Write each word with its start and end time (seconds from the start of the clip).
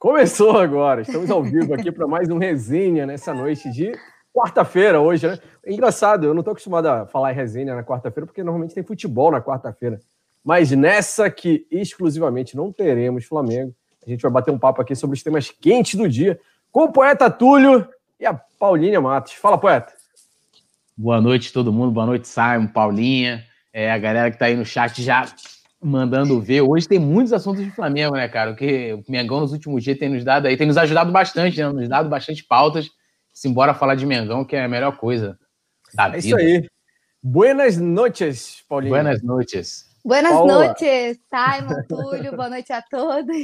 Começou 0.00 0.56
agora, 0.56 1.02
estamos 1.02 1.30
ao 1.30 1.42
vivo 1.42 1.74
aqui 1.74 1.92
para 1.92 2.06
mais 2.06 2.30
um 2.30 2.38
resenha 2.38 3.04
nessa 3.04 3.34
noite 3.34 3.70
de 3.70 3.92
quarta-feira 4.32 4.98
hoje, 4.98 5.28
né? 5.28 5.38
É 5.62 5.70
engraçado, 5.70 6.24
eu 6.24 6.32
não 6.32 6.40
estou 6.40 6.52
acostumado 6.52 6.86
a 6.86 7.06
falar 7.06 7.32
em 7.32 7.34
resenha 7.34 7.74
na 7.74 7.84
quarta-feira, 7.84 8.26
porque 8.26 8.42
normalmente 8.42 8.74
tem 8.74 8.82
futebol 8.82 9.30
na 9.30 9.42
quarta-feira. 9.42 10.00
Mas 10.42 10.70
nessa 10.70 11.28
que 11.28 11.66
exclusivamente 11.70 12.56
não 12.56 12.72
teremos 12.72 13.26
Flamengo, 13.26 13.74
a 14.02 14.08
gente 14.08 14.22
vai 14.22 14.30
bater 14.30 14.50
um 14.50 14.58
papo 14.58 14.80
aqui 14.80 14.96
sobre 14.96 15.18
os 15.18 15.22
temas 15.22 15.50
quentes 15.50 15.96
do 15.96 16.08
dia 16.08 16.40
com 16.72 16.84
o 16.84 16.92
poeta 16.92 17.30
Túlio 17.30 17.86
e 18.18 18.24
a 18.24 18.32
Paulinha 18.32 19.02
Matos. 19.02 19.34
Fala, 19.34 19.58
poeta. 19.58 19.92
Boa 20.96 21.20
noite 21.20 21.52
todo 21.52 21.70
mundo, 21.70 21.92
boa 21.92 22.06
noite, 22.06 22.26
Simon, 22.26 22.68
Paulinha, 22.68 23.44
é, 23.70 23.92
a 23.92 23.98
galera 23.98 24.30
que 24.30 24.36
está 24.36 24.46
aí 24.46 24.56
no 24.56 24.64
chat 24.64 25.02
já 25.02 25.26
mandando 25.82 26.40
ver. 26.40 26.60
Hoje 26.60 26.86
tem 26.86 26.98
muitos 26.98 27.32
assuntos 27.32 27.64
de 27.64 27.70
Flamengo, 27.70 28.14
né, 28.14 28.28
cara? 28.28 28.50
O 28.50 28.56
que 28.56 28.92
o 28.92 29.04
Mengão 29.08 29.40
nos 29.40 29.52
últimos 29.52 29.82
dias 29.82 29.98
tem 29.98 30.08
nos 30.08 30.24
dado 30.24 30.46
aí, 30.46 30.56
tem 30.56 30.66
nos 30.66 30.76
ajudado 30.76 31.10
bastante, 31.10 31.58
né? 31.58 31.68
Nos 31.70 31.88
dado 31.88 32.08
bastante 32.08 32.44
pautas. 32.44 32.88
Simbora 33.32 33.74
falar 33.74 33.94
de 33.94 34.04
Mengão, 34.04 34.44
que 34.44 34.56
é 34.56 34.64
a 34.64 34.68
melhor 34.68 34.96
coisa 34.96 35.38
da 35.94 36.08
vida. 36.08 36.16
É 36.16 36.18
isso 36.18 36.36
aí. 36.36 36.68
Buenas 37.22 37.76
noches, 37.78 38.64
Paulinho. 38.68 38.94
Buenas 38.94 39.22
noches. 39.22 39.90
Buenas 40.02 40.32
Paula. 40.32 40.68
noches, 40.68 41.18
Simon, 41.28 41.82
Túlio, 41.86 42.34
boa 42.34 42.48
noite 42.48 42.72
a 42.72 42.80
todos. 42.80 43.36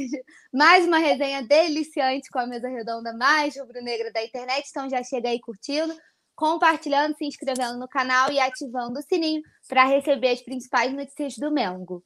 Mais 0.51 0.87
uma 0.87 0.97
resenha 0.97 1.43
deliciante 1.43 2.29
com 2.31 2.39
a 2.39 2.47
mesa 2.47 2.67
redonda 2.67 3.13
mais 3.13 3.55
rubro-negra 3.55 4.11
da 4.11 4.23
internet, 4.23 4.67
então 4.69 4.89
já 4.89 5.03
chega 5.03 5.29
aí 5.29 5.39
curtindo, 5.39 5.93
compartilhando, 6.35 7.15
se 7.15 7.25
inscrevendo 7.25 7.77
no 7.77 7.87
canal 7.87 8.31
e 8.31 8.39
ativando 8.39 8.99
o 8.99 9.03
sininho 9.03 9.43
para 9.69 9.85
receber 9.85 10.29
as 10.29 10.41
principais 10.41 10.91
notícias 10.91 11.37
do 11.37 11.51
Mengo. 11.51 12.03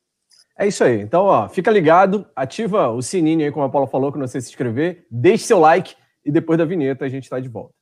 É 0.62 0.68
isso 0.68 0.84
aí. 0.84 1.02
Então, 1.02 1.24
ó, 1.24 1.50
fica 1.50 1.72
ligado, 1.72 2.24
ativa 2.36 2.88
o 2.90 3.02
sininho 3.02 3.44
aí, 3.44 3.52
como 3.52 3.66
a 3.66 3.70
Paula 3.70 3.88
falou, 3.88 4.12
quando 4.12 4.28
você 4.28 4.40
se 4.40 4.50
inscrever, 4.50 5.08
deixe 5.10 5.46
seu 5.46 5.58
like 5.58 5.96
e 6.24 6.32
depois 6.32 6.56
da 6.56 6.66
vinheta 6.66 7.04
a 7.04 7.10
gente 7.10 7.24
está 7.24 7.40
de 7.40 7.50
volta. 7.50 7.74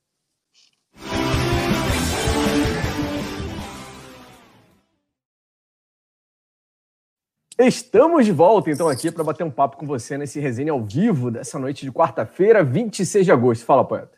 Estamos 7.59 8.23
de 8.23 8.31
volta, 8.31 8.72
então, 8.72 8.88
aqui 8.88 9.12
para 9.12 9.25
bater 9.25 9.44
um 9.44 9.52
papo 9.52 9.75
com 9.75 9.86
você 9.86 10.18
nesse 10.18 10.40
resenha 10.40 10.72
ao 10.72 10.81
vivo 10.81 11.30
dessa 11.30 11.59
noite 11.59 11.84
de 11.86 11.92
quarta-feira, 11.92 12.64
26 12.64 13.25
de 13.25 13.31
agosto. 13.34 13.66
Fala, 13.66 13.84
poeta. 13.84 14.18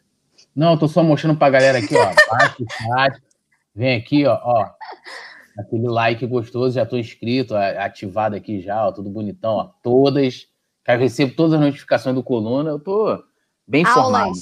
Não, 0.56 0.74
eu 0.74 0.78
tô 0.78 0.88
só 0.88 1.02
mostrando 1.02 1.36
para 1.36 1.48
a 1.48 1.50
galera 1.50 1.80
aqui, 1.80 1.96
ó. 1.98 2.14
Vem 3.74 3.98
aqui, 3.98 4.28
ó, 4.28 4.40
ó 4.44 4.70
aquele 5.58 5.88
like 5.88 6.26
gostoso, 6.26 6.76
já 6.76 6.84
estou 6.84 7.00
inscrito, 7.00 7.56
ativado 7.56 8.36
aqui 8.36 8.62
já, 8.62 8.88
ó, 8.88 8.92
tudo 8.92 9.10
bonitão, 9.10 9.54
ó, 9.54 9.70
todas. 9.84 10.48
Eu 10.88 10.98
recebo 10.98 11.36
todas 11.36 11.54
as 11.54 11.60
notificações 11.60 12.16
do 12.16 12.24
Coluna, 12.24 12.72
eu 12.72 12.80
tô 12.80 13.24
bem 13.68 13.84
informado. 13.84 14.34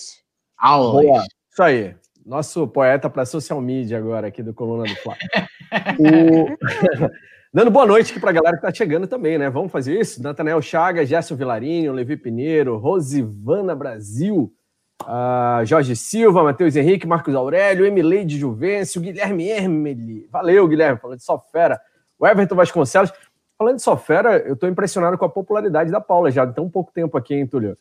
Aulas. 0.58 1.06
Boa. 1.06 1.26
Isso 1.52 1.64
aí. 1.64 1.96
Nosso 2.26 2.68
poeta 2.68 3.10
para 3.10 3.26
social 3.26 3.60
media 3.62 3.98
agora 3.98 4.28
aqui 4.28 4.44
do 4.44 4.54
Coluna 4.54 4.84
do 4.84 4.96
Fla. 4.98 5.16
o... 6.00 6.58
Dando 7.52 7.72
boa 7.72 7.86
noite 7.88 8.12
aqui 8.12 8.20
para 8.20 8.30
a 8.30 8.34
galera 8.34 8.58
que 8.58 8.66
está 8.66 8.72
chegando 8.72 9.08
também, 9.08 9.40
né? 9.40 9.50
Vamos 9.50 9.72
fazer 9.72 10.00
isso? 10.00 10.22
Nathanael 10.22 10.62
Chagas, 10.62 11.10
Gerson 11.10 11.36
Vilarinho, 11.36 11.92
Levi 11.92 12.16
Pinheiro, 12.16 12.78
Rosivana 12.78 13.76
Brasil, 13.76 14.54
Uh, 15.04 15.66
Jorge 15.66 15.96
Silva, 15.96 16.44
Matheus 16.44 16.76
Henrique, 16.76 17.08
Marcos 17.08 17.34
Aurélio, 17.34 17.86
Emileide 17.86 18.38
Juvencio, 18.38 19.02
Guilherme 19.02 19.48
Hermeli. 19.48 20.28
Valeu, 20.32 20.68
Guilherme, 20.68 21.00
falando 21.00 21.18
de 21.18 21.24
só 21.24 21.40
fera. 21.52 21.80
O 22.18 22.28
Everton 22.28 22.56
Vasconcelos. 22.56 23.12
Falando 23.58 23.76
de 23.76 23.82
só 23.82 23.98
fera, 23.98 24.38
eu 24.38 24.54
estou 24.54 24.70
impressionado 24.70 25.18
com 25.18 25.26
a 25.26 25.30
popularidade 25.30 25.92
da 25.92 26.00
Paula 26.00 26.32
já, 26.32 26.48
tão 26.48 26.70
pouco 26.70 26.94
tempo 26.94 27.18
aqui, 27.18 27.36
hein, 27.36 27.46
Túlio? 27.46 27.78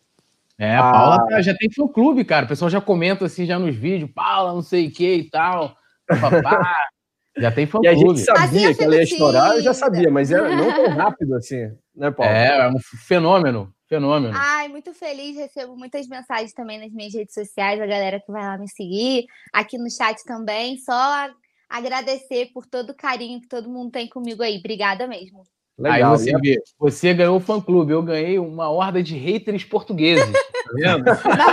É, 0.59 0.77
a 0.77 0.91
Paula 0.91 1.27
ah, 1.31 1.41
já 1.41 1.55
tem 1.55 1.71
fã 1.71 1.87
clube, 1.87 2.25
cara. 2.25 2.45
O 2.45 2.49
pessoal 2.49 2.69
já 2.69 2.81
comenta 2.81 3.27
assim 3.27 3.47
já 3.47 3.59
nos 3.61 3.77
vídeos, 3.77 4.11
Paula, 4.13 4.53
não 4.53 4.63
sei 4.63 4.89
o 4.89 4.91
que 4.91 5.15
e 5.15 5.31
tal. 5.31 5.77
Papá. 6.09 6.75
já 7.39 7.53
tem 7.53 7.65
fã 7.65 7.79
clube. 7.79 7.87
E 7.87 7.89
a 7.89 7.95
gente 7.95 8.19
sabia 8.21 8.71
assim, 8.71 8.79
que 8.79 8.85
ela 8.85 8.97
ia 8.97 9.03
estourar, 9.03 9.53
eu 9.53 9.63
já 9.63 9.73
sabia, 9.73 10.11
mas 10.11 10.33
era 10.33 10.49
não 10.49 10.75
tão 10.75 10.89
rápido 10.97 11.37
assim, 11.37 11.71
né, 11.95 12.11
Paula? 12.11 12.33
É, 12.33 12.59
é 12.59 12.69
um 12.69 12.79
fenômeno. 13.07 13.73
Fenômeno. 13.89 14.35
Ai, 14.37 14.69
muito 14.69 14.93
feliz. 14.93 15.37
Recebo 15.37 15.75
muitas 15.75 16.07
mensagens 16.07 16.53
também 16.53 16.79
nas 16.79 16.93
minhas 16.93 17.15
redes 17.15 17.33
sociais, 17.33 17.81
a 17.81 17.87
galera 17.87 18.21
que 18.21 18.31
vai 18.31 18.43
lá 18.43 18.59
me 18.59 18.69
seguir, 18.69 19.27
aqui 19.53 19.79
no 19.79 19.91
chat 19.91 20.23
também. 20.25 20.77
Só 20.77 21.31
agradecer 21.69 22.51
por 22.53 22.67
todo 22.67 22.91
o 22.91 22.97
carinho 22.97 23.41
que 23.41 23.49
todo 23.49 23.71
mundo 23.71 23.91
tem 23.91 24.07
comigo 24.09 24.43
aí. 24.43 24.59
Obrigada 24.59 25.07
mesmo. 25.07 25.43
Legal. 25.79 26.13
Aí 26.13 26.19
você 26.19 26.33
vê, 26.39 26.63
você 26.79 27.15
ganhou 27.15 27.37
o 27.37 27.41
fã-clube, 27.41 27.93
eu 27.93 28.03
ganhei 28.03 28.39
uma 28.39 28.69
horda 28.69 29.03
de 29.03 29.17
haters 29.17 29.65
portugueses. 29.65 30.25
Tá 30.69 30.75
vendo? 30.75 31.05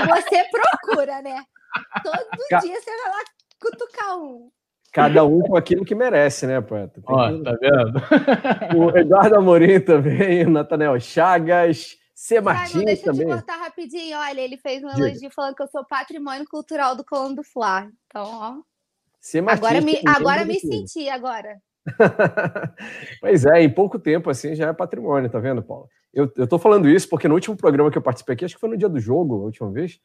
Mas 0.10 0.26
você 0.26 0.44
procura, 0.52 1.22
né? 1.22 1.42
Todo 2.04 2.26
Ca... 2.50 2.60
dia 2.60 2.76
você 2.82 2.92
vai 2.92 3.12
lá 3.12 3.24
cutucar 3.62 4.18
um. 4.18 4.50
Cada 4.92 5.24
um 5.24 5.40
com 5.40 5.56
aquilo 5.56 5.86
que 5.86 5.96
merece, 5.96 6.46
né, 6.46 6.60
poeta? 6.60 7.02
Ó, 7.06 7.32
que... 7.32 7.42
tá 7.42 7.54
vendo? 7.54 8.78
O 8.78 8.98
Eduardo 8.98 9.38
Amorim 9.38 9.80
também, 9.80 10.46
o 10.46 10.50
Nathaniel 10.50 11.00
Chagas, 11.00 11.96
C. 12.16 12.40
Martins 12.40 12.72
Simon, 12.72 12.86
deixa 12.86 13.04
também. 13.04 13.22
eu 13.24 13.28
te 13.28 13.34
cortar 13.34 13.58
rapidinho. 13.58 14.18
Olha, 14.18 14.40
ele 14.40 14.56
fez 14.56 14.82
um 14.82 14.88
elogio 14.88 15.20
Diga. 15.20 15.32
falando 15.32 15.54
que 15.54 15.62
eu 15.62 15.68
sou 15.68 15.86
patrimônio 15.86 16.46
cultural 16.50 16.96
do 16.96 17.04
Colombo 17.04 17.36
do 17.36 17.44
Fla. 17.44 17.92
Então, 18.08 18.24
ó. 18.26 18.56
C. 19.20 19.42
Martins, 19.42 19.66
agora 19.66 19.82
me, 19.82 20.02
agora 20.08 20.46
me 20.46 20.60
senti, 20.60 21.10
agora. 21.10 21.62
pois 23.20 23.46
é, 23.46 23.62
em 23.62 23.70
pouco 23.72 24.00
tempo 24.00 24.30
assim 24.30 24.56
já 24.56 24.70
é 24.70 24.74
patrimônio, 24.74 25.30
tá 25.30 25.40
vendo, 25.40 25.62
Paulo? 25.62 25.88
Eu, 26.14 26.32
eu 26.38 26.48
tô 26.48 26.58
falando 26.58 26.90
isso 26.90 27.10
porque 27.10 27.28
no 27.28 27.36
último 27.36 27.58
programa 27.58 27.92
que 27.92 27.98
eu 27.98 28.02
participei 28.02 28.34
aqui, 28.34 28.46
acho 28.46 28.56
que 28.56 28.62
foi 28.62 28.70
no 28.70 28.78
dia 28.78 28.88
do 28.88 29.00
jogo, 29.00 29.36
a 29.36 29.46
última 29.46 29.70
vez, 29.70 30.00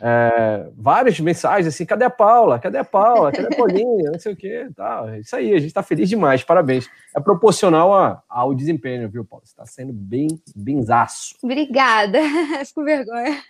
é, 0.00 0.68
várias 0.76 1.18
mensagens 1.20 1.66
assim, 1.66 1.86
cadê 1.86 2.04
a 2.04 2.10
Paula? 2.10 2.58
Cadê 2.58 2.78
a 2.78 2.84
Paula? 2.84 3.30
Cadê 3.30 3.46
a 3.46 3.50
Paulinha? 3.56 4.10
Não 4.10 4.18
sei 4.18 4.32
o 4.32 4.36
que, 4.36 4.68
tal. 4.74 5.08
É 5.08 5.20
isso 5.20 5.36
aí, 5.36 5.52
a 5.52 5.58
gente 5.58 5.68
está 5.68 5.82
feliz 5.82 6.08
demais, 6.08 6.42
parabéns. 6.42 6.88
É 7.16 7.20
proporcional 7.20 7.94
a, 7.94 8.22
ao 8.28 8.54
desempenho, 8.54 9.08
viu, 9.08 9.24
Paulo? 9.24 9.46
Você 9.46 9.52
está 9.52 9.64
sendo 9.64 9.92
bem, 9.92 10.28
benzaço. 10.54 11.36
Obrigada, 11.42 12.18
com 12.74 12.84
vergonha. 12.84 13.40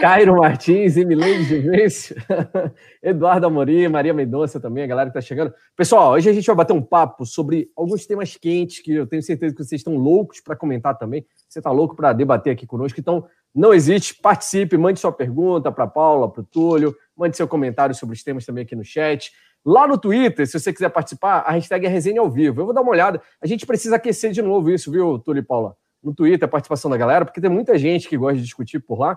Cairo 0.00 0.36
Martins, 0.36 0.96
Emilene 0.96 1.44
Juvencio, 1.44 2.16
Eduardo 3.02 3.46
Amorim, 3.46 3.86
Maria 3.88 4.12
Mendonça 4.12 4.58
também, 4.58 4.82
a 4.82 4.88
galera 4.88 5.10
que 5.10 5.16
está 5.16 5.26
chegando. 5.26 5.54
Pessoal, 5.76 6.12
hoje 6.12 6.28
a 6.28 6.32
gente 6.32 6.46
vai 6.46 6.56
bater 6.56 6.72
um 6.72 6.82
papo 6.82 7.24
sobre 7.24 7.70
alguns 7.76 8.06
temas 8.06 8.36
quentes 8.36 8.80
que 8.80 8.92
eu 8.92 9.06
tenho 9.06 9.22
certeza 9.22 9.54
que 9.54 9.62
vocês 9.62 9.80
estão 9.80 9.94
loucos 9.94 10.40
para 10.40 10.56
comentar 10.56 10.98
também. 10.98 11.24
Você 11.48 11.60
está 11.60 11.70
louco 11.70 11.94
para 11.94 12.12
debater 12.12 12.52
aqui 12.52 12.66
conosco, 12.66 12.98
então 12.98 13.24
não 13.54 13.72
existe. 13.74 14.14
Participe, 14.14 14.76
mande 14.76 14.98
sua 14.98 15.12
pergunta 15.12 15.70
para 15.70 15.86
Paula, 15.86 16.30
para 16.30 16.40
o 16.40 16.44
Túlio, 16.44 16.96
mande 17.16 17.36
seu 17.36 17.46
comentário 17.46 17.94
sobre 17.94 18.14
os 18.14 18.22
temas 18.22 18.46
também 18.46 18.64
aqui 18.64 18.74
no 18.74 18.84
chat. 18.84 19.32
Lá 19.64 19.86
no 19.86 19.96
Twitter, 19.96 20.46
se 20.46 20.58
você 20.58 20.72
quiser 20.72 20.88
participar, 20.88 21.40
a 21.46 21.52
hashtag 21.52 21.86
é 21.86 21.88
resenha 21.88 22.20
ao 22.20 22.30
vivo. 22.30 22.60
Eu 22.60 22.64
vou 22.64 22.74
dar 22.74 22.80
uma 22.80 22.90
olhada. 22.90 23.22
A 23.40 23.46
gente 23.46 23.64
precisa 23.64 23.96
aquecer 23.96 24.32
de 24.32 24.42
novo 24.42 24.70
isso, 24.70 24.90
viu, 24.90 25.18
Túlio 25.18 25.40
e 25.40 25.44
Paula? 25.44 25.76
No 26.02 26.12
Twitter, 26.12 26.46
a 26.46 26.50
participação 26.50 26.90
da 26.90 26.96
galera, 26.96 27.24
porque 27.24 27.40
tem 27.40 27.50
muita 27.50 27.78
gente 27.78 28.08
que 28.08 28.16
gosta 28.16 28.36
de 28.36 28.42
discutir 28.42 28.80
por 28.80 28.98
lá. 28.98 29.16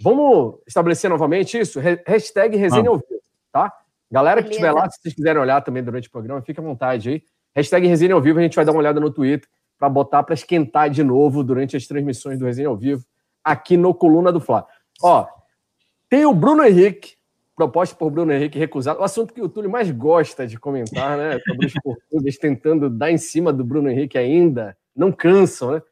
Vamos 0.00 0.56
estabelecer 0.66 1.08
novamente 1.08 1.56
isso? 1.56 1.78
Hashtag 2.04 2.56
resenha 2.56 2.88
ao 2.88 2.96
vivo, 2.96 3.22
tá? 3.52 3.72
Galera 4.10 4.42
que 4.42 4.50
estiver 4.50 4.72
lá, 4.72 4.90
se 4.90 5.00
vocês 5.00 5.14
quiserem 5.14 5.40
olhar 5.40 5.60
também 5.60 5.82
durante 5.82 6.08
o 6.08 6.10
programa, 6.10 6.42
fica 6.42 6.60
à 6.60 6.64
vontade 6.64 7.08
aí. 7.08 7.22
Hashtag 7.54 7.86
resenha 7.86 8.14
ao 8.14 8.20
vivo, 8.20 8.40
a 8.40 8.42
gente 8.42 8.56
vai 8.56 8.64
dar 8.64 8.72
uma 8.72 8.80
olhada 8.80 8.98
no 8.98 9.12
Twitter 9.12 9.48
para 9.78 9.88
botar 9.88 10.24
para 10.24 10.34
esquentar 10.34 10.90
de 10.90 11.04
novo 11.04 11.44
durante 11.44 11.76
as 11.76 11.86
transmissões 11.86 12.38
do 12.38 12.46
Resenha 12.46 12.68
ao 12.68 12.76
Vivo 12.76 13.04
aqui 13.44 13.76
no 13.76 13.94
Coluna 13.94 14.32
do 14.32 14.40
Fla. 14.40 14.66
Ó, 15.02 15.26
tem 16.08 16.24
o 16.24 16.32
Bruno 16.32 16.64
Henrique, 16.64 17.14
proposta 17.54 17.94
por 17.94 18.10
Bruno 18.10 18.32
Henrique 18.32 18.58
recusado, 18.58 19.00
o 19.00 19.04
assunto 19.04 19.34
que 19.34 19.42
o 19.42 19.48
Túlio 19.48 19.70
mais 19.70 19.90
gosta 19.90 20.46
de 20.46 20.58
comentar, 20.58 21.16
né? 21.18 21.38
Sobre 21.46 21.66
os 21.66 21.72
portugueses 21.74 22.38
tentando 22.38 22.88
dar 22.88 23.10
em 23.10 23.18
cima 23.18 23.52
do 23.52 23.64
Bruno 23.64 23.90
Henrique 23.90 24.16
ainda, 24.16 24.76
não 24.96 25.12
cansam, 25.12 25.72
né? 25.72 25.82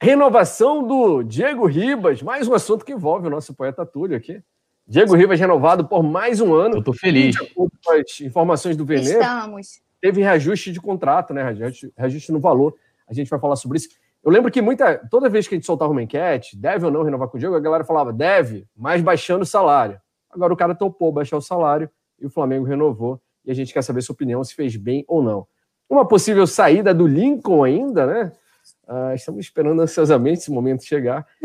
Renovação 0.00 0.86
do 0.86 1.24
Diego 1.24 1.66
Ribas, 1.66 2.22
mais 2.22 2.46
um 2.46 2.54
assunto 2.54 2.84
que 2.84 2.92
envolve 2.92 3.26
o 3.26 3.30
nosso 3.30 3.52
poeta 3.52 3.84
Túlio 3.84 4.16
aqui. 4.16 4.40
Diego 4.86 5.14
Ribas 5.14 5.40
renovado 5.40 5.86
por 5.86 6.02
mais 6.02 6.40
um 6.40 6.54
ano. 6.54 6.76
Eu 6.76 6.82
tô 6.82 6.92
feliz. 6.92 7.36
Com 7.54 7.68
as 7.90 8.20
informações 8.20 8.76
do 8.76 8.84
Veneno. 8.84 9.20
Estamos. 9.20 9.80
Teve 10.00 10.22
reajuste 10.22 10.70
de 10.72 10.80
contrato, 10.80 11.34
né? 11.34 11.42
Reajuste, 11.42 11.92
reajuste 11.96 12.30
no 12.30 12.38
valor. 12.38 12.74
A 13.08 13.12
gente 13.12 13.28
vai 13.28 13.40
falar 13.40 13.56
sobre 13.56 13.78
isso. 13.78 13.88
Eu 14.22 14.30
lembro 14.30 14.50
que 14.50 14.60
muita, 14.60 14.98
toda 15.10 15.28
vez 15.28 15.46
que 15.46 15.54
a 15.54 15.56
gente 15.56 15.66
soltava 15.66 15.92
uma 15.92 16.02
enquete, 16.02 16.56
deve 16.56 16.84
ou 16.84 16.90
não 16.90 17.02
renovar 17.02 17.28
com 17.28 17.36
o 17.36 17.40
Diego, 17.40 17.54
a 17.54 17.60
galera 17.60 17.84
falava, 17.84 18.12
deve, 18.12 18.66
mas 18.76 19.00
baixando 19.00 19.42
o 19.42 19.46
salário. 19.46 20.00
Agora 20.30 20.52
o 20.52 20.56
cara 20.56 20.74
topou 20.74 21.12
baixar 21.12 21.36
o 21.36 21.42
salário 21.42 21.88
e 22.20 22.26
o 22.26 22.30
Flamengo 22.30 22.64
renovou. 22.64 23.20
E 23.44 23.50
a 23.50 23.54
gente 23.54 23.72
quer 23.72 23.82
saber 23.82 24.02
sua 24.02 24.12
opinião, 24.12 24.42
se 24.44 24.54
fez 24.54 24.76
bem 24.76 25.04
ou 25.08 25.22
não. 25.22 25.46
Uma 25.88 26.06
possível 26.06 26.46
saída 26.46 26.92
do 26.92 27.06
Lincoln 27.06 27.64
ainda, 27.64 28.06
né? 28.06 28.32
Ah, 28.86 29.14
estamos 29.14 29.40
esperando 29.40 29.80
ansiosamente 29.80 30.40
esse 30.40 30.50
momento 30.50 30.84
chegar. 30.84 31.26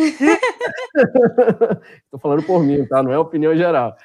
Estou 2.06 2.20
falando 2.20 2.44
por 2.44 2.62
mim, 2.62 2.86
tá? 2.86 3.02
Não 3.02 3.12
é 3.12 3.18
opinião 3.18 3.56
geral. 3.56 3.96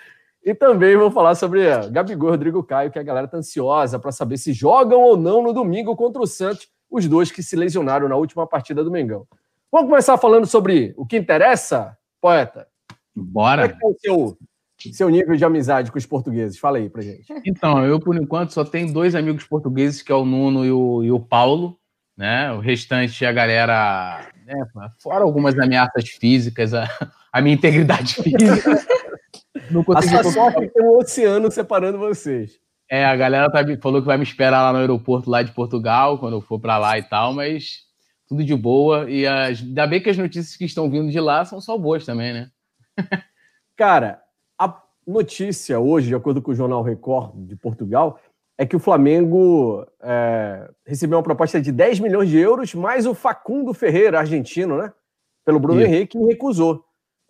E 0.44 0.54
também 0.54 0.96
vou 0.96 1.10
falar 1.10 1.34
sobre 1.34 1.66
uh, 1.66 1.90
Gabigol 1.90 2.30
Rodrigo 2.30 2.62
Caio, 2.62 2.90
que 2.90 2.98
a 2.98 3.02
galera 3.02 3.26
está 3.26 3.36
ansiosa 3.36 3.98
para 3.98 4.12
saber 4.12 4.38
se 4.38 4.52
jogam 4.52 5.00
ou 5.00 5.16
não 5.16 5.42
no 5.42 5.52
domingo 5.52 5.96
contra 5.96 6.22
o 6.22 6.26
Santos 6.26 6.68
os 6.90 7.06
dois 7.06 7.30
que 7.30 7.42
se 7.42 7.56
lesionaram 7.56 8.08
na 8.08 8.16
última 8.16 8.46
partida 8.46 8.82
do 8.82 8.90
Mengão. 8.90 9.26
Vamos 9.70 9.88
começar 9.88 10.16
falando 10.16 10.46
sobre 10.46 10.94
o 10.96 11.04
que 11.04 11.16
interessa, 11.16 11.96
Poeta. 12.20 12.66
Bora. 13.14 13.68
Qual 13.68 13.92
é, 13.92 14.08
é 14.08 14.12
o 14.12 14.36
seu, 14.78 14.92
seu 14.92 15.08
nível 15.10 15.36
de 15.36 15.44
amizade 15.44 15.92
com 15.92 15.98
os 15.98 16.06
portugueses? 16.06 16.58
Fala 16.58 16.78
aí 16.78 16.88
pra 16.88 17.02
gente. 17.02 17.32
Então, 17.44 17.84
eu, 17.84 18.00
por 18.00 18.16
enquanto, 18.16 18.52
só 18.52 18.64
tenho 18.64 18.92
dois 18.92 19.14
amigos 19.14 19.44
portugueses, 19.44 20.00
que 20.00 20.10
é 20.10 20.14
o 20.14 20.24
Nuno 20.24 20.64
e 20.64 20.72
o, 20.72 21.04
e 21.04 21.10
o 21.10 21.20
Paulo. 21.20 21.78
Né? 22.16 22.50
O 22.52 22.60
restante, 22.60 23.24
a 23.24 23.32
galera. 23.32 24.26
Né? 24.44 24.54
Fora 24.98 25.22
algumas 25.22 25.56
ameaças 25.58 26.08
físicas, 26.08 26.74
a, 26.74 26.88
a 27.32 27.40
minha 27.40 27.54
integridade 27.54 28.14
física. 28.22 28.80
Não 29.70 29.84
consegui 29.84 30.16
a 30.16 30.22
sua 30.22 30.32
sorte 30.32 30.64
é 30.64 30.68
tem 30.68 30.82
um 30.82 30.96
oceano 30.96 31.50
separando 31.50 31.98
vocês. 31.98 32.58
É, 32.90 33.04
a 33.04 33.14
galera 33.14 33.50
tá, 33.50 33.60
falou 33.82 34.00
que 34.00 34.06
vai 34.06 34.16
me 34.16 34.22
esperar 34.22 34.62
lá 34.62 34.72
no 34.72 34.78
aeroporto 34.78 35.30
lá 35.30 35.42
de 35.42 35.52
Portugal, 35.52 36.18
quando 36.18 36.34
eu 36.34 36.40
for 36.40 36.58
para 36.58 36.78
lá 36.78 36.98
e 36.98 37.02
tal, 37.02 37.34
mas 37.34 37.80
tudo 38.26 38.42
de 38.42 38.54
boa. 38.54 39.10
E 39.10 39.26
as, 39.26 39.60
ainda 39.60 39.86
bem 39.86 40.00
que 40.00 40.10
as 40.10 40.16
notícias 40.16 40.56
que 40.56 40.64
estão 40.64 40.90
vindo 40.90 41.10
de 41.10 41.20
lá 41.20 41.44
são 41.44 41.60
só 41.60 41.76
boas 41.76 42.04
também, 42.06 42.32
né? 42.32 42.50
Cara, 43.76 44.20
a 44.58 44.82
notícia 45.06 45.78
hoje, 45.78 46.08
de 46.08 46.14
acordo 46.14 46.40
com 46.40 46.50
o 46.50 46.54
jornal 46.54 46.82
Record 46.82 47.32
de 47.46 47.56
Portugal, 47.56 48.18
é 48.56 48.66
que 48.66 48.74
o 48.74 48.80
Flamengo 48.80 49.86
é, 50.02 50.68
recebeu 50.84 51.18
uma 51.18 51.22
proposta 51.22 51.60
de 51.60 51.70
10 51.70 52.00
milhões 52.00 52.28
de 52.28 52.38
euros, 52.38 52.74
mais 52.74 53.06
o 53.06 53.14
Facundo 53.14 53.72
Ferreira, 53.72 54.18
argentino, 54.18 54.76
né? 54.76 54.92
Pelo 55.44 55.60
Bruno 55.60 55.80
Isso. 55.80 55.88
Henrique, 55.88 56.18
recusou. 56.18 56.84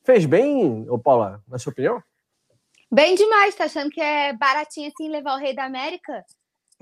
Fez 0.05 0.25
bem, 0.25 0.89
ô 0.89 0.99
Paula, 0.99 1.43
na 1.47 1.59
sua 1.59 1.71
opinião? 1.71 2.03
Bem 2.91 3.15
demais, 3.15 3.55
tá 3.55 3.65
achando 3.65 3.91
que 3.91 4.01
é 4.01 4.33
baratinho 4.33 4.89
assim 4.89 5.11
levar 5.11 5.35
o 5.35 5.39
Rei 5.39 5.55
da 5.55 5.65
América? 5.65 6.25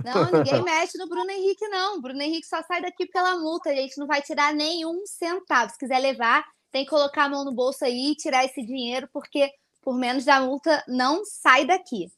Não, 0.04 0.30
ninguém 0.30 0.62
mexe 0.62 0.96
no 0.98 1.08
Bruno 1.08 1.30
Henrique, 1.30 1.66
não. 1.68 2.00
Bruno 2.00 2.22
Henrique 2.22 2.46
só 2.46 2.62
sai 2.62 2.80
daqui 2.80 3.06
pela 3.06 3.36
multa. 3.36 3.70
A 3.70 3.74
gente 3.74 3.98
não 3.98 4.06
vai 4.06 4.22
tirar 4.22 4.54
nenhum 4.54 5.04
centavo. 5.04 5.72
Se 5.72 5.78
quiser 5.78 5.98
levar, 5.98 6.44
tem 6.70 6.84
que 6.84 6.90
colocar 6.90 7.24
a 7.24 7.28
mão 7.28 7.44
no 7.44 7.52
bolso 7.52 7.84
aí 7.84 8.12
e 8.12 8.14
tirar 8.14 8.44
esse 8.44 8.62
dinheiro, 8.62 9.08
porque 9.12 9.50
por 9.82 9.96
menos 9.96 10.24
da 10.24 10.40
multa 10.40 10.84
não 10.86 11.24
sai 11.24 11.64
daqui. 11.64 12.08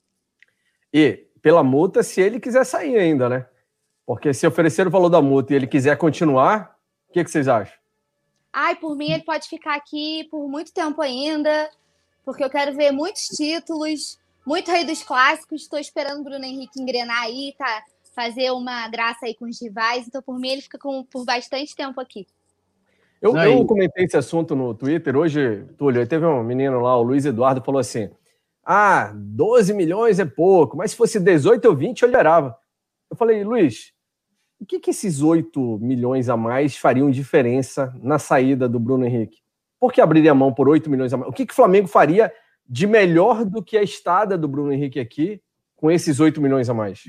E 0.92 1.26
pela 1.40 1.62
multa, 1.62 2.02
se 2.02 2.20
ele 2.20 2.40
quiser 2.40 2.64
sair 2.64 2.98
ainda, 2.98 3.28
né? 3.28 3.46
Porque 4.04 4.34
se 4.34 4.46
oferecer 4.46 4.86
o 4.86 4.90
valor 4.90 5.08
da 5.08 5.22
multa 5.22 5.52
e 5.52 5.56
ele 5.56 5.66
quiser 5.66 5.96
continuar, 5.96 6.78
o 7.08 7.12
que, 7.12 7.24
que 7.24 7.30
vocês 7.30 7.48
acham? 7.48 7.76
Ai, 8.52 8.74
por 8.76 8.96
mim 8.96 9.12
ele 9.12 9.22
pode 9.22 9.48
ficar 9.48 9.76
aqui 9.76 10.26
por 10.30 10.48
muito 10.48 10.72
tempo 10.72 11.00
ainda 11.00 11.70
porque 12.28 12.44
eu 12.44 12.50
quero 12.50 12.76
ver 12.76 12.92
muitos 12.92 13.22
títulos, 13.22 14.18
muito 14.44 14.70
Rei 14.70 14.84
dos 14.84 15.02
Clássicos. 15.02 15.62
Estou 15.62 15.78
esperando 15.78 16.20
o 16.20 16.24
Bruno 16.24 16.44
Henrique 16.44 16.78
engrenar 16.78 17.22
aí, 17.22 17.54
tá? 17.56 17.82
Fazer 18.14 18.50
uma 18.50 18.86
graça 18.88 19.24
aí 19.24 19.34
com 19.34 19.46
os 19.46 19.58
rivais. 19.58 20.06
Então, 20.06 20.20
por 20.20 20.38
mim, 20.38 20.50
ele 20.50 20.60
fica 20.60 20.76
com, 20.78 21.02
por 21.04 21.24
bastante 21.24 21.74
tempo 21.74 21.98
aqui. 21.98 22.26
Eu, 23.22 23.34
eu 23.34 23.64
comentei 23.64 24.04
esse 24.04 24.14
assunto 24.14 24.54
no 24.54 24.74
Twitter 24.74 25.16
hoje, 25.16 25.64
Túlio. 25.78 26.06
Teve 26.06 26.26
um 26.26 26.42
menino 26.42 26.82
lá, 26.82 26.98
o 26.98 27.02
Luiz 27.02 27.24
Eduardo, 27.24 27.64
falou 27.64 27.80
assim: 27.80 28.10
Ah, 28.62 29.10
12 29.16 29.72
milhões 29.72 30.18
é 30.18 30.26
pouco, 30.26 30.76
mas 30.76 30.90
se 30.90 30.98
fosse 30.98 31.18
18 31.18 31.64
ou 31.64 31.74
20, 31.74 32.02
eu 32.02 32.08
liberava. 32.08 32.58
Eu 33.10 33.16
falei, 33.16 33.42
Luiz, 33.42 33.94
o 34.60 34.66
que, 34.66 34.78
que 34.78 34.90
esses 34.90 35.22
8 35.22 35.78
milhões 35.80 36.28
a 36.28 36.36
mais 36.36 36.76
fariam 36.76 37.10
diferença 37.10 37.90
na 38.02 38.18
saída 38.18 38.68
do 38.68 38.78
Bruno 38.78 39.06
Henrique? 39.06 39.38
Por 39.80 39.92
que 39.92 40.00
abriria 40.00 40.34
mão 40.34 40.52
por 40.52 40.68
8 40.68 40.90
milhões 40.90 41.12
a 41.12 41.16
mais? 41.16 41.30
O 41.30 41.32
que, 41.32 41.46
que 41.46 41.52
o 41.52 41.56
Flamengo 41.56 41.88
faria 41.88 42.32
de 42.68 42.86
melhor 42.86 43.44
do 43.44 43.62
que 43.62 43.76
a 43.76 43.82
estada 43.82 44.36
do 44.36 44.48
Bruno 44.48 44.72
Henrique 44.72 45.00
aqui 45.00 45.40
com 45.76 45.90
esses 45.90 46.20
8 46.20 46.40
milhões 46.40 46.68
a 46.68 46.74
mais? 46.74 47.02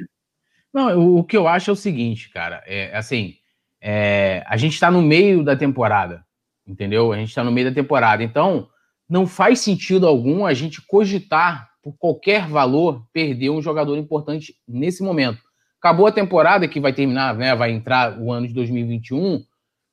Não, 0.73 1.17
o 1.17 1.23
que 1.23 1.35
eu 1.35 1.47
acho 1.47 1.71
é 1.71 1.73
o 1.73 1.75
seguinte, 1.75 2.29
cara. 2.29 2.63
É 2.65 2.95
assim, 2.95 3.35
é, 3.81 4.43
a 4.47 4.57
gente 4.57 4.73
está 4.73 4.91
no 4.91 5.01
meio 5.01 5.43
da 5.43 5.55
temporada, 5.55 6.23
entendeu? 6.65 7.11
A 7.11 7.17
gente 7.17 7.29
está 7.29 7.43
no 7.43 7.51
meio 7.51 7.69
da 7.69 7.73
temporada. 7.73 8.23
Então, 8.23 8.67
não 9.09 9.25
faz 9.25 9.59
sentido 9.59 10.07
algum 10.07 10.45
a 10.45 10.53
gente 10.53 10.81
cogitar, 10.85 11.69
por 11.81 11.95
qualquer 11.97 12.47
valor, 12.47 13.07
perder 13.11 13.49
um 13.49 13.61
jogador 13.61 13.97
importante 13.97 14.53
nesse 14.67 15.01
momento. 15.01 15.39
Acabou 15.79 16.05
a 16.05 16.11
temporada 16.11 16.67
que 16.67 16.79
vai 16.79 16.91
terminar, 16.93 17.35
né? 17.35 17.55
Vai 17.55 17.71
entrar 17.71 18.19
o 18.19 18.31
ano 18.31 18.47
de 18.47 18.53
2021. 18.53 19.43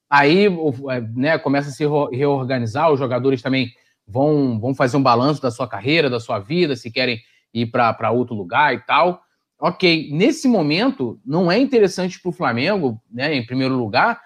Aí 0.09 0.47
é, 0.47 1.01
né, 1.15 1.39
começa 1.39 1.69
a 1.69 1.73
se 1.73 1.85
reorganizar, 2.13 2.93
os 2.93 2.99
jogadores 2.99 3.43
também 3.43 3.73
vão, 4.07 4.59
vão 4.61 4.75
fazer 4.75 4.97
um 4.97 5.03
balanço 5.03 5.43
da 5.43 5.51
sua 5.51 5.67
carreira, 5.67 6.09
da 6.09 6.21
sua 6.21 6.39
vida, 6.39 6.77
se 6.77 6.91
querem 6.91 7.21
ir 7.53 7.67
para 7.67 8.11
outro 8.11 8.35
lugar 8.35 8.75
e 8.75 8.79
tal. 8.79 9.21
Ok, 9.59 10.11
nesse 10.13 10.47
momento 10.47 11.19
não 11.25 11.51
é 11.51 11.59
interessante 11.59 12.21
para 12.21 12.29
o 12.29 12.33
Flamengo, 12.33 13.01
né, 13.11 13.35
em 13.35 13.45
primeiro 13.45 13.75
lugar, 13.75 14.21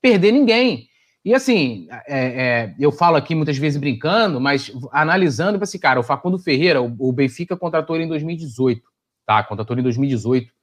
perder 0.00 0.32
ninguém. 0.32 0.88
E 1.24 1.34
assim, 1.34 1.88
é, 2.06 2.26
é, 2.26 2.74
eu 2.78 2.92
falo 2.92 3.16
aqui 3.16 3.34
muitas 3.34 3.58
vezes 3.58 3.80
brincando, 3.80 4.40
mas 4.40 4.70
analisando, 4.92 5.60
assim, 5.60 5.78
cara, 5.78 5.98
o 5.98 6.04
Facundo 6.04 6.38
Ferreira, 6.38 6.80
o, 6.80 6.94
o 7.00 7.12
Benfica 7.12 7.56
contratou 7.56 7.96
ele 7.96 8.04
em 8.04 8.08
2018, 8.08 8.80
tá? 9.26 9.42
Contratou 9.42 9.74
ele 9.74 9.80
em 9.80 9.84
2018 9.84 10.55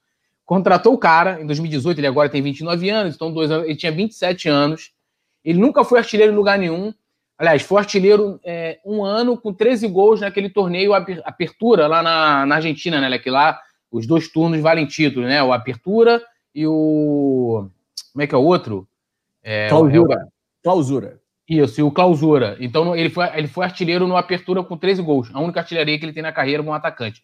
contratou 0.46 0.94
o 0.94 0.98
cara 0.98 1.42
em 1.42 1.46
2018, 1.46 2.00
ele 2.00 2.08
agora 2.08 2.30
tem 2.30 2.42
29 2.42 2.90
anos, 2.90 3.16
então 3.16 3.32
dois 3.32 3.52
anos, 3.52 3.66
ele 3.66 3.76
tinha 3.76 3.92
27 3.92 4.50
anos. 4.50 4.92
Ele 5.44 5.60
nunca 5.60 5.84
foi 5.84 6.00
artilheiro 6.00 6.32
em 6.32 6.36
lugar 6.36 6.58
nenhum. 6.58 6.94
Aliás, 7.38 7.62
foi 7.64 7.80
artilheiro 7.80 8.40
é, 8.44 8.80
um 8.86 9.04
ano 9.04 9.38
com 9.38 9.54
13 9.54 9.88
gols 9.88 10.22
naquele 10.22 10.50
torneio 10.50 10.94
Apertura 10.94 11.88
lá 11.88 12.02
na, 12.02 12.46
na 12.46 12.56
Argentina, 12.56 13.02
né? 13.02 13.18
Que 13.18 13.30
lá 13.30 13.60
os 13.92 14.08
dois 14.08 14.28
turnos 14.28 14.62
valem 14.62 14.86
título, 14.86 15.26
né? 15.26 15.44
O 15.44 15.52
Apertura 15.52 16.22
e 16.54 16.66
o. 16.66 17.68
Como 18.12 18.24
é 18.24 18.28
que 18.28 18.36
é 18.36 18.38
o 18.38 18.44
outro? 18.44 18.88
É, 19.44 19.68
clausura. 19.68 20.26
O... 20.26 20.64
Clausura. 20.64 21.20
Isso, 21.50 21.82
e 21.82 21.84
o 21.84 21.92
Clausura. 21.92 22.56
Então 22.60 22.96
ele 22.96 23.10
foi, 23.10 23.26
ele 23.38 23.48
foi 23.48 23.66
artilheiro 23.66 24.08
no 24.08 24.16
Apertura 24.16 24.64
com 24.64 24.78
13 24.78 25.02
gols. 25.02 25.30
A 25.34 25.42
única 25.42 25.60
artilharia 25.60 26.00
que 26.00 26.06
ele 26.06 26.14
tem 26.14 26.24
na 26.24 26.32
carreira 26.32 26.64
como 26.64 26.74
atacante. 26.74 27.22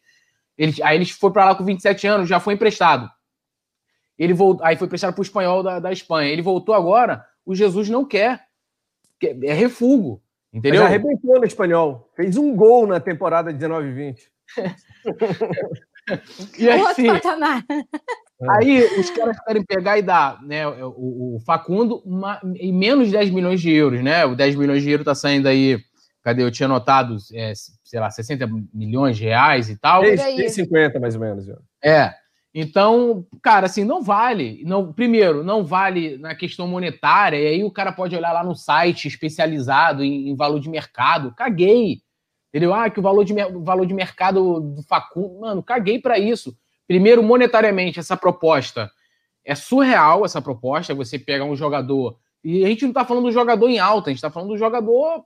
Ele, 0.60 0.76
aí 0.84 0.98
ele 0.98 1.06
foi 1.06 1.32
para 1.32 1.46
lá 1.46 1.56
com 1.56 1.64
27 1.64 2.06
anos, 2.06 2.28
já 2.28 2.38
foi 2.38 2.56
emprestado. 2.56 3.10
Ele 4.18 4.34
voltou, 4.34 4.66
aí 4.66 4.76
foi 4.76 4.88
emprestado 4.88 5.14
para 5.14 5.22
o 5.22 5.24
espanhol 5.24 5.64
da, 5.64 5.80
da 5.80 5.90
Espanha. 5.90 6.30
Ele 6.30 6.42
voltou 6.42 6.76
agora, 6.76 7.26
o 7.46 7.56
Jesus 7.56 7.88
não 7.88 8.04
quer. 8.04 8.44
É 9.24 9.54
refugo. 9.54 10.22
Entendeu? 10.52 10.82
Mas 10.82 10.90
arrebentou 10.90 11.40
no 11.40 11.46
espanhol. 11.46 12.12
Fez 12.14 12.36
um 12.36 12.54
gol 12.54 12.86
na 12.86 13.00
temporada 13.00 13.54
19-20. 13.54 14.18
e 16.58 16.70
assim, 16.70 17.08
aí 18.50 18.84
os 19.00 19.10
caras 19.12 19.40
querem 19.40 19.64
pegar 19.64 19.98
e 19.98 20.02
dar 20.02 20.44
né, 20.44 20.68
o, 20.68 21.36
o 21.36 21.40
Facundo 21.46 22.02
uma, 22.04 22.42
em 22.56 22.74
menos 22.74 23.08
de 23.08 23.14
10 23.14 23.30
milhões 23.30 23.62
de 23.62 23.72
euros, 23.72 24.04
né? 24.04 24.26
O 24.26 24.36
10 24.36 24.56
milhões 24.56 24.84
de 24.84 24.90
euros 24.90 25.04
está 25.04 25.16
saindo 25.16 25.48
aí 25.48 25.80
Cadê? 26.30 26.44
Eu 26.44 26.52
tinha 26.52 26.68
notado, 26.68 27.18
é, 27.34 27.54
sei 27.84 28.00
lá, 28.00 28.12
60 28.12 28.48
milhões 28.72 29.18
de 29.18 29.24
reais 29.24 29.68
e 29.68 29.76
tal. 29.76 30.04
50 30.48 31.00
mais 31.00 31.16
ou 31.16 31.22
menos. 31.22 31.48
É. 31.84 32.14
Então, 32.54 33.26
cara, 33.42 33.66
assim, 33.66 33.84
não 33.84 34.04
vale. 34.04 34.62
Não, 34.64 34.94
primeiro, 34.94 35.44
não 35.44 35.66
vale 35.66 36.20
na 36.20 36.36
questão 36.36 36.68
monetária, 36.68 37.38
e 37.38 37.48
aí 37.48 37.64
o 37.64 37.72
cara 37.72 37.92
pode 37.92 38.16
olhar 38.16 38.32
lá 38.32 38.44
no 38.44 38.54
site 38.56 39.08
especializado 39.08 40.04
em, 40.04 40.30
em 40.30 40.36
valor 40.36 40.60
de 40.60 40.70
mercado. 40.70 41.34
Caguei. 41.34 42.04
Entendeu? 42.50 42.76
Ah, 42.76 42.92
que 42.92 43.00
o 43.00 43.04
valor 43.04 43.26
de, 43.26 43.34
valor 43.34 43.88
de 43.88 43.94
mercado 43.96 44.60
do 44.60 44.84
Facundo. 44.84 45.40
Mano, 45.40 45.64
caguei 45.64 46.00
para 46.00 46.20
isso. 46.20 46.56
Primeiro, 46.88 47.24
monetariamente, 47.24 48.00
essa 48.00 48.16
proposta 48.16 48.92
é 49.44 49.56
surreal, 49.56 50.26
essa 50.26 50.40
proposta. 50.40 50.94
Você 50.94 51.18
pega 51.18 51.44
um 51.44 51.56
jogador. 51.56 52.20
E 52.44 52.64
a 52.64 52.68
gente 52.68 52.86
não 52.86 52.94
tá 52.94 53.04
falando 53.04 53.26
do 53.26 53.32
jogador 53.32 53.68
em 53.68 53.80
alta, 53.80 54.12
a 54.12 54.14
gente 54.14 54.22
tá 54.22 54.30
falando 54.30 54.50
do 54.50 54.58
jogador 54.58 55.26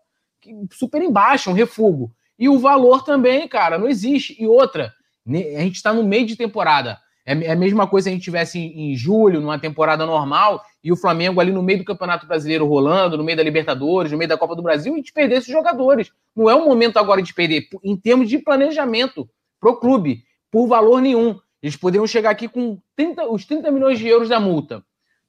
super 0.72 1.02
embaixo, 1.02 1.50
um 1.50 1.54
refugo. 1.54 2.12
E 2.38 2.50
o 2.50 2.60
valor 2.60 3.04
também, 3.04 3.48
cara, 3.48 3.78
não 3.78 3.88
existe. 3.88 4.36
E 4.42 4.48
outra, 4.48 4.94
a 5.28 5.62
gente 5.62 5.76
está 5.76 5.94
no 5.94 6.04
meio 6.04 6.26
de 6.26 6.36
temporada. 6.36 7.00
É, 7.26 7.32
é 7.46 7.52
a 7.52 7.56
mesma 7.56 7.88
coisa 7.88 8.06
se 8.06 8.10
a 8.10 8.14
gente 8.14 8.24
tivesse 8.24 8.60
em, 8.60 8.96
julho, 8.96 9.40
numa 9.40 9.58
temporada 9.58 10.06
normal, 10.06 10.62
e 10.84 10.92
o 10.92 10.98
Flamengo 10.98 11.40
ali 11.40 11.52
no 11.52 11.64
meio 11.64 11.80
do 11.80 11.86
Campeonato 11.86 12.28
Brasileiro 12.28 12.66
rolando, 12.66 13.18
no 13.18 13.24
meio 13.24 13.38
da 13.38 13.44
Libertadores, 13.44 14.12
no 14.12 14.18
meio 14.18 14.28
da 14.28 14.38
Copa 14.38 14.56
do 14.56 14.62
Brasil, 14.62 14.94
e 14.94 14.96
a 14.96 14.98
gente 14.98 15.14
perdesse 15.14 15.48
os 15.48 15.54
jogadores. 15.54 16.12
Não 16.36 16.50
é 16.50 16.56
o 16.56 16.66
momento 16.66 16.98
agora 16.98 17.22
de 17.22 17.34
perder, 17.34 17.68
em 17.84 17.96
termos 17.96 18.28
de 18.28 18.40
planejamento 18.40 19.30
pro 19.60 19.80
clube, 19.80 20.24
por 20.52 20.68
valor 20.68 21.02
nenhum. 21.02 21.40
Eles 21.62 21.78
poderiam 21.78 22.06
chegar 22.06 22.32
aqui 22.32 22.50
com 22.50 22.78
30, 22.96 23.26
os 23.30 23.46
30 23.46 23.72
milhões 23.72 23.98
de 23.98 24.08
euros 24.08 24.28
da 24.28 24.40
multa. 24.40 24.84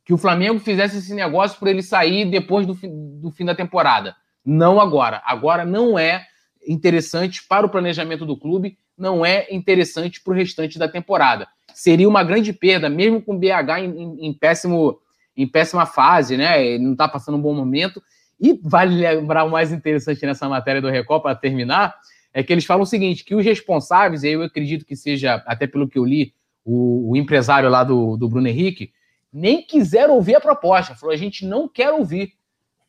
Que 0.05 0.13
o 0.13 0.19
Flamengo 0.19 0.59
fizesse 0.59 0.99
esse 0.99 1.15
negócio 1.15 1.59
por 1.59 1.69
ele 1.69 1.81
sair 1.81 2.29
depois 2.29 2.67
do, 2.67 2.75
do 2.75 3.31
fim 3.31 3.45
da 3.45 3.55
temporada. 3.55 4.17
Não 4.45 4.81
agora. 4.81 5.23
Agora 5.25 5.65
não 5.65 5.99
é 5.99 6.27
interessante 6.67 7.43
para 7.47 7.67
o 7.67 7.69
planejamento 7.69 8.27
do 8.27 8.37
clube, 8.37 8.79
não 8.97 9.25
é 9.25 9.47
interessante 9.51 10.21
para 10.21 10.33
o 10.33 10.37
restante 10.37 10.79
da 10.79 10.89
temporada. 10.89 11.49
Seria 11.75 12.09
uma 12.09 12.23
grande 12.23 12.53
perda, 12.53 12.89
mesmo 12.89 13.21
com 13.21 13.35
o 13.35 13.39
BH 13.39 13.79
em, 13.81 14.03
em, 14.03 14.27
em 14.27 14.33
péssimo, 14.33 14.99
em 15.37 15.47
péssima 15.47 15.87
fase, 15.87 16.37
né? 16.37 16.65
Ele 16.65 16.85
não 16.85 16.93
está 16.93 17.09
passando 17.09 17.37
um 17.37 17.43
bom 17.43 17.55
momento. 17.55 18.03
E 18.41 18.59
vale 18.63 18.97
lembrar 18.97 19.45
o 19.45 19.51
mais 19.51 19.73
interessante 19.73 20.25
nessa 20.25 20.49
matéria 20.49 20.81
do 20.81 20.89
Record, 20.89 21.23
para 21.23 21.35
terminar, 21.35 21.95
é 22.33 22.43
que 22.43 22.53
eles 22.53 22.65
falam 22.65 22.83
o 22.83 22.87
seguinte: 22.87 23.25
que 23.25 23.35
os 23.35 23.45
responsáveis, 23.45 24.25
eu 24.25 24.43
acredito 24.43 24.85
que 24.85 24.97
seja, 24.97 25.43
até 25.47 25.67
pelo 25.67 25.89
que 25.89 25.99
eu 25.99 26.05
li, 26.05 26.35
o, 26.65 27.13
o 27.13 27.17
empresário 27.17 27.69
lá 27.69 27.85
do, 27.85 28.17
do 28.17 28.29
Bruno 28.29 28.49
Henrique, 28.49 28.93
nem 29.33 29.63
quiseram 29.63 30.15
ouvir 30.15 30.37
a 30.37 30.41
proposta. 30.41 30.95
Falou: 30.95 31.15
a 31.15 31.19
gente 31.19 31.47
não 31.47 31.69
quer 31.69 31.91
ouvir. 31.91 32.33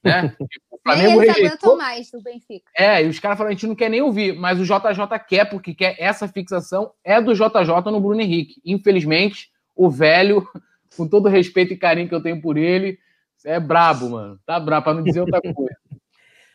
Né? 0.05 0.35
O 0.85 0.87
Flamengo 0.87 1.19
nem 1.19 1.31
rejeitou. 1.31 1.77
mais 1.77 2.11
do 2.11 2.21
Benfica. 2.21 2.69
É, 2.77 3.03
e 3.03 3.07
os 3.07 3.17
caras 3.17 3.39
falaram, 3.39 3.49
a 3.49 3.57
gente 3.57 3.65
não 3.65 3.73
quer 3.73 3.89
nem 3.89 4.03
ouvir, 4.03 4.37
mas 4.37 4.59
o 4.59 4.63
JJ 4.63 5.19
quer, 5.27 5.49
porque 5.49 5.73
quer 5.73 5.95
essa 5.97 6.27
fixação 6.27 6.91
é 7.03 7.19
do 7.19 7.33
JJ 7.33 7.91
no 7.91 7.99
Bruno 7.99 8.21
Henrique. 8.21 8.61
Infelizmente, 8.63 9.49
o 9.75 9.89
velho, 9.89 10.47
com 10.95 11.07
todo 11.07 11.25
o 11.25 11.29
respeito 11.29 11.73
e 11.73 11.77
carinho 11.77 12.07
que 12.07 12.13
eu 12.13 12.21
tenho 12.21 12.39
por 12.39 12.55
ele, 12.55 12.99
é 13.43 13.59
brabo, 13.59 14.11
mano. 14.11 14.39
Tá 14.45 14.59
brabo, 14.59 14.83
pra 14.83 14.93
não 14.93 15.01
dizer 15.01 15.21
outra 15.21 15.41
coisa. 15.41 15.75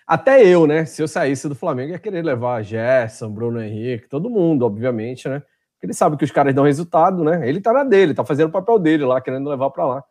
Até 0.07 0.47
eu, 0.47 0.65
né? 0.65 0.85
Se 0.85 1.03
eu 1.03 1.09
saísse 1.09 1.49
do 1.49 1.57
Flamengo, 1.57 1.91
ia 1.91 1.99
querer 1.99 2.25
levar 2.25 2.63
Gerson, 2.63 3.31
Bruno 3.31 3.61
Henrique, 3.61 4.09
todo 4.09 4.31
mundo, 4.31 4.65
obviamente, 4.65 5.29
né? 5.29 5.41
Porque 5.75 5.87
ele 5.87 5.95
sabe 5.95 6.17
que 6.17 6.25
os 6.25 6.31
caras 6.31 6.55
dão 6.55 6.65
resultado, 6.65 7.25
né? 7.25 7.49
Ele 7.49 7.61
tá 7.61 7.73
na 7.73 7.83
dele, 7.83 8.15
tá 8.15 8.25
fazendo 8.25 8.49
o 8.49 8.53
papel 8.53 8.79
dele 8.79 9.05
lá, 9.05 9.21
querendo 9.21 9.49
levar 9.49 9.71
para 9.71 9.87
lá. 9.87 10.05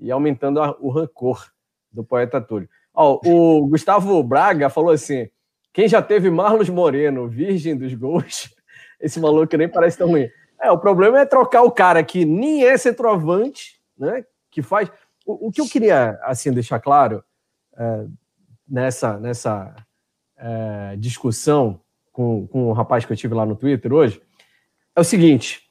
E 0.00 0.10
aumentando 0.10 0.62
a, 0.62 0.76
o 0.80 0.90
rancor 0.90 1.50
do 1.90 2.04
poeta 2.04 2.40
Túlio. 2.40 2.68
Ó, 3.00 3.20
o 3.24 3.68
Gustavo 3.68 4.20
Braga 4.24 4.68
falou 4.68 4.90
assim: 4.90 5.28
quem 5.72 5.86
já 5.86 6.02
teve 6.02 6.28
Marlos 6.30 6.68
Moreno, 6.68 7.28
virgem 7.28 7.76
dos 7.76 7.94
gols, 7.94 8.52
esse 9.00 9.20
maluco 9.20 9.56
nem 9.56 9.68
parece 9.68 9.96
tão 9.96 10.08
ruim. 10.08 10.28
É, 10.60 10.68
o 10.72 10.78
problema 10.78 11.20
é 11.20 11.24
trocar 11.24 11.62
o 11.62 11.70
cara 11.70 12.02
que 12.02 12.24
nem 12.24 12.64
é 12.64 12.76
centroavante, 12.76 13.80
né? 13.96 14.24
Que 14.50 14.62
faz. 14.62 14.90
O, 15.24 15.46
o 15.46 15.52
que 15.52 15.60
eu 15.60 15.68
queria 15.68 16.18
assim 16.22 16.52
deixar 16.52 16.80
claro 16.80 17.22
é, 17.76 18.06
nessa, 18.68 19.16
nessa 19.16 19.76
é, 20.36 20.96
discussão 20.96 21.80
com, 22.10 22.48
com 22.48 22.64
o 22.66 22.72
rapaz 22.72 23.04
que 23.04 23.12
eu 23.12 23.16
tive 23.16 23.34
lá 23.34 23.46
no 23.46 23.54
Twitter 23.54 23.92
hoje 23.92 24.20
é 24.96 25.00
o 25.00 25.04
seguinte: 25.04 25.62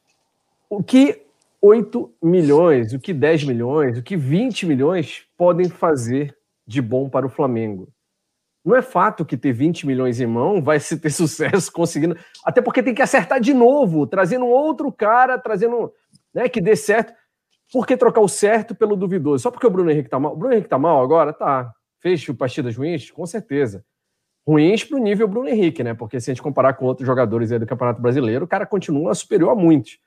o 0.70 0.82
que 0.82 1.26
8 1.62 2.10
milhões, 2.24 2.94
o 2.94 3.00
que 3.00 3.14
10 3.14 3.44
milhões, 3.44 3.98
o 3.98 4.02
que 4.02 4.16
20 4.16 4.66
milhões 4.66 5.26
podem 5.36 5.68
fazer 5.68 6.37
de 6.68 6.82
bom 6.82 7.10
para 7.10 7.26
o 7.26 7.30
Flamengo? 7.30 7.90
Não 8.66 8.76
é 8.76 8.82
fato 8.82 9.26
que 9.26 9.38
ter 9.38 9.54
20 9.54 9.88
milhões 9.88 10.20
em 10.20 10.26
mão 10.26 10.62
vai 10.62 10.80
se 10.80 11.00
ter 11.00 11.10
sucesso 11.12 11.72
conseguindo. 11.72 12.18
Até 12.44 12.62
porque 12.62 12.84
tem 12.84 12.94
que 12.94 13.02
acertar 13.02 13.40
de 13.40 13.54
novo, 13.54 14.06
trazendo 14.06 14.46
outro 14.46 14.92
cara, 14.92 15.38
trazendo. 15.40 15.94
Né, 16.34 16.50
que 16.50 16.60
dê 16.60 16.76
certo. 16.76 17.14
Por 17.72 17.86
que 17.86 17.98
trocar 17.98 18.22
o 18.22 18.28
certo 18.28 18.76
pelo 18.76 18.96
duvidoso? 18.96 19.44
Só 19.44 19.52
porque 19.52 19.68
o 19.68 19.70
Bruno 19.70 19.90
Henrique 19.90 20.10
tá 20.10 20.20
mal. 20.20 20.34
O 20.34 20.36
Bruno 20.36 20.54
Henrique 20.54 20.70
tá 20.70 20.78
mal 20.78 21.02
agora? 21.02 21.34
Tá. 21.34 21.72
Fez 22.02 22.26
partidas 22.38 22.76
ruins? 22.76 23.10
Com 23.10 23.26
certeza 23.26 23.84
ruins 24.48 24.86
para 24.86 24.98
o 24.98 25.02
nível 25.02 25.28
Bruno 25.28 25.50
Henrique, 25.50 25.84
né? 25.84 25.94
Porque 25.94 26.22
se 26.22 26.32
a 26.32 26.34
gente 26.34 26.42
comparar 26.42 26.74
com 26.74 26.86
outros 26.86 27.06
jogadores 27.06 27.50
do 27.50 27.66
Campeonato 27.66 28.02
Brasileiro, 28.02 28.46
o 28.46 28.48
cara 28.48 28.66
continua 28.66 29.14
superior 29.14 29.50
a 29.50 29.56
muitos. 29.56 30.00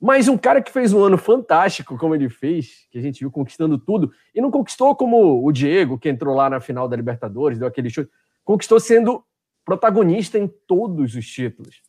Mas 0.00 0.28
um 0.28 0.36
cara 0.36 0.60
que 0.60 0.70
fez 0.70 0.92
um 0.92 1.02
ano 1.02 1.16
fantástico, 1.16 1.96
como 1.96 2.14
ele 2.14 2.28
fez, 2.28 2.86
que 2.90 2.98
a 2.98 3.02
gente 3.02 3.20
viu 3.20 3.30
conquistando 3.30 3.78
tudo, 3.78 4.12
e 4.34 4.40
não 4.40 4.50
conquistou 4.50 4.94
como 4.94 5.44
o 5.44 5.50
Diego, 5.50 5.98
que 5.98 6.08
entrou 6.08 6.34
lá 6.34 6.50
na 6.50 6.60
final 6.60 6.86
da 6.86 6.96
Libertadores, 6.96 7.58
deu 7.58 7.66
aquele 7.66 7.88
chute, 7.88 8.10
conquistou 8.44 8.78
sendo 8.78 9.24
protagonista 9.64 10.38
em 10.38 10.46
todos 10.66 11.14
os 11.14 11.26
títulos. 11.26 11.82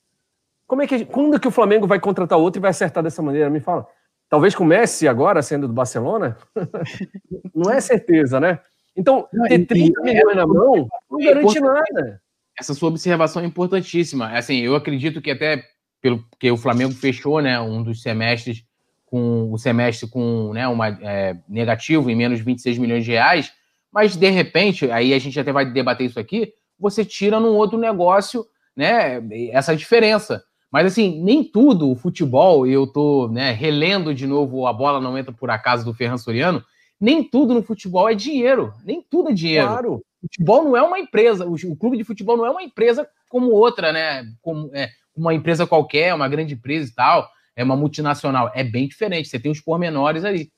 Como 0.65 0.81
é 0.81 0.87
que 0.87 1.05
quando 1.05 1.39
que 1.39 1.47
o 1.47 1.51
Flamengo 1.51 1.85
vai 1.85 1.99
contratar 1.99 2.39
outro 2.39 2.59
e 2.59 2.61
vai 2.61 2.71
acertar 2.71 3.03
dessa 3.03 3.21
maneira? 3.21 3.49
Me 3.49 3.59
fala. 3.59 3.87
Talvez 4.29 4.53
comece 4.53 5.07
agora 5.07 5.41
sendo 5.41 5.67
do 5.67 5.73
Barcelona? 5.73 6.37
não 7.55 7.71
é 7.71 7.79
certeza, 7.79 8.39
né? 8.39 8.59
Então, 8.95 9.27
ter 9.47 9.65
30 9.65 10.01
milhões 10.01 10.35
na 10.35 10.45
mão 10.45 10.87
não 11.09 11.19
garante 11.19 11.59
nada. 11.59 12.21
Essa 12.59 12.73
sua 12.73 12.89
observação 12.89 13.41
é 13.41 13.45
importantíssima. 13.45 14.31
Assim, 14.31 14.57
eu 14.57 14.75
acredito 14.75 15.21
que 15.21 15.31
até 15.31 15.63
pelo 16.01 16.23
que 16.39 16.49
o 16.51 16.57
Flamengo 16.57 16.93
fechou, 16.93 17.41
né, 17.41 17.59
um 17.59 17.83
dos 17.83 18.01
semestres 18.01 18.63
com 19.05 19.51
o 19.51 19.57
semestre 19.57 20.09
com 20.09 20.51
né, 20.53 20.67
uma 20.67 20.89
é, 20.89 21.37
negativo 21.47 22.09
em 22.09 22.15
menos 22.15 22.39
26 22.41 22.77
milhões 22.77 23.05
de 23.05 23.11
reais, 23.11 23.51
mas 23.91 24.15
de 24.15 24.29
repente, 24.29 24.91
aí 24.91 25.13
a 25.13 25.19
gente 25.19 25.39
até 25.39 25.51
vai 25.51 25.65
debater 25.65 26.05
isso 26.05 26.19
aqui, 26.19 26.53
você 26.79 27.03
tira 27.03 27.39
num 27.39 27.55
outro 27.55 27.77
negócio, 27.77 28.45
né, 28.75 29.21
essa 29.51 29.75
diferença. 29.75 30.43
Mas 30.71 30.85
assim, 30.87 31.23
nem 31.23 31.43
tudo 31.43 31.89
o 31.89 31.95
futebol, 31.95 32.67
eu 32.67 32.85
tô, 32.85 33.29
né, 33.29 33.51
relendo 33.51 34.13
de 34.13 34.27
novo 34.27 34.67
a 34.67 34.73
bola 34.73 34.99
não 34.99 35.17
entra 35.17 35.31
por 35.31 35.49
acaso 35.49 35.85
do 35.85 35.93
Ferran 35.93 36.17
Soriano, 36.17 36.63
nem 36.99 37.23
tudo 37.23 37.53
no 37.53 37.63
futebol 37.63 38.09
é 38.09 38.15
dinheiro. 38.15 38.73
Nem 38.83 39.01
tudo 39.01 39.29
é 39.29 39.33
dinheiro. 39.33 39.67
Claro. 39.67 39.93
O 39.95 40.27
futebol 40.27 40.63
não 40.63 40.75
é 40.75 40.81
uma 40.81 40.99
empresa. 40.99 41.45
O, 41.45 41.53
o 41.53 41.75
clube 41.75 41.97
de 41.97 42.03
futebol 42.03 42.35
não 42.35 42.45
é 42.45 42.49
uma 42.49 42.63
empresa 42.63 43.07
como 43.29 43.51
outra, 43.51 43.91
né? 43.91 44.25
Como 44.41 44.69
é, 44.73 44.89
uma 45.17 45.33
empresa 45.33 45.65
qualquer, 45.65 46.13
uma 46.13 46.29
grande 46.29 46.53
empresa 46.53 46.89
e 46.89 46.93
tal. 46.93 47.29
É 47.55 47.63
uma 47.63 47.75
multinacional. 47.75 48.51
É 48.53 48.63
bem 48.63 48.87
diferente. 48.87 49.27
Você 49.27 49.39
tem 49.39 49.51
os 49.51 49.59
pormenores 49.59 50.23
ali. 50.23 50.51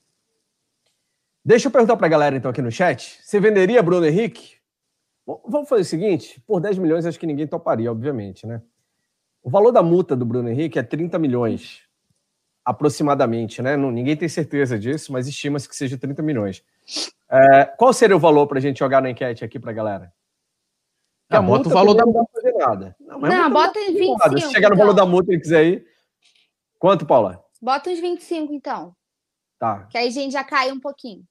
Deixa 1.44 1.68
eu 1.68 1.72
perguntar 1.72 1.96
para 1.96 2.06
a 2.06 2.10
galera 2.10 2.36
então 2.36 2.50
aqui 2.50 2.60
no 2.60 2.70
chat. 2.70 3.18
Você 3.22 3.40
venderia 3.40 3.82
Bruno 3.82 4.06
Henrique? 4.06 4.58
Vamos 5.26 5.68
fazer 5.68 5.82
o 5.82 5.86
seguinte: 5.86 6.42
por 6.46 6.60
10 6.60 6.78
milhões 6.78 7.06
acho 7.06 7.18
que 7.18 7.26
ninguém 7.26 7.46
toparia, 7.46 7.90
obviamente, 7.90 8.46
né? 8.46 8.60
O 9.42 9.48
valor 9.48 9.72
da 9.72 9.82
multa 9.82 10.14
do 10.14 10.26
Bruno 10.26 10.50
Henrique 10.50 10.78
é 10.78 10.82
30 10.82 11.18
milhões 11.18 11.82
aproximadamente, 12.62 13.62
né? 13.62 13.76
Não, 13.76 13.90
ninguém 13.90 14.16
tem 14.16 14.28
certeza 14.28 14.78
disso, 14.78 15.12
mas 15.12 15.26
estima-se 15.26 15.68
que 15.68 15.74
seja 15.74 15.96
30 15.96 16.22
milhões. 16.22 16.62
É, 17.30 17.64
qual 17.64 17.92
seria 17.92 18.16
o 18.16 18.20
valor 18.20 18.46
para 18.46 18.58
a 18.58 18.60
gente 18.60 18.78
jogar 18.78 19.00
na 19.00 19.10
enquete 19.10 19.44
aqui 19.44 19.58
para 19.58 19.70
a 19.70 19.74
galera? 19.74 20.12
Ah, 21.30 21.38
a 21.38 21.42
bota 21.42 21.68
o 21.68 21.72
valor 21.72 21.94
da 21.94 22.04
multa. 22.04 22.39
Não, 22.60 22.76
nada. 22.76 22.96
não, 23.00 23.20
não 23.20 23.50
bota 23.50 23.78
em 23.78 23.92
25. 23.92 24.18
Nada. 24.18 24.40
Se 24.40 24.52
chegar 24.52 24.68
no 24.68 24.74
então. 24.74 24.86
valor 24.86 24.92
da 24.94 25.06
multa 25.06 25.32
e 25.32 25.40
quiser 25.40 25.64
ir. 25.64 25.86
Quanto, 26.78 27.06
Paula? 27.06 27.42
Bota 27.60 27.90
uns 27.90 28.00
25, 28.00 28.52
então. 28.52 28.94
Tá. 29.58 29.86
Que 29.90 29.98
aí 29.98 30.08
a 30.08 30.10
gente 30.10 30.32
já 30.32 30.42
cai 30.42 30.72
um 30.72 30.80
pouquinho. 30.80 31.22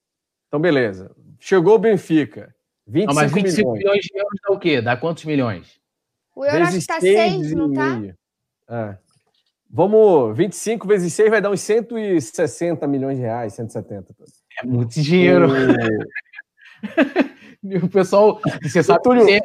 Então, 0.47 0.59
beleza. 0.59 1.11
Chegou 1.39 1.75
o 1.75 1.79
Benfica. 1.79 2.53
25 2.87 3.07
não, 3.07 3.21
mas 3.21 3.31
25 3.31 3.71
milhões. 3.71 3.79
milhões 3.79 4.01
de 4.05 4.17
euros 4.17 4.39
dá 4.47 4.53
o 4.53 4.59
quê? 4.59 4.81
Dá 4.81 4.97
quantos 4.97 5.25
milhões? 5.25 5.79
O 6.35 6.45
euro 6.45 6.65
Vezes 6.65 6.75
acho 6.75 6.79
que 6.79 6.93
tá 6.93 6.99
6, 7.01 7.51
não 7.53 7.73
tá? 7.73 8.01
É. 8.69 8.97
Vamos, 9.69 10.35
25 10.35 10.87
vezes 10.87 11.13
6 11.13 11.29
vai 11.29 11.41
dar 11.41 11.51
uns 11.51 11.61
160 11.61 12.87
milhões 12.87 13.17
de 13.17 13.23
reais, 13.23 13.53
170. 13.53 14.15
É 14.61 14.65
muito 14.65 15.01
dinheiro. 15.01 15.47
E... 17.61 17.75
o 17.75 17.89
pessoal, 17.89 18.39
você 18.63 18.81
sabe 18.81 19.03
Túlio, 19.03 19.25
que... 19.25 19.41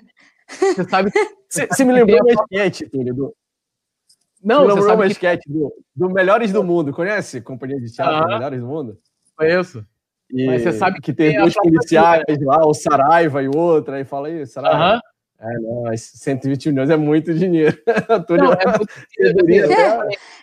Você 0.47 0.85
sabe. 0.89 1.11
Você, 1.55 1.85
me 1.85 1.93
lembrou 1.93 2.21
uma 2.21 2.33
esquete, 2.33 2.89
Túlio. 2.89 3.15
Do... 3.15 3.35
Não, 4.43 4.65
você 4.65 4.75
lembrou 4.75 4.95
uma 4.95 5.07
esquete 5.07 5.51
do, 5.51 5.73
do 5.95 6.11
Melhores 6.11 6.53
do 6.53 6.65
Mundo. 6.65 6.93
Conhece? 6.93 7.41
Companhia 7.41 7.81
de 7.81 7.93
teatro, 7.93 8.33
ah, 8.33 8.35
Melhores 8.35 8.61
do 8.61 8.67
Mundo? 8.67 8.99
Conheço. 9.37 9.85
E 10.31 10.47
Mas 10.47 10.63
você 10.63 10.73
sabe 10.73 11.01
que 11.01 11.13
tem, 11.13 11.31
tem 11.31 11.41
dois 11.41 11.55
policiais 11.55 12.25
lá, 12.43 12.67
o 12.67 12.75
Saraiva 12.75 13.43
e 13.43 13.49
o 13.49 13.57
outro, 13.57 13.95
aí 13.95 14.05
fala 14.05 14.29
aí, 14.29 14.47
Saraiva. 14.47 14.77
Aham. 14.77 15.01
É, 15.39 15.59
não, 15.59 15.97
120 15.97 16.71
milhões 16.71 16.91
é 16.91 16.97
muito 16.97 17.35
dinheiro. 17.35 17.77
não, 18.31 18.53
é 18.53 18.79
muito 18.79 18.93
dinheiro. 19.45 19.69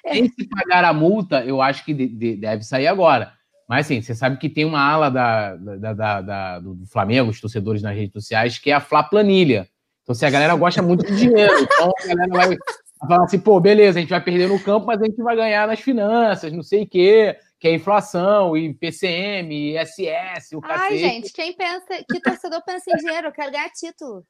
Sem 0.07 0.27
se 0.29 0.47
pagar 0.47 0.83
a 0.85 0.93
multa, 0.93 1.43
eu 1.43 1.61
acho 1.61 1.83
que 1.83 1.93
de, 1.93 2.07
de, 2.07 2.35
deve 2.35 2.63
sair 2.63 2.87
agora. 2.87 3.33
Mas 3.67 3.85
assim, 3.85 4.01
você 4.01 4.13
sabe 4.13 4.37
que 4.37 4.49
tem 4.49 4.65
uma 4.65 4.81
ala 4.81 5.09
da, 5.09 5.55
da, 5.55 6.21
da, 6.21 6.59
do 6.59 6.85
Flamengo, 6.85 7.31
os 7.31 7.39
torcedores 7.39 7.81
nas 7.81 7.95
redes 7.95 8.13
sociais, 8.13 8.59
que 8.59 8.69
é 8.69 8.73
a 8.73 8.81
Flá 8.81 9.01
Planilha. 9.01 9.67
Então, 10.03 10.15
se 10.15 10.25
assim, 10.25 10.25
a 10.25 10.39
galera 10.39 10.55
gosta 10.55 10.81
muito 10.81 11.05
de 11.05 11.15
dinheiro, 11.15 11.53
então 11.60 11.91
a 12.00 12.08
galera 12.08 12.48
vai 12.48 12.58
falar 13.08 13.24
assim, 13.24 13.39
pô, 13.39 13.60
beleza, 13.60 14.00
a 14.00 14.01
gente 14.01 14.10
vai 14.10 14.24
perder 14.24 14.48
no 14.48 14.60
campo, 14.60 14.88
mas 14.88 15.01
a 15.01 15.05
gente 15.05 15.22
vai 15.22 15.36
ganhar 15.36 15.67
nas 15.67 15.79
finanças, 15.79 16.51
não 16.51 16.63
sei 16.63 16.84
o 16.84 16.88
quê, 16.88 17.38
que 17.60 17.67
é 17.67 17.75
inflação, 17.75 18.58
e 18.58 18.74
PCM, 18.74 19.75
ISS, 19.75 20.53
o 20.53 20.62
cacete. 20.62 20.93
Ai, 20.93 20.98
gente, 20.98 21.31
quem 21.31 21.53
pensa, 21.53 22.03
que 22.10 22.20
torcedor 22.20 22.63
pensa 22.65 22.91
em 22.91 22.98
dinheiro? 22.98 23.27
Eu 23.27 23.31
quero 23.31 23.51
ganhar 23.51 23.70
título. 23.70 24.25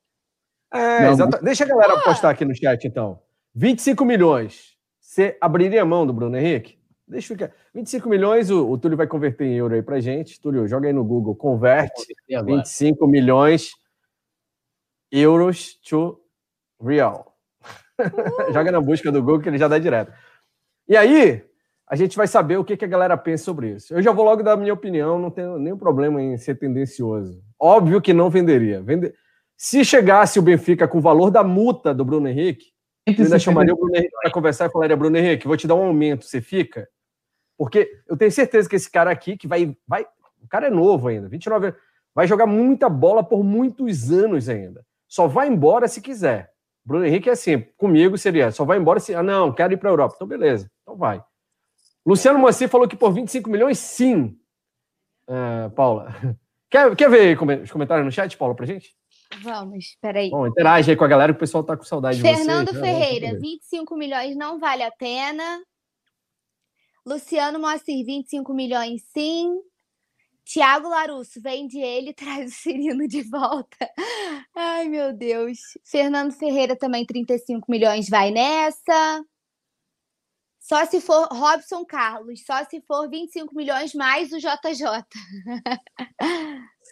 É, 0.74 1.10
exato. 1.10 1.44
Deixa 1.44 1.64
a 1.64 1.68
galera 1.68 1.94
ah. 1.94 2.02
postar 2.02 2.30
aqui 2.30 2.46
no 2.46 2.56
chat, 2.56 2.86
então. 2.86 3.20
25 3.54 4.06
milhões. 4.06 4.76
Você 5.00 5.38
abriria 5.42 5.82
a 5.82 5.86
mão 5.86 6.08
do 6.08 6.14
Bruno 6.14 6.38
Henrique? 6.38 6.80
Deixa 7.06 7.34
eu 7.34 7.38
ficar. 7.38 7.54
25 7.74 8.08
milhões, 8.08 8.50
o, 8.50 8.70
o 8.70 8.78
Túlio 8.78 8.98
vai 8.98 9.08
converter 9.08 9.46
em 9.46 9.56
euro 9.56 9.76
aí 9.76 9.82
pra 9.82 10.00
gente. 10.00 10.40
Túlio, 10.40 10.68
joga 10.68 10.88
aí 10.88 10.94
no 10.94 11.04
Google, 11.04 11.36
converte 11.36 12.16
25 12.30 13.06
milhões 13.06 13.72
euros 15.12 15.76
to 15.88 16.20
real. 16.82 17.36
Joga 18.54 18.72
na 18.72 18.82
busca 18.82 19.12
do 19.12 19.22
Google 19.22 19.42
que 19.42 19.50
ele 19.50 19.58
já 19.58 19.68
dá 19.68 19.78
direto. 19.78 20.12
E 20.88 20.96
aí, 20.96 21.44
a 21.88 21.96
gente 21.96 22.16
vai 22.16 22.28
saber 22.28 22.58
o 22.58 22.64
que, 22.64 22.78
que 22.78 22.86
a 22.86 22.88
galera 22.88 23.18
pensa 23.18 23.44
sobre 23.44 23.72
isso. 23.76 23.94
Eu 23.94 24.02
já 24.02 24.12
vou 24.12 24.24
logo 24.24 24.42
dar 24.42 24.54
a 24.54 24.58
minha 24.58 24.74
opinião, 24.74 25.20
não 25.20 25.30
tenho 25.30 25.60
nenhum 25.60 25.78
problema 25.78 26.22
em 26.22 26.38
ser 26.38 26.56
tendencioso. 26.56 27.44
Óbvio 27.60 28.02
que 28.02 28.14
não 28.14 28.30
venderia. 28.30 28.82
Vende... 28.82 29.14
Se 29.58 29.86
chegasse 29.86 30.40
o 30.40 30.42
Benfica 30.42 30.88
com 30.88 30.98
o 30.98 31.02
valor 31.02 31.30
da 31.30 31.44
multa 31.44 31.94
do 31.94 32.04
Bruno 32.04 32.28
Henrique, 32.28 32.72
eu 33.06 33.26
ainda 33.26 33.38
chamaria 33.38 33.74
o 33.74 33.78
Bruno 33.78 33.96
Henrique 33.96 34.16
para 34.22 34.32
conversar 34.32 34.68
e 34.68 34.72
falaria: 34.72 34.96
Bruno 34.96 35.18
Henrique, 35.18 35.48
vou 35.48 35.58
te 35.58 35.68
dar 35.68 35.76
um 35.76 35.84
aumento, 35.84 36.26
você 36.26 36.42
fica? 36.42 36.88
Porque 37.58 37.92
eu 38.08 38.18
tenho 38.18 38.32
certeza 38.32 38.70
que 38.70 38.76
esse 38.76 38.90
cara 38.90 39.12
aqui, 39.12 39.38
que 39.38 39.48
vai. 39.48 39.76
vai 39.88 40.06
o 40.42 40.48
cara 40.48 40.68
é 40.68 40.72
novo 40.72 41.08
ainda, 41.08 41.30
29 41.30 41.68
anos, 41.68 41.80
vai 42.16 42.26
jogar 42.26 42.48
muita 42.48 42.90
bola 42.90 43.24
por 43.24 43.44
muitos 43.44 44.12
anos 44.12 44.50
ainda. 44.50 44.84
Só 45.12 45.28
vai 45.28 45.50
embora 45.50 45.90
se 45.90 46.00
quiser. 46.00 46.54
Bruno 46.86 47.06
Henrique 47.06 47.28
é 47.28 47.34
assim, 47.34 47.60
comigo 47.76 48.18
seria, 48.18 48.50
só 48.50 48.64
vai 48.64 48.78
embora 48.78 48.98
se. 48.98 49.14
Ah, 49.14 49.22
não, 49.22 49.54
quero 49.54 49.74
ir 49.74 49.78
para 49.78 49.90
a 49.90 49.92
Europa. 49.92 50.14
Então, 50.16 50.26
beleza, 50.26 50.72
então 50.82 50.96
vai. 50.96 51.22
Luciano 52.06 52.40
Moacir 52.40 52.70
falou 52.70 52.88
que 52.88 52.96
por 52.96 53.12
25 53.12 53.50
milhões, 53.50 53.78
sim. 53.78 54.40
Uh, 55.28 55.70
Paula. 55.76 56.16
Quer, 56.72 56.96
quer 56.96 57.10
ver 57.10 57.38
os 57.64 57.70
comentários 57.70 58.06
no 58.06 58.12
chat, 58.14 58.38
Paulo, 58.38 58.56
pra 58.56 58.66
gente? 58.66 58.96
Vamos, 59.44 59.98
peraí. 60.02 60.30
Bom, 60.30 60.48
interage 60.48 60.90
aí 60.90 60.96
com 60.96 61.04
a 61.04 61.08
galera, 61.10 61.34
que 61.34 61.36
o 61.36 61.40
pessoal 61.42 61.66
tá 61.66 61.76
com 61.76 61.84
saudade 61.84 62.22
Fernando 62.22 62.72
de 62.72 62.78
você. 62.78 62.80
Ferreira, 62.80 63.38
25 63.38 63.98
milhões 63.98 64.38
não 64.38 64.58
vale 64.58 64.82
a 64.82 64.92
pena. 64.92 65.62
Luciano 67.06 67.60
Moacir, 67.60 68.06
25 68.06 68.54
milhões 68.54 69.02
sim. 69.14 69.60
Tiago 70.52 70.90
Larusso, 70.90 71.40
vende 71.42 71.80
ele, 71.80 72.12
traz 72.14 72.52
o 72.52 72.54
Cirino 72.54 73.08
de 73.08 73.22
volta. 73.22 73.90
Ai, 74.54 74.90
meu 74.90 75.14
Deus. 75.14 75.60
Fernando 75.86 76.34
Ferreira 76.34 76.76
também, 76.76 77.06
35 77.06 77.72
milhões, 77.72 78.10
vai 78.10 78.32
nessa. 78.32 79.24
Só 80.60 80.86
se 80.86 81.00
for 81.00 81.26
Robson 81.32 81.86
Carlos, 81.86 82.44
só 82.46 82.66
se 82.66 82.82
for 82.82 83.10
25 83.10 83.56
milhões 83.56 83.94
mais 83.94 84.34
o 84.34 84.38
JJ. 84.38 85.06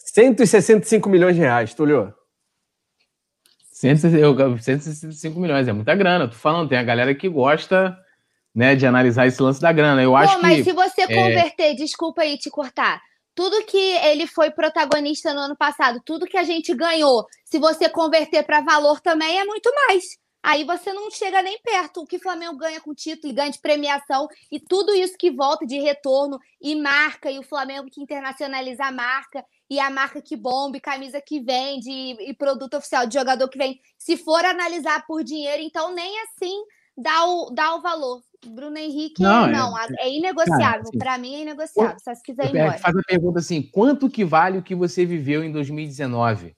165 0.06 1.08
milhões 1.12 1.36
de 1.36 1.42
reais, 1.42 1.74
Tulio. 1.74 2.13
165 3.74 5.38
milhões, 5.38 5.68
é 5.68 5.74
muita 5.74 5.96
grana. 5.96 6.30
Tô 6.30 6.36
falando, 6.36 6.70
tem 6.70 6.78
a 6.78 6.84
galera 6.84 7.13
que 7.13 7.28
gosta 7.28 7.98
né, 8.56 8.75
de 8.75 8.86
analisar 8.88 9.28
esse 9.28 9.42
lance 9.42 9.62
da 9.62 9.72
grana. 9.74 10.01
Eu 10.01 10.12
Pô, 10.12 10.18
acho 10.18 10.42
mas 10.42 10.58
que, 10.60 10.63
se 10.63 10.72
você 10.72 11.01
é... 11.01 11.08
converter, 11.08 11.75
desculpa 11.75 12.22
aí 12.22 12.38
te 12.38 12.50
cortar, 12.50 13.01
tudo 13.36 13.66
que 13.66 13.78
ele 13.78 14.28
foi 14.28 14.52
protagonista 14.52 15.34
no 15.34 15.42
ano 15.42 15.56
passado, 15.56 16.02
tudo 16.06 16.26
que 16.26 16.38
a 16.38 16.44
gente 16.44 16.74
ganhou, 16.74 17.26
se 17.46 17.58
você 17.58 17.90
converter 17.90 18.44
para 18.44 18.62
valor 18.62 19.00
também 19.00 19.40
é 19.40 19.46
muito 19.46 19.72
mais. 19.88 20.20
Aí 20.42 20.64
você 20.64 20.94
não 20.94 21.12
chega 21.12 21.42
nem 21.42 21.60
perto. 21.62 22.02
O 22.02 22.06
que 22.08 22.16
o 22.16 22.22
Flamengo 22.22 22.58
ganha 22.58 22.80
com 22.80 22.94
título, 22.94 23.34
ganha 23.34 23.52
de 23.52 23.60
premiação 23.60 24.28
e 24.52 24.60
tudo 24.60 24.94
isso 24.94 25.18
que 25.18 25.30
volta 25.30 25.66
de 25.66 25.80
retorno 25.80 26.40
e 26.62 26.76
marca, 26.76 27.30
e 27.30 27.38
o 27.40 27.44
Flamengo 27.44 27.90
que 27.92 28.02
internacionaliza 28.02 28.86
a 28.86 28.92
marca, 28.92 29.44
e 29.70 29.80
a 29.80 29.90
marca 29.90 30.22
que 30.22 30.36
bombe, 30.36 30.80
camisa 30.80 31.22
que 31.22 31.40
vende, 31.40 31.92
e, 31.92 32.30
e 32.30 32.34
produto 32.34 32.76
oficial 32.76 33.06
de 33.06 33.16
jogador 33.16 33.50
que 33.50 33.58
vem. 33.58 33.80
Se 33.98 34.16
for 34.18 34.44
analisar 34.46 35.06
por 35.06 35.24
dinheiro, 35.24 35.62
então 35.62 35.94
nem 35.94 36.20
assim 36.22 36.64
dá 37.01 37.25
o, 37.25 37.50
dá 37.51 37.75
o 37.75 37.82
valor. 37.82 38.22
Bruno 38.48 38.77
Henrique, 38.77 39.22
não, 39.22 39.48
não 39.48 39.77
é, 39.77 39.88
é 40.00 40.15
inegociável. 40.15 40.82
Assim, 40.82 40.98
Para 40.98 41.18
mim 41.18 41.36
é 41.36 41.41
inegociável. 41.41 41.98
Se 42.00 42.24
quiser 42.24 42.46
ir 42.46 42.58
embora. 42.58 42.77
Faz 42.77 42.96
a 42.96 43.01
pergunta 43.03 43.39
assim: 43.39 43.62
quanto 43.62 44.10
que 44.10 44.24
vale 44.24 44.58
o 44.58 44.63
que 44.63 44.74
você 44.74 45.06
viveu 45.06 45.44
em 45.44 45.51
2019? 45.51 46.56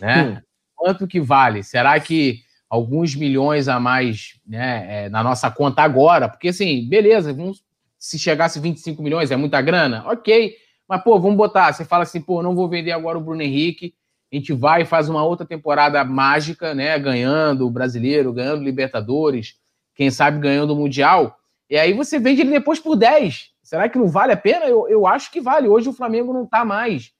Né? 0.00 0.22
Hum. 0.22 0.42
Quanto 0.74 1.06
que 1.06 1.20
vale? 1.20 1.62
Será 1.62 1.98
que 2.00 2.40
alguns 2.70 3.14
milhões 3.14 3.68
a 3.68 3.78
mais 3.78 4.40
né, 4.46 5.04
é, 5.04 5.08
na 5.10 5.22
nossa 5.22 5.50
conta 5.50 5.82
agora? 5.82 6.28
Porque 6.28 6.48
assim, 6.48 6.88
beleza, 6.88 7.32
vamos, 7.34 7.62
se 7.98 8.18
chegasse 8.18 8.60
25 8.60 9.02
milhões, 9.02 9.30
é 9.30 9.36
muita 9.36 9.60
grana? 9.60 10.04
Ok. 10.06 10.54
Mas, 10.88 11.02
pô, 11.02 11.20
vamos 11.20 11.36
botar. 11.36 11.72
Você 11.72 11.84
fala 11.84 12.04
assim, 12.04 12.20
pô, 12.20 12.42
não 12.42 12.54
vou 12.54 12.68
vender 12.68 12.92
agora 12.92 13.18
o 13.18 13.20
Bruno 13.20 13.42
Henrique. 13.42 13.94
A 14.32 14.36
gente 14.36 14.52
vai 14.52 14.82
e 14.82 14.86
faz 14.86 15.08
uma 15.08 15.24
outra 15.24 15.46
temporada 15.46 16.02
mágica, 16.04 16.74
né? 16.74 16.98
Ganhando 16.98 17.66
o 17.66 17.70
brasileiro, 17.70 18.32
ganhando 18.32 18.62
Libertadores, 18.62 19.56
quem 19.98 20.12
sabe 20.12 20.38
ganhando 20.38 20.72
o 20.72 20.76
Mundial. 20.76 21.36
E 21.68 21.76
aí 21.76 21.92
você 21.92 22.20
vende 22.20 22.42
ele 22.42 22.52
depois 22.52 22.78
por 22.78 22.94
10. 22.94 23.50
Será 23.64 23.88
que 23.88 23.98
não 23.98 24.06
vale 24.06 24.32
a 24.32 24.36
pena? 24.36 24.64
Eu, 24.64 24.88
eu 24.88 25.08
acho 25.08 25.28
que 25.32 25.40
vale. 25.40 25.66
Hoje 25.66 25.88
o 25.88 25.92
Flamengo 25.92 26.32
não 26.32 26.46
tá 26.46 26.64
mais. 26.64 27.10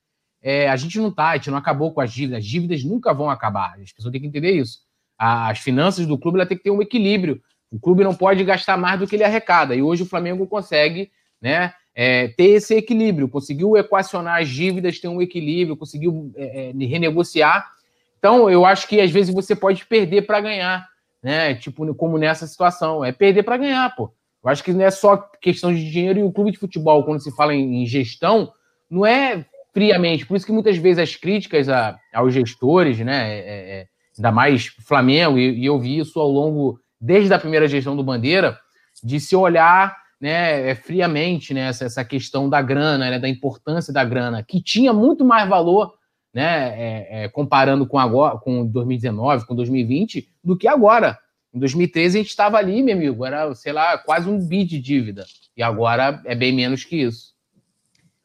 É, 0.41 0.71
a 0.71 0.77
gente 0.77 0.97
não 1.01 1.11
tá, 1.11 1.31
a 1.31 1.37
gente 1.37 1.51
não 1.51 1.59
acabou 1.59 1.93
com 1.93 2.01
as 2.01 2.13
dívidas. 2.13 2.39
As 2.39 2.47
dívidas 2.47 2.85
nunca 2.85 3.13
vão 3.13 3.29
acabar. 3.29 3.77
As 3.83 3.91
pessoas 3.91 4.13
têm 4.13 4.21
que 4.21 4.29
entender 4.29 4.53
isso. 4.53 4.79
As 5.19 5.59
finanças 5.59 6.07
do 6.07 6.17
clube 6.17 6.47
tem 6.47 6.57
que 6.57 6.63
ter 6.63 6.71
um 6.71 6.81
equilíbrio. 6.81 7.43
O 7.69 7.81
clube 7.81 8.05
não 8.05 8.15
pode 8.15 8.45
gastar 8.45 8.77
mais 8.77 9.01
do 9.01 9.09
que 9.09 9.17
ele 9.17 9.25
arrecada. 9.25 9.75
E 9.75 9.83
hoje 9.83 10.05
o 10.05 10.07
Flamengo 10.07 10.47
consegue, 10.47 11.11
né? 11.43 11.75
É, 11.97 12.29
ter 12.29 12.51
esse 12.51 12.77
equilíbrio, 12.77 13.29
conseguiu 13.29 13.77
equacionar 13.77 14.41
as 14.41 14.49
dívidas, 14.49 15.01
ter 15.01 15.09
um 15.09 15.21
equilíbrio, 15.21 15.77
conseguiu 15.77 16.33
é, 16.37 16.71
é 16.71 16.87
renegociar. 16.87 17.73
Então, 18.21 18.49
eu 18.49 18.65
acho 18.65 18.87
que 18.87 19.01
às 19.01 19.11
vezes 19.11 19.35
você 19.35 19.57
pode 19.57 19.85
perder 19.85 20.23
para 20.23 20.41
ganhar 20.41 20.89
né? 21.23 21.55
Tipo, 21.55 21.95
como 21.95 22.19
nessa 22.19 22.47
situação. 22.47 23.05
É 23.05 23.13
perder 23.13 23.43
para 23.43 23.57
ganhar, 23.57 23.95
pô. 23.95 24.13
Eu 24.43 24.51
acho 24.51 24.63
que 24.63 24.73
não 24.73 24.85
é 24.85 24.91
só 24.91 25.17
questão 25.41 25.75
de 25.75 25.91
dinheiro 25.91 26.21
e 26.21 26.23
o 26.23 26.33
clube 26.33 26.53
de 26.53 26.59
futebol, 26.59 27.05
quando 27.05 27.21
se 27.21 27.35
fala 27.35 27.55
em, 27.55 27.85
gestão, 27.87 28.53
não 28.89 29.05
é 29.05 29.45
friamente. 29.75 30.25
Por 30.25 30.37
isso 30.37 30.47
que 30.47 30.53
muitas 30.53 30.77
vezes 30.77 30.99
as 30.99 31.17
críticas 31.17 31.69
a, 31.69 31.99
aos 32.15 32.33
gestores, 32.33 32.99
né? 33.01 33.39
É, 33.39 33.81
é, 33.81 33.87
ainda 34.17 34.33
mais 34.33 34.67
Flamengo, 34.87 35.39
e, 35.39 35.61
e, 35.61 35.67
eu 35.67 35.79
vi 35.79 35.99
isso 35.99 36.19
ao 36.21 36.29
longo, 36.29 36.81
desde 37.01 37.33
a 37.33 37.39
primeira 37.39 37.69
gestão 37.69 37.97
do 37.97 38.03
Bandeira, 38.03 38.59
de 39.03 39.21
se 39.21 39.37
olhar 39.37 39.97
né, 40.21 40.71
é, 40.71 40.75
friamente 40.75 41.55
né, 41.55 41.69
essa, 41.69 41.85
essa 41.85 42.05
questão 42.05 42.49
da 42.49 42.61
grana, 42.61 43.11
né, 43.11 43.19
da 43.19 43.29
importância 43.29 43.93
da 43.93 44.05
grana, 44.05 44.43
que 44.43 44.61
tinha 44.61 44.93
muito 44.93 45.25
mais 45.25 45.49
valor 45.49 45.95
né, 46.33 46.69
é, 46.69 47.25
é, 47.25 47.29
comparando 47.29 47.87
com 47.87 47.99
agora, 47.99 48.39
com 48.39 48.67
2019, 48.67 49.47
com 49.47 49.55
2020, 49.55 50.29
do 50.43 50.57
que 50.57 50.69
agora. 50.69 51.19
Em 51.53 51.59
2013 51.59 52.19
a 52.19 52.23
gente 52.23 52.31
estava 52.31 52.59
ali, 52.59 52.83
meu 52.83 52.95
amigo, 52.95 53.25
era, 53.25 53.55
sei 53.55 53.73
lá, 53.73 53.97
quase 53.99 54.29
um 54.29 54.39
bi 54.39 54.65
de 54.65 54.79
dívida. 54.79 55.25
E 55.57 55.63
agora 55.63 56.23
é 56.25 56.35
bem 56.35 56.53
menos 56.53 56.85
que 56.85 56.97
isso. 56.97 57.35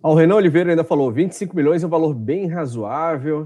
o 0.02 0.13
Renan 0.13 0.36
Oliveira 0.36 0.72
ainda 0.72 0.84
falou: 0.84 1.12
25 1.12 1.56
milhões 1.56 1.84
é 1.84 1.88
um 1.88 1.89
valor 1.89 2.13
bem 2.13 2.48
razoável. 2.48 3.44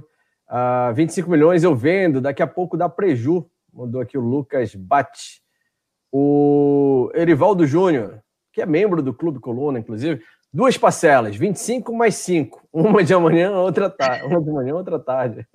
Uh, 0.50 0.90
ah, 0.90 0.92
25 0.94 1.30
milhões 1.30 1.64
eu 1.64 1.76
vendo, 1.76 2.22
daqui 2.22 2.42
a 2.42 2.48
pouco 2.48 2.78
dá 2.78 2.90
preju. 2.90 3.50
Mandou 3.72 4.02
aqui 4.02 4.18
o 4.18 4.22
Lucas 4.22 4.74
Bate. 4.74 5.42
O 6.12 7.12
Erivaldo 7.14 7.68
Júnior, 7.68 8.22
que 8.52 8.62
é 8.62 8.66
membro 8.66 9.04
do 9.04 9.14
Clube 9.14 9.40
Coluna, 9.40 9.78
inclusive, 9.78 10.24
Duas 10.58 10.76
parcelas, 10.76 11.36
25 11.36 11.94
mais 11.94 12.16
5. 12.16 12.68
Uma 12.74 13.04
de 13.04 13.14
amanhã, 13.14 13.52
outra 13.52 13.92
tarde. 13.92 14.26
Uma 14.26 14.42
de 14.42 14.50
manhã, 14.50 14.74
outra 14.74 14.98
tarde. 14.98 15.48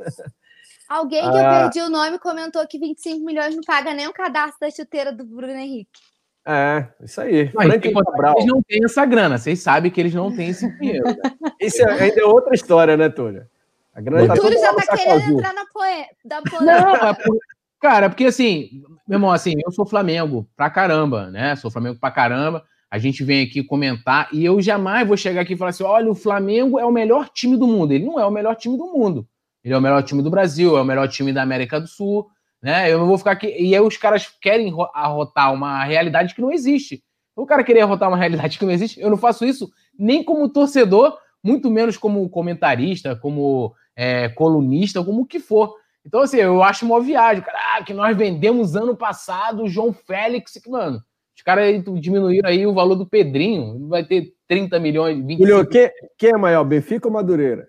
Alguém 0.89 1.23
que 1.29 1.37
ah, 1.39 1.43
eu 1.43 1.61
perdi 1.61 1.81
o 1.81 1.91
nome 1.91 2.21
comentou 2.21 2.65
que 2.69 2.79
25 2.79 3.25
milhões 3.25 3.57
não 3.57 3.65
paga 3.65 3.93
nem 3.95 4.07
o 4.07 4.13
cadastro 4.13 4.61
da 4.61 4.71
chuteira 4.71 5.13
do 5.13 5.25
Bruno 5.25 5.55
Henrique. 5.55 5.99
É, 6.47 6.87
isso 7.03 7.21
aí. 7.21 7.51
Mas 7.53 7.67
eles 7.73 8.47
não 8.47 8.63
têm 8.63 8.85
essa 8.85 9.05
grana, 9.05 9.39
vocês 9.39 9.61
sabem 9.61 9.91
que 9.91 10.01
eles 10.01 10.15
não 10.15 10.33
têm 10.37 10.51
esse 10.51 10.71
dinheiro. 10.79 11.05
Né? 11.05 11.17
Isso 11.61 11.83
é, 11.83 12.03
ainda 12.05 12.21
é 12.21 12.25
outra 12.25 12.55
história, 12.55 12.97
né, 12.97 13.09
Túlio? 13.09 13.45
A 13.93 14.01
grana 14.01 14.23
o 14.23 14.29
tá 14.29 14.35
Túlio 14.35 14.61
já 14.61 14.73
tá 14.73 14.97
querendo 14.97 15.21
azul. 15.21 15.39
entrar 15.39 15.53
na 15.53 15.65
poe... 15.67 16.07
da 16.25 16.41
Não, 16.61 16.95
é 16.95 17.15
por... 17.15 17.39
cara, 17.81 18.09
porque 18.09 18.27
assim, 18.27 18.85
meu 19.09 19.17
irmão, 19.17 19.33
assim, 19.33 19.55
eu 19.65 19.73
sou 19.73 19.85
Flamengo 19.85 20.49
pra 20.57 20.71
caramba, 20.71 21.29
né? 21.29 21.57
Sou 21.57 21.73
Flamengo 21.73 21.99
pra 21.99 22.13
caramba 22.13 22.65
a 22.93 22.99
gente 22.99 23.25
vem 23.25 23.43
aqui 23.43 23.65
comentar 23.65 24.29
e 24.35 24.45
eu 24.45 24.61
jamais 24.61 25.09
vou 25.09 25.17
chegar 25.17 25.41
aqui 25.41 25.55
e 25.55 25.57
falar 25.57 25.71
assim: 25.71 25.83
olha, 25.83 26.11
o 26.11 26.15
Flamengo 26.15 26.79
é 26.79 26.85
o 26.85 26.93
melhor 26.93 27.31
time 27.31 27.57
do 27.57 27.67
mundo. 27.67 27.93
Ele 27.93 28.05
não 28.05 28.21
é 28.21 28.27
o 28.27 28.31
melhor 28.31 28.55
time 28.55 28.77
do 28.77 28.85
mundo. 28.85 29.27
Ele 29.65 29.73
é 29.73 29.79
o 29.79 29.81
melhor 29.81 30.03
time 30.03 30.23
do 30.23 30.29
Brasil, 30.29 30.77
é 30.77 30.83
o 30.83 30.85
melhor 30.85 31.09
time 31.09 31.33
da 31.33 31.41
América 31.41 31.81
do 31.81 31.87
Sul, 31.87 32.27
né? 32.63 32.93
Eu 32.93 32.99
não 32.99 33.07
vou 33.07 33.17
ficar 33.17 33.31
aqui. 33.31 33.47
E 33.47 33.75
aí 33.75 33.81
os 33.81 33.97
caras 33.97 34.29
querem 34.39 34.75
arrotar 34.93 35.55
uma 35.55 35.83
realidade 35.83 36.35
que 36.35 36.43
não 36.43 36.53
existe. 36.53 37.03
O 37.35 37.47
cara 37.47 37.65
querer 37.65 37.81
arrotar 37.81 38.11
uma 38.11 38.19
realidade 38.19 38.59
que 38.59 38.65
não 38.67 38.73
existe, 38.73 39.01
eu 39.01 39.09
não 39.09 39.17
faço 39.17 39.47
isso 39.47 39.73
nem 39.99 40.23
como 40.23 40.51
torcedor, 40.51 41.17
muito 41.43 41.71
menos 41.71 41.97
como 41.97 42.29
comentarista, 42.29 43.17
como 43.17 43.75
é, 43.97 44.29
colunista, 44.29 45.03
como 45.03 45.23
o 45.23 45.27
que 45.27 45.41
for. 45.41 45.75
Então, 46.05 46.21
assim, 46.21 46.37
eu 46.37 46.63
acho 46.63 46.85
uma 46.85 47.01
viagem. 47.01 47.43
Cara, 47.43 47.79
ah, 47.79 47.83
que 47.83 47.95
nós 47.95 48.15
vendemos 48.15 48.77
ano 48.77 48.95
passado 48.95 49.63
o 49.63 49.69
João 49.69 49.95
Félix, 49.95 50.53
que, 50.63 50.69
mano, 50.69 51.03
os 51.43 51.45
caras 51.45 51.83
diminuíram 52.01 52.49
aí 52.49 52.65
o 52.65 52.73
valor 52.73 52.95
do 52.95 53.05
Pedrinho. 53.05 53.89
Vai 53.89 54.05
ter 54.05 54.33
30 54.47 54.79
milhões, 54.79 55.27
20 55.27 55.39
Julio, 55.39 55.67
quem, 55.67 55.91
quem 56.17 56.31
é 56.31 56.37
maior, 56.37 56.63
Benfica 56.63 57.09
ou 57.09 57.13
Madureira? 57.13 57.67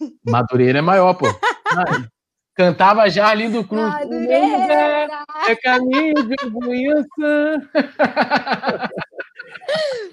Madureira 0.26 0.80
é 0.80 0.82
maior, 0.82 1.14
pô. 1.14 1.26
Cantava 2.56 3.08
já 3.08 3.28
ali 3.28 3.48
do 3.48 3.62
clube. 3.62 3.84
Madureira! 3.84 5.24
É 5.46 5.54
caminho 5.54 6.14
de 6.14 6.50
Buinça. 6.50 7.62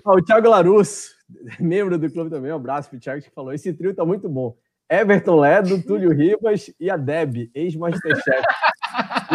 o 0.06 0.22
Thiago 0.22 0.50
Larus, 0.50 1.16
membro 1.60 1.98
do 1.98 2.12
clube 2.12 2.30
também, 2.30 2.52
um 2.52 2.58
abraço 2.58 2.92
pro 2.92 3.00
Thiago 3.00 3.24
que 3.24 3.32
falou. 3.32 3.54
Esse 3.54 3.74
trio 3.74 3.96
tá 3.96 4.06
muito 4.06 4.30
bom. 4.30 4.56
Everton 4.88 5.40
Ledo, 5.40 5.82
Túlio 5.82 6.12
Ribas 6.12 6.72
e 6.80 6.92
a 6.92 6.98
Deb, 6.98 7.50
ex-Masterchef. 7.56 8.44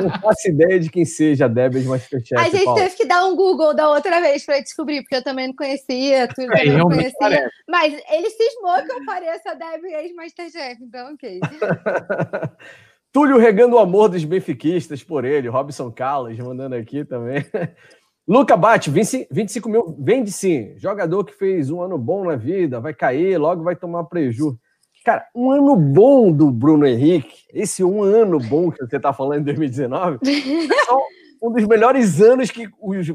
Não 0.02 0.20
faço 0.20 0.48
ideia 0.48 0.80
de 0.80 0.90
quem 0.90 1.04
seja 1.04 1.44
a 1.46 1.48
Deb, 1.48 1.76
ex-Masterchef. 1.76 2.40
A 2.40 2.48
gente 2.48 2.64
Paulo. 2.64 2.80
teve 2.80 2.96
que 2.96 3.06
dar 3.06 3.24
um 3.26 3.36
Google 3.36 3.74
da 3.74 3.90
outra 3.90 4.20
vez 4.20 4.44
para 4.44 4.60
descobrir, 4.60 5.02
porque 5.02 5.16
eu 5.16 5.22
também 5.22 5.48
não 5.48 5.54
conhecia, 5.54 6.28
Túlio 6.28 6.52
é, 6.54 6.64
não 6.66 6.88
conhecia. 6.88 7.12
Parece. 7.18 7.50
Mas 7.68 7.94
ele 8.10 8.30
cismou 8.30 8.76
que 8.84 8.92
eu 8.92 9.04
pareça 9.04 9.50
a 9.50 9.54
Deb, 9.54 9.84
ex-Masterchef, 9.84 10.82
então 10.82 11.12
ok. 11.12 11.40
Túlio 13.12 13.38
regando 13.38 13.76
o 13.76 13.78
amor 13.78 14.08
dos 14.08 14.24
benfiquistas 14.24 15.02
por 15.02 15.24
ele, 15.24 15.48
Robson 15.48 15.90
Carlos 15.90 16.38
mandando 16.38 16.74
aqui 16.74 17.04
também. 17.04 17.44
Luca 18.28 18.58
Bate, 18.58 18.90
25 18.90 19.68
mil, 19.70 19.96
vende 19.98 20.30
sim. 20.30 20.74
Jogador 20.76 21.24
que 21.24 21.32
fez 21.32 21.70
um 21.70 21.80
ano 21.80 21.96
bom 21.96 22.26
na 22.26 22.36
vida, 22.36 22.78
vai 22.78 22.92
cair, 22.92 23.38
logo 23.38 23.62
vai 23.62 23.74
tomar 23.74 24.04
prejuízo. 24.04 24.60
Cara, 25.08 25.26
um 25.34 25.50
ano 25.50 25.74
bom 25.74 26.30
do 26.30 26.50
Bruno 26.50 26.86
Henrique, 26.86 27.46
esse 27.50 27.82
um 27.82 28.02
ano 28.02 28.38
bom 28.38 28.70
que 28.70 28.76
você 28.76 28.98
está 28.98 29.10
falando 29.10 29.40
em 29.40 29.44
2019, 29.44 30.18
é 30.28 31.46
um 31.46 31.50
dos 31.50 31.66
melhores 31.66 32.20
anos 32.20 32.50
que 32.50 32.68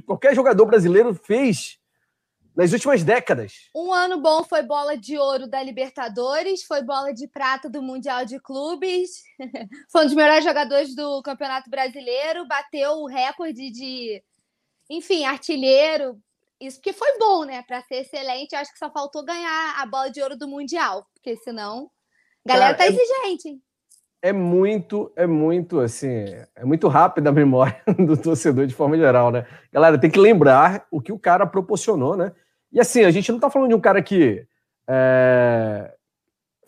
qualquer 0.04 0.34
jogador 0.34 0.66
brasileiro 0.66 1.14
fez 1.14 1.78
nas 2.56 2.74
últimas 2.74 3.04
décadas. 3.04 3.70
Um 3.76 3.94
ano 3.94 4.20
bom 4.20 4.44
foi 4.44 4.64
bola 4.64 4.98
de 4.98 5.20
ouro 5.20 5.46
da 5.46 5.62
Libertadores, 5.62 6.64
foi 6.64 6.82
bola 6.82 7.14
de 7.14 7.28
prata 7.28 7.70
do 7.70 7.84
Mundial 7.84 8.26
de 8.26 8.40
Clubes, 8.40 9.22
foi 9.92 10.02
um 10.02 10.06
dos 10.06 10.16
melhores 10.16 10.44
jogadores 10.44 10.96
do 10.96 11.22
Campeonato 11.22 11.70
Brasileiro, 11.70 12.48
bateu 12.48 12.94
o 12.94 13.08
recorde 13.08 13.70
de, 13.70 14.20
enfim, 14.90 15.26
artilheiro. 15.26 16.18
Isso 16.66 16.78
porque 16.78 16.94
foi 16.94 17.18
bom, 17.18 17.44
né? 17.44 17.62
Para 17.64 17.82
ser 17.82 17.96
excelente, 17.96 18.56
acho 18.56 18.72
que 18.72 18.80
só 18.80 18.90
faltou 18.90 19.24
ganhar 19.26 19.76
a 19.80 19.86
bola 19.86 20.10
de 20.10 20.22
ouro 20.22 20.38
do 20.38 20.48
Mundial, 20.48 21.06
porque 21.14 21.36
senão 21.38 21.90
a 22.46 22.50
galera 22.50 22.76
Cara, 22.76 22.78
tá 22.78 22.86
é 22.86 22.96
exigente. 22.96 23.50
Hein? 23.50 23.62
é 24.24 24.32
muito, 24.32 25.12
é 25.18 25.28
muito, 25.28 25.82
assim, 25.82 26.08
é 26.56 26.64
muito 26.64 26.88
rápida 26.88 27.30
a 27.30 27.34
memória 27.34 27.82
do 28.00 28.16
torcedor 28.16 28.66
de 28.66 28.74
forma 28.74 28.96
geral, 28.96 29.30
né? 29.32 29.46
Galera, 29.70 30.00
tem 30.00 30.10
que 30.10 30.18
lembrar 30.18 30.88
o 30.90 31.02
que 31.02 31.12
o 31.12 31.20
cara 31.20 31.46
proporcionou, 31.46 32.16
né? 32.16 32.32
E 32.72 32.80
assim, 32.80 33.04
a 33.04 33.12
gente 33.12 33.30
não 33.34 33.38
tá 33.38 33.50
falando 33.50 33.68
de 33.68 33.76
um 33.76 33.82
cara 33.82 34.02
que 34.02 34.48
é, 34.88 35.94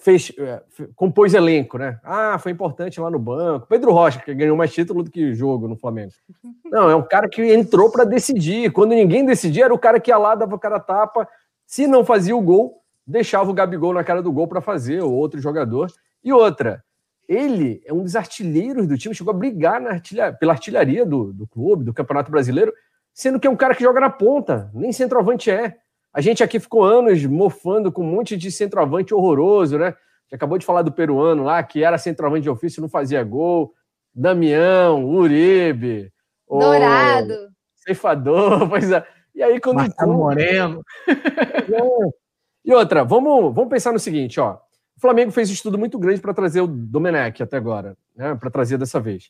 fez, 0.05 0.31
é, 0.37 0.61
compôs 0.95 1.33
elenco, 1.33 1.79
né? 1.79 1.99
Ah, 2.03 2.37
foi 2.37 2.51
importante 2.51 3.01
lá 3.01 3.09
no 3.09 3.17
banco. 3.17 3.65
Pedro 3.65 3.91
Rocha, 3.91 4.19
que 4.19 4.35
ganhou 4.35 4.55
mais 4.55 4.71
título 4.71 5.01
do 5.01 5.09
que 5.09 5.33
jogo 5.33 5.67
no 5.67 5.75
Flamengo. 5.75 6.11
Não, 6.71 6.87
é 6.87 6.95
um 6.95 7.01
cara 7.01 7.27
que 7.27 7.41
entrou 7.41 7.89
para 7.89 8.03
decidir. 8.03 8.71
Quando 8.71 8.91
ninguém 8.91 9.25
decidia, 9.25 9.65
era 9.65 9.73
o 9.73 9.79
cara 9.79 9.99
que 9.99 10.11
ia 10.11 10.17
lá, 10.19 10.35
dava 10.35 10.53
o 10.53 10.59
cara 10.59 10.79
tapa. 10.79 11.27
Se 11.65 11.87
não 11.87 12.05
fazia 12.05 12.35
o 12.35 12.41
gol, 12.41 12.83
deixava 13.07 13.49
o 13.49 13.53
Gabigol 13.53 13.93
na 13.93 14.03
cara 14.03 14.21
do 14.21 14.31
gol 14.31 14.47
para 14.47 14.61
fazer, 14.61 15.01
ou 15.01 15.11
outro 15.11 15.41
jogador. 15.41 15.91
E 16.23 16.31
outra, 16.31 16.83
ele 17.27 17.81
é 17.85 17.91
um 17.91 18.03
dos 18.03 18.15
artilheiros 18.15 18.85
do 18.87 18.97
time, 18.97 19.15
chegou 19.15 19.33
a 19.33 19.37
brigar 19.37 19.81
na 19.81 19.91
artilha, 19.91 20.31
pela 20.31 20.53
artilharia 20.53 21.03
do, 21.03 21.33
do 21.33 21.47
clube, 21.47 21.83
do 21.83 21.93
Campeonato 21.93 22.29
Brasileiro, 22.29 22.71
sendo 23.11 23.39
que 23.39 23.47
é 23.47 23.49
um 23.49 23.55
cara 23.55 23.73
que 23.73 23.83
joga 23.83 23.99
na 23.99 24.09
ponta, 24.11 24.69
nem 24.75 24.91
centroavante 24.91 25.49
é. 25.49 25.77
A 26.15 26.21
gente 26.21 26.41
aqui 26.41 26.61
ficou 26.61 26.81
anos 26.81 27.25
mofando 27.25 27.91
com 27.91 28.01
um 28.01 28.09
monte 28.09 28.37
de 28.37 28.49
centroavante 28.49 29.13
horroroso, 29.13 29.77
né? 29.77 29.93
Já 30.31 30.37
acabou 30.37 30.57
de 30.57 30.65
falar 30.65 30.81
do 30.81 30.93
peruano 30.93 31.43
lá, 31.43 31.61
que 31.61 31.83
era 31.83 31.97
centroavante 31.97 32.43
de 32.43 32.49
ofício, 32.49 32.81
não 32.81 32.87
fazia 32.87 33.21
gol. 33.21 33.73
Damião, 34.13 35.03
Uribe. 35.03 36.09
Dourado. 36.47 37.49
Ceifador, 37.75 38.63
pois 38.69 38.89
é. 38.93 39.05
E 39.35 39.43
aí, 39.43 39.59
quando. 39.59 39.75
Marcelo 39.75 40.13
Moreno. 40.13 40.81
e 42.63 42.73
outra, 42.73 43.03
vamos, 43.03 43.53
vamos 43.53 43.69
pensar 43.69 43.91
no 43.91 43.99
seguinte, 43.99 44.39
ó. 44.39 44.57
O 44.95 45.01
Flamengo 45.01 45.33
fez 45.33 45.49
um 45.49 45.53
estudo 45.53 45.77
muito 45.77 45.99
grande 45.99 46.21
para 46.21 46.33
trazer 46.33 46.61
o 46.61 46.67
Domenech 46.67 47.43
até 47.43 47.57
agora, 47.57 47.97
né? 48.15 48.35
Para 48.35 48.49
trazer 48.49 48.77
dessa 48.77 49.01
vez. 49.01 49.29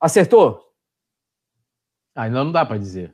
Acertou? 0.00 0.64
Ainda 2.14 2.44
não 2.44 2.52
dá 2.52 2.64
para 2.64 2.78
dizer. 2.78 3.12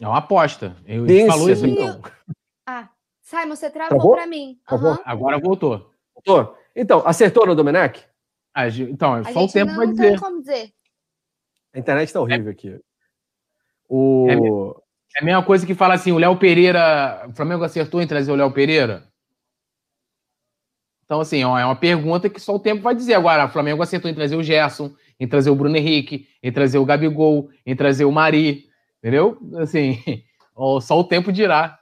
É 0.00 0.08
uma 0.08 0.18
aposta. 0.18 0.74
Eu 0.86 1.06
falou 1.26 1.50
isso 1.50 1.66
então. 1.66 2.00
Ah, 2.66 2.88
Simon, 3.20 3.54
você 3.54 3.70
travou, 3.70 4.12
para 4.12 4.26
mim. 4.26 4.58
Uhum. 4.70 4.96
Agora 5.04 5.38
voltou. 5.38 5.92
Voltou. 6.14 6.56
Então, 6.74 7.06
acertou 7.06 7.46
no 7.46 7.54
Domenech? 7.54 8.02
Ah, 8.54 8.68
então, 8.68 9.14
a 9.14 9.24
só 9.24 9.44
o 9.44 9.48
tempo 9.48 9.74
vai 9.74 9.86
dizer. 9.86 10.18
como 10.18 10.40
dizer. 10.40 10.72
A 11.74 11.78
internet 11.78 12.08
está 12.08 12.20
horrível 12.20 12.48
é. 12.48 12.52
aqui. 12.52 12.80
O... 13.88 14.26
É 14.28 14.80
é 15.16 15.22
a 15.22 15.24
mesma 15.24 15.42
coisa 15.44 15.66
que 15.66 15.74
fala 15.74 15.94
assim: 15.94 16.12
o 16.12 16.18
Léo 16.18 16.36
Pereira. 16.36 17.26
O 17.28 17.32
Flamengo 17.34 17.64
acertou 17.64 18.00
em 18.00 18.06
trazer 18.06 18.30
o 18.30 18.36
Léo 18.36 18.52
Pereira? 18.52 19.08
Então, 21.04 21.20
assim, 21.20 21.42
é 21.42 21.46
uma 21.46 21.74
pergunta 21.74 22.30
que 22.30 22.40
só 22.40 22.54
o 22.54 22.60
tempo 22.60 22.82
vai 22.82 22.94
dizer. 22.94 23.14
Agora, 23.14 23.46
o 23.46 23.48
Flamengo 23.48 23.82
acertou 23.82 24.08
em 24.08 24.14
trazer 24.14 24.36
o 24.36 24.42
Gerson, 24.44 24.94
em 25.18 25.26
trazer 25.26 25.50
o 25.50 25.56
Bruno 25.56 25.76
Henrique, 25.76 26.28
em 26.40 26.52
trazer 26.52 26.78
o 26.78 26.84
Gabigol, 26.84 27.50
em 27.66 27.74
trazer 27.74 28.04
o 28.04 28.12
Mari. 28.12 28.69
Entendeu? 29.00 29.38
Assim, 29.58 29.98
só 30.80 30.98
o 30.98 31.04
tempo 31.04 31.32
dirá. 31.32 31.78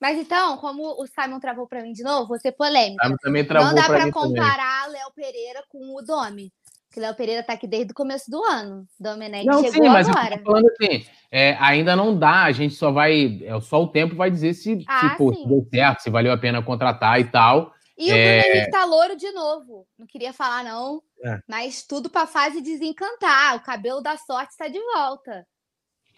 Mas 0.00 0.18
então, 0.18 0.56
como 0.58 1.00
o 1.00 1.06
Simon 1.06 1.40
travou 1.40 1.66
para 1.66 1.82
mim 1.82 1.92
de 1.92 2.04
novo, 2.04 2.28
vou 2.28 2.38
ser 2.38 2.52
polêmico. 2.52 3.02
Simon 3.02 3.16
também 3.20 3.44
travou 3.44 3.68
Não 3.68 3.74
dá 3.74 3.86
para 3.86 4.12
comparar 4.12 4.88
Léo 4.88 5.10
Pereira 5.14 5.62
com 5.68 5.96
o 5.96 6.02
Domi. 6.02 6.52
Que 6.90 7.00
Léo 7.00 7.14
Pereira 7.14 7.40
está 7.42 7.52
aqui 7.52 7.66
desde 7.66 7.92
o 7.92 7.94
começo 7.94 8.30
do 8.30 8.42
ano. 8.42 8.86
Domenech 8.98 9.44
não, 9.44 9.62
chegou 9.62 9.84
sim, 9.84 9.88
mas 9.88 10.08
agora. 10.08 10.36
Eu 10.36 10.42
falando 10.42 10.70
assim, 10.70 11.04
é, 11.30 11.54
ainda 11.60 11.94
não 11.94 12.18
dá, 12.18 12.44
a 12.44 12.52
gente 12.52 12.74
só 12.74 12.90
vai. 12.90 13.40
É, 13.42 13.60
só 13.60 13.82
o 13.82 13.88
tempo 13.88 14.16
vai 14.16 14.30
dizer 14.30 14.54
se, 14.54 14.84
ah, 14.88 15.10
se, 15.10 15.16
pô, 15.18 15.34
se 15.34 15.46
deu 15.46 15.66
certo, 15.70 16.00
se 16.00 16.10
valeu 16.10 16.32
a 16.32 16.38
pena 16.38 16.62
contratar 16.62 17.20
e 17.20 17.24
tal. 17.24 17.74
E 17.98 18.10
é... 18.10 18.38
o 18.38 18.40
Bruno 18.40 18.54
Henrique 18.54 18.70
tá 18.70 18.84
louro 18.84 19.16
de 19.16 19.30
novo. 19.32 19.86
Não 19.98 20.06
queria 20.06 20.32
falar, 20.32 20.64
não. 20.64 21.02
É. 21.24 21.40
Mas 21.46 21.82
tudo 21.82 22.08
para 22.08 22.26
fase 22.26 22.62
desencantar. 22.62 23.56
O 23.56 23.60
cabelo 23.60 24.00
da 24.00 24.16
sorte 24.16 24.52
está 24.52 24.68
de 24.68 24.80
volta. 24.94 25.46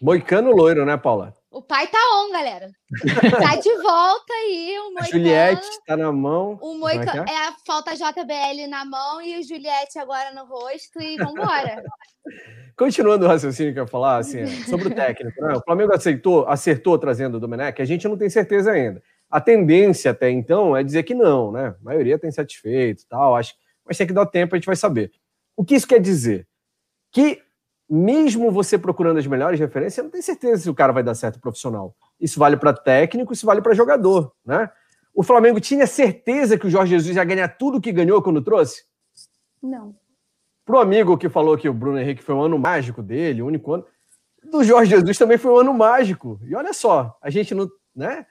Moicano 0.01 0.51
loiro, 0.53 0.87
né, 0.87 0.97
Paula? 0.97 1.35
O 1.51 1.61
pai 1.61 1.87
tá 1.89 1.99
on, 2.15 2.33
galera. 2.33 2.71
tá 3.39 3.57
de 3.57 3.75
volta 3.83 4.33
aí, 4.33 4.79
o 4.79 4.93
Moicano. 4.93 5.01
A 5.01 5.11
Juliette 5.11 5.69
tá 5.85 5.97
na 5.97 6.13
mão. 6.13 6.59
O 6.63 6.75
Moicano, 6.79 7.25
é, 7.29 7.33
é, 7.33 7.49
a 7.49 7.55
falta 7.67 7.95
JBL 7.95 8.69
na 8.69 8.85
mão 8.85 9.21
e 9.21 9.39
o 9.39 9.43
Juliette 9.43 9.99
agora 9.99 10.33
no 10.33 10.47
rosto 10.47 11.03
e 11.03 11.17
vambora. 11.17 11.83
Continuando 12.79 13.27
o 13.27 13.29
raciocínio 13.29 13.75
que 13.75 13.81
eu 13.81 13.85
ia 13.85 13.89
falar, 13.89 14.19
assim, 14.19 14.47
sobre 14.65 14.89
o 14.89 14.95
técnico, 14.95 15.39
né? 15.43 15.55
O 15.55 15.61
Flamengo 15.61 15.93
aceitou, 15.93 16.47
acertou 16.47 16.99
trazendo 16.99 17.37
o 17.37 17.41
Domenech, 17.41 17.83
a 17.83 17.85
gente 17.85 18.09
não 18.09 18.17
tem 18.17 18.31
certeza 18.31 18.71
ainda. 18.71 19.03
A 19.29 19.39
tendência 19.41 20.13
até 20.13 20.31
então 20.31 20.75
é 20.75 20.83
dizer 20.83 21.03
que 21.03 21.15
não, 21.15 21.53
né? 21.53 21.75
A 21.79 21.85
maioria 21.85 22.19
tem 22.19 22.31
satisfeito 22.31 23.05
tal, 23.07 23.37
acho, 23.37 23.55
mas 23.85 23.99
tem 23.99 24.07
que 24.07 24.13
dar 24.15 24.25
tempo, 24.25 24.55
a 24.55 24.59
gente 24.59 24.67
vai 24.67 24.77
saber. 24.77 25.13
O 25.57 25.65
que 25.65 25.75
isso 25.75 25.87
quer 25.87 26.01
dizer? 26.01 26.47
Que 27.13 27.43
mesmo 27.90 28.53
você 28.53 28.79
procurando 28.79 29.18
as 29.18 29.26
melhores 29.26 29.59
referências, 29.59 29.94
você 29.94 30.03
não 30.03 30.11
tem 30.11 30.22
certeza 30.22 30.62
se 30.62 30.70
o 30.70 30.74
cara 30.74 30.92
vai 30.92 31.03
dar 31.03 31.14
certo 31.16 31.40
profissional. 31.40 31.92
Isso 32.20 32.38
vale 32.38 32.57
para 32.57 32.72
técnico, 32.72 33.33
isso 33.33 33.44
vale 33.44 33.61
para 33.61 33.74
jogador, 33.74 34.33
né? 34.46 34.70
O 35.12 35.24
Flamengo 35.24 35.59
tinha 35.59 35.88
certeza 35.88 36.57
que 36.57 36.68
o 36.68 36.70
Jorge 36.70 36.92
Jesus 36.92 37.16
ia 37.16 37.24
ganhar 37.24 37.48
tudo 37.48 37.81
que 37.81 37.90
ganhou 37.90 38.22
quando 38.22 38.40
trouxe? 38.40 38.85
Não. 39.61 39.96
Pro 40.64 40.79
amigo 40.79 41.18
que 41.18 41.29
falou 41.29 41.59
que 41.59 41.68
o 41.68 41.74
Bruno 41.74 41.98
Henrique 41.98 42.22
foi 42.22 42.35
um 42.35 42.42
ano 42.42 42.57
mágico 42.57 43.03
dele, 43.03 43.42
o 43.42 43.46
único 43.46 43.72
ano, 43.72 43.85
do 44.48 44.62
Jorge 44.62 44.92
Jesus 44.92 45.18
também 45.18 45.37
foi 45.37 45.50
um 45.50 45.59
ano 45.59 45.74
mágico. 45.74 46.40
E 46.44 46.55
olha 46.55 46.72
só, 46.72 47.18
a 47.20 47.29
gente 47.29 47.57
não, 47.57 47.68
né? 47.94 48.24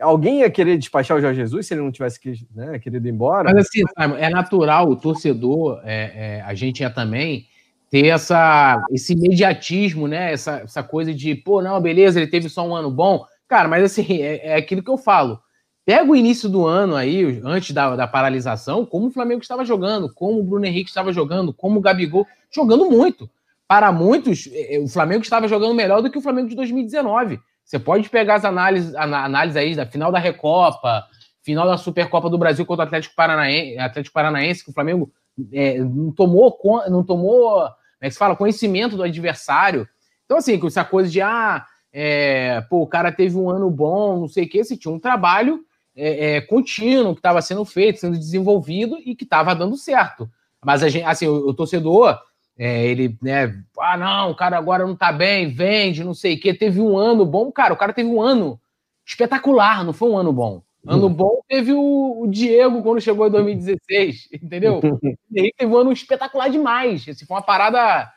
Alguém 0.00 0.40
ia 0.40 0.50
querer 0.50 0.78
despachar 0.78 1.16
o 1.16 1.20
Jorge 1.20 1.40
Jesus 1.40 1.66
se 1.66 1.74
ele 1.74 1.82
não 1.82 1.90
tivesse 1.90 2.18
que, 2.18 2.46
né, 2.54 2.78
querido 2.78 3.06
ir 3.06 3.10
embora? 3.10 3.52
Mas 3.52 3.66
assim, 3.66 3.82
é 4.18 4.30
natural, 4.30 4.88
o 4.88 4.96
torcedor, 4.96 5.80
é, 5.84 6.38
é, 6.38 6.40
a 6.42 6.54
gente 6.54 6.82
é 6.82 6.88
também 6.88 7.49
ter 7.90 8.06
essa, 8.06 8.82
esse 8.92 9.14
imediatismo, 9.14 10.06
né? 10.06 10.32
Essa, 10.32 10.60
essa 10.60 10.82
coisa 10.82 11.12
de, 11.12 11.34
pô, 11.34 11.60
não, 11.60 11.80
beleza, 11.80 12.20
ele 12.20 12.30
teve 12.30 12.48
só 12.48 12.66
um 12.66 12.74
ano 12.74 12.90
bom. 12.90 13.24
Cara, 13.48 13.68
mas 13.68 13.82
assim, 13.82 14.22
é, 14.22 14.52
é 14.52 14.54
aquilo 14.54 14.82
que 14.82 14.90
eu 14.90 14.96
falo. 14.96 15.40
Pega 15.84 16.08
o 16.08 16.14
início 16.14 16.48
do 16.48 16.66
ano 16.66 16.94
aí, 16.94 17.40
antes 17.44 17.72
da, 17.72 17.96
da 17.96 18.06
paralisação, 18.06 18.86
como 18.86 19.08
o 19.08 19.10
Flamengo 19.10 19.42
estava 19.42 19.64
jogando, 19.64 20.12
como 20.14 20.38
o 20.38 20.44
Bruno 20.44 20.64
Henrique 20.64 20.88
estava 20.88 21.12
jogando, 21.12 21.52
como 21.52 21.80
o 21.80 21.82
Gabigol, 21.82 22.26
jogando 22.54 22.88
muito. 22.88 23.28
Para 23.66 23.90
muitos, 23.90 24.48
é, 24.52 24.76
é, 24.76 24.78
o 24.78 24.86
Flamengo 24.86 25.22
estava 25.22 25.48
jogando 25.48 25.74
melhor 25.74 26.00
do 26.00 26.10
que 26.10 26.18
o 26.18 26.22
Flamengo 26.22 26.48
de 26.48 26.54
2019. 26.54 27.40
Você 27.64 27.78
pode 27.78 28.08
pegar 28.08 28.36
as 28.36 28.44
análises, 28.44 28.94
análise 28.94 29.58
aí 29.58 29.74
da 29.74 29.86
final 29.86 30.12
da 30.12 30.18
Recopa, 30.18 31.04
final 31.42 31.66
da 31.66 31.76
Supercopa 31.76 32.30
do 32.30 32.38
Brasil 32.38 32.64
contra 32.64 32.84
o 32.84 32.86
Atlético 32.86 33.16
Paranaense, 33.16 33.78
Atlético 33.78 34.14
Paranaense 34.14 34.64
que 34.64 34.70
o 34.70 34.74
Flamengo 34.74 35.10
é, 35.52 35.78
não 35.78 36.12
tomou, 36.12 36.56
não 36.88 37.02
tomou 37.04 37.68
como 38.00 38.06
é 38.06 38.08
que 38.08 38.12
se 38.12 38.18
fala? 38.18 38.34
Conhecimento 38.34 38.96
do 38.96 39.02
adversário. 39.02 39.86
Então, 40.24 40.38
assim, 40.38 40.58
com 40.58 40.66
essa 40.66 40.82
coisa 40.82 41.10
de, 41.10 41.20
ah, 41.20 41.66
é, 41.92 42.62
pô, 42.62 42.80
o 42.80 42.86
cara 42.86 43.12
teve 43.12 43.36
um 43.36 43.50
ano 43.50 43.70
bom, 43.70 44.20
não 44.20 44.28
sei 44.28 44.44
o 44.44 44.48
quê, 44.48 44.64
se 44.64 44.76
tinha 44.76 44.92
um 44.92 44.98
trabalho 44.98 45.60
é, 45.94 46.36
é, 46.36 46.40
contínuo 46.40 47.14
que 47.14 47.18
estava 47.18 47.42
sendo 47.42 47.64
feito, 47.64 48.00
sendo 48.00 48.16
desenvolvido 48.16 48.96
e 49.04 49.14
que 49.14 49.24
estava 49.24 49.54
dando 49.54 49.76
certo. 49.76 50.30
Mas, 50.64 50.82
a 50.82 50.88
gente, 50.88 51.04
assim, 51.04 51.26
o, 51.26 51.48
o 51.48 51.52
torcedor, 51.52 52.18
é, 52.58 52.86
ele, 52.86 53.18
né, 53.20 53.62
ah, 53.78 53.98
não, 53.98 54.30
o 54.30 54.34
cara 54.34 54.56
agora 54.56 54.86
não 54.86 54.96
tá 54.96 55.12
bem, 55.12 55.50
vende, 55.50 56.02
não 56.02 56.14
sei 56.14 56.36
o 56.36 56.40
quê, 56.40 56.54
teve 56.54 56.80
um 56.80 56.96
ano 56.96 57.26
bom. 57.26 57.52
Cara, 57.52 57.74
o 57.74 57.76
cara 57.76 57.92
teve 57.92 58.08
um 58.08 58.22
ano 58.22 58.58
espetacular, 59.04 59.84
não 59.84 59.92
foi 59.92 60.08
um 60.08 60.16
ano 60.16 60.32
bom. 60.32 60.62
Ano 60.86 61.10
bom 61.10 61.40
teve 61.46 61.72
o, 61.72 62.26
Diego 62.28 62.82
quando 62.82 63.00
chegou 63.00 63.26
em 63.26 63.30
2016, 63.30 64.28
entendeu? 64.32 64.80
Ele 65.32 65.52
teve 65.56 65.70
um 65.70 65.76
ano 65.76 65.92
espetacular 65.92 66.48
demais. 66.48 67.06
Assim, 67.06 67.26
foi 67.26 67.36
uma 67.36 67.42
parada. 67.42 68.10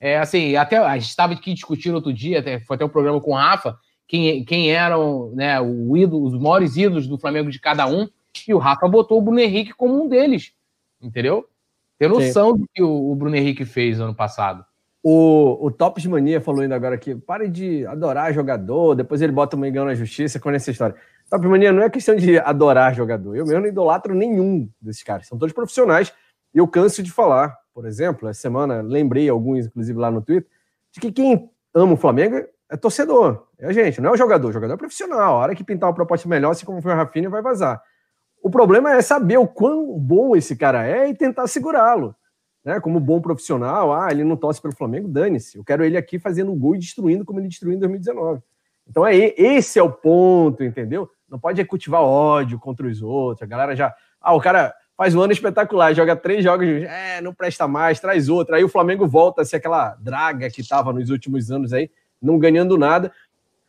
É, 0.00 0.18
assim, 0.18 0.56
até 0.56 0.78
a 0.78 0.96
gente 0.96 1.10
estava 1.10 1.34
aqui 1.34 1.52
discutindo 1.52 1.96
outro 1.96 2.12
dia, 2.12 2.38
até, 2.38 2.60
foi 2.60 2.76
até 2.76 2.84
o 2.84 2.88
um 2.88 2.90
programa 2.90 3.20
com 3.20 3.32
o 3.32 3.34
Rafa, 3.34 3.76
quem, 4.06 4.44
quem 4.44 4.70
eram 4.70 5.32
né, 5.34 5.60
o 5.60 5.96
ídolo, 5.96 6.24
os 6.24 6.40
maiores 6.40 6.76
ídolos 6.76 7.06
do 7.06 7.18
Flamengo 7.18 7.50
de 7.50 7.60
cada 7.60 7.86
um, 7.86 8.08
e 8.46 8.54
o 8.54 8.58
Rafa 8.58 8.88
botou 8.88 9.18
o 9.18 9.22
Bruno 9.22 9.40
Henrique 9.40 9.74
como 9.74 10.02
um 10.02 10.08
deles, 10.08 10.52
entendeu? 11.02 11.46
Tem 11.98 12.08
noção 12.08 12.52
Sim. 12.52 12.58
do 12.60 12.68
que 12.72 12.82
o, 12.82 13.10
o 13.10 13.14
Bruno 13.16 13.34
Henrique 13.34 13.64
fez 13.64 14.00
ano 14.00 14.14
passado. 14.14 14.64
O, 15.02 15.66
o 15.66 15.70
Tops 15.70 16.06
Mania 16.06 16.40
falou 16.40 16.60
ainda 16.60 16.76
agora 16.76 16.94
aqui, 16.94 17.14
pare 17.14 17.48
de 17.48 17.84
adorar 17.86 18.32
jogador, 18.32 18.94
depois 18.94 19.20
ele 19.20 19.32
bota 19.32 19.56
o 19.56 19.58
Mengão 19.58 19.84
na 19.84 19.94
justiça 19.94 20.38
com 20.38 20.50
essa 20.50 20.70
história. 20.70 20.94
Top 21.28 21.46
Mania 21.46 21.72
não 21.72 21.82
é 21.82 21.90
questão 21.90 22.16
de 22.16 22.38
adorar 22.38 22.94
jogador. 22.94 23.36
Eu 23.36 23.44
mesmo 23.44 23.60
não 23.60 23.68
idolatro 23.68 24.14
nenhum 24.14 24.68
desses 24.80 25.02
caras. 25.02 25.26
São 25.26 25.36
todos 25.36 25.52
profissionais. 25.52 26.12
E 26.54 26.58
eu 26.58 26.66
canso 26.66 27.02
de 27.02 27.10
falar, 27.10 27.56
por 27.74 27.86
exemplo, 27.86 28.28
essa 28.28 28.40
semana 28.40 28.80
lembrei 28.80 29.28
alguns, 29.28 29.66
inclusive 29.66 29.98
lá 29.98 30.10
no 30.10 30.22
Twitter, 30.22 30.48
de 30.90 31.00
que 31.00 31.12
quem 31.12 31.50
ama 31.74 31.92
o 31.92 31.96
Flamengo 31.96 32.36
é 32.70 32.76
torcedor, 32.76 33.46
é 33.58 33.66
a 33.66 33.72
gente, 33.72 34.00
não 34.00 34.10
é 34.10 34.12
o 34.12 34.16
jogador. 34.16 34.48
O 34.48 34.52
jogador 34.52 34.74
é 34.74 34.76
profissional. 34.76 35.36
A 35.36 35.38
hora 35.38 35.54
que 35.54 35.64
pintar 35.64 35.88
uma 35.88 35.94
proposta 35.94 36.28
melhor, 36.28 36.50
assim 36.50 36.66
como 36.66 36.80
foi 36.80 36.92
o 36.92 36.96
Rafinha, 36.96 37.28
vai 37.28 37.42
vazar. 37.42 37.82
O 38.42 38.50
problema 38.50 38.92
é 38.92 39.02
saber 39.02 39.36
o 39.36 39.46
quão 39.46 39.98
bom 39.98 40.36
esse 40.36 40.56
cara 40.56 40.86
é 40.86 41.08
e 41.08 41.14
tentar 41.14 41.46
segurá-lo. 41.46 42.14
Né? 42.64 42.80
Como 42.80 43.00
bom 43.00 43.20
profissional, 43.20 43.92
ah, 43.92 44.08
ele 44.10 44.24
não 44.24 44.36
torce 44.36 44.60
pelo 44.60 44.74
Flamengo, 44.74 45.08
dane-se. 45.08 45.58
Eu 45.58 45.64
quero 45.64 45.84
ele 45.84 45.96
aqui 45.96 46.18
fazendo 46.18 46.54
gol 46.54 46.74
e 46.74 46.78
destruindo 46.78 47.24
como 47.24 47.40
ele 47.40 47.48
destruiu 47.48 47.76
em 47.76 47.78
2019. 47.78 48.42
Então 48.86 49.06
é 49.06 49.16
esse 49.16 49.78
é 49.78 49.82
o 49.82 49.92
ponto, 49.92 50.62
entendeu? 50.64 51.10
Não 51.28 51.38
pode 51.38 51.64
cultivar 51.64 52.02
ódio 52.02 52.58
contra 52.58 52.86
os 52.86 53.02
outros. 53.02 53.42
A 53.42 53.46
galera 53.46 53.76
já. 53.76 53.94
Ah, 54.20 54.34
o 54.34 54.40
cara 54.40 54.74
faz 54.96 55.14
um 55.14 55.20
ano 55.20 55.32
espetacular, 55.32 55.94
joga 55.94 56.16
três 56.16 56.42
jogos, 56.42 56.66
é, 56.66 57.20
não 57.20 57.32
presta 57.32 57.68
mais, 57.68 58.00
traz 58.00 58.28
outro. 58.28 58.56
Aí 58.56 58.64
o 58.64 58.68
Flamengo 58.68 59.06
volta 59.06 59.42
a 59.42 59.44
ser 59.44 59.56
aquela 59.56 59.94
draga 60.00 60.50
que 60.50 60.60
estava 60.60 60.92
nos 60.92 61.08
últimos 61.08 61.52
anos 61.52 61.72
aí, 61.72 61.88
não 62.20 62.36
ganhando 62.36 62.76
nada, 62.76 63.12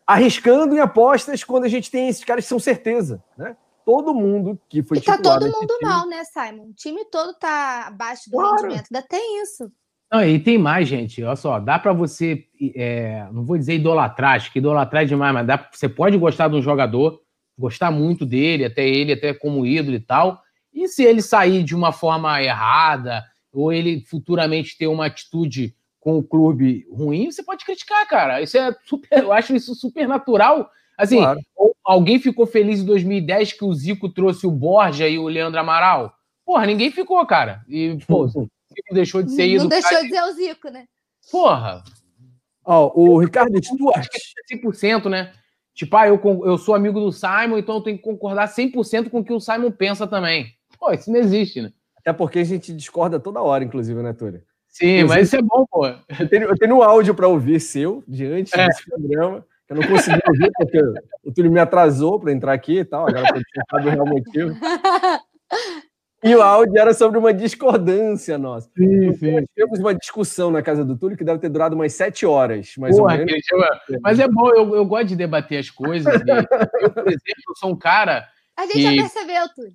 arriscando 0.07 0.75
em 0.75 0.79
apostas 0.79 1.43
quando 1.43 1.65
a 1.65 1.67
gente 1.67 1.91
tem 1.91 2.07
esses 2.07 2.23
caras 2.23 2.45
que 2.45 2.49
são 2.49 2.57
certeza, 2.57 3.23
né? 3.37 3.55
Todo 3.85 4.13
mundo 4.13 4.59
que 4.67 4.81
foi 4.81 4.97
E 4.97 5.01
tá 5.01 5.17
todo 5.17 5.45
mundo 5.45 5.75
time... 5.79 5.89
mal, 5.89 6.07
né, 6.07 6.23
Simon? 6.23 6.69
O 6.69 6.73
time 6.73 7.05
todo 7.05 7.33
tá 7.35 7.85
abaixo 7.87 8.29
do 8.29 8.37
claro. 8.37 8.55
rendimento, 8.63 8.87
ainda 8.91 9.07
tem 9.07 9.41
isso. 9.41 9.71
Não, 10.11 10.23
e 10.23 10.39
tem 10.39 10.57
mais, 10.57 10.87
gente. 10.87 11.23
Olha 11.23 11.35
só, 11.35 11.59
dá 11.59 11.77
para 11.77 11.93
você, 11.93 12.45
é, 12.75 13.27
não 13.31 13.43
vou 13.43 13.57
dizer 13.57 13.75
idolatrar, 13.75 14.35
acho 14.35 14.51
que 14.51 14.57
idolatrar 14.57 15.03
é 15.03 15.05
demais, 15.05 15.33
mas 15.33 15.45
dá, 15.45 15.69
você 15.71 15.87
pode 15.87 16.17
gostar 16.17 16.47
de 16.47 16.55
um 16.55 16.61
jogador, 16.61 17.21
gostar 17.59 17.91
muito 17.91 18.25
dele, 18.25 18.63
até 18.63 18.87
ele, 18.87 19.11
até 19.11 19.33
como 19.33 19.65
ídolo 19.65 19.97
e 19.97 19.99
tal, 19.99 20.41
e 20.73 20.87
se 20.87 21.03
ele 21.03 21.21
sair 21.21 21.63
de 21.63 21.75
uma 21.75 21.91
forma 21.91 22.41
errada, 22.41 23.23
ou 23.51 23.73
ele 23.73 24.01
futuramente 24.05 24.77
ter 24.77 24.87
uma 24.87 25.07
atitude 25.07 25.75
com 25.99 26.17
o 26.17 26.23
clube 26.23 26.87
ruim, 26.89 27.29
você 27.29 27.43
pode 27.43 27.65
criticar, 27.65 28.07
cara. 28.07 28.41
Isso 28.41 28.57
é 28.57 28.73
super, 28.85 29.23
eu 29.23 29.33
acho 29.33 29.53
isso 29.53 29.75
super 29.75 30.07
natural. 30.07 30.69
Assim, 30.97 31.17
claro. 31.17 31.39
alguém 31.83 32.19
ficou 32.19 32.45
feliz 32.45 32.79
em 32.79 32.85
2010 32.85 33.53
que 33.53 33.65
o 33.65 33.73
Zico 33.73 34.09
trouxe 34.09 34.47
o 34.47 34.51
Borja 34.51 35.07
e 35.07 35.17
o 35.17 35.27
Leandro 35.27 35.59
Amaral? 35.59 36.13
Porra, 36.45 36.65
ninguém 36.65 36.91
ficou, 36.91 37.23
cara. 37.25 37.61
E, 37.67 37.97
pô, 38.07 38.23
o 38.23 38.27
Zico 38.27 38.49
deixou 38.93 39.21
de 39.21 39.31
ser 39.31 39.45
isso. 39.45 39.63
Não 39.63 39.69
deixou 39.69 40.01
de 40.01 40.09
ser 40.09 40.21
o 40.21 40.31
Zico, 40.31 40.69
né? 40.69 40.85
Porra. 41.31 41.83
Ó, 42.63 42.91
oh, 42.95 43.13
o 43.15 43.19
Ricardo 43.19 43.61
Stuart. 43.63 44.07
100%, 44.51 45.05
é 45.05 45.09
né? 45.09 45.33
Tipo, 45.79 45.95
ah, 45.95 46.09
eu, 46.09 46.19
eu 46.43 46.57
sou 46.57 46.75
amigo 46.75 46.99
do 46.99 47.09
Simon, 47.09 47.57
então 47.57 47.75
eu 47.75 47.81
tenho 47.81 47.95
que 47.95 48.03
concordar 48.03 48.49
100% 48.49 49.09
com 49.09 49.19
o 49.19 49.23
que 49.23 49.31
o 49.31 49.39
Simon 49.39 49.71
pensa 49.71 50.05
também. 50.05 50.47
Pô, 50.77 50.91
isso 50.91 51.09
não 51.09 51.17
existe, 51.17 51.61
né? 51.61 51.71
Até 51.97 52.11
porque 52.11 52.39
a 52.39 52.43
gente 52.43 52.73
discorda 52.73 53.17
toda 53.17 53.41
hora, 53.41 53.63
inclusive, 53.63 54.03
né, 54.03 54.11
Túlio? 54.11 54.43
Sim, 54.67 55.05
mas 55.05 55.27
isso 55.27 55.37
é 55.37 55.41
bom, 55.41 55.65
pô. 55.71 55.87
Eu 55.87 56.27
tenho, 56.29 56.43
eu 56.49 56.57
tenho 56.57 56.75
um 56.75 56.83
áudio 56.83 57.15
para 57.15 57.29
ouvir 57.29 57.61
seu, 57.61 58.03
diante 58.05 58.53
é. 58.59 58.67
desse 58.67 58.89
programa, 58.89 59.45
que 59.65 59.71
eu 59.71 59.77
não 59.77 59.87
consegui 59.87 60.19
ouvir, 60.27 60.51
porque 60.53 60.81
o 61.23 61.31
Túlio 61.31 61.49
me 61.49 61.61
atrasou 61.61 62.19
para 62.19 62.33
entrar 62.33 62.51
aqui 62.51 62.79
e 62.79 62.83
tal, 62.83 63.07
agora 63.07 63.29
eu 63.29 63.41
tinha 63.41 63.63
o 63.71 63.89
real 63.89 64.05
motivo. 64.05 64.53
E 66.23 66.35
o 66.35 66.41
áudio 66.41 66.77
era 66.77 66.93
sobre 66.93 67.17
uma 67.17 67.33
discordância 67.33 68.37
nossa. 68.37 68.69
Sim, 68.77 69.13
sim. 69.13 69.31
Nós 69.31 69.45
tivemos 69.55 69.79
uma 69.79 69.95
discussão 69.95 70.51
na 70.51 70.61
casa 70.61 70.83
do 70.83 70.97
Túlio 70.97 71.17
que 71.17 71.23
deve 71.23 71.39
ter 71.39 71.49
durado 71.49 71.75
umas 71.75 71.93
sete 71.93 72.25
horas, 72.25 72.73
mais 72.77 72.97
Porra, 72.97 73.13
ou 73.13 73.25
menos. 73.25 73.41
Mas 74.01 74.19
é 74.19 74.27
bom, 74.27 74.49
eu, 74.49 74.75
eu 74.75 74.85
gosto 74.85 75.07
de 75.07 75.15
debater 75.15 75.59
as 75.59 75.69
coisas. 75.69 76.13
eu, 76.13 76.91
por 76.91 77.07
exemplo, 77.07 77.55
sou 77.57 77.71
um 77.71 77.77
cara. 77.77 78.27
A 78.57 78.65
gente 78.65 78.73
que... 78.73 78.81
já 78.81 79.01
percebeu, 79.01 79.49
Túlio. 79.55 79.73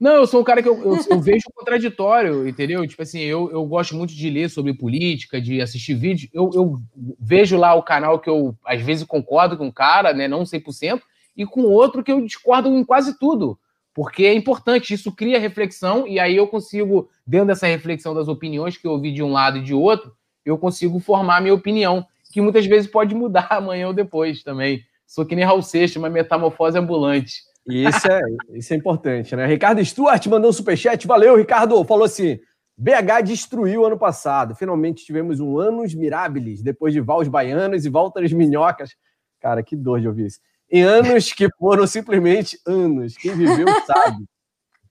Não, 0.00 0.16
eu 0.16 0.26
sou 0.26 0.40
um 0.40 0.44
cara 0.44 0.60
que 0.60 0.68
eu, 0.68 0.76
eu, 0.82 0.98
eu 1.08 1.20
vejo 1.20 1.44
contraditório, 1.54 2.48
entendeu? 2.48 2.86
Tipo 2.86 3.02
assim, 3.02 3.20
eu, 3.20 3.50
eu 3.52 3.64
gosto 3.64 3.94
muito 3.94 4.12
de 4.12 4.28
ler 4.28 4.50
sobre 4.50 4.74
política, 4.74 5.40
de 5.40 5.62
assistir 5.62 5.94
vídeos. 5.94 6.28
Eu, 6.34 6.50
eu 6.52 6.78
vejo 7.18 7.56
lá 7.56 7.74
o 7.74 7.82
canal 7.82 8.18
que 8.18 8.28
eu, 8.28 8.56
às 8.66 8.82
vezes, 8.82 9.06
concordo 9.06 9.56
com 9.56 9.66
um 9.66 9.72
cara, 9.72 10.12
né? 10.12 10.26
Não 10.26 10.42
100%, 10.42 11.00
e 11.36 11.46
com 11.46 11.62
outro 11.62 12.02
que 12.02 12.10
eu 12.10 12.20
discordo 12.20 12.68
em 12.68 12.84
quase 12.84 13.18
tudo. 13.18 13.58
Porque 13.94 14.24
é 14.24 14.34
importante, 14.34 14.92
isso 14.92 15.12
cria 15.12 15.38
reflexão, 15.38 16.06
e 16.06 16.18
aí 16.18 16.36
eu 16.36 16.48
consigo, 16.48 17.08
dentro 17.24 17.46
dessa 17.46 17.66
reflexão 17.68 18.12
das 18.12 18.26
opiniões 18.26 18.76
que 18.76 18.86
eu 18.86 18.90
ouvi 18.90 19.12
de 19.12 19.22
um 19.22 19.30
lado 19.30 19.58
e 19.58 19.62
de 19.62 19.72
outro, 19.72 20.12
eu 20.44 20.58
consigo 20.58 20.98
formar 20.98 21.40
minha 21.40 21.54
opinião, 21.54 22.04
que 22.32 22.40
muitas 22.40 22.66
vezes 22.66 22.90
pode 22.90 23.14
mudar 23.14 23.46
amanhã 23.54 23.86
ou 23.86 23.94
depois 23.94 24.42
também. 24.42 24.82
Sou 25.06 25.24
que 25.24 25.36
nem 25.36 25.44
Raul 25.44 25.62
Seixas, 25.62 25.96
uma 25.96 26.10
metamorfose 26.10 26.76
ambulante. 26.76 27.34
Isso 27.66 28.10
é, 28.10 28.20
isso 28.52 28.74
é 28.74 28.76
importante, 28.76 29.34
né? 29.36 29.46
Ricardo 29.46 29.82
Stuart 29.84 30.26
mandou 30.26 30.50
um 30.50 30.52
superchat. 30.52 31.06
Valeu, 31.06 31.36
Ricardo. 31.36 31.82
Falou 31.84 32.04
assim: 32.04 32.38
BH 32.76 33.22
destruiu 33.24 33.86
ano 33.86 33.98
passado. 33.98 34.54
Finalmente 34.54 35.04
tivemos 35.04 35.40
um 35.40 35.58
anos 35.58 35.94
mirabilis, 35.94 36.62
depois 36.62 36.92
de 36.92 37.00
Vals 37.00 37.28
Baianos 37.28 37.86
e 37.86 37.88
Voltas 37.88 38.32
Minhocas. 38.32 38.90
Cara, 39.40 39.62
que 39.62 39.76
dor 39.76 40.00
de 40.00 40.08
ouvir 40.08 40.26
isso. 40.26 40.40
Em 40.70 40.82
anos 40.82 41.32
que 41.32 41.48
foram 41.58 41.86
simplesmente 41.86 42.58
anos. 42.66 43.16
Quem 43.16 43.36
viveu 43.36 43.66
sabe. 43.86 44.24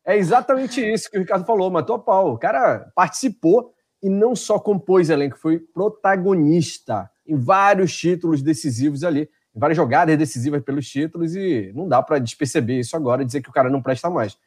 É 0.05 0.17
exatamente 0.17 0.81
isso 0.81 1.09
que 1.09 1.17
o 1.17 1.21
Ricardo 1.21 1.45
falou, 1.45 1.69
matou 1.71 1.95
a 1.95 1.99
pau. 1.99 2.33
O 2.33 2.37
cara 2.37 2.91
participou 2.95 3.73
e 4.01 4.09
não 4.09 4.35
só 4.35 4.59
compôs 4.59 5.09
elenco, 5.09 5.37
foi 5.37 5.59
protagonista 5.59 7.09
em 7.25 7.37
vários 7.37 7.95
títulos 7.95 8.41
decisivos 8.41 9.03
ali 9.03 9.29
várias 9.55 9.77
jogadas 9.77 10.17
decisivas 10.17 10.63
pelos 10.63 10.87
títulos 10.87 11.35
e 11.35 11.71
não 11.75 11.87
dá 11.87 12.01
para 12.01 12.19
desperceber 12.19 12.79
isso 12.79 12.95
agora 12.95 13.21
e 13.21 13.25
dizer 13.25 13.41
que 13.41 13.49
o 13.49 13.53
cara 13.53 13.69
não 13.69 13.81
presta 13.81 14.09
mais. 14.09 14.37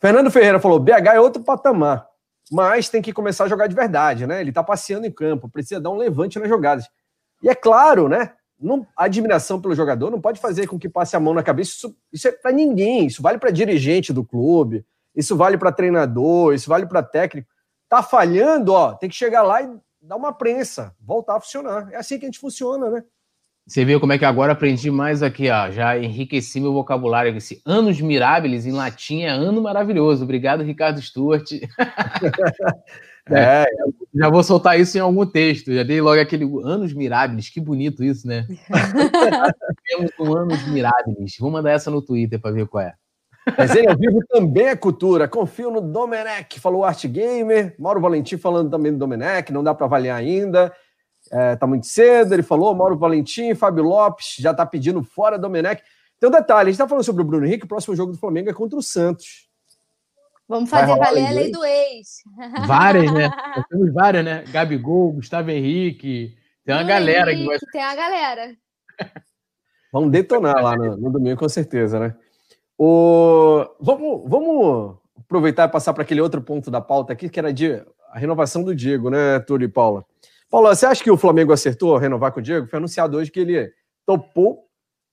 Fernando 0.00 0.30
Ferreira 0.30 0.58
falou: 0.58 0.80
BH 0.80 1.08
é 1.14 1.20
outro 1.20 1.42
patamar, 1.42 2.06
mas 2.50 2.88
tem 2.88 3.02
que 3.02 3.12
começar 3.12 3.44
a 3.44 3.48
jogar 3.48 3.66
de 3.66 3.74
verdade, 3.74 4.26
né? 4.26 4.40
Ele 4.40 4.52
tá 4.52 4.62
passeando 4.62 5.06
em 5.06 5.12
campo, 5.12 5.48
precisa 5.48 5.80
dar 5.80 5.90
um 5.90 5.96
levante 5.96 6.38
nas 6.38 6.48
jogadas. 6.48 6.88
E 7.42 7.48
é 7.48 7.54
claro, 7.54 8.08
né? 8.08 8.32
Não, 8.60 8.86
a 8.96 9.04
admiração 9.04 9.60
pelo 9.60 9.74
jogador 9.74 10.10
não 10.10 10.20
pode 10.20 10.40
fazer 10.40 10.66
com 10.66 10.78
que 10.78 10.88
passe 10.88 11.14
a 11.14 11.20
mão 11.20 11.32
na 11.32 11.42
cabeça. 11.42 11.72
Isso, 11.72 11.96
isso 12.12 12.28
é 12.28 12.32
para 12.32 12.50
ninguém. 12.50 13.06
Isso 13.06 13.22
vale 13.22 13.38
para 13.38 13.50
dirigente 13.50 14.12
do 14.12 14.24
clube, 14.24 14.84
isso 15.14 15.36
vale 15.36 15.56
para 15.56 15.72
treinador, 15.72 16.54
isso 16.54 16.68
vale 16.68 16.86
para 16.86 17.02
técnico. 17.02 17.48
Tá 17.88 18.02
falhando, 18.02 18.72
ó, 18.72 18.94
tem 18.94 19.08
que 19.08 19.14
chegar 19.14 19.42
lá 19.42 19.62
e 19.62 19.70
dar 20.02 20.16
uma 20.16 20.32
prensa, 20.32 20.94
voltar 21.00 21.36
a 21.36 21.40
funcionar. 21.40 21.88
É 21.92 21.96
assim 21.96 22.18
que 22.18 22.24
a 22.24 22.28
gente 22.28 22.38
funciona, 22.38 22.90
né? 22.90 23.04
Você 23.66 23.84
viu 23.84 24.00
como 24.00 24.14
é 24.14 24.18
que 24.18 24.24
agora 24.24 24.52
aprendi 24.52 24.90
mais 24.90 25.22
aqui, 25.22 25.50
ó. 25.50 25.70
Já 25.70 25.98
enriqueci 25.98 26.58
meu 26.58 26.72
vocabulário. 26.72 27.36
Esse 27.36 27.60
anos 27.66 28.00
miráveis 28.00 28.64
em 28.64 28.72
latim 28.72 29.22
é 29.22 29.28
ano 29.28 29.60
maravilhoso. 29.60 30.24
Obrigado, 30.24 30.62
Ricardo 30.62 31.02
Stuart. 31.02 31.50
é, 33.30 33.66
já 34.14 34.30
vou 34.30 34.42
soltar 34.42 34.78
isso 34.78 34.96
em 34.96 35.00
algum 35.00 35.26
texto. 35.26 35.72
Já 35.72 35.82
dei 35.82 36.00
logo 36.00 36.20
aquele 36.20 36.44
anos 36.64 36.92
miráveis. 36.92 37.48
Que 37.48 37.60
bonito 37.60 38.02
isso, 38.02 38.26
né? 38.26 38.46
Temos 39.86 40.10
um 40.18 40.36
anos 40.36 40.66
miráveis. 40.68 41.36
Vou 41.38 41.50
mandar 41.50 41.72
essa 41.72 41.90
no 41.90 42.02
Twitter 42.02 42.40
para 42.40 42.52
ver 42.52 42.66
qual 42.66 42.84
é. 42.84 42.94
Resenha 43.56 43.90
ao 43.90 43.96
vivo 43.96 44.20
também 44.28 44.66
é 44.66 44.76
cultura. 44.76 45.28
Confio 45.28 45.70
no 45.70 45.80
Domenech, 45.80 46.60
falou 46.60 46.84
Art 46.84 47.04
Gamer. 47.06 47.74
Mauro 47.78 48.00
Valentim 48.00 48.36
falando 48.36 48.70
também 48.70 48.92
do 48.92 48.98
Domenech, 48.98 49.52
não 49.52 49.64
dá 49.64 49.74
para 49.74 49.86
avaliar 49.86 50.18
ainda. 50.18 50.72
É, 51.30 51.56
tá 51.56 51.66
muito 51.66 51.86
cedo, 51.86 52.32
ele 52.32 52.42
falou, 52.42 52.74
Mauro 52.74 52.96
Valentim, 52.96 53.54
Fábio 53.54 53.84
Lopes, 53.84 54.36
já 54.38 54.54
tá 54.54 54.64
pedindo 54.64 55.02
fora 55.02 55.38
Domenech. 55.38 55.82
Tem 56.18 56.28
um 56.28 56.32
detalhe, 56.32 56.68
a 56.68 56.72
gente 56.72 56.78
tá 56.78 56.88
falando 56.88 57.04
sobre 57.04 57.22
o 57.22 57.24
Bruno 57.24 57.46
Henrique, 57.46 57.64
o 57.64 57.68
próximo 57.68 57.94
jogo 57.94 58.12
do 58.12 58.18
Flamengo 58.18 58.50
é 58.50 58.52
contra 58.52 58.78
o 58.78 58.82
Santos. 58.82 59.47
Vamos 60.48 60.70
fazer 60.70 60.96
valer 60.96 61.26
a 61.26 61.30
lei 61.30 61.50
do 61.52 61.62
ex. 61.62 62.22
Várias, 62.66 63.12
né? 63.12 63.30
temos 63.68 63.92
várias, 63.92 64.24
né? 64.24 64.44
Gabigol, 64.50 65.12
Gustavo 65.12 65.50
Henrique, 65.50 66.34
tem 66.68 66.74
uma 66.74 66.84
galera 66.84 67.34
que 67.34 67.46
vai... 67.46 67.58
Tem 67.72 67.80
uma 67.82 67.94
galera. 67.94 68.54
Vamos 69.90 70.10
detonar 70.10 70.62
lá 70.62 70.76
no, 70.76 70.98
no, 70.98 71.10
domingo, 71.10 71.38
com 71.38 71.48
certeza, 71.48 71.98
né? 71.98 72.14
O... 72.76 73.66
Vamos, 73.80 74.28
vamos 74.28 74.98
aproveitar 75.18 75.66
e 75.66 75.72
passar 75.72 75.94
para 75.94 76.02
aquele 76.02 76.20
outro 76.20 76.42
ponto 76.42 76.70
da 76.70 76.78
pauta 76.78 77.14
aqui, 77.14 77.30
que 77.30 77.38
era 77.38 77.52
de 77.54 77.82
a 78.10 78.18
renovação 78.18 78.62
do 78.62 78.74
Diego, 78.74 79.08
né, 79.08 79.38
Túlio 79.40 79.64
e 79.64 79.72
Paula? 79.72 80.04
Paulo, 80.50 80.68
você 80.68 80.84
acha 80.84 81.02
que 81.02 81.10
o 81.10 81.16
Flamengo 81.16 81.54
acertou 81.54 81.96
renovar 81.96 82.32
com 82.32 82.40
o 82.40 82.42
Diego? 82.42 82.66
Foi 82.66 82.76
anunciado 82.76 83.16
hoje 83.16 83.30
que 83.30 83.40
ele 83.40 83.72
topou 84.04 84.67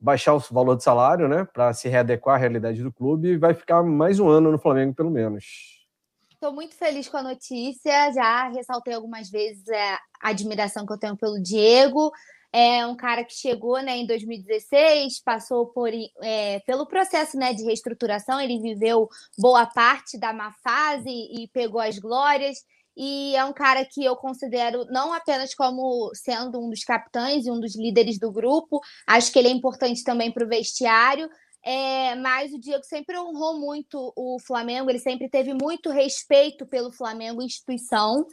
baixar 0.05 0.35
o 0.35 0.39
valor 0.51 0.75
do 0.75 0.83
salário, 0.83 1.27
né, 1.27 1.47
para 1.51 1.73
se 1.73 1.89
readequar 1.89 2.35
à 2.35 2.37
realidade 2.37 2.83
do 2.83 2.93
clube 2.93 3.29
e 3.29 3.37
vai 3.37 3.55
ficar 3.55 3.81
mais 3.81 4.19
um 4.19 4.29
ano 4.29 4.51
no 4.51 4.59
Flamengo, 4.59 4.93
pelo 4.93 5.09
menos. 5.09 5.83
Estou 6.29 6.53
muito 6.53 6.75
feliz 6.75 7.09
com 7.09 7.17
a 7.17 7.23
notícia. 7.23 8.13
Já 8.13 8.49
ressaltei 8.49 8.93
algumas 8.93 9.31
vezes 9.31 9.67
é, 9.67 9.93
a 10.21 10.29
admiração 10.29 10.85
que 10.85 10.93
eu 10.93 10.99
tenho 10.99 11.17
pelo 11.17 11.41
Diego. 11.41 12.11
É 12.53 12.85
um 12.85 12.95
cara 12.95 13.23
que 13.23 13.33
chegou 13.33 13.81
né, 13.81 13.97
em 13.97 14.05
2016, 14.05 15.23
passou 15.23 15.65
por, 15.65 15.89
é, 16.21 16.59
pelo 16.67 16.85
processo 16.85 17.35
né, 17.35 17.51
de 17.51 17.63
reestruturação, 17.63 18.39
ele 18.39 18.61
viveu 18.61 19.09
boa 19.37 19.65
parte 19.65 20.19
da 20.19 20.31
má 20.31 20.53
fase 20.63 21.09
e 21.09 21.49
pegou 21.51 21.81
as 21.81 21.97
glórias 21.97 22.59
e 22.95 23.35
é 23.35 23.43
um 23.43 23.53
cara 23.53 23.85
que 23.85 24.03
eu 24.03 24.15
considero 24.15 24.85
não 24.85 25.13
apenas 25.13 25.53
como 25.53 26.11
sendo 26.13 26.59
um 26.59 26.69
dos 26.69 26.83
capitães 26.83 27.45
e 27.45 27.51
um 27.51 27.59
dos 27.59 27.75
líderes 27.75 28.17
do 28.17 28.31
grupo, 28.31 28.79
acho 29.05 29.31
que 29.31 29.39
ele 29.39 29.49
é 29.49 29.51
importante 29.51 30.03
também 30.03 30.31
para 30.31 30.45
o 30.45 30.49
vestiário. 30.49 31.29
É, 31.67 32.13
mas 32.15 32.53
o 32.53 32.59
Diego 32.59 32.83
sempre 32.83 33.17
honrou 33.17 33.59
muito 33.59 34.13
o 34.15 34.37
Flamengo, 34.39 34.87
ele 34.87 34.99
sempre 34.99 35.27
teve 35.27 35.51
muito 35.59 35.89
respeito 35.89 36.63
pelo 36.63 36.91
Flamengo, 36.91 37.41
instituição, 37.41 38.23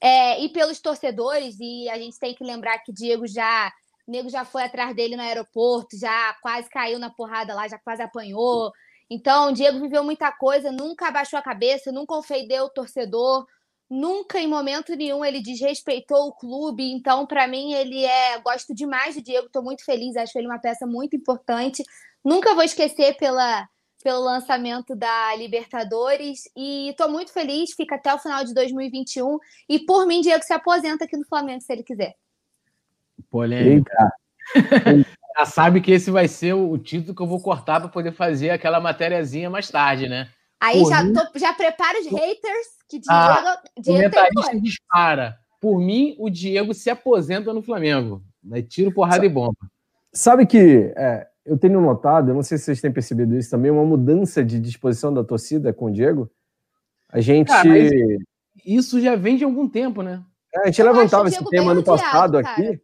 é, 0.00 0.42
e 0.42 0.48
pelos 0.48 0.80
torcedores. 0.80 1.56
E 1.60 1.88
a 1.88 1.96
gente 1.96 2.18
tem 2.18 2.34
que 2.34 2.42
lembrar 2.42 2.78
que 2.80 2.92
Diego 2.92 3.26
já 3.26 3.72
O 4.08 4.28
já 4.28 4.44
foi 4.44 4.64
atrás 4.64 4.94
dele 4.94 5.14
no 5.14 5.22
aeroporto, 5.22 5.96
já 5.96 6.34
quase 6.42 6.68
caiu 6.68 6.98
na 6.98 7.10
porrada 7.10 7.54
lá, 7.54 7.68
já 7.68 7.78
quase 7.78 8.02
apanhou. 8.02 8.72
Então, 9.08 9.50
o 9.50 9.52
Diego 9.52 9.80
viveu 9.80 10.02
muita 10.02 10.32
coisa, 10.32 10.72
nunca 10.72 11.08
abaixou 11.08 11.38
a 11.38 11.42
cabeça, 11.42 11.92
nunca 11.92 12.14
ofendeu 12.14 12.64
o 12.64 12.70
torcedor, 12.70 13.46
nunca 13.90 14.38
em 14.38 14.46
momento 14.46 14.94
nenhum 14.94 15.24
ele 15.24 15.42
desrespeitou 15.42 16.28
o 16.28 16.32
clube. 16.32 16.92
Então, 16.92 17.26
para 17.26 17.48
mim, 17.48 17.72
ele 17.72 18.04
é. 18.04 18.38
Gosto 18.38 18.72
demais 18.72 19.16
do 19.16 19.22
Diego, 19.22 19.46
estou 19.46 19.62
muito 19.62 19.84
feliz, 19.84 20.16
acho 20.16 20.38
ele 20.38 20.46
uma 20.46 20.60
peça 20.60 20.86
muito 20.86 21.16
importante. 21.16 21.82
Nunca 22.24 22.54
vou 22.54 22.62
esquecer 22.62 23.16
pela, 23.16 23.66
pelo 24.04 24.20
lançamento 24.20 24.94
da 24.94 25.34
Libertadores 25.34 26.42
e 26.56 26.90
estou 26.90 27.10
muito 27.10 27.32
feliz, 27.32 27.72
fica 27.74 27.96
até 27.96 28.14
o 28.14 28.18
final 28.18 28.44
de 28.44 28.54
2021. 28.54 29.38
E 29.68 29.80
por 29.80 30.06
mim, 30.06 30.20
Diego 30.20 30.44
se 30.44 30.52
aposenta 30.52 31.04
aqui 31.04 31.16
no 31.16 31.26
Flamengo 31.26 31.60
se 31.60 31.72
ele 31.72 31.82
quiser. 31.82 32.14
Polêmica. 33.28 34.12
Já 35.38 35.46
sabe 35.46 35.80
que 35.80 35.92
esse 35.92 36.10
vai 36.10 36.26
ser 36.26 36.54
o 36.54 36.76
título 36.76 37.14
que 37.14 37.22
eu 37.22 37.26
vou 37.26 37.40
cortar 37.40 37.80
para 37.80 37.88
poder 37.88 38.12
fazer 38.12 38.50
aquela 38.50 38.80
matériazinha 38.80 39.48
mais 39.48 39.70
tarde, 39.70 40.08
né? 40.08 40.28
Aí 40.60 40.84
já, 40.84 41.04
mim... 41.04 41.14
tô, 41.14 41.38
já 41.38 41.54
prepara 41.54 41.98
os 42.00 42.06
haters 42.06 42.79
que 42.90 43.00
ah, 43.08 43.34
Diego, 43.34 43.48
ah, 43.48 43.62
Diego 43.78 43.98
comentarista 44.10 44.60
dispara. 44.60 45.38
Por 45.60 45.78
mim, 45.78 46.16
o 46.18 46.28
Diego 46.28 46.74
se 46.74 46.90
aposenta 46.90 47.52
no 47.52 47.62
Flamengo. 47.62 48.22
Né? 48.42 48.62
Tiro, 48.62 48.92
porrada 48.92 49.16
sabe, 49.16 49.26
e 49.26 49.30
bomba. 49.30 49.70
Sabe 50.12 50.46
que 50.46 50.92
é, 50.96 51.28
eu 51.44 51.56
tenho 51.56 51.80
notado, 51.80 52.30
eu 52.30 52.34
não 52.34 52.42
sei 52.42 52.58
se 52.58 52.64
vocês 52.64 52.80
têm 52.80 52.92
percebido 52.92 53.36
isso 53.36 53.50
também, 53.50 53.70
uma 53.70 53.84
mudança 53.84 54.44
de 54.44 54.58
disposição 54.58 55.12
da 55.14 55.22
torcida 55.22 55.72
com 55.72 55.86
o 55.86 55.92
Diego. 55.92 56.30
A 57.08 57.20
gente. 57.20 57.48
Cara, 57.48 57.68
isso 58.64 59.00
já 59.00 59.14
vem 59.14 59.36
de 59.36 59.44
algum 59.44 59.68
tempo, 59.68 60.02
né? 60.02 60.24
É, 60.54 60.62
a 60.62 60.66
gente 60.66 60.80
eu 60.80 60.86
levantava 60.86 61.28
esse 61.28 61.44
tema 61.46 61.72
ano 61.72 61.84
passado 61.84 62.38
aqui. 62.38 62.80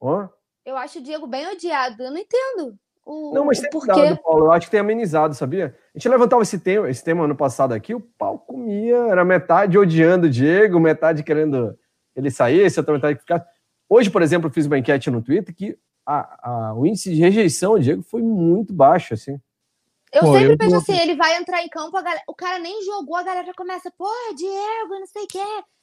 Ó. 0.00 0.28
Eu 0.64 0.76
acho 0.76 1.00
o 1.00 1.02
Diego 1.02 1.26
bem 1.26 1.46
odiado. 1.46 2.02
Eu 2.02 2.10
não 2.10 2.18
entendo. 2.18 2.78
O, 3.04 3.34
não, 3.34 3.44
mas 3.44 3.60
tem 3.60 3.70
porquê. 3.70 4.16
Paulo. 4.22 4.46
Eu 4.46 4.52
acho 4.52 4.66
que 4.66 4.70
tem 4.70 4.80
amenizado, 4.80 5.34
sabia? 5.34 5.76
A 5.94 5.98
gente 5.98 6.08
levantava 6.08 6.42
esse 6.42 6.58
tema, 6.58 6.88
esse 6.88 7.02
tema 7.02 7.24
ano 7.24 7.36
passado 7.36 7.72
aqui, 7.72 7.94
o 7.94 8.00
pau 8.00 8.38
comia, 8.38 8.96
era 9.08 9.24
metade 9.24 9.76
odiando 9.76 10.26
o 10.26 10.30
Diego, 10.30 10.78
metade 10.78 11.22
querendo 11.22 11.76
ele 12.14 12.30
sair, 12.30 12.72
outra 12.76 12.94
metade 12.94 13.16
que 13.16 13.22
ficasse. 13.22 13.46
Hoje, 13.88 14.10
por 14.10 14.22
exemplo, 14.22 14.48
eu 14.48 14.52
fiz 14.52 14.66
uma 14.66 14.78
enquete 14.78 15.10
no 15.10 15.22
Twitter 15.22 15.54
que 15.54 15.76
a, 16.06 16.70
a, 16.70 16.74
o 16.74 16.86
índice 16.86 17.14
de 17.14 17.20
rejeição 17.20 17.78
Diego 17.78 18.02
foi 18.02 18.22
muito 18.22 18.72
baixo, 18.72 19.14
assim. 19.14 19.38
Eu 20.12 20.22
pô, 20.22 20.32
sempre 20.34 20.52
eu 20.52 20.58
penso 20.58 20.76
assim, 20.76 20.98
ele 20.98 21.16
vai 21.16 21.36
entrar 21.36 21.62
em 21.62 21.68
campo, 21.68 21.92
galera, 21.92 22.22
o 22.28 22.34
cara 22.34 22.58
nem 22.58 22.84
jogou, 22.84 23.16
a 23.16 23.22
galera 23.22 23.50
começa, 23.56 23.90
pô, 23.96 24.08
Diego, 24.36 25.00
não 25.00 25.06
sei 25.06 25.24
o 25.24 25.26
que, 25.26 25.38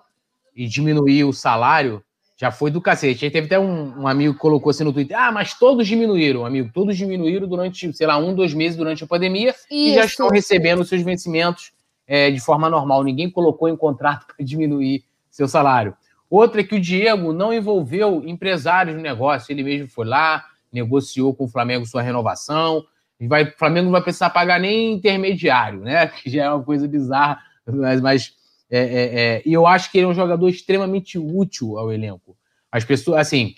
e 0.54 0.66
diminuir 0.66 1.24
o 1.24 1.32
salário 1.32 2.02
já 2.36 2.50
foi 2.50 2.70
do 2.70 2.80
cacete. 2.80 3.24
Aí 3.24 3.30
teve 3.30 3.46
até 3.46 3.58
um, 3.58 4.02
um, 4.02 4.08
amigo 4.08 4.34
que 4.34 4.40
colocou 4.40 4.70
assim 4.70 4.84
no 4.84 4.92
Twitter: 4.92 5.18
ah, 5.18 5.30
mas 5.30 5.54
todos 5.54 5.86
diminuíram, 5.86 6.44
amigo. 6.44 6.70
Todos 6.72 6.96
diminuíram 6.96 7.46
durante, 7.46 7.92
sei 7.92 8.06
lá, 8.06 8.16
um, 8.16 8.34
dois 8.34 8.52
meses 8.52 8.76
durante 8.76 9.04
a 9.04 9.06
pandemia 9.06 9.50
Isso. 9.50 9.66
e 9.70 9.94
já 9.94 10.04
estão 10.04 10.28
recebendo 10.28 10.80
os 10.80 10.88
seus 10.88 11.02
vencimentos 11.02 11.72
é, 12.06 12.30
de 12.30 12.40
forma 12.40 12.68
normal. 12.68 13.04
Ninguém 13.04 13.30
colocou 13.30 13.68
em 13.68 13.76
contrato 13.76 14.26
para 14.34 14.44
diminuir 14.44 15.04
seu 15.30 15.46
salário. 15.46 15.96
Outra 16.28 16.62
é 16.62 16.64
que 16.64 16.74
o 16.74 16.80
Diego 16.80 17.32
não 17.32 17.52
envolveu 17.52 18.22
empresários 18.26 18.96
no 18.96 19.02
negócio, 19.02 19.52
ele 19.52 19.62
mesmo 19.62 19.88
foi 19.88 20.06
lá, 20.06 20.44
negociou 20.74 21.34
com 21.34 21.44
o 21.44 21.48
Flamengo 21.48 21.87
sua 21.87 22.02
renovação. 22.02 22.84
E 23.18 23.28
vai, 23.28 23.44
o 23.44 23.56
Flamengo 23.56 23.84
não 23.84 23.92
vai 23.92 24.02
precisar 24.02 24.30
pagar 24.30 24.58
nem 24.58 24.92
intermediário, 24.94 25.80
né? 25.80 26.08
Que 26.20 26.28
já 26.28 26.44
é 26.44 26.50
uma 26.50 26.64
coisa 26.64 26.88
bizarra, 26.88 27.38
mas, 27.66 28.00
mas 28.00 28.32
é, 28.68 28.78
é, 28.78 29.20
é, 29.20 29.42
e 29.46 29.52
eu 29.52 29.66
acho 29.66 29.90
que 29.90 29.98
ele 29.98 30.06
é 30.06 30.08
um 30.08 30.14
jogador 30.14 30.48
extremamente 30.48 31.18
útil 31.18 31.78
ao 31.78 31.92
elenco. 31.92 32.37
As 32.72 32.84
pessoas, 32.84 33.20
assim, 33.20 33.54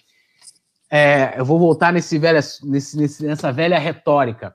é, 0.91 1.35
eu 1.39 1.45
vou 1.45 1.59
voltar 1.59 1.93
nesse 1.93 2.19
velha, 2.19 2.41
nesse, 2.63 2.97
nesse, 2.97 3.25
nessa 3.25 3.51
velha 3.51 3.79
retórica. 3.79 4.55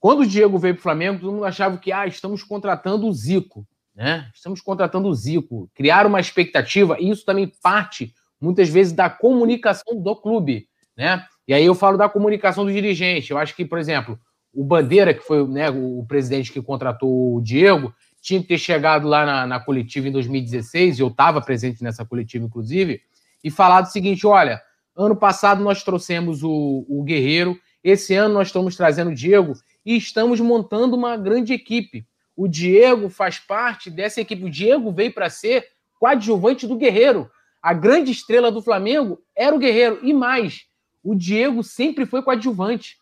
Quando 0.00 0.20
o 0.20 0.26
Diego 0.26 0.58
veio 0.58 0.74
para 0.74 0.80
o 0.80 0.82
Flamengo, 0.82 1.20
todo 1.20 1.32
mundo 1.32 1.44
achava 1.44 1.78
que 1.78 1.92
ah, 1.92 2.06
estamos 2.06 2.42
contratando 2.42 3.06
o 3.06 3.12
Zico, 3.12 3.66
né? 3.94 4.28
Estamos 4.34 4.60
contratando 4.60 5.08
o 5.08 5.14
Zico. 5.14 5.70
Criar 5.74 6.06
uma 6.06 6.20
expectativa, 6.20 6.98
e 7.00 7.08
isso 7.08 7.24
também 7.24 7.50
parte, 7.62 8.12
muitas 8.38 8.68
vezes, 8.68 8.92
da 8.92 9.08
comunicação 9.08 10.02
do 10.02 10.16
clube, 10.16 10.68
né? 10.96 11.24
E 11.46 11.52
aí 11.54 11.64
eu 11.64 11.74
falo 11.74 11.98
da 11.98 12.08
comunicação 12.08 12.64
do 12.64 12.72
dirigente. 12.72 13.30
Eu 13.30 13.38
acho 13.38 13.54
que, 13.54 13.64
por 13.64 13.78
exemplo, 13.78 14.18
o 14.52 14.64
Bandeira, 14.64 15.12
que 15.12 15.22
foi 15.22 15.46
né, 15.46 15.70
o 15.70 16.04
presidente 16.06 16.52
que 16.52 16.62
contratou 16.62 17.36
o 17.36 17.42
Diego, 17.42 17.92
tinha 18.20 18.40
que 18.40 18.48
ter 18.48 18.58
chegado 18.58 19.06
lá 19.06 19.26
na, 19.26 19.46
na 19.46 19.60
coletiva 19.60 20.08
em 20.08 20.12
2016, 20.12 20.98
e 20.98 21.02
eu 21.02 21.08
estava 21.08 21.40
presente 21.40 21.82
nessa 21.82 22.04
coletiva, 22.04 22.44
inclusive, 22.44 23.02
e 23.42 23.50
falado 23.50 23.86
o 23.86 23.90
seguinte: 23.90 24.26
olha, 24.26 24.62
ano 24.96 25.14
passado 25.14 25.62
nós 25.62 25.82
trouxemos 25.82 26.42
o, 26.42 26.86
o 26.88 27.02
Guerreiro, 27.02 27.58
esse 27.82 28.14
ano 28.14 28.32
nós 28.32 28.48
estamos 28.48 28.76
trazendo 28.76 29.10
o 29.10 29.14
Diego 29.14 29.52
e 29.84 29.94
estamos 29.94 30.40
montando 30.40 30.96
uma 30.96 31.18
grande 31.18 31.52
equipe. 31.52 32.06
O 32.34 32.48
Diego 32.48 33.10
faz 33.10 33.38
parte 33.38 33.90
dessa 33.90 34.22
equipe. 34.22 34.44
O 34.44 34.50
Diego 34.50 34.90
veio 34.90 35.12
para 35.12 35.28
ser 35.28 35.66
coadjuvante 36.00 36.66
do 36.66 36.76
Guerreiro. 36.76 37.30
A 37.62 37.74
grande 37.74 38.10
estrela 38.10 38.50
do 38.50 38.62
Flamengo 38.62 39.20
era 39.36 39.54
o 39.54 39.58
Guerreiro. 39.58 40.00
E 40.02 40.14
mais, 40.14 40.64
o 41.04 41.14
Diego 41.14 41.62
sempre 41.62 42.06
foi 42.06 42.22
coadjuvante. 42.22 42.96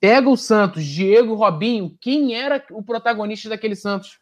Pega 0.00 0.28
o 0.28 0.36
Santos, 0.36 0.84
Diego 0.84 1.34
Robinho. 1.34 1.96
Quem 2.00 2.34
era 2.34 2.64
o 2.70 2.82
protagonista 2.82 3.48
daquele 3.48 3.76
Santos? 3.76 4.18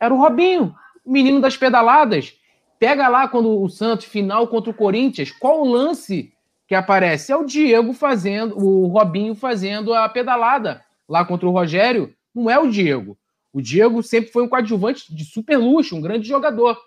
Era 0.00 0.12
o 0.12 0.18
Robinho, 0.18 0.74
o 1.04 1.12
menino 1.12 1.40
das 1.40 1.56
pedaladas. 1.56 2.34
Pega 2.78 3.06
lá 3.06 3.28
quando 3.28 3.62
o 3.62 3.68
Santos 3.68 4.06
final 4.06 4.48
contra 4.48 4.70
o 4.70 4.74
Corinthians, 4.74 5.30
qual 5.30 5.60
o 5.60 5.70
lance 5.70 6.32
que 6.66 6.74
aparece? 6.74 7.30
É 7.30 7.36
o 7.36 7.44
Diego 7.44 7.92
fazendo, 7.92 8.58
o 8.58 8.86
Robinho 8.86 9.34
fazendo 9.34 9.92
a 9.92 10.08
pedalada 10.08 10.82
lá 11.06 11.24
contra 11.24 11.46
o 11.46 11.52
Rogério. 11.52 12.14
Não 12.34 12.48
é 12.48 12.58
o 12.58 12.70
Diego. 12.70 13.18
O 13.52 13.60
Diego 13.60 14.02
sempre 14.02 14.30
foi 14.30 14.44
um 14.44 14.48
coadjuvante 14.48 15.14
de 15.14 15.24
super 15.24 15.58
luxo, 15.58 15.94
um 15.94 16.00
grande 16.00 16.26
jogador. 16.26 16.78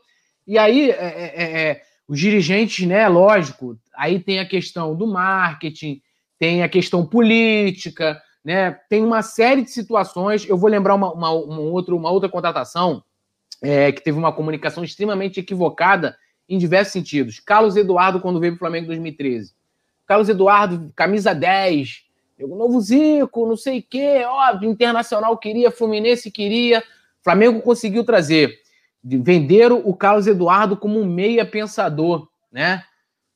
E 0.47 0.57
aí, 0.57 0.89
é, 0.89 0.93
é, 0.95 1.61
é, 1.61 1.81
os 2.07 2.19
dirigentes, 2.19 2.85
né, 2.85 3.07
lógico, 3.07 3.77
aí 3.95 4.19
tem 4.19 4.39
a 4.39 4.45
questão 4.45 4.95
do 4.95 5.07
marketing, 5.07 6.01
tem 6.37 6.63
a 6.63 6.69
questão 6.69 7.05
política, 7.05 8.21
né? 8.43 8.77
Tem 8.89 9.03
uma 9.03 9.21
série 9.21 9.61
de 9.61 9.71
situações. 9.71 10.47
Eu 10.47 10.57
vou 10.57 10.69
lembrar 10.69 10.95
uma, 10.95 11.13
uma, 11.13 11.31
uma, 11.31 11.59
outra, 11.59 11.95
uma 11.95 12.11
outra 12.11 12.27
contratação 12.27 13.03
é, 13.61 13.91
que 13.91 14.03
teve 14.03 14.17
uma 14.17 14.33
comunicação 14.33 14.83
extremamente 14.83 15.39
equivocada 15.39 16.17
em 16.49 16.57
diversos 16.57 16.91
sentidos. 16.91 17.39
Carlos 17.39 17.77
Eduardo, 17.77 18.19
quando 18.19 18.39
veio 18.39 18.53
para 18.53 18.57
o 18.57 18.59
Flamengo 18.59 18.85
em 18.85 18.87
2013. 18.87 19.53
Carlos 20.05 20.27
Eduardo, 20.27 20.91
camisa 20.95 21.33
10, 21.33 22.03
o 22.41 22.55
novo 22.57 22.81
Zico, 22.81 23.47
não 23.47 23.55
sei 23.55 23.79
o 23.79 23.83
quê, 23.89 24.23
óbvio, 24.25 24.69
Internacional 24.69 25.37
queria, 25.37 25.71
Fluminense 25.71 26.29
queria. 26.29 26.83
Flamengo 27.23 27.61
conseguiu 27.61 28.03
trazer. 28.03 28.59
Venderam 29.03 29.81
o 29.83 29.93
Carlos 29.95 30.27
Eduardo 30.27 30.77
como 30.77 30.99
um 30.99 31.05
meia 31.05 31.45
pensador, 31.45 32.27
né? 32.51 32.83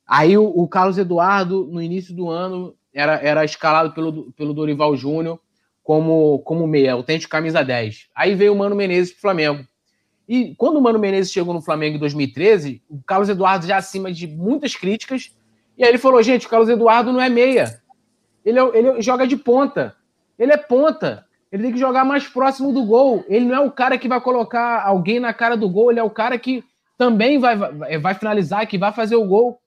Aí 0.06 0.38
o, 0.38 0.44
o, 0.44 0.66
Carlos 0.66 0.96
Eduardo, 0.96 1.68
no 1.70 1.82
início 1.82 2.14
do 2.14 2.30
ano, 2.30 2.74
era, 2.94 3.16
era 3.22 3.44
escalado 3.44 3.92
pelo, 3.92 4.32
pelo 4.32 4.54
Dorival 4.54 4.96
Júnior 4.96 5.38
como, 5.82 6.38
como 6.40 6.66
meia, 6.66 6.94
autêntico 6.94 7.30
camisa 7.30 7.62
10. 7.62 8.08
Aí 8.14 8.34
veio 8.34 8.54
o 8.54 8.56
Mano 8.56 8.74
Menezes 8.74 9.12
pro 9.12 9.20
Flamengo. 9.20 9.66
E 10.26 10.54
quando 10.56 10.78
o 10.78 10.82
Mano 10.82 10.98
Menezes 10.98 11.32
chegou 11.32 11.52
no 11.52 11.62
Flamengo 11.62 11.96
em 11.96 12.00
2013, 12.00 12.82
o 12.88 13.02
Carlos 13.02 13.28
Eduardo 13.28 13.66
já 13.66 13.76
acima 13.76 14.12
de 14.12 14.26
muitas 14.26 14.74
críticas, 14.74 15.34
e 15.76 15.84
aí 15.84 15.90
ele 15.90 15.98
falou: 15.98 16.22
gente, 16.22 16.46
o 16.46 16.50
Carlos 16.50 16.68
Eduardo 16.68 17.12
não 17.12 17.20
é 17.20 17.28
meia. 17.28 17.82
Ele, 18.44 18.58
é, 18.58 18.62
ele 18.74 19.02
joga 19.02 19.26
de 19.26 19.36
ponta. 19.36 19.94
Ele 20.38 20.52
é 20.52 20.56
ponta. 20.56 21.26
Ele 21.50 21.62
tem 21.62 21.72
que 21.72 21.78
jogar 21.78 22.04
mais 22.04 22.26
próximo 22.26 22.72
do 22.72 22.84
gol. 22.84 23.24
Ele 23.28 23.46
não 23.46 23.54
é 23.54 23.60
o 23.60 23.70
cara 23.70 23.96
que 23.96 24.08
vai 24.08 24.20
colocar 24.20 24.84
alguém 24.84 25.18
na 25.18 25.32
cara 25.32 25.56
do 25.56 25.68
gol, 25.68 25.90
ele 25.90 26.00
é 26.00 26.02
o 26.02 26.10
cara 26.10 26.38
que 26.38 26.62
também 26.96 27.38
vai, 27.38 27.56
vai, 27.56 28.14
finalizar, 28.14 28.66
que 28.66 28.76
vai 28.76 28.92
fazer 28.92 29.16
o 29.16 29.24
gol. 29.24 29.58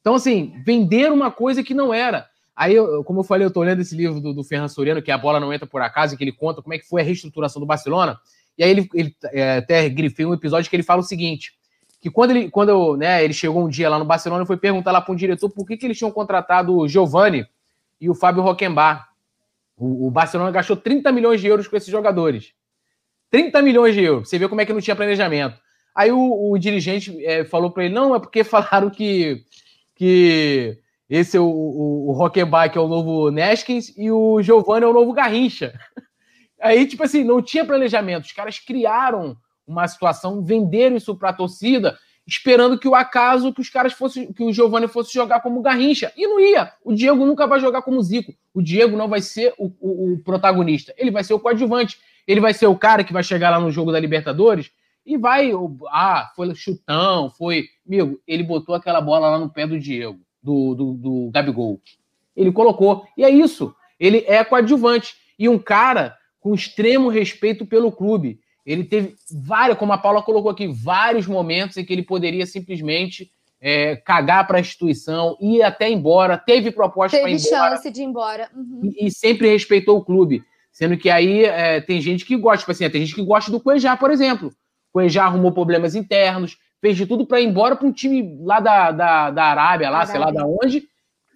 Então, 0.00 0.14
assim, 0.14 0.54
vender 0.64 1.10
uma 1.10 1.30
coisa 1.30 1.62
que 1.62 1.72
não 1.72 1.92
era. 1.92 2.26
Aí, 2.54 2.74
eu, 2.74 3.02
como 3.02 3.20
eu 3.20 3.24
falei, 3.24 3.46
eu 3.46 3.50
tô 3.50 3.62
lendo 3.62 3.80
esse 3.80 3.96
livro 3.96 4.20
do, 4.20 4.32
do 4.32 4.44
Ferran 4.44 4.68
Soriano, 4.68 5.02
que 5.02 5.10
é 5.10 5.14
A 5.14 5.18
Bola 5.18 5.40
Não 5.40 5.52
Entra 5.52 5.66
Por 5.66 5.82
Acaso, 5.82 6.16
que 6.16 6.22
ele 6.22 6.30
conta 6.30 6.62
como 6.62 6.74
é 6.74 6.78
que 6.78 6.86
foi 6.86 7.00
a 7.00 7.04
reestruturação 7.04 7.58
do 7.58 7.66
Barcelona. 7.66 8.20
E 8.56 8.62
aí 8.62 8.70
ele, 8.70 8.88
ele 8.94 9.16
é, 9.32 9.56
até 9.56 9.88
grifei 9.88 10.24
um 10.24 10.34
episódio 10.34 10.70
que 10.70 10.76
ele 10.76 10.82
fala 10.82 11.00
o 11.00 11.04
seguinte, 11.04 11.52
que 12.00 12.10
quando 12.10 12.30
ele, 12.32 12.50
quando, 12.50 12.96
né, 12.96 13.24
ele 13.24 13.32
chegou 13.32 13.64
um 13.64 13.68
dia 13.68 13.88
lá 13.88 13.98
no 13.98 14.04
Barcelona, 14.04 14.46
foi 14.46 14.58
perguntar 14.58 14.92
lá 14.92 15.00
para 15.00 15.12
um 15.12 15.16
diretor 15.16 15.48
por 15.48 15.66
que, 15.66 15.76
que 15.76 15.86
eles 15.86 15.96
tinham 15.98 16.10
contratado 16.10 16.76
o 16.76 16.86
Giovani 16.86 17.46
e 17.98 18.10
o 18.10 18.14
Fábio 18.14 18.42
Roquembar. 18.42 19.08
O, 19.76 20.06
o, 20.06 20.10
Barcelona 20.10 20.50
gastou 20.50 20.76
30 20.76 21.10
milhões 21.10 21.40
de 21.40 21.46
euros 21.46 21.66
com 21.66 21.76
esses 21.76 21.90
jogadores. 21.90 22.52
30 23.30 23.60
milhões 23.62 23.94
de 23.94 24.02
euros. 24.02 24.28
Você 24.28 24.38
vê 24.38 24.48
como 24.48 24.60
é 24.60 24.66
que 24.66 24.72
não 24.72 24.80
tinha 24.80 24.94
planejamento. 24.94 25.58
Aí 25.94 26.10
o, 26.10 26.50
o 26.50 26.58
dirigente 26.58 27.24
é, 27.24 27.44
falou 27.44 27.70
para 27.70 27.84
ele: 27.84 27.94
não, 27.94 28.14
é 28.14 28.20
porque 28.20 28.42
falaram 28.44 28.90
que, 28.90 29.44
que 29.94 30.78
esse 31.08 31.36
é 31.36 31.40
o, 31.40 31.44
o, 31.44 32.12
o 32.12 32.26
é 32.26 32.80
o 32.80 32.88
novo 32.88 33.30
Neskins, 33.30 33.92
e 33.96 34.10
o 34.10 34.40
Giovanni 34.42 34.84
é 34.84 34.88
o 34.88 34.92
novo 34.92 35.12
Garrincha. 35.12 35.72
Aí, 36.60 36.86
tipo 36.86 37.02
assim, 37.02 37.24
não 37.24 37.42
tinha 37.42 37.64
planejamento. 37.64 38.24
Os 38.24 38.32
caras 38.32 38.58
criaram 38.58 39.36
uma 39.66 39.86
situação, 39.86 40.42
venderam 40.42 40.96
isso 40.96 41.14
para 41.16 41.30
a 41.30 41.34
torcida, 41.34 41.98
esperando 42.26 42.78
que 42.78 42.88
o 42.88 42.94
acaso 42.94 43.52
que 43.52 43.60
os 43.60 43.68
caras 43.68 43.92
fossem, 43.92 44.32
que 44.32 44.42
o 44.42 44.52
Giovanni 44.52 44.88
fosse 44.88 45.12
jogar 45.12 45.40
como 45.40 45.60
Garrincha. 45.60 46.12
E 46.16 46.26
não 46.26 46.40
ia. 46.40 46.72
O 46.82 46.92
Diego 46.94 47.24
nunca 47.24 47.46
vai 47.46 47.60
jogar 47.60 47.82
como 47.82 48.02
Zico. 48.02 48.34
O 48.52 48.62
Diego 48.62 48.96
não 48.96 49.08
vai 49.08 49.20
ser 49.20 49.52
o, 49.58 49.70
o, 49.80 50.14
o 50.14 50.18
protagonista. 50.18 50.94
Ele 50.96 51.10
vai 51.10 51.22
ser 51.22 51.34
o 51.34 51.40
coadjuvante. 51.40 51.98
Ele 52.26 52.40
vai 52.40 52.54
ser 52.54 52.66
o 52.66 52.76
cara 52.76 53.04
que 53.04 53.12
vai 53.12 53.22
chegar 53.22 53.50
lá 53.50 53.60
no 53.60 53.70
jogo 53.70 53.92
da 53.92 54.00
Libertadores 54.00 54.70
e 55.04 55.18
vai. 55.18 55.52
Ah, 55.88 56.30
foi 56.34 56.54
chutão, 56.54 57.30
foi. 57.30 57.66
Amigo, 57.86 58.18
ele 58.26 58.42
botou 58.42 58.74
aquela 58.74 59.00
bola 59.00 59.28
lá 59.28 59.38
no 59.38 59.50
pé 59.50 59.66
do 59.66 59.78
Diego, 59.78 60.18
do, 60.42 60.74
do, 60.74 60.92
do 60.94 61.30
Gabigol. 61.32 61.80
Ele 62.34 62.50
colocou. 62.50 63.04
E 63.16 63.24
é 63.24 63.30
isso. 63.30 63.74
Ele 64.00 64.24
é 64.26 64.42
coadjuvante. 64.42 65.14
E 65.38 65.48
um 65.48 65.58
cara 65.58 66.16
com 66.40 66.54
extremo 66.54 67.08
respeito 67.08 67.66
pelo 67.66 67.92
clube. 67.92 68.40
Ele 68.64 68.84
teve 68.84 69.14
vários, 69.30 69.78
como 69.78 69.92
a 69.92 69.98
Paula 69.98 70.22
colocou 70.22 70.50
aqui, 70.50 70.66
vários 70.66 71.26
momentos 71.26 71.76
em 71.76 71.84
que 71.84 71.92
ele 71.92 72.02
poderia 72.02 72.46
simplesmente 72.46 73.30
é, 73.60 73.96
cagar 73.96 74.46
para 74.46 74.58
a 74.58 74.60
instituição, 74.60 75.36
ir 75.40 75.62
até 75.62 75.88
embora, 75.88 76.36
teve 76.36 76.70
proposta 76.70 77.18
para 77.18 77.30
ir 77.30 77.34
embora. 77.34 77.50
Teve 77.50 77.70
chance 77.70 77.90
de 77.90 78.00
ir 78.02 78.04
embora. 78.04 78.50
Uhum. 78.54 78.80
E, 78.82 79.06
e, 79.06 79.10
sempre 79.10 79.48
respeitou 79.48 79.98
o 79.98 80.04
clube. 80.04 80.42
Sendo 80.72 80.96
que 80.96 81.08
aí 81.08 81.44
é, 81.44 81.80
tem 81.80 82.00
gente 82.00 82.24
que 82.24 82.36
gosta, 82.36 82.58
tipo 82.58 82.72
assim, 82.72 82.90
tem 82.90 83.00
gente 83.00 83.14
que 83.14 83.24
gosta 83.24 83.50
do 83.50 83.60
Cuejá, 83.60 83.96
por 83.96 84.10
exemplo. 84.10 84.52
Cuejá 84.92 85.24
arrumou 85.24 85.52
problemas 85.52 85.94
internos, 85.94 86.58
fez 86.80 86.96
de 86.96 87.06
tudo 87.06 87.26
para 87.26 87.40
ir 87.40 87.46
embora 87.46 87.74
para 87.74 87.86
um 87.86 87.92
time 87.92 88.36
lá 88.42 88.60
da, 88.60 88.90
da, 88.90 89.30
da 89.30 89.44
Arábia, 89.44 89.88
lá, 89.88 89.98
Arábia. 89.98 90.12
sei 90.12 90.20
lá 90.20 90.30
da 90.30 90.46
onde, 90.46 90.86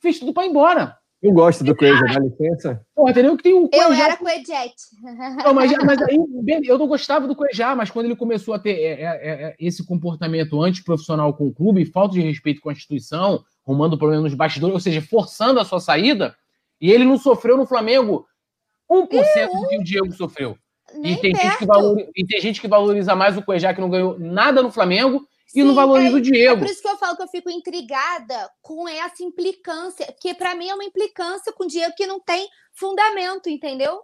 fez 0.02 0.18
tudo 0.18 0.32
para 0.32 0.44
ir 0.44 0.50
embora. 0.50 0.98
Eu 1.20 1.32
gosto 1.32 1.64
do 1.64 1.74
Cueja, 1.74 2.00
dá 2.00 2.20
licença. 2.20 2.80
Pô, 2.94 3.08
entendeu? 3.08 3.36
Que 3.36 3.42
tem 3.42 3.54
um 3.54 3.68
Eu 3.72 3.92
era 3.92 4.16
Cuejet. 4.16 4.74
Não, 5.44 5.52
mas, 5.52 5.72
mas 5.84 6.00
aí, 6.02 6.16
eu 6.64 6.78
não 6.78 6.86
gostava 6.86 7.26
do 7.26 7.34
Cuejá, 7.34 7.74
mas 7.74 7.90
quando 7.90 8.06
ele 8.06 8.14
começou 8.14 8.54
a 8.54 8.58
ter 8.58 8.70
é, 8.70 8.92
é, 8.92 9.04
é, 9.04 9.42
é, 9.46 9.56
esse 9.58 9.84
comportamento 9.84 10.62
antiprofissional 10.62 11.34
com 11.34 11.48
o 11.48 11.52
clube, 11.52 11.84
falta 11.86 12.14
de 12.14 12.20
respeito 12.20 12.60
com 12.60 12.68
a 12.68 12.72
instituição, 12.72 13.42
arrumando 13.66 13.98
problema 13.98 14.22
nos 14.22 14.34
bastidores, 14.34 14.74
ou 14.74 14.80
seja, 14.80 15.02
forçando 15.02 15.58
a 15.58 15.64
sua 15.64 15.80
saída, 15.80 16.36
e 16.80 16.92
ele 16.92 17.04
não 17.04 17.18
sofreu 17.18 17.56
no 17.56 17.66
Flamengo 17.66 18.24
1% 18.88 19.06
do 19.06 19.68
que 19.68 19.78
o 19.78 19.84
Diego 19.84 20.12
sofreu. 20.12 20.56
E 21.02 21.16
tem, 21.16 21.34
gente 21.34 21.58
que 21.58 21.66
valoriza, 21.66 22.10
e 22.16 22.26
tem 22.26 22.40
gente 22.40 22.60
que 22.60 22.68
valoriza 22.68 23.16
mais 23.16 23.36
o 23.36 23.42
Cuejá, 23.42 23.74
que 23.74 23.80
não 23.80 23.90
ganhou 23.90 24.18
nada 24.18 24.62
no 24.62 24.70
Flamengo, 24.70 25.26
Sim, 25.48 25.60
e 25.60 25.64
não 25.64 25.74
valoriza 25.74 26.16
é, 26.16 26.18
o 26.18 26.20
Diego. 26.20 26.56
É 26.56 26.58
por 26.58 26.66
isso 26.66 26.82
que 26.82 26.88
eu 26.88 26.98
falo 26.98 27.16
que 27.16 27.22
eu 27.22 27.28
fico 27.28 27.50
intrigada 27.50 28.50
com 28.60 28.86
essa 28.86 29.22
implicância, 29.22 30.06
porque 30.06 30.34
para 30.34 30.54
mim 30.54 30.68
é 30.68 30.74
uma 30.74 30.84
implicância 30.84 31.52
com 31.52 31.64
o 31.64 31.66
Diego 31.66 31.94
que 31.96 32.06
não 32.06 32.20
tem 32.20 32.46
fundamento, 32.74 33.48
entendeu? 33.48 34.00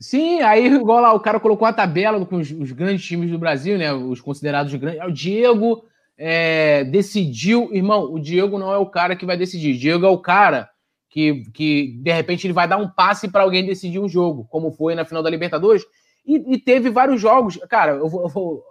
Sim, 0.00 0.40
aí 0.40 0.66
igual 0.66 1.00
lá, 1.00 1.12
o 1.12 1.20
cara 1.20 1.38
colocou 1.38 1.66
a 1.66 1.72
tabela 1.72 2.24
com 2.26 2.36
os, 2.36 2.50
os 2.50 2.72
grandes 2.72 3.04
times 3.04 3.30
do 3.30 3.38
Brasil, 3.38 3.78
né? 3.78 3.92
Os 3.92 4.20
considerados 4.20 4.74
grandes. 4.74 5.00
O 5.04 5.12
Diego 5.12 5.84
é, 6.16 6.82
decidiu, 6.84 7.72
irmão, 7.72 8.12
o 8.12 8.18
Diego 8.18 8.58
não 8.58 8.72
é 8.72 8.76
o 8.76 8.90
cara 8.90 9.14
que 9.14 9.26
vai 9.26 9.36
decidir. 9.36 9.76
O 9.76 9.78
Diego 9.78 10.04
é 10.04 10.10
o 10.10 10.18
cara 10.18 10.68
que, 11.08 11.44
que 11.52 11.96
de 12.02 12.12
repente 12.12 12.44
ele 12.44 12.52
vai 12.52 12.66
dar 12.66 12.76
um 12.76 12.88
passe 12.88 13.28
para 13.28 13.44
alguém 13.44 13.64
decidir 13.64 14.00
um 14.00 14.08
jogo, 14.08 14.46
como 14.50 14.72
foi 14.72 14.96
na 14.96 15.04
final 15.04 15.22
da 15.22 15.30
Libertadores. 15.30 15.84
E, 16.26 16.54
e 16.54 16.58
teve 16.58 16.90
vários 16.90 17.20
jogos. 17.20 17.56
Cara, 17.68 17.92
eu 17.92 18.08
vou, 18.08 18.22
eu 18.22 18.28
vou 18.28 18.64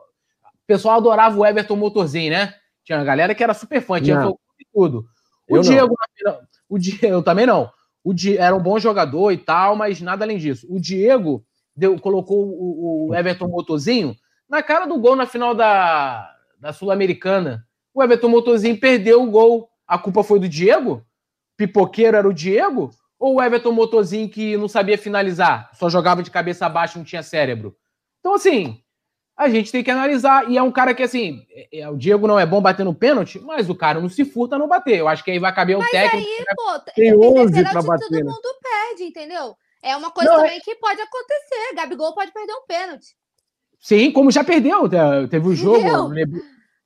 pessoal 0.67 0.97
adorava 0.97 1.37
o 1.37 1.45
Everton 1.45 1.75
Motorzinho, 1.75 2.31
né? 2.31 2.53
Tinha 2.83 2.99
uma 2.99 3.05
galera 3.05 3.33
que 3.33 3.43
era 3.43 3.53
super 3.53 3.81
fã, 3.81 3.99
tinha 4.01 4.33
tudo. 4.73 5.05
O 5.49 5.57
eu 5.57 5.61
Diego, 5.61 5.95
não. 6.23 6.39
o 6.69 6.77
Diego, 6.77 7.05
eu 7.05 7.23
também 7.23 7.45
não. 7.45 7.71
O 8.03 8.13
Diego 8.13 8.41
era 8.41 8.55
um 8.55 8.61
bom 8.61 8.77
jogador 8.77 9.31
e 9.31 9.37
tal, 9.37 9.75
mas 9.75 10.01
nada 10.01 10.23
além 10.23 10.37
disso. 10.37 10.67
O 10.69 10.79
Diego 10.79 11.43
deu, 11.75 11.99
colocou 11.99 12.45
o, 12.45 13.09
o 13.09 13.15
Everton 13.15 13.47
Motorzinho 13.47 14.15
na 14.49 14.61
cara 14.61 14.85
do 14.85 14.99
gol 14.99 15.15
na 15.15 15.25
final 15.25 15.55
da, 15.55 16.33
da 16.59 16.73
Sul-Americana. 16.73 17.65
O 17.93 18.03
Everton 18.03 18.29
Motorzinho 18.29 18.79
perdeu 18.79 19.23
o 19.23 19.31
gol. 19.31 19.69
A 19.87 19.97
culpa 19.97 20.23
foi 20.23 20.39
do 20.39 20.47
Diego? 20.47 21.05
Pipoqueiro 21.55 22.17
era 22.17 22.27
o 22.27 22.33
Diego? 22.33 22.91
Ou 23.19 23.35
o 23.35 23.41
Everton 23.41 23.71
Motorzinho 23.71 24.29
que 24.29 24.55
não 24.57 24.67
sabia 24.67 24.97
finalizar, 24.97 25.71
só 25.73 25.89
jogava 25.89 26.21
de 26.21 26.29
cabeça 26.29 26.69
baixa, 26.69 26.99
não 26.99 27.05
tinha 27.05 27.23
cérebro? 27.23 27.75
Então, 28.19 28.35
assim, 28.35 28.79
a 29.37 29.47
gente 29.47 29.71
tem 29.71 29.83
que 29.83 29.91
analisar. 29.91 30.49
E 30.49 30.57
é 30.57 30.63
um 30.63 30.71
cara 30.71 30.95
que, 30.95 31.03
assim, 31.03 31.45
é, 31.51 31.81
é, 31.81 31.89
o 31.89 31.95
Diego 31.95 32.27
não 32.27 32.39
é 32.39 32.45
bom 32.45 32.59
batendo 32.59 32.93
pênalti, 32.93 33.39
mas 33.39 33.69
o 33.69 33.75
cara 33.75 34.01
não 34.01 34.09
se 34.09 34.25
furta 34.25 34.57
não 34.57 34.67
bater. 34.67 34.97
Eu 34.97 35.07
acho 35.07 35.23
que 35.23 35.29
aí 35.29 35.37
vai 35.37 35.53
caber 35.53 35.77
o 35.77 35.79
mas 35.79 35.91
técnico. 35.91 36.27
Aí, 36.27 36.45
pô, 36.55 36.79
tem 36.95 37.15
11 37.15 37.63
para 37.63 37.81
bater. 37.83 38.07
Todo 38.07 38.25
mundo 38.25 38.55
perde, 38.61 39.03
entendeu? 39.03 39.55
É 39.83 39.95
uma 39.95 40.09
coisa 40.09 40.31
não, 40.31 40.39
é 40.39 40.43
também 40.43 40.57
é... 40.57 40.61
que 40.61 40.75
pode 40.75 40.99
acontecer. 40.99 41.75
Gabigol 41.75 42.15
pode 42.15 42.31
perder 42.31 42.53
um 42.53 42.65
pênalti. 42.65 43.15
Sim, 43.79 44.11
como 44.11 44.31
já 44.31 44.43
perdeu. 44.43 44.89
Teve 45.29 45.47
um 45.47 45.55
jogo. 45.55 46.11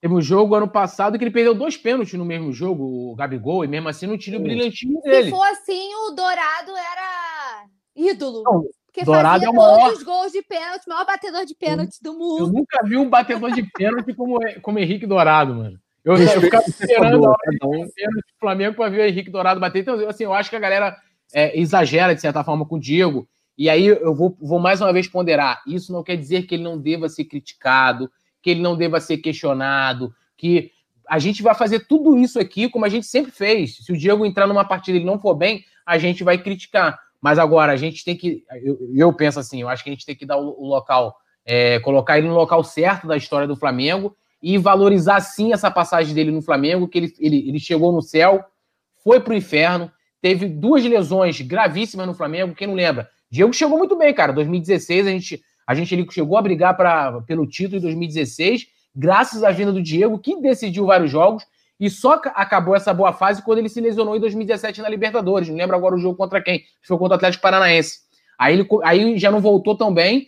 Teve 0.01 0.15
um 0.15 0.21
jogo 0.21 0.55
ano 0.55 0.67
passado 0.67 1.15
que 1.17 1.23
ele 1.23 1.29
perdeu 1.29 1.53
dois 1.53 1.77
pênaltis 1.77 2.15
no 2.15 2.25
mesmo 2.25 2.51
jogo, 2.51 3.11
o 3.11 3.15
Gabigol, 3.15 3.63
e 3.63 3.67
mesmo 3.67 3.87
assim 3.87 4.07
não 4.07 4.17
tira 4.17 4.37
o 4.37 4.41
brilhantinho 4.41 4.99
dele. 5.01 5.25
Se 5.25 5.29
for 5.29 5.43
assim, 5.43 5.93
o 5.93 6.09
Dourado 6.09 6.71
era 6.75 7.65
ídolo. 7.95 8.41
Não, 8.43 8.65
porque 8.91 9.05
Dourado 9.05 9.27
fazia 9.29 9.47
é 9.47 9.49
o 9.49 9.53
maior... 9.53 9.79
todos 9.79 9.99
os 9.99 10.03
gols 10.03 10.31
de 10.33 10.41
pênalti, 10.41 10.87
maior 10.87 11.05
batedor 11.05 11.45
de 11.45 11.55
pênalti 11.55 12.03
do 12.03 12.13
mundo. 12.13 12.43
Eu 12.43 12.47
nunca 12.47 12.83
vi 12.83 12.97
um 12.97 13.09
batedor 13.09 13.51
de 13.51 13.63
pênalti 13.63 14.13
como, 14.13 14.37
como 14.61 14.79
Henrique 14.79 15.07
Dourado, 15.07 15.55
mano. 15.55 15.79
Eu, 16.03 16.17
eu 16.17 16.41
ficava 16.41 16.65
esperando 16.67 17.25
a 17.25 17.29
hora 17.29 17.51
de 17.51 17.65
um 17.65 17.89
pênalti 17.89 18.27
do 18.27 18.39
Flamengo 18.39 18.75
para 18.75 18.89
ver 18.89 19.01
o 19.01 19.07
Henrique 19.07 19.29
Dourado 19.29 19.61
bater. 19.61 19.79
Então, 19.79 19.95
assim, 20.09 20.25
eu 20.25 20.33
acho 20.33 20.49
que 20.49 20.55
a 20.57 20.59
galera 20.59 20.97
é, 21.33 21.57
exagera, 21.57 22.13
de 22.13 22.19
certa 22.19 22.43
forma, 22.43 22.65
com 22.65 22.75
o 22.75 22.79
Diego. 22.79 23.27
E 23.57 23.69
aí 23.69 23.85
eu 23.85 24.13
vou, 24.13 24.35
vou 24.41 24.59
mais 24.59 24.81
uma 24.81 24.91
vez 24.91 25.07
ponderar. 25.07 25.61
Isso 25.65 25.93
não 25.93 26.03
quer 26.03 26.17
dizer 26.17 26.43
que 26.43 26.55
ele 26.55 26.63
não 26.63 26.77
deva 26.77 27.07
ser 27.07 27.25
criticado, 27.25 28.11
que 28.41 28.49
ele 28.49 28.61
não 28.61 28.75
deva 28.75 28.99
ser 28.99 29.19
questionado, 29.19 30.13
que 30.35 30.71
a 31.07 31.17
gente 31.17 31.41
vai 31.41 31.55
fazer 31.55 31.87
tudo 31.87 32.17
isso 32.17 32.39
aqui 32.39 32.67
como 32.67 32.83
a 32.83 32.89
gente 32.89 33.05
sempre 33.05 33.31
fez. 33.31 33.77
Se 33.77 33.91
o 33.93 33.97
Diego 33.97 34.25
entrar 34.25 34.47
numa 34.47 34.65
partida 34.65 34.97
e 34.97 35.01
ele 35.01 35.05
não 35.05 35.19
for 35.19 35.35
bem, 35.35 35.63
a 35.85 35.97
gente 35.97 36.23
vai 36.23 36.37
criticar. 36.37 36.99
Mas 37.21 37.37
agora 37.37 37.71
a 37.71 37.77
gente 37.77 38.03
tem 38.03 38.17
que. 38.17 38.43
Eu, 38.63 38.79
eu 38.93 39.13
penso 39.13 39.39
assim, 39.39 39.61
eu 39.61 39.69
acho 39.69 39.83
que 39.83 39.89
a 39.89 39.93
gente 39.93 40.05
tem 40.05 40.15
que 40.15 40.25
dar 40.25 40.37
o, 40.37 40.55
o 40.59 40.67
local, 40.67 41.15
é, 41.45 41.79
colocar 41.79 42.17
ele 42.17 42.27
no 42.27 42.33
local 42.33 42.63
certo 42.63 43.07
da 43.07 43.15
história 43.15 43.47
do 43.47 43.55
Flamengo 43.55 44.15
e 44.41 44.57
valorizar 44.57 45.19
sim 45.21 45.53
essa 45.53 45.69
passagem 45.69 46.15
dele 46.15 46.31
no 46.31 46.41
Flamengo, 46.41 46.87
que 46.87 46.97
ele, 46.97 47.13
ele, 47.19 47.49
ele 47.49 47.59
chegou 47.59 47.91
no 47.91 48.01
céu, 48.01 48.43
foi 49.03 49.19
pro 49.19 49.35
inferno, 49.35 49.91
teve 50.19 50.47
duas 50.47 50.83
lesões 50.83 51.39
gravíssimas 51.41 52.07
no 52.07 52.15
Flamengo, 52.15 52.55
quem 52.55 52.67
não 52.67 52.73
lembra? 52.73 53.07
Diego 53.29 53.53
chegou 53.53 53.77
muito 53.77 53.95
bem, 53.95 54.13
cara. 54.13 54.33
2016 54.33 55.07
a 55.07 55.09
gente, 55.11 55.41
a 55.65 55.75
gente 55.75 55.93
ele 55.93 56.07
chegou 56.09 56.37
a 56.37 56.41
brigar 56.41 56.75
pra, 56.75 57.21
pelo 57.21 57.47
título 57.47 57.77
em 57.77 57.81
2016, 57.81 58.67
graças 58.95 59.43
à 59.43 59.51
vinda 59.51 59.71
do 59.71 59.81
Diego, 59.81 60.17
que 60.17 60.41
decidiu 60.41 60.87
vários 60.87 61.11
jogos 61.11 61.45
e 61.81 61.89
só 61.89 62.21
acabou 62.35 62.75
essa 62.75 62.93
boa 62.93 63.11
fase 63.11 63.41
quando 63.41 63.57
ele 63.57 63.67
se 63.67 63.81
lesionou 63.81 64.15
em 64.15 64.19
2017 64.19 64.83
na 64.83 64.87
Libertadores. 64.87 65.49
Não 65.49 65.55
lembro 65.55 65.75
agora 65.75 65.95
o 65.95 65.97
jogo 65.97 66.15
contra 66.15 66.39
quem. 66.39 66.63
Foi 66.83 66.95
contra 66.95 67.15
o 67.15 67.17
Atlético 67.17 67.41
Paranaense. 67.41 68.01
Aí 68.37 68.53
ele 68.53 68.67
aí 68.83 69.17
já 69.17 69.31
não 69.31 69.39
voltou 69.39 69.75
tão 69.75 69.91
bem. 69.91 70.27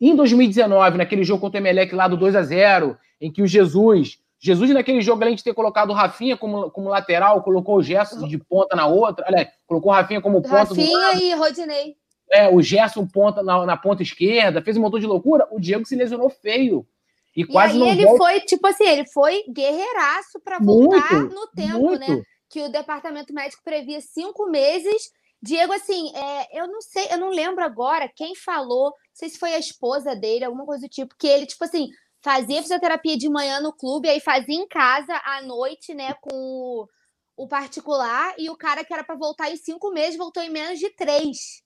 Em 0.00 0.14
2019, 0.14 0.98
naquele 0.98 1.24
jogo 1.24 1.40
contra 1.40 1.58
o 1.58 1.60
Emelec 1.60 1.92
lá 1.92 2.06
do 2.06 2.16
2 2.16 2.36
a 2.36 2.42
0 2.44 2.96
em 3.20 3.32
que 3.32 3.42
o 3.42 3.48
Jesus. 3.48 4.18
Jesus, 4.38 4.70
naquele 4.70 5.00
jogo, 5.00 5.20
além 5.22 5.34
de 5.34 5.42
ter 5.42 5.52
colocado 5.52 5.90
o 5.90 5.92
Rafinha 5.92 6.36
como, 6.36 6.70
como 6.70 6.88
lateral, 6.88 7.42
colocou 7.42 7.78
o 7.78 7.82
Gerson 7.82 8.28
de 8.28 8.38
ponta 8.38 8.76
na 8.76 8.86
outra. 8.86 9.26
Olha, 9.28 9.50
colocou 9.66 9.90
o 9.90 9.94
Rafinha 9.94 10.20
como 10.20 10.40
ponta. 10.40 10.56
Rafinha 10.56 11.14
e 11.20 11.34
Rodinei. 11.34 11.96
É, 12.30 12.48
o 12.48 12.62
Gerson 12.62 13.04
ponta 13.08 13.42
na, 13.42 13.66
na 13.66 13.76
ponta 13.76 14.04
esquerda, 14.04 14.62
fez 14.62 14.76
um 14.76 14.80
montão 14.80 15.00
de 15.00 15.06
loucura. 15.06 15.48
O 15.50 15.58
Diego 15.58 15.84
se 15.84 15.96
lesionou 15.96 16.30
feio. 16.30 16.86
E, 17.34 17.46
quase 17.46 17.78
e 17.78 17.82
aí 17.82 17.88
ele 17.90 18.04
volta... 18.04 18.18
foi, 18.18 18.40
tipo 18.40 18.66
assim, 18.66 18.84
ele 18.84 19.06
foi 19.06 19.42
guerreiraço 19.48 20.38
para 20.40 20.58
voltar 20.58 21.12
muito, 21.14 21.34
no 21.34 21.46
tempo, 21.48 21.90
né? 21.92 22.06
muito. 22.06 22.16
né? 22.16 22.22
Que 22.50 22.62
o 22.62 22.70
departamento 22.70 23.32
médico 23.32 23.62
previa 23.64 24.00
cinco 24.00 24.50
meses. 24.50 25.10
Diego, 25.40 25.72
assim, 25.72 26.14
é, 26.14 26.60
eu 26.60 26.68
não 26.68 26.80
sei, 26.80 27.08
eu 27.10 27.18
não 27.18 27.30
lembro 27.30 27.64
agora 27.64 28.12
quem 28.14 28.34
falou, 28.36 28.90
não 28.90 28.94
sei 29.14 29.28
se 29.28 29.38
foi 29.38 29.54
a 29.54 29.58
esposa 29.58 30.14
dele, 30.14 30.44
alguma 30.44 30.64
coisa 30.64 30.86
do 30.86 30.90
tipo, 30.90 31.16
que 31.18 31.26
ele, 31.26 31.46
tipo 31.46 31.64
assim, 31.64 31.88
fazia 32.22 32.62
fisioterapia 32.62 33.16
de 33.16 33.28
manhã 33.28 33.60
no 33.60 33.72
clube, 33.72 34.08
aí 34.08 34.20
fazia 34.20 34.54
em 34.54 34.68
casa 34.68 35.20
à 35.24 35.42
noite, 35.42 35.92
né, 35.94 36.14
com 36.20 36.30
o, 36.32 36.88
o 37.36 37.48
particular 37.48 38.34
e 38.38 38.48
o 38.48 38.56
cara 38.56 38.84
que 38.84 38.94
era 38.94 39.02
para 39.02 39.16
voltar 39.16 39.50
em 39.50 39.56
cinco 39.56 39.90
meses 39.90 40.16
voltou 40.16 40.42
em 40.42 40.50
menos 40.50 40.78
de 40.78 40.90
três. 40.90 41.62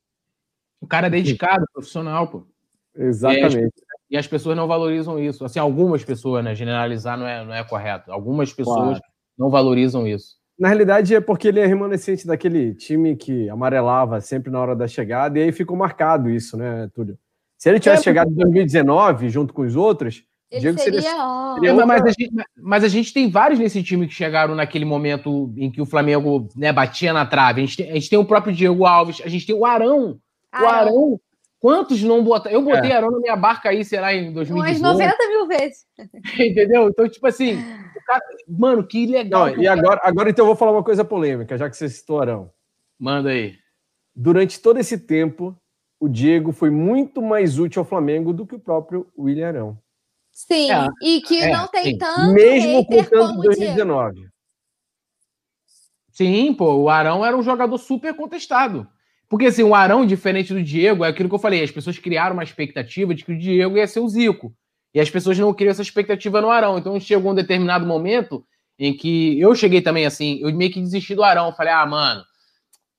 O 0.80 0.86
cara 0.86 1.08
é 1.08 1.10
dedicado, 1.10 1.66
profissional, 1.72 2.28
pô. 2.28 2.46
Exatamente. 2.94 3.74
E 4.10 4.16
as, 4.16 4.24
as, 4.24 4.26
pessoas 4.26 4.56
não 4.56 4.66
valorizam 4.66 5.18
isso. 5.18 5.44
Assim, 5.44 5.58
algumas 5.58 6.04
pessoas, 6.04 6.44
né? 6.44 6.54
Generalizar 6.54 7.18
não 7.18 7.26
é, 7.26 7.44
não 7.44 7.54
é 7.54 7.64
correto. 7.64 8.12
Algumas 8.12 8.52
pessoas 8.52 8.98
claro. 8.98 9.02
não 9.38 9.50
valorizam 9.50 10.06
isso. 10.06 10.36
Na 10.58 10.68
realidade, 10.68 11.14
é 11.14 11.20
porque 11.20 11.48
ele 11.48 11.60
é 11.60 11.66
remanescente 11.66 12.26
daquele 12.26 12.74
time 12.74 13.14
que 13.14 13.48
amarelava 13.50 14.20
sempre 14.20 14.50
na 14.50 14.58
hora 14.58 14.74
da 14.74 14.88
chegada, 14.88 15.38
e 15.38 15.42
aí 15.42 15.52
ficou 15.52 15.76
marcado 15.76 16.30
isso, 16.30 16.56
né, 16.56 16.88
Túlio? 16.94 17.18
Se 17.58 17.68
ele 17.68 17.78
tivesse 17.78 18.00
é, 18.00 18.04
chegado 18.04 18.30
em 18.30 18.34
2019, 18.34 19.28
junto 19.28 19.52
com 19.52 19.62
os 19.62 19.76
outros, 19.76 20.24
ele 20.50 20.60
Diego 20.60 20.78
seria. 20.78 21.02
seria, 21.02 21.54
seria 21.54 21.72
outra... 21.72 21.86
mas, 21.86 22.02
a 22.02 22.08
gente, 22.08 22.30
mas, 22.56 22.84
a 22.84 22.88
gente, 22.88 23.12
tem 23.12 23.28
vários 23.28 23.58
nesse 23.58 23.82
time 23.82 24.06
que 24.06 24.14
chegaram 24.14 24.54
naquele 24.54 24.84
momento 24.84 25.52
em 25.56 25.70
que 25.70 25.80
o 25.80 25.86
Flamengo 25.86 26.48
né, 26.56 26.72
batia 26.72 27.12
na 27.12 27.26
trave. 27.26 27.60
A 27.60 27.64
gente, 27.64 27.76
tem, 27.76 27.90
a 27.90 27.94
gente 27.94 28.08
tem 28.08 28.18
o 28.18 28.24
próprio 28.24 28.54
Diego 28.54 28.86
Alves, 28.86 29.20
a 29.24 29.28
gente 29.28 29.46
tem 29.46 29.54
o 29.54 29.66
Arão. 29.66 30.18
Arão. 30.52 30.64
O 30.64 30.68
Arão. 30.68 31.20
Quantos 31.66 32.00
não 32.00 32.22
botaram? 32.22 32.54
Eu 32.54 32.62
botei 32.62 32.92
é. 32.92 32.94
Arão 32.94 33.10
na 33.10 33.18
minha 33.18 33.34
barca 33.34 33.70
aí, 33.70 33.84
será, 33.84 34.14
em 34.14 34.32
2018. 34.32 34.78
Umas 34.78 34.98
90 35.00 35.28
mil 35.30 35.48
vezes. 35.48 35.84
Entendeu? 36.38 36.88
Então, 36.88 37.08
tipo 37.08 37.26
assim, 37.26 37.56
cara... 38.06 38.22
mano, 38.46 38.86
que 38.86 39.04
legal. 39.04 39.48
Não, 39.48 39.60
e 39.60 39.66
agora, 39.66 40.00
agora, 40.04 40.30
então, 40.30 40.44
eu 40.44 40.46
vou 40.46 40.54
falar 40.54 40.70
uma 40.70 40.84
coisa 40.84 41.04
polêmica, 41.04 41.58
já 41.58 41.68
que 41.68 41.76
você 41.76 41.88
citou 41.88 42.20
Arão. 42.20 42.52
Manda 42.96 43.30
aí. 43.30 43.56
Durante 44.14 44.60
todo 44.60 44.78
esse 44.78 44.96
tempo, 44.96 45.60
o 45.98 46.08
Diego 46.08 46.52
foi 46.52 46.70
muito 46.70 47.20
mais 47.20 47.58
útil 47.58 47.80
ao 47.80 47.88
Flamengo 47.88 48.32
do 48.32 48.46
que 48.46 48.54
o 48.54 48.60
próprio 48.60 49.04
William 49.18 49.48
Arão. 49.48 49.78
Sim, 50.30 50.70
é, 50.70 50.86
e 51.02 51.20
que 51.20 51.42
é, 51.42 51.50
não 51.50 51.66
tem 51.66 51.82
sim. 51.82 51.98
tanto 51.98 52.32
Mesmo 52.32 52.86
com 52.86 53.02
tanto 53.02 53.40
2019. 53.40 54.28
Sim, 56.12 56.54
pô, 56.54 56.74
o 56.76 56.88
Arão 56.88 57.26
era 57.26 57.36
um 57.36 57.42
jogador 57.42 57.76
super 57.76 58.14
contestado. 58.14 58.88
Porque 59.28 59.46
assim, 59.46 59.62
o 59.62 59.74
Arão, 59.74 60.06
diferente 60.06 60.54
do 60.54 60.62
Diego, 60.62 61.04
é 61.04 61.08
aquilo 61.08 61.28
que 61.28 61.34
eu 61.34 61.40
falei, 61.40 61.62
as 61.62 61.70
pessoas 61.70 61.98
criaram 61.98 62.34
uma 62.34 62.44
expectativa 62.44 63.14
de 63.14 63.24
que 63.24 63.32
o 63.32 63.38
Diego 63.38 63.76
ia 63.76 63.86
ser 63.86 64.00
o 64.00 64.08
Zico. 64.08 64.54
E 64.94 65.00
as 65.00 65.10
pessoas 65.10 65.38
não 65.38 65.52
criam 65.52 65.70
essa 65.70 65.82
expectativa 65.82 66.40
no 66.40 66.48
Arão. 66.48 66.78
Então 66.78 66.98
chegou 67.00 67.32
um 67.32 67.34
determinado 67.34 67.84
momento 67.84 68.44
em 68.78 68.94
que 68.94 69.38
eu 69.40 69.54
cheguei 69.54 69.80
também 69.80 70.06
assim, 70.06 70.38
eu 70.40 70.54
meio 70.54 70.70
que 70.70 70.80
desisti 70.80 71.14
do 71.14 71.24
Arão. 71.24 71.52
Falei, 71.52 71.72
ah, 71.72 71.86
mano, 71.86 72.22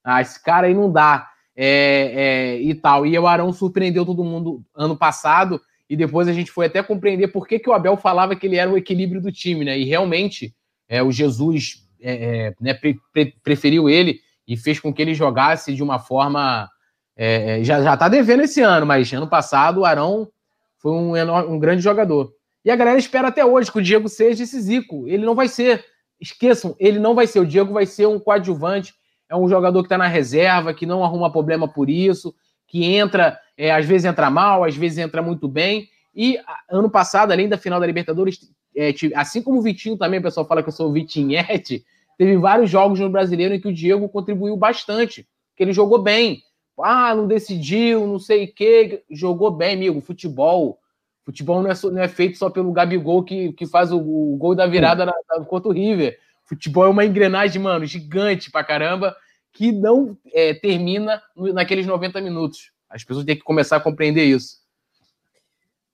ah, 0.03 0.21
esse 0.21 0.41
cara 0.43 0.67
aí 0.67 0.73
não 0.73 0.91
dá. 0.91 1.27
É, 1.59 2.11
é, 2.59 2.61
e 2.61 2.75
tal. 2.75 3.03
E 3.03 3.17
o 3.17 3.25
Arão 3.25 3.51
surpreendeu 3.51 4.05
todo 4.05 4.23
mundo 4.23 4.63
ano 4.75 4.95
passado 4.95 5.59
e 5.89 5.95
depois 5.95 6.27
a 6.27 6.33
gente 6.33 6.51
foi 6.51 6.67
até 6.67 6.83
compreender 6.83 7.29
por 7.29 7.47
que, 7.47 7.57
que 7.57 7.67
o 7.67 7.73
Abel 7.73 7.97
falava 7.97 8.35
que 8.35 8.45
ele 8.45 8.57
era 8.57 8.69
o 8.69 8.77
equilíbrio 8.77 9.19
do 9.19 9.31
time, 9.31 9.65
né? 9.65 9.79
E 9.79 9.83
realmente 9.83 10.53
é, 10.87 11.01
o 11.01 11.11
Jesus 11.11 11.83
é, 11.99 12.13
é, 12.13 12.55
né, 12.61 12.75
pre, 12.75 12.99
pre, 13.11 13.33
preferiu 13.43 13.89
ele 13.89 14.19
e 14.47 14.55
fez 14.55 14.79
com 14.79 14.93
que 14.93 15.01
ele 15.01 15.13
jogasse 15.13 15.75
de 15.75 15.83
uma 15.83 15.99
forma. 15.99 16.69
É, 17.15 17.59
é 17.59 17.63
já, 17.63 17.81
já 17.81 17.97
tá 17.97 18.07
devendo 18.07 18.43
esse 18.43 18.61
ano, 18.61 18.85
mas 18.85 19.11
ano 19.11 19.27
passado 19.27 19.81
o 19.81 19.85
Arão 19.85 20.29
foi 20.77 20.91
um, 20.91 21.13
um 21.51 21.59
grande 21.59 21.81
jogador. 21.81 22.31
E 22.63 22.71
a 22.71 22.75
galera 22.75 22.97
espera 22.97 23.29
até 23.29 23.45
hoje 23.45 23.71
que 23.71 23.79
o 23.79 23.83
Diego 23.83 24.07
seja 24.07 24.43
esse 24.43 24.59
Zico. 24.59 25.07
Ele 25.07 25.25
não 25.25 25.35
vai 25.35 25.47
ser. 25.47 25.83
Esqueçam, 26.19 26.75
ele 26.79 26.99
não 26.99 27.15
vai 27.15 27.27
ser. 27.27 27.39
O 27.39 27.45
Diego 27.45 27.73
vai 27.73 27.85
ser 27.85 28.07
um 28.07 28.19
coadjuvante. 28.19 28.93
É 29.29 29.35
um 29.35 29.47
jogador 29.47 29.81
que 29.81 29.87
está 29.87 29.97
na 29.97 30.07
reserva, 30.07 30.73
que 30.73 30.85
não 30.85 31.03
arruma 31.03 31.31
problema 31.31 31.67
por 31.67 31.89
isso, 31.89 32.33
que 32.65 32.85
entra 32.85 33.39
é, 33.57 33.71
às 33.71 33.85
vezes 33.85 34.05
entra 34.05 34.29
mal, 34.29 34.63
às 34.63 34.75
vezes 34.75 34.99
entra 34.99 35.21
muito 35.21 35.47
bem. 35.47 35.89
E 36.15 36.39
ano 36.69 36.89
passado, 36.89 37.31
além 37.31 37.49
da 37.49 37.57
final 37.57 37.79
da 37.79 37.87
Libertadores, 37.87 38.39
é, 38.75 38.93
assim 39.15 39.41
como 39.41 39.59
o 39.59 39.61
Vitinho 39.61 39.97
também, 39.97 40.19
o 40.19 40.23
pessoal 40.23 40.47
fala 40.47 40.61
que 40.61 40.69
eu 40.69 40.73
sou 40.73 40.89
o 40.89 40.93
Vitinhete, 40.93 41.83
teve 42.17 42.37
vários 42.37 42.69
jogos 42.69 42.99
no 42.99 43.09
brasileiro 43.09 43.53
em 43.53 43.59
que 43.59 43.67
o 43.67 43.73
Diego 43.73 44.09
contribuiu 44.09 44.57
bastante, 44.57 45.27
que 45.55 45.63
ele 45.63 45.73
jogou 45.73 46.01
bem. 46.01 46.41
Ah, 46.79 47.15
não 47.15 47.27
decidiu, 47.27 48.05
não 48.05 48.19
sei 48.19 48.45
o 48.45 48.53
quê. 48.53 49.03
Jogou 49.09 49.51
bem, 49.51 49.75
amigo. 49.75 50.01
Futebol. 50.01 50.79
Futebol 51.25 51.61
não 51.61 51.69
é, 51.69 51.73
não 51.91 52.01
é 52.01 52.07
feito 52.07 52.37
só 52.37 52.49
pelo 52.49 52.71
Gabigol 52.71 53.23
que, 53.23 53.51
que 53.53 53.65
faz 53.65 53.91
o, 53.91 53.97
o 53.97 54.37
gol 54.37 54.55
da 54.55 54.65
virada 54.65 55.05
na, 55.05 55.13
na, 55.29 55.43
contra 55.43 55.69
o 55.69 55.73
River. 55.73 56.17
Futebol 56.45 56.85
é 56.85 56.89
uma 56.89 57.05
engrenagem, 57.05 57.61
mano, 57.61 57.85
gigante 57.85 58.49
pra 58.49 58.63
caramba, 58.63 59.15
que 59.51 59.71
não 59.71 60.17
é, 60.33 60.53
termina 60.53 61.21
naqueles 61.35 61.85
90 61.85 62.21
minutos. 62.21 62.71
As 62.89 63.03
pessoas 63.03 63.25
têm 63.25 63.35
que 63.35 63.43
começar 63.43 63.75
a 63.75 63.81
compreender 63.81 64.23
isso. 64.23 64.59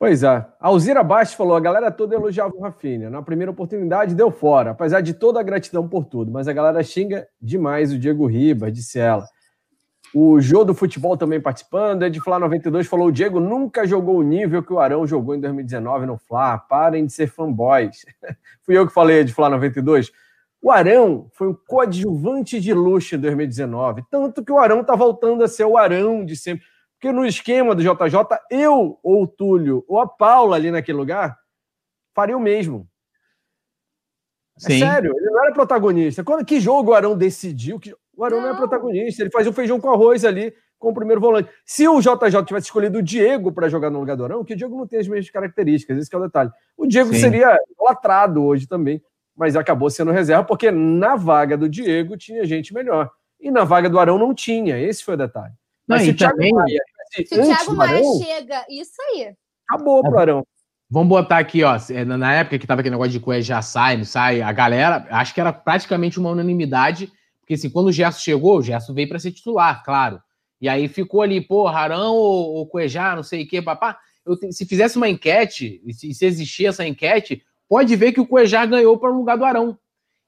Pois 0.03 0.21
é. 0.21 0.45
Alzira 0.59 1.01
Bastos 1.01 1.37
falou: 1.37 1.55
a 1.55 1.61
galera 1.61 1.89
toda 1.89 2.13
elogiava 2.13 2.53
o 2.53 2.59
Rafinha. 2.59 3.09
Na 3.09 3.21
primeira 3.21 3.49
oportunidade, 3.49 4.13
deu 4.13 4.29
fora, 4.31 4.71
apesar 4.71 4.99
de 4.99 5.13
toda 5.13 5.39
a 5.39 5.43
gratidão 5.43 5.87
por 5.87 6.03
tudo. 6.03 6.29
Mas 6.29 6.45
a 6.45 6.51
galera 6.51 6.83
xinga 6.83 7.25
demais 7.41 7.93
o 7.93 7.97
Diego 7.97 8.25
Ribas, 8.25 8.73
disse 8.73 8.99
ela. 8.99 9.25
O 10.13 10.41
Jô 10.41 10.65
do 10.65 10.73
Futebol 10.73 11.15
também 11.15 11.39
participando. 11.39 12.03
Ed 12.03 12.19
Flá 12.19 12.37
92 12.37 12.85
falou: 12.85 13.07
o 13.07 13.11
Diego 13.13 13.39
nunca 13.39 13.87
jogou 13.87 14.17
o 14.17 14.23
nível 14.23 14.61
que 14.61 14.73
o 14.73 14.79
Arão 14.79 15.07
jogou 15.07 15.35
em 15.35 15.39
2019 15.39 16.05
no 16.05 16.17
Fla. 16.17 16.57
Parem 16.57 17.05
de 17.05 17.13
ser 17.13 17.27
fanboys. 17.27 18.05
Fui 18.63 18.77
eu 18.77 18.85
que 18.85 18.93
falei, 18.93 19.21
Ed 19.21 19.31
Flá 19.33 19.49
92. 19.49 20.11
O 20.61 20.69
Arão 20.69 21.27
foi 21.31 21.47
um 21.47 21.57
coadjuvante 21.65 22.59
de 22.59 22.73
luxo 22.73 23.15
em 23.15 23.19
2019. 23.19 24.03
Tanto 24.11 24.43
que 24.43 24.51
o 24.51 24.59
Arão 24.59 24.81
está 24.81 24.97
voltando 24.97 25.45
a 25.45 25.47
ser 25.47 25.63
o 25.63 25.77
Arão 25.77 26.25
de 26.25 26.35
sempre. 26.35 26.72
Porque 27.03 27.11
no 27.11 27.25
esquema 27.25 27.75
do 27.75 27.81
JJ, 27.81 28.17
eu 28.49 28.97
ou 29.03 29.23
o 29.23 29.27
Túlio 29.27 29.83
ou 29.89 29.99
a 29.99 30.07
Paula 30.07 30.55
ali 30.55 30.71
naquele 30.71 30.97
lugar 30.97 31.37
faria 32.15 32.37
o 32.37 32.39
mesmo. 32.39 32.87
É 34.55 34.59
Sim. 34.61 34.75
É 34.75 34.79
sério, 34.87 35.13
ele 35.13 35.29
não 35.29 35.43
era 35.43 35.51
protagonista. 35.51 36.23
Quando, 36.23 36.45
que 36.45 36.61
jogo 36.61 36.91
o 36.91 36.93
Arão 36.93 37.17
decidiu? 37.17 37.77
Que, 37.77 37.93
o 38.15 38.23
Arão 38.23 38.37
não. 38.37 38.47
não 38.47 38.55
é 38.55 38.57
protagonista, 38.57 39.21
ele 39.21 39.31
fazia 39.31 39.51
o 39.51 39.53
feijão 39.53 39.81
com 39.81 39.89
arroz 39.89 40.23
ali 40.23 40.53
com 40.79 40.91
o 40.91 40.93
primeiro 40.93 41.19
volante. 41.19 41.49
Se 41.65 41.85
o 41.89 41.99
JJ 41.99 42.41
tivesse 42.45 42.67
escolhido 42.67 42.99
o 42.99 43.03
Diego 43.03 43.51
para 43.51 43.67
jogar 43.67 43.89
no 43.89 43.99
lugar 43.99 44.15
do 44.15 44.23
Arão, 44.23 44.45
que 44.45 44.53
o 44.53 44.55
Diego 44.55 44.77
não 44.77 44.87
tem 44.87 44.99
as 44.99 45.07
mesmas 45.07 45.29
características, 45.29 45.97
esse 45.97 46.15
é 46.15 46.17
o 46.17 46.21
detalhe. 46.21 46.51
O 46.77 46.87
Diego 46.87 47.13
Sim. 47.13 47.19
seria 47.19 47.59
latrado 47.81 48.41
hoje 48.45 48.65
também, 48.65 49.03
mas 49.35 49.57
acabou 49.57 49.89
sendo 49.89 50.11
reserva, 50.11 50.45
porque 50.45 50.71
na 50.71 51.17
vaga 51.17 51.57
do 51.57 51.67
Diego 51.67 52.15
tinha 52.15 52.45
gente 52.45 52.73
melhor. 52.73 53.11
E 53.41 53.51
na 53.51 53.65
vaga 53.65 53.89
do 53.89 53.99
Arão 53.99 54.17
não 54.17 54.33
tinha, 54.33 54.79
esse 54.79 55.03
foi 55.03 55.15
o 55.15 55.17
detalhe. 55.17 55.53
Mas 55.87 55.99
não, 55.99 56.05
se, 56.05 56.11
o 56.11 56.15
Thiago 56.15 56.35
também... 56.35 56.53
Maia, 56.53 56.81
se 57.14 57.39
o 57.39 57.45
Thiago 57.45 57.76
Maia 57.76 58.01
chega, 58.24 58.66
isso 58.70 59.01
aí. 59.09 59.34
Acabou 59.70 60.01
pro 60.01 60.20
Arão. 60.20 60.47
Vamos 60.89 61.09
botar 61.09 61.39
aqui, 61.39 61.64
ó. 61.64 61.76
É, 61.89 62.05
na 62.05 62.34
época 62.34 62.59
que 62.59 62.68
tava 62.68 62.82
aquele 62.82 62.93
negócio 62.93 63.11
de 63.11 63.20
Cué 63.20 63.41
já 63.41 63.61
sai, 63.61 63.97
não 63.97 64.05
sai, 64.05 64.41
a 64.41 64.51
galera, 64.51 65.07
acho 65.09 65.34
que 65.34 65.41
era 65.41 65.51
praticamente 65.51 66.20
uma 66.20 66.30
unanimidade, 66.30 67.11
porque 67.39 67.55
assim, 67.55 67.70
quando 67.70 67.88
o 67.88 67.91
Gerson 67.91 68.20
chegou, 68.20 68.57
o 68.57 68.61
Gerson 68.61 68.93
veio 68.93 69.09
para 69.09 69.20
ser 69.20 69.32
titular, 69.32 69.84
claro. 69.84 70.22
E 70.61 70.70
aí 70.70 70.88
ficou 70.88 71.22
ali, 71.22 71.41
pô, 71.41 71.68
Arão 71.68 72.16
ou, 72.16 72.53
ou 72.53 72.68
Cuejá, 72.68 73.16
não 73.16 73.24
sei 73.24 73.43
o 73.43 73.47
quê, 73.47 73.61
papá. 73.61 73.97
Eu, 74.26 74.38
se 74.51 74.66
fizesse 74.66 74.95
uma 74.97 75.09
enquete, 75.09 75.82
se, 75.91 76.14
se 76.14 76.26
existir 76.26 76.68
essa 76.68 76.88
enquete, 76.88 77.43
pode 77.68 77.95
ver 77.95 78.11
que 78.11 78.22
o 78.22 78.28
Cuejá 78.28 78.66
ganhou 78.66 78.97
para 78.97 79.11
o 79.11 79.18
lugar 79.18 79.38
do 79.38 79.45
Arão. 79.45 79.78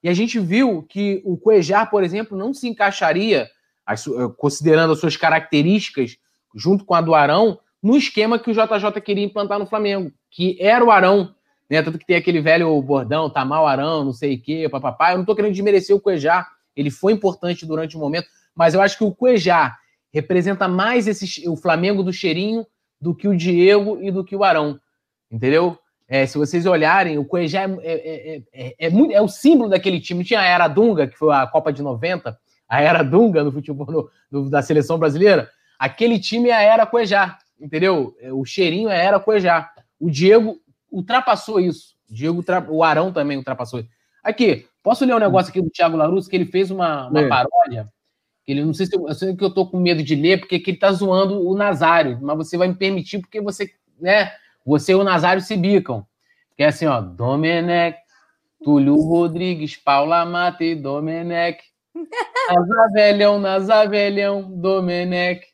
E 0.02 0.08
a 0.08 0.14
gente 0.14 0.38
viu 0.38 0.82
que 0.82 1.22
o 1.24 1.36
Cuejá, 1.36 1.86
por 1.86 2.04
exemplo, 2.04 2.36
não 2.36 2.52
se 2.52 2.68
encaixaria 2.68 3.48
as, 3.86 4.04
considerando 4.36 4.92
as 4.92 5.00
suas 5.00 5.16
características, 5.16 6.16
junto 6.56 6.84
com 6.84 6.94
a 6.94 7.02
do 7.02 7.14
Arão, 7.14 7.60
no 7.82 7.96
esquema 7.96 8.38
que 8.38 8.50
o 8.50 8.54
JJ 8.54 9.00
queria 9.04 9.24
implantar 9.24 9.58
no 9.58 9.66
Flamengo, 9.66 10.10
que 10.30 10.56
era 10.58 10.82
o 10.82 10.90
Arão, 10.90 11.34
né? 11.68 11.82
Tanto 11.82 11.98
que 11.98 12.06
tem 12.06 12.16
aquele 12.16 12.40
velho 12.40 12.80
bordão, 12.80 13.28
tá 13.28 13.44
mal 13.44 13.66
Arão, 13.66 14.04
não 14.04 14.12
sei 14.12 14.36
o 14.36 14.42
quê, 14.42 14.68
papapá. 14.68 15.12
Eu 15.12 15.18
não 15.18 15.24
tô 15.24 15.36
querendo 15.36 15.52
desmerecer 15.52 15.94
o 15.94 16.00
Cuejá, 16.00 16.46
ele 16.74 16.90
foi 16.90 17.12
importante 17.12 17.66
durante 17.66 17.96
o 17.96 18.00
momento, 18.00 18.28
mas 18.54 18.74
eu 18.74 18.80
acho 18.80 18.96
que 18.96 19.04
o 19.04 19.14
Cuejá 19.14 19.76
representa 20.12 20.66
mais 20.66 21.06
esse, 21.06 21.46
o 21.48 21.56
Flamengo 21.56 22.02
do 22.02 22.12
cheirinho 22.12 22.66
do 22.98 23.14
que 23.14 23.28
o 23.28 23.36
Diego 23.36 23.98
e 24.00 24.10
do 24.10 24.24
que 24.24 24.34
o 24.34 24.42
Arão, 24.42 24.80
entendeu? 25.30 25.78
É, 26.08 26.24
se 26.24 26.38
vocês 26.38 26.64
olharem, 26.66 27.18
o 27.18 27.24
Cuejá 27.24 27.62
é, 27.62 27.74
é, 27.82 28.42
é, 28.52 28.74
é, 28.78 28.90
muito, 28.90 29.12
é 29.12 29.20
o 29.20 29.28
símbolo 29.28 29.68
daquele 29.68 30.00
time. 30.00 30.24
Tinha 30.24 30.40
a 30.40 30.46
Era 30.46 30.68
Dunga, 30.68 31.06
que 31.08 31.18
foi 31.18 31.34
a 31.34 31.46
Copa 31.46 31.72
de 31.72 31.82
90, 31.82 32.38
a 32.68 32.80
era 32.80 33.02
Dunga 33.02 33.44
no 33.44 33.52
futebol 33.52 33.86
no, 33.86 34.10
no, 34.30 34.50
da 34.50 34.62
seleção 34.62 34.98
brasileira, 34.98 35.50
aquele 35.78 36.18
time 36.18 36.48
é 36.48 36.54
a 36.54 36.62
era 36.62 36.86
Cuejá, 36.86 37.38
entendeu? 37.60 38.16
É, 38.20 38.32
o 38.32 38.44
cheirinho 38.44 38.88
é 38.88 39.00
a 39.00 39.02
era 39.02 39.20
Cuejá. 39.20 39.70
O 39.98 40.10
Diego 40.10 40.60
ultrapassou 40.90 41.60
isso. 41.60 41.96
O 42.10 42.14
Diego, 42.14 42.44
o 42.68 42.84
Arão 42.84 43.12
também 43.12 43.36
ultrapassou 43.36 43.80
isso. 43.80 43.88
Aqui, 44.22 44.66
posso 44.82 45.04
ler 45.04 45.14
um 45.14 45.20
negócio 45.20 45.50
aqui 45.50 45.60
do 45.60 45.70
Thiago 45.70 45.96
Larusso, 45.96 46.28
que 46.28 46.36
ele 46.36 46.46
fez 46.46 46.70
uma, 46.70 47.08
uma 47.08 47.20
é. 47.20 47.28
paródia? 47.28 47.88
Ele 48.46 48.64
não 48.64 48.72
sei 48.72 48.86
se 48.86 48.96
eu, 48.96 49.08
eu 49.08 49.14
sei 49.14 49.36
que 49.36 49.42
eu 49.42 49.52
tô 49.52 49.66
com 49.66 49.78
medo 49.78 50.02
de 50.02 50.14
ler, 50.14 50.38
porque 50.38 50.60
que 50.60 50.70
ele 50.70 50.78
tá 50.78 50.92
zoando 50.92 51.46
o 51.46 51.56
Nazário, 51.56 52.18
mas 52.22 52.36
você 52.36 52.56
vai 52.56 52.68
me 52.68 52.74
permitir 52.74 53.18
porque 53.18 53.40
você, 53.40 53.70
né? 54.00 54.32
Você 54.64 54.92
e 54.92 54.94
o 54.94 55.04
Nazário 55.04 55.42
se 55.42 55.56
bicam. 55.56 56.06
Que 56.56 56.62
é 56.62 56.68
assim, 56.68 56.86
ó, 56.86 57.00
Domenech, 57.00 57.98
Túlio 58.62 58.96
Rodrigues, 58.96 59.76
Paula 59.76 60.24
Mate, 60.24 60.74
Domenech, 60.74 61.60
Nazavelhão, 62.50 63.38
Nazavelhão, 63.38 64.42
Domenech, 64.42 65.46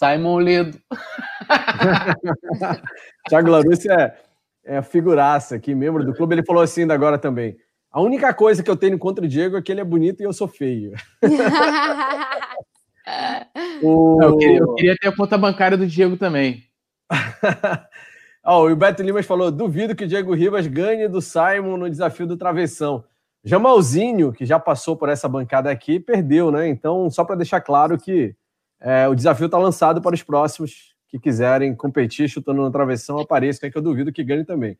Simon 0.00 0.38
Ledo. 0.38 0.80
Thiago 3.28 3.50
Larusso 3.50 3.92
é, 3.92 4.16
é 4.64 4.80
figuraça 4.80 5.56
aqui, 5.56 5.74
membro 5.74 6.02
do 6.02 6.14
clube. 6.14 6.34
Ele 6.34 6.42
falou 6.42 6.62
assim 6.62 6.90
agora 6.90 7.18
também. 7.18 7.58
A 7.92 8.00
única 8.00 8.32
coisa 8.32 8.62
que 8.62 8.70
eu 8.70 8.76
tenho 8.76 8.98
contra 8.98 9.22
o 9.22 9.28
Diego 9.28 9.58
é 9.58 9.62
que 9.62 9.70
ele 9.70 9.82
é 9.82 9.84
bonito 9.84 10.22
e 10.22 10.24
eu 10.24 10.32
sou 10.32 10.48
feio. 10.48 10.94
o... 13.82 14.22
eu, 14.22 14.38
queria, 14.38 14.58
eu, 14.58 14.74
queria, 14.74 14.96
ter 14.96 15.08
a 15.08 15.14
conta 15.14 15.36
bancária 15.36 15.76
do 15.76 15.86
Diego 15.86 16.16
também. 16.16 16.64
oh, 18.46 18.70
o 18.70 18.76
Beto 18.76 19.02
Limas 19.02 19.26
falou: 19.26 19.50
duvido 19.50 19.94
que 19.94 20.04
o 20.04 20.08
Diego 20.08 20.32
Ribas 20.32 20.66
ganhe 20.66 21.08
do 21.08 21.20
Simon 21.20 21.76
no 21.76 21.90
desafio 21.90 22.26
do 22.26 22.38
travessão. 22.38 23.04
Jamalzinho, 23.44 24.32
que 24.32 24.46
já 24.46 24.58
passou 24.58 24.96
por 24.96 25.10
essa 25.10 25.28
bancada 25.28 25.70
aqui, 25.70 26.00
perdeu, 26.00 26.50
né? 26.50 26.68
Então, 26.68 27.10
só 27.10 27.22
para 27.22 27.36
deixar 27.36 27.60
claro 27.60 27.98
que 27.98 28.34
é, 28.80 29.06
o 29.08 29.14
desafio 29.14 29.46
está 29.46 29.58
lançado 29.58 30.00
para 30.00 30.14
os 30.14 30.22
próximos 30.22 30.94
que 31.08 31.18
quiserem 31.18 31.74
competir 31.74 32.28
chutando 32.28 32.62
no 32.62 32.70
travessão, 32.70 33.18
apareçam, 33.18 33.70
que 33.70 33.76
eu 33.76 33.82
duvido 33.82 34.12
que 34.12 34.24
ganhe 34.24 34.44
também. 34.44 34.78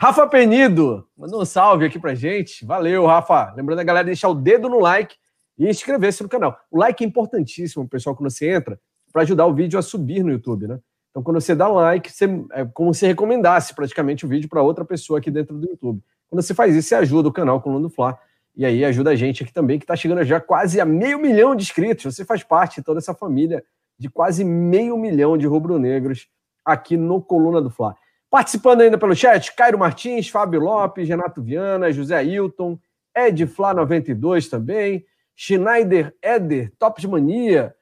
Rafa 0.00 0.26
Penido, 0.26 1.06
mandou 1.16 1.42
um 1.42 1.44
salve 1.44 1.84
aqui 1.84 1.98
pra 1.98 2.14
gente. 2.14 2.64
Valeu, 2.64 3.04
Rafa. 3.04 3.52
Lembrando 3.56 3.80
a 3.80 3.84
galera 3.84 4.04
de 4.04 4.10
deixar 4.10 4.28
o 4.28 4.34
dedo 4.34 4.68
no 4.68 4.78
like 4.80 5.16
e 5.58 5.68
inscrever-se 5.68 6.22
no 6.22 6.28
canal. 6.28 6.56
O 6.70 6.78
like 6.78 7.02
é 7.02 7.06
importantíssimo, 7.06 7.88
pessoal, 7.88 8.14
quando 8.14 8.30
você 8.30 8.48
entra, 8.48 8.80
para 9.12 9.22
ajudar 9.22 9.46
o 9.46 9.54
vídeo 9.54 9.78
a 9.78 9.82
subir 9.82 10.22
no 10.22 10.30
YouTube, 10.30 10.68
né? 10.68 10.78
Então, 11.10 11.22
quando 11.22 11.40
você 11.40 11.54
dá 11.54 11.66
like, 11.66 12.12
você, 12.12 12.26
é 12.52 12.64
como 12.64 12.94
se 12.94 13.06
recomendasse 13.06 13.74
praticamente 13.74 14.24
o 14.24 14.28
vídeo 14.28 14.48
para 14.48 14.62
outra 14.62 14.84
pessoa 14.84 15.18
aqui 15.18 15.30
dentro 15.30 15.56
do 15.56 15.66
YouTube. 15.66 16.00
Quando 16.28 16.42
você 16.42 16.54
faz 16.54 16.76
isso, 16.76 16.88
você 16.88 16.94
ajuda 16.94 17.28
o 17.28 17.32
canal 17.32 17.60
Coluna 17.60 17.82
do 17.82 17.90
Fla. 17.90 18.16
E 18.58 18.66
aí 18.66 18.84
ajuda 18.84 19.10
a 19.10 19.14
gente 19.14 19.44
aqui 19.44 19.52
também, 19.52 19.78
que 19.78 19.84
está 19.84 19.94
chegando 19.94 20.24
já 20.24 20.40
quase 20.40 20.80
a 20.80 20.84
meio 20.84 21.20
milhão 21.20 21.54
de 21.54 21.62
inscritos. 21.62 22.12
Você 22.12 22.24
faz 22.24 22.42
parte 22.42 22.80
de 22.80 22.82
toda 22.82 22.98
essa 22.98 23.14
família 23.14 23.62
de 23.96 24.10
quase 24.10 24.44
meio 24.44 24.98
milhão 24.98 25.38
de 25.38 25.46
rubro-negros 25.46 26.26
aqui 26.64 26.96
no 26.96 27.22
Coluna 27.22 27.62
do 27.62 27.70
Fla. 27.70 27.94
Participando 28.28 28.80
ainda 28.80 28.98
pelo 28.98 29.14
chat, 29.14 29.54
Cairo 29.54 29.78
Martins, 29.78 30.28
Fábio 30.28 30.60
Lopes, 30.60 31.08
Renato 31.08 31.40
Viana, 31.40 31.92
José 31.92 32.16
Ailton, 32.16 32.76
Ed 33.16 33.46
Fla 33.46 33.72
92 33.72 34.48
também, 34.48 35.06
Schneider 35.36 36.12
Eder, 36.20 36.72
Tops 36.80 37.04
Mania, 37.04 37.72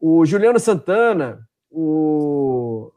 o 0.00 0.26
Juliano 0.26 0.58
Santana, 0.58 1.48
o. 1.70 2.90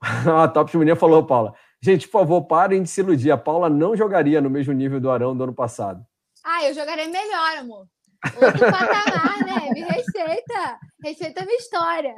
a 0.00 0.48
Tops 0.48 0.74
Mania 0.74 0.96
falou, 0.96 1.26
Paula. 1.26 1.52
Gente, 1.78 2.08
por 2.08 2.20
favor, 2.20 2.42
parem 2.44 2.82
de 2.82 2.88
se 2.88 3.02
iludir. 3.02 3.30
A 3.30 3.36
Paula 3.36 3.68
não 3.68 3.94
jogaria 3.94 4.40
no 4.40 4.48
mesmo 4.48 4.72
nível 4.72 4.98
do 4.98 5.10
Arão 5.10 5.36
do 5.36 5.44
ano 5.44 5.52
passado. 5.52 6.02
Ah, 6.44 6.64
eu 6.64 6.74
jogaria 6.74 7.08
melhor, 7.08 7.56
amor. 7.58 7.86
Outro 8.36 8.60
patamar, 8.60 9.44
né? 9.44 9.70
Me 9.72 9.82
respeita. 9.82 10.78
Respeita 11.02 11.42
a 11.42 11.44
minha 11.44 11.58
história. 11.58 12.14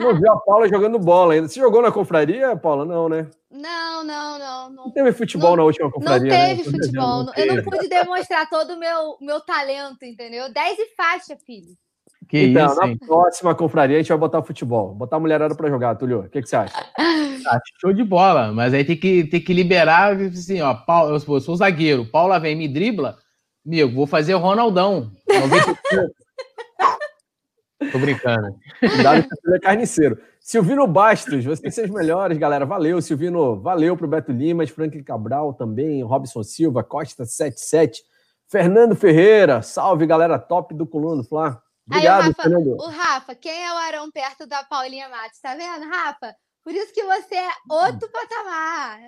não 0.00 0.18
viu 0.18 0.32
a 0.32 0.40
Paula 0.40 0.68
jogando 0.68 0.98
bola 0.98 1.34
ainda. 1.34 1.48
Você 1.48 1.60
jogou 1.60 1.82
na 1.82 1.92
confraria, 1.92 2.56
Paula? 2.56 2.84
Não, 2.84 3.08
né? 3.08 3.26
Não, 3.50 4.02
não, 4.02 4.38
não. 4.38 4.70
Não, 4.70 4.84
não 4.84 4.90
teve 4.90 5.12
futebol 5.12 5.50
não, 5.50 5.56
na 5.58 5.64
última 5.64 5.90
confraria. 5.90 6.30
Não 6.30 6.46
teve 6.46 6.70
né? 6.70 6.78
futebol. 6.78 7.24
Não 7.24 7.32
teve. 7.32 7.48
Eu 7.48 7.56
não 7.56 7.64
pude 7.64 7.88
demonstrar 7.88 8.48
todo 8.48 8.74
o 8.74 8.78
meu, 8.78 9.18
meu 9.20 9.40
talento, 9.40 10.04
entendeu? 10.04 10.50
10 10.50 10.78
e 10.78 10.94
faixa, 10.96 11.36
filho. 11.44 11.76
Que 12.28 12.48
então, 12.48 12.66
isso, 12.66 12.76
na 12.76 12.88
hein? 12.88 12.98
próxima 12.98 13.54
confraria 13.54 13.96
a 13.96 14.00
gente 14.00 14.08
vai 14.10 14.18
botar 14.18 14.42
futebol. 14.42 14.94
Botar 14.94 15.16
a 15.16 15.20
mulherada 15.20 15.54
para 15.54 15.70
jogar, 15.70 15.94
Tulio. 15.94 16.20
O 16.20 16.28
que, 16.28 16.42
que 16.42 16.48
você 16.48 16.56
acha? 16.56 16.74
Ah, 17.46 17.58
show 17.80 17.92
de 17.94 18.04
bola, 18.04 18.52
mas 18.52 18.74
aí 18.74 18.84
tem 18.84 18.96
que, 18.96 19.24
tem 19.24 19.40
que 19.40 19.54
liberar, 19.54 20.14
assim, 20.20 20.60
ó, 20.60 20.74
Paulo, 20.74 21.14
eu 21.14 21.20
sou, 21.20 21.36
eu 21.36 21.40
sou 21.40 21.56
zagueiro, 21.56 22.04
Paula 22.04 22.38
vem 22.38 22.54
me 22.54 22.68
dribla, 22.68 23.16
amigo, 23.68 23.94
vou 23.94 24.06
fazer 24.06 24.34
o 24.34 24.38
Ronaldão. 24.38 25.12
Tô 27.92 27.98
brincando. 27.98 28.58
Cuidado 28.80 29.22
que 29.22 29.54
é 29.54 29.58
carniceiro. 29.60 30.20
Silvino 30.40 30.86
Bastos, 30.86 31.44
vocês 31.44 31.74
são 31.74 31.84
os 31.84 31.90
melhores, 31.90 32.36
galera. 32.36 32.66
Valeu, 32.66 33.00
Silvino. 33.00 33.60
Valeu 33.60 33.96
pro 33.96 34.08
Beto 34.08 34.32
Limas, 34.32 34.70
Franklin 34.70 35.04
Cabral 35.04 35.54
também, 35.54 36.02
Robson 36.02 36.42
Silva, 36.42 36.82
Costa 36.82 37.24
77, 37.24 38.02
Fernando 38.48 38.96
Ferreira. 38.96 39.62
Salve, 39.62 40.06
galera 40.06 40.38
top 40.38 40.74
do 40.74 40.86
Coluna 40.86 41.22
do 41.22 41.28
Flá. 41.28 41.62
Obrigado, 41.86 42.22
Aí, 42.22 42.28
o 42.28 42.32
Rafa, 42.32 42.42
Fernando. 42.42 42.76
O 42.78 42.88
Rafa, 42.88 43.34
quem 43.34 43.64
é 43.64 43.72
o 43.72 43.76
Arão 43.76 44.10
perto 44.10 44.46
da 44.46 44.64
Paulinha 44.64 45.08
Matos? 45.08 45.40
Tá 45.40 45.54
vendo, 45.54 45.88
Rafa? 45.88 46.34
Por 46.68 46.74
isso 46.74 46.92
que 46.92 47.02
você 47.02 47.34
é 47.34 47.48
outro 47.66 48.06
patamar. 48.12 49.00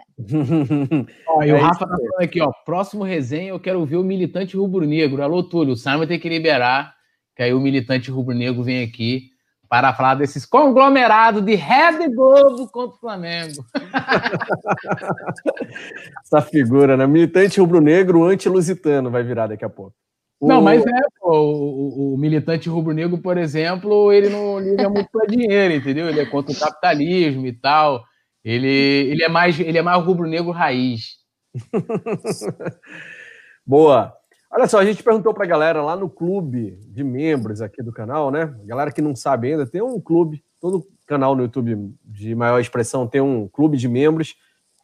ó, 1.29 1.43
e 1.43 1.53
o 1.53 1.57
é 1.57 1.61
Rafa 1.61 1.81
tá 1.81 1.89
falando 1.89 2.23
aqui, 2.23 2.41
ó. 2.41 2.51
Próximo 2.65 3.05
resenha, 3.05 3.51
eu 3.51 3.61
quero 3.61 3.85
ver 3.85 3.99
o 3.99 4.03
militante 4.03 4.57
rubro-negro. 4.57 5.23
Alô, 5.23 5.43
Túlio, 5.43 5.75
o 5.75 5.77
Simon 5.77 6.07
tem 6.07 6.19
que 6.19 6.27
liberar, 6.27 6.95
que 7.37 7.43
aí 7.43 7.53
o 7.53 7.61
militante 7.61 8.11
rubro-negro 8.11 8.63
vem 8.63 8.83
aqui 8.83 9.29
para 9.69 9.93
falar 9.93 10.15
desses 10.15 10.47
conglomerados 10.47 11.45
de 11.45 11.55
Red 11.55 12.09
Globo 12.15 12.67
contra 12.69 12.97
o 12.97 12.99
Flamengo. 12.99 13.63
Essa 16.25 16.41
figura, 16.41 16.97
né? 16.97 17.07
Militante 17.07 17.61
rubro-negro 17.61 18.25
anti-lusitano 18.25 19.11
vai 19.11 19.23
virar 19.23 19.49
daqui 19.49 19.67
a 19.67 19.69
pouco. 19.69 19.95
Não, 20.41 20.63
mas 20.63 20.85
é, 20.87 21.01
pô, 21.21 21.33
o, 21.33 22.15
o, 22.15 22.19
militante 22.19 22.69
rubro-negro, 22.69 23.19
por 23.19 23.37
exemplo, 23.37 24.11
ele 24.11 24.31
não 24.31 24.59
liga 24.59 24.89
muito 24.89 25.11
para 25.11 25.27
dinheiro, 25.27 25.75
entendeu? 25.75 26.09
Ele 26.09 26.21
é 26.21 26.27
contra 26.27 26.53
o 26.53 26.59
capitalismo 26.59 27.47
e 27.47 27.53
tal. 27.53 28.03
Ele, 28.43 28.67
ele 28.67 29.23
é 29.23 29.29
mais 29.29 29.61
ele 29.61 29.77
é 29.77 29.83
mais 29.83 30.03
rubro-negro 30.03 30.51
raiz. 30.51 31.19
Boa. 33.67 34.17
Olha 34.51 34.67
só, 34.67 34.79
a 34.79 34.85
gente 34.85 35.03
perguntou 35.03 35.35
para 35.35 35.45
a 35.45 35.49
galera 35.49 35.83
lá 35.83 35.95
no 35.95 36.09
clube 36.09 36.79
de 36.89 37.05
membros 37.05 37.61
aqui 37.61 37.83
do 37.83 37.93
canal, 37.93 38.31
né? 38.31 38.43
A 38.43 38.67
galera 38.67 38.91
que 38.91 39.03
não 39.03 39.15
sabe 39.15 39.53
ainda, 39.53 39.67
tem 39.67 39.83
um 39.83 40.01
clube, 40.01 40.43
todo 40.59 40.87
canal 41.07 41.37
no 41.37 41.43
YouTube 41.43 41.95
de 42.05 42.35
maior 42.35 42.61
expressão 42.61 43.07
tem 43.07 43.21
um 43.21 43.47
clube 43.47 43.77
de 43.77 43.89
membros 43.89 44.35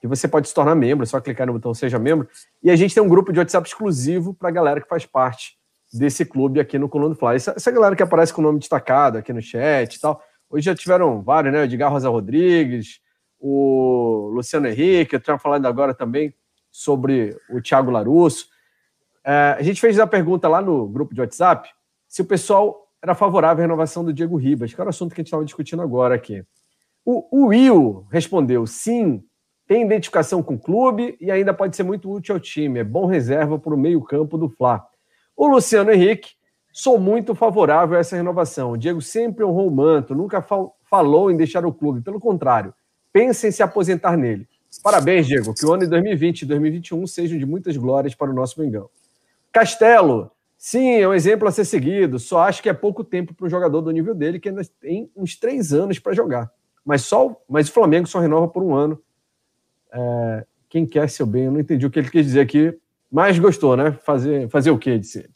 que 0.01 0.07
você 0.07 0.28
pode 0.28 0.49
se 0.49 0.55
tornar 0.55 0.74
membro, 0.74 1.05
é 1.05 1.07
só 1.07 1.20
clicar 1.20 1.47
no 1.47 1.55
botão 1.55 1.72
Seja 1.74 1.99
Membro. 1.99 2.28
E 2.62 2.70
a 2.70 2.76
gente 2.76 2.94
tem 2.94 3.03
um 3.03 3.09
grupo 3.09 3.32
de 3.32 3.38
WhatsApp 3.38 3.66
exclusivo 3.66 4.34
para 4.34 4.49
a 4.49 4.53
galera 4.53 4.80
que 4.80 4.88
faz 4.88 5.07
parte 5.07 5.57
desse 5.92 6.24
clube 6.24 6.61
aqui 6.61 6.78
no 6.78 6.88
Coluna 6.88 7.14
do 7.14 7.18
Fly. 7.18 7.36
Essa, 7.36 7.55
essa 7.57 7.70
galera 7.70 7.97
que 7.97 8.03
aparece 8.03 8.32
com 8.32 8.40
o 8.40 8.44
nome 8.44 8.59
destacado 8.59 9.18
aqui 9.18 9.32
no 9.32 9.40
chat 9.40 9.94
e 9.94 10.01
tal. 10.01 10.22
Hoje 10.51 10.66
já 10.66 10.74
tiveram 10.74 11.22
vários, 11.22 11.53
né? 11.53 11.61
O 11.61 11.64
Edgar 11.64 11.90
Rosa 11.90 12.09
Rodrigues, 12.09 13.01
o 13.38 14.30
Luciano 14.32 14.68
Henrique, 14.68 15.14
eu 15.14 15.18
estava 15.18 15.38
falando 15.38 15.66
agora 15.66 15.94
também 15.94 16.34
sobre 16.70 17.36
o 17.51 17.61
Thiago 17.61 17.90
Larusso. 17.90 18.49
É, 19.24 19.57
a 19.59 19.62
gente 19.62 19.80
fez 19.80 19.99
a 19.99 20.07
pergunta 20.07 20.47
lá 20.47 20.61
no 20.61 20.86
grupo 20.86 21.14
de 21.14 21.20
WhatsApp 21.20 21.68
se 22.07 22.22
o 22.22 22.24
pessoal 22.24 22.86
era 23.03 23.14
favorável 23.14 23.62
à 23.62 23.66
renovação 23.66 24.05
do 24.05 24.12
Diego 24.12 24.36
Ribas, 24.36 24.72
que 24.72 24.80
era 24.80 24.88
o 24.88 24.90
assunto 24.90 25.14
que 25.14 25.20
a 25.20 25.22
gente 25.22 25.28
estava 25.28 25.44
discutindo 25.44 25.82
agora 25.82 26.14
aqui. 26.14 26.44
O, 27.05 27.44
o 27.44 27.47
Will 27.47 28.07
respondeu 28.11 28.66
sim, 28.66 29.22
tem 29.66 29.84
identificação 29.84 30.42
com 30.42 30.54
o 30.54 30.58
clube 30.58 31.16
e 31.20 31.30
ainda 31.30 31.52
pode 31.52 31.74
ser 31.74 31.82
muito 31.82 32.10
útil 32.10 32.34
ao 32.36 32.40
time. 32.40 32.80
É 32.80 32.84
bom 32.84 33.06
reserva 33.06 33.58
para 33.58 33.74
o 33.74 33.78
meio-campo 33.78 34.38
do 34.38 34.48
Fla. 34.48 34.86
O 35.36 35.48
Luciano 35.48 35.90
Henrique, 35.90 36.30
sou 36.72 36.98
muito 36.98 37.34
favorável 37.34 37.96
a 37.96 38.00
essa 38.00 38.16
renovação. 38.16 38.72
O 38.72 38.76
Diego 38.76 39.02
sempre 39.02 39.44
honrou 39.44 39.68
o 39.68 39.74
manto, 39.74 40.14
nunca 40.14 40.40
fal 40.40 40.76
falou 40.88 41.32
em 41.32 41.36
deixar 41.36 41.66
o 41.66 41.72
clube. 41.72 42.00
Pelo 42.00 42.20
contrário, 42.20 42.72
pensa 43.12 43.48
em 43.48 43.50
se 43.50 43.60
aposentar 43.60 44.16
nele. 44.16 44.46
Parabéns, 44.84 45.26
Diego. 45.26 45.52
Que 45.52 45.66
o 45.66 45.72
ano 45.72 45.82
de 45.82 45.90
2020 45.90 46.42
e 46.42 46.46
2021 46.46 47.06
sejam 47.08 47.38
de 47.38 47.44
muitas 47.44 47.76
glórias 47.76 48.14
para 48.14 48.30
o 48.30 48.34
nosso 48.34 48.60
Mengão. 48.60 48.88
Castelo, 49.50 50.30
sim, 50.56 51.00
é 51.00 51.08
um 51.08 51.14
exemplo 51.14 51.48
a 51.48 51.50
ser 51.50 51.64
seguido. 51.64 52.20
Só 52.20 52.40
acho 52.42 52.62
que 52.62 52.68
é 52.68 52.72
pouco 52.72 53.02
tempo 53.02 53.34
para 53.34 53.46
um 53.46 53.50
jogador 53.50 53.80
do 53.80 53.90
nível 53.90 54.14
dele, 54.14 54.38
que 54.38 54.48
ainda 54.48 54.62
tem 54.80 55.10
uns 55.16 55.34
três 55.34 55.72
anos 55.72 55.98
para 55.98 56.12
jogar. 56.12 56.52
Mas, 56.84 57.02
só, 57.02 57.36
mas 57.48 57.68
o 57.68 57.72
Flamengo 57.72 58.06
só 58.06 58.20
renova 58.20 58.46
por 58.46 58.62
um 58.62 58.74
ano 58.74 59.00
é, 59.93 60.47
quem 60.68 60.87
quer 60.87 61.09
seu 61.09 61.26
bem, 61.26 61.45
eu 61.45 61.53
não 61.53 61.61
entendi 61.61 61.87
o 61.87 61.91
que 61.91 61.99
ele 61.99 62.11
quis 62.11 62.26
dizer 62.26 62.41
aqui, 62.41 62.76
mas 63.11 63.39
gostou, 63.39 63.76
né? 63.76 63.93
Fazer, 63.93 64.49
fazer 64.49 64.70
o 64.70 64.78
quê, 64.78 64.99
disse. 64.99 65.28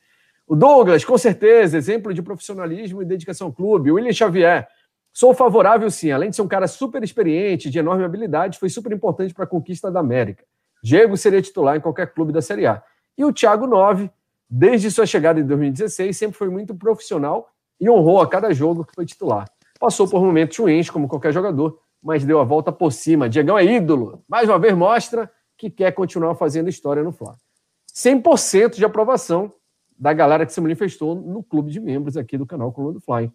O 0.47 0.57
Douglas, 0.57 1.05
com 1.05 1.17
certeza, 1.17 1.79
exemplo 1.79 2.13
de 2.13 2.23
profissionalismo 2.23 3.01
e 3.01 3.05
dedicação 3.05 3.47
ao 3.47 3.53
clube. 3.53 3.91
O 3.91 3.95
William 3.95 4.13
Xavier, 4.13 4.67
sou 5.13 5.33
favorável 5.33 5.89
sim. 5.91 6.11
Além 6.11 6.31
de 6.31 6.37
ser 6.37 6.43
um 6.43 6.49
cara 6.49 6.67
super 6.67 7.03
experiente, 7.05 7.71
de 7.71 7.79
enorme 7.79 8.05
habilidade, 8.05 8.59
foi 8.59 8.69
super 8.69 8.93
importante 8.93 9.33
para 9.33 9.45
a 9.45 9.47
conquista 9.47 9.91
da 9.91 10.01
América. 10.01 10.45
Diego 10.83 11.17
seria 11.17 11.41
titular 11.41 11.77
em 11.77 11.81
qualquer 11.81 12.13
clube 12.13 12.33
da 12.33 12.43
Série 12.43 12.67
A. 12.67 12.83
E 13.17 13.25
o 13.25 13.33
Thiago 13.33 13.67
Nove, 13.67 14.11
desde 14.49 14.91
sua 14.91 15.07
chegada 15.07 15.39
em 15.39 15.47
2016, 15.47 16.17
sempre 16.17 16.37
foi 16.37 16.49
muito 16.49 16.75
profissional 16.75 17.49
e 17.81 17.89
honrou 17.89 18.21
a 18.21 18.29
cada 18.29 18.53
jogo 18.53 18.85
que 18.85 18.95
foi 18.95 19.07
titular. 19.07 19.49
Passou 19.79 20.09
por 20.09 20.21
momentos 20.23 20.59
ruins, 20.59 20.91
como 20.91 21.07
qualquer 21.07 21.33
jogador, 21.33 21.79
mas 22.03 22.25
deu 22.25 22.41
a 22.41 22.45
volta 22.45 22.73
por 22.73 22.93
cima. 22.93 23.29
Diegão 23.29 23.59
é 23.59 23.65
ídolo. 23.65 24.25
Mais 24.29 24.49
uma 24.49 24.59
vez 24.59 24.75
mostra 24.75 25.31
que 25.57 25.71
quer 25.71 25.93
continuar 25.93 26.35
fazendo 26.35 26.69
história 26.69 27.03
no 27.03 27.13
Fla. 27.13 27.37
100% 27.95 28.77
de 28.77 28.85
aprovação 28.85 29.53
da 29.99 30.13
galera 30.13 30.47
que 30.47 30.53
se 30.53 30.61
manifestou 30.61 31.15
no 31.15 31.43
clube 31.43 31.71
de 31.71 31.79
membros 31.79 32.17
aqui 32.17 32.39
do 32.39 32.47
canal 32.47 32.73
Coluna 32.73 32.95
do 32.95 33.01
Fly. 33.01 33.31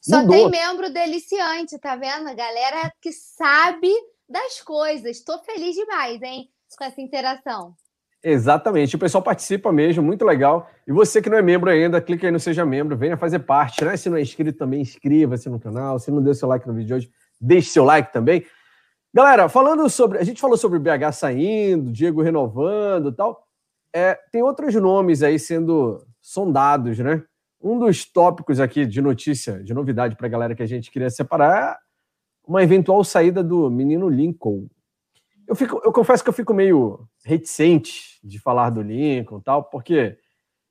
Só 0.00 0.22
Mudou. 0.22 0.34
tem 0.34 0.50
membro 0.50 0.92
deliciante, 0.92 1.78
tá 1.78 1.94
vendo? 1.94 2.28
A 2.28 2.34
galera 2.34 2.92
que 3.00 3.12
sabe 3.12 3.92
das 4.28 4.60
coisas. 4.60 5.16
Estou 5.16 5.38
feliz 5.38 5.74
demais, 5.74 6.20
hein, 6.22 6.50
com 6.76 6.84
essa 6.84 7.00
interação. 7.00 7.74
Exatamente, 8.22 8.96
o 8.96 8.98
pessoal 8.98 9.22
participa 9.22 9.72
mesmo, 9.72 10.02
muito 10.02 10.24
legal. 10.24 10.68
E 10.86 10.92
você 10.92 11.22
que 11.22 11.30
não 11.30 11.38
é 11.38 11.42
membro 11.42 11.70
ainda, 11.70 12.00
clica 12.00 12.26
aí 12.26 12.32
no 12.32 12.40
Seja 12.40 12.66
Membro, 12.66 12.96
venha 12.96 13.16
fazer 13.16 13.38
parte, 13.38 13.84
né? 13.84 13.96
Se 13.96 14.10
não 14.10 14.16
é 14.16 14.20
inscrito 14.20 14.58
também, 14.58 14.80
inscreva-se 14.80 15.48
no 15.48 15.60
canal. 15.60 16.00
Se 16.00 16.10
não 16.10 16.20
deu 16.20 16.34
seu 16.34 16.48
like 16.48 16.66
no 16.66 16.74
vídeo 16.74 16.88
de 16.88 16.94
hoje, 16.94 17.12
deixe 17.40 17.70
seu 17.70 17.84
like 17.84 18.12
também. 18.12 18.44
Galera, 19.12 19.48
falando 19.48 19.88
sobre. 19.88 20.18
A 20.18 20.24
gente 20.24 20.40
falou 20.40 20.56
sobre 20.56 20.78
o 20.78 20.80
BH 20.80 21.12
saindo, 21.12 21.90
Diego 21.90 22.22
renovando 22.22 23.08
e 23.08 23.12
tal. 23.12 23.46
é, 23.92 24.14
tem 24.30 24.42
outros 24.42 24.74
nomes 24.74 25.22
aí 25.22 25.38
sendo 25.38 26.04
sondados, 26.20 26.98
né? 26.98 27.22
Um 27.60 27.78
dos 27.78 28.04
tópicos 28.04 28.60
aqui 28.60 28.86
de 28.86 29.00
notícia, 29.00 29.62
de 29.62 29.74
novidade 29.74 30.14
para 30.14 30.26
a 30.26 30.30
galera 30.30 30.54
que 30.54 30.62
a 30.62 30.66
gente 30.66 30.90
queria 30.90 31.10
separar 31.10 31.72
é 31.72 31.76
uma 32.46 32.62
eventual 32.62 33.02
saída 33.02 33.42
do 33.42 33.70
menino 33.70 34.08
Lincoln. 34.08 34.68
Eu, 35.46 35.56
fico, 35.56 35.80
eu 35.84 35.92
confesso 35.92 36.22
que 36.22 36.30
eu 36.30 36.34
fico 36.34 36.54
meio 36.54 37.08
reticente 37.24 38.20
de 38.22 38.38
falar 38.38 38.70
do 38.70 38.82
Lincoln 38.82 39.40
tal, 39.40 39.64
porque 39.64 40.16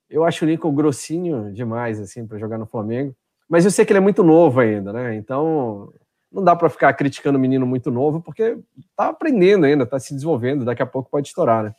eu 0.08 0.24
acho 0.24 0.44
o 0.44 0.48
Lincoln 0.48 0.74
grossinho 0.74 1.52
demais 1.52 2.00
assim 2.00 2.26
para 2.26 2.38
jogar 2.38 2.58
no 2.58 2.66
Flamengo. 2.66 3.14
Mas 3.48 3.64
eu 3.64 3.70
sei 3.70 3.84
que 3.84 3.92
ele 3.92 3.98
é 3.98 4.02
muito 4.02 4.22
novo 4.22 4.60
ainda, 4.60 4.92
né? 4.92 5.16
Então 5.16 5.92
não 6.30 6.44
dá 6.44 6.54
para 6.54 6.68
ficar 6.68 6.92
criticando 6.94 7.38
o 7.38 7.40
menino 7.40 7.66
muito 7.66 7.90
novo, 7.90 8.20
porque 8.20 8.58
tá 8.96 9.08
aprendendo 9.08 9.64
ainda, 9.64 9.86
tá 9.86 9.98
se 9.98 10.14
desenvolvendo, 10.14 10.64
daqui 10.64 10.82
a 10.82 10.86
pouco 10.86 11.10
pode 11.10 11.28
estourar, 11.28 11.64
né? 11.64 11.74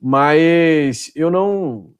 Mas 0.00 1.10
eu 1.14 1.30
não. 1.30 1.92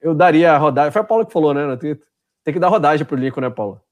Eu 0.00 0.14
daria 0.14 0.52
a 0.52 0.58
rodagem. 0.58 0.92
Foi 0.92 1.02
a 1.02 1.04
Paula 1.04 1.26
que 1.26 1.32
falou, 1.32 1.54
né, 1.54 1.64
no 1.66 1.76
Twitter? 1.76 2.06
Tem 2.44 2.54
que 2.54 2.60
dar 2.60 2.68
rodagem 2.68 3.06
pro 3.06 3.16
Lincoln, 3.16 3.40
né, 3.40 3.50
Paula? 3.50 3.82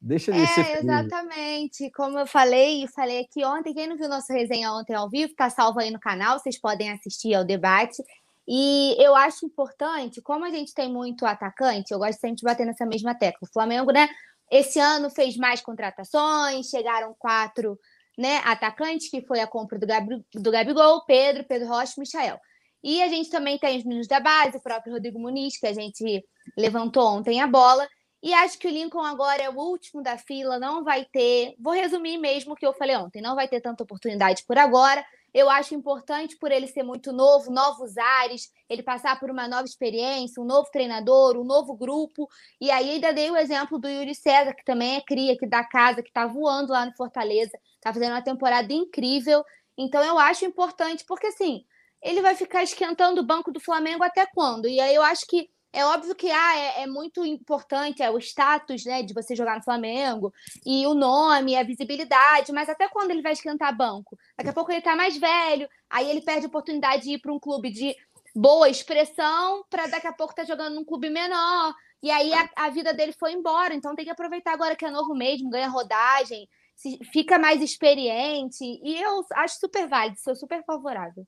Deixa 0.00 0.30
ele 0.30 0.42
é, 0.42 0.46
ser. 0.46 0.78
Exatamente. 0.78 1.90
Como 1.90 2.18
eu 2.18 2.26
falei, 2.26 2.86
falei 2.88 3.20
aqui 3.20 3.44
ontem, 3.44 3.74
quem 3.74 3.86
não 3.86 3.98
viu 3.98 4.08
nossa 4.08 4.32
resenha 4.32 4.72
ontem 4.72 4.94
ao 4.94 5.10
vivo, 5.10 5.34
tá 5.34 5.50
salvo 5.50 5.78
aí 5.78 5.90
no 5.90 6.00
canal, 6.00 6.38
vocês 6.38 6.58
podem 6.58 6.90
assistir 6.90 7.34
ao 7.34 7.44
debate. 7.44 8.02
E 8.48 8.96
eu 8.98 9.14
acho 9.14 9.44
importante, 9.44 10.20
como 10.22 10.44
a 10.44 10.50
gente 10.50 10.74
tem 10.74 10.90
muito 10.90 11.26
atacante, 11.26 11.92
eu 11.92 11.98
gosto 11.98 12.18
sempre 12.18 12.36
de 12.36 12.44
bater 12.44 12.66
nessa 12.66 12.86
mesma 12.86 13.14
tecla. 13.14 13.40
O 13.42 13.52
Flamengo, 13.52 13.92
né, 13.92 14.08
esse 14.50 14.78
ano 14.78 15.08
fez 15.10 15.36
mais 15.36 15.60
contratações, 15.60 16.68
chegaram 16.68 17.14
quatro 17.18 17.78
né, 18.18 18.38
atacantes, 18.44 19.08
que 19.08 19.22
foi 19.22 19.40
a 19.40 19.46
compra 19.46 19.78
do, 19.78 19.86
Gabi, 19.86 20.24
do 20.34 20.50
Gabigol, 20.50 21.04
Pedro, 21.06 21.44
Pedro 21.44 21.68
Rocha 21.68 21.94
e 21.96 22.00
Michael. 22.00 22.38
E 22.82 23.02
a 23.02 23.08
gente 23.08 23.30
também 23.30 23.58
tem 23.58 23.78
os 23.78 23.84
meninos 23.84 24.08
da 24.08 24.20
base, 24.20 24.56
o 24.56 24.62
próprio 24.62 24.94
Rodrigo 24.94 25.18
Muniz, 25.18 25.58
que 25.58 25.66
a 25.66 25.72
gente 25.72 26.24
levantou 26.56 27.06
ontem 27.06 27.40
a 27.40 27.46
bola. 27.46 27.86
E 28.22 28.34
acho 28.34 28.58
que 28.58 28.66
o 28.66 28.70
Lincoln 28.70 29.02
agora 29.02 29.42
é 29.42 29.48
o 29.48 29.56
último 29.56 30.02
da 30.02 30.18
fila, 30.18 30.58
não 30.58 30.82
vai 30.84 31.06
ter. 31.06 31.54
Vou 31.58 31.72
resumir 31.72 32.18
mesmo 32.18 32.52
o 32.52 32.56
que 32.56 32.66
eu 32.66 32.72
falei 32.72 32.96
ontem: 32.96 33.22
não 33.22 33.34
vai 33.34 33.48
ter 33.48 33.60
tanta 33.60 33.82
oportunidade 33.82 34.44
por 34.46 34.58
agora. 34.58 35.04
Eu 35.32 35.48
acho 35.48 35.74
importante 35.74 36.36
por 36.36 36.50
ele 36.50 36.66
ser 36.66 36.82
muito 36.82 37.12
novo, 37.12 37.50
novos 37.50 37.96
ares, 37.96 38.50
ele 38.68 38.82
passar 38.82 39.18
por 39.18 39.30
uma 39.30 39.46
nova 39.46 39.64
experiência, 39.64 40.42
um 40.42 40.46
novo 40.46 40.70
treinador, 40.70 41.36
um 41.36 41.44
novo 41.44 41.74
grupo. 41.74 42.28
E 42.60 42.70
aí 42.70 42.90
ainda 42.90 43.12
dei 43.12 43.30
o 43.30 43.36
exemplo 43.36 43.78
do 43.78 43.88
Yuri 43.88 44.14
César, 44.14 44.54
que 44.54 44.64
também 44.64 44.96
é 44.96 45.00
cria 45.00 45.32
aqui 45.34 45.46
da 45.46 45.64
casa, 45.64 46.02
que 46.02 46.08
está 46.08 46.26
voando 46.26 46.72
lá 46.72 46.84
no 46.84 46.96
Fortaleza, 46.96 47.58
está 47.76 47.92
fazendo 47.92 48.12
uma 48.12 48.22
temporada 48.22 48.72
incrível. 48.72 49.44
Então 49.78 50.02
eu 50.02 50.18
acho 50.18 50.44
importante, 50.44 51.04
porque 51.06 51.28
assim, 51.28 51.64
ele 52.02 52.22
vai 52.22 52.34
ficar 52.34 52.62
esquentando 52.62 53.20
o 53.20 53.26
banco 53.26 53.52
do 53.52 53.60
Flamengo 53.60 54.02
até 54.02 54.26
quando? 54.26 54.68
E 54.68 54.80
aí 54.80 54.94
eu 54.94 55.02
acho 55.02 55.26
que 55.26 55.48
é 55.72 55.84
óbvio 55.84 56.14
que 56.14 56.30
ah, 56.30 56.58
é, 56.58 56.82
é, 56.82 56.86
muito 56.86 57.24
importante 57.24 58.02
é 58.02 58.10
o 58.10 58.18
status 58.18 58.84
né, 58.84 59.02
de 59.02 59.14
você 59.14 59.36
jogar 59.36 59.56
no 59.56 59.62
Flamengo 59.62 60.32
e 60.66 60.86
o 60.86 60.94
nome, 60.94 61.56
a 61.56 61.62
visibilidade, 61.62 62.52
mas 62.52 62.68
até 62.68 62.88
quando 62.88 63.12
ele 63.12 63.22
vai 63.22 63.32
esquentar 63.32 63.76
banco? 63.76 64.18
Daqui 64.36 64.50
a 64.50 64.52
pouco 64.52 64.72
ele 64.72 64.80
tá 64.80 64.96
mais 64.96 65.16
velho, 65.16 65.68
aí 65.88 66.10
ele 66.10 66.22
perde 66.22 66.46
a 66.46 66.48
oportunidade 66.48 67.04
de 67.04 67.12
ir 67.12 67.18
para 67.18 67.32
um 67.32 67.38
clube 67.38 67.70
de 67.70 67.94
boa 68.34 68.68
expressão 68.68 69.64
para 69.70 69.86
daqui 69.86 70.06
a 70.06 70.12
pouco 70.12 70.32
estar 70.32 70.42
tá 70.42 70.48
jogando 70.48 70.74
num 70.74 70.84
clube 70.84 71.08
menor. 71.08 71.74
E 72.02 72.10
aí 72.10 72.32
a, 72.32 72.48
a, 72.56 72.70
vida 72.70 72.92
dele 72.92 73.12
foi 73.12 73.32
embora. 73.32 73.74
Então 73.74 73.94
tem 73.94 74.04
que 74.04 74.10
aproveitar 74.10 74.52
agora 74.52 74.74
que 74.74 74.84
é 74.84 74.90
novo 74.90 75.14
mesmo, 75.14 75.50
ganha 75.50 75.68
rodagem, 75.68 76.48
se, 76.74 76.98
fica 77.12 77.38
mais 77.38 77.62
experiente. 77.62 78.64
E 78.64 79.00
eu 79.00 79.24
acho 79.34 79.58
super 79.60 79.86
válido, 79.86 80.18
sou 80.18 80.34
super 80.34 80.64
favorável. 80.64 81.24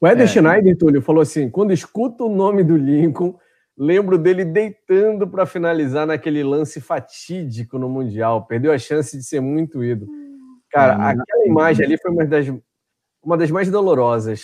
O 0.00 0.06
Eder 0.06 0.24
é. 0.24 0.26
Schneider, 0.26 0.76
Túlio, 0.76 1.00
falou 1.00 1.22
assim: 1.22 1.48
quando 1.48 1.72
escuto 1.72 2.26
o 2.26 2.34
nome 2.34 2.64
do 2.64 2.76
Lincoln 2.76 3.38
Lembro 3.76 4.18
dele 4.18 4.44
deitando 4.44 5.26
para 5.26 5.46
finalizar 5.46 6.06
naquele 6.06 6.42
lance 6.44 6.80
fatídico 6.80 7.78
no 7.78 7.88
Mundial. 7.88 8.46
Perdeu 8.46 8.72
a 8.72 8.78
chance 8.78 9.16
de 9.16 9.24
ser 9.24 9.40
muito 9.40 9.82
ídolo. 9.82 10.10
Cara, 10.70 10.98
hum. 10.98 11.20
aquela 11.20 11.46
imagem 11.46 11.86
ali 11.86 11.98
foi 12.00 12.10
uma 12.10 12.26
das, 12.26 12.46
uma 13.22 13.36
das 13.36 13.50
mais 13.50 13.70
dolorosas 13.70 14.42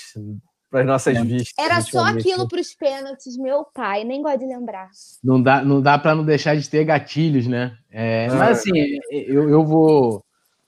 para 0.70 0.81
as 0.81 0.87
nossas 0.87 1.16
é. 1.16 1.22
vistas. 1.22 1.53
Era 1.59 1.81
só 1.83 2.05
aquilo 2.05 2.49
para 2.49 2.61
os 2.61 2.74
pênaltis, 2.74 3.37
meu 3.37 3.64
pai, 3.74 4.05
nem 4.05 4.22
gosto 4.22 4.39
de 4.39 4.47
lembrar. 4.47 4.89
Não 5.22 5.43
dá, 5.43 5.62
não 5.62 5.81
dá 5.83 5.99
para 5.99 6.14
não 6.14 6.24
deixar 6.24 6.57
de 6.57 6.68
ter 6.68 6.85
gatilhos, 6.85 7.47
né? 7.47 7.76
É, 7.91 8.29
mas 8.29 8.59
assim, 8.59 8.72
eu, 9.11 9.49
eu 9.49 9.64
vou. 9.64 10.24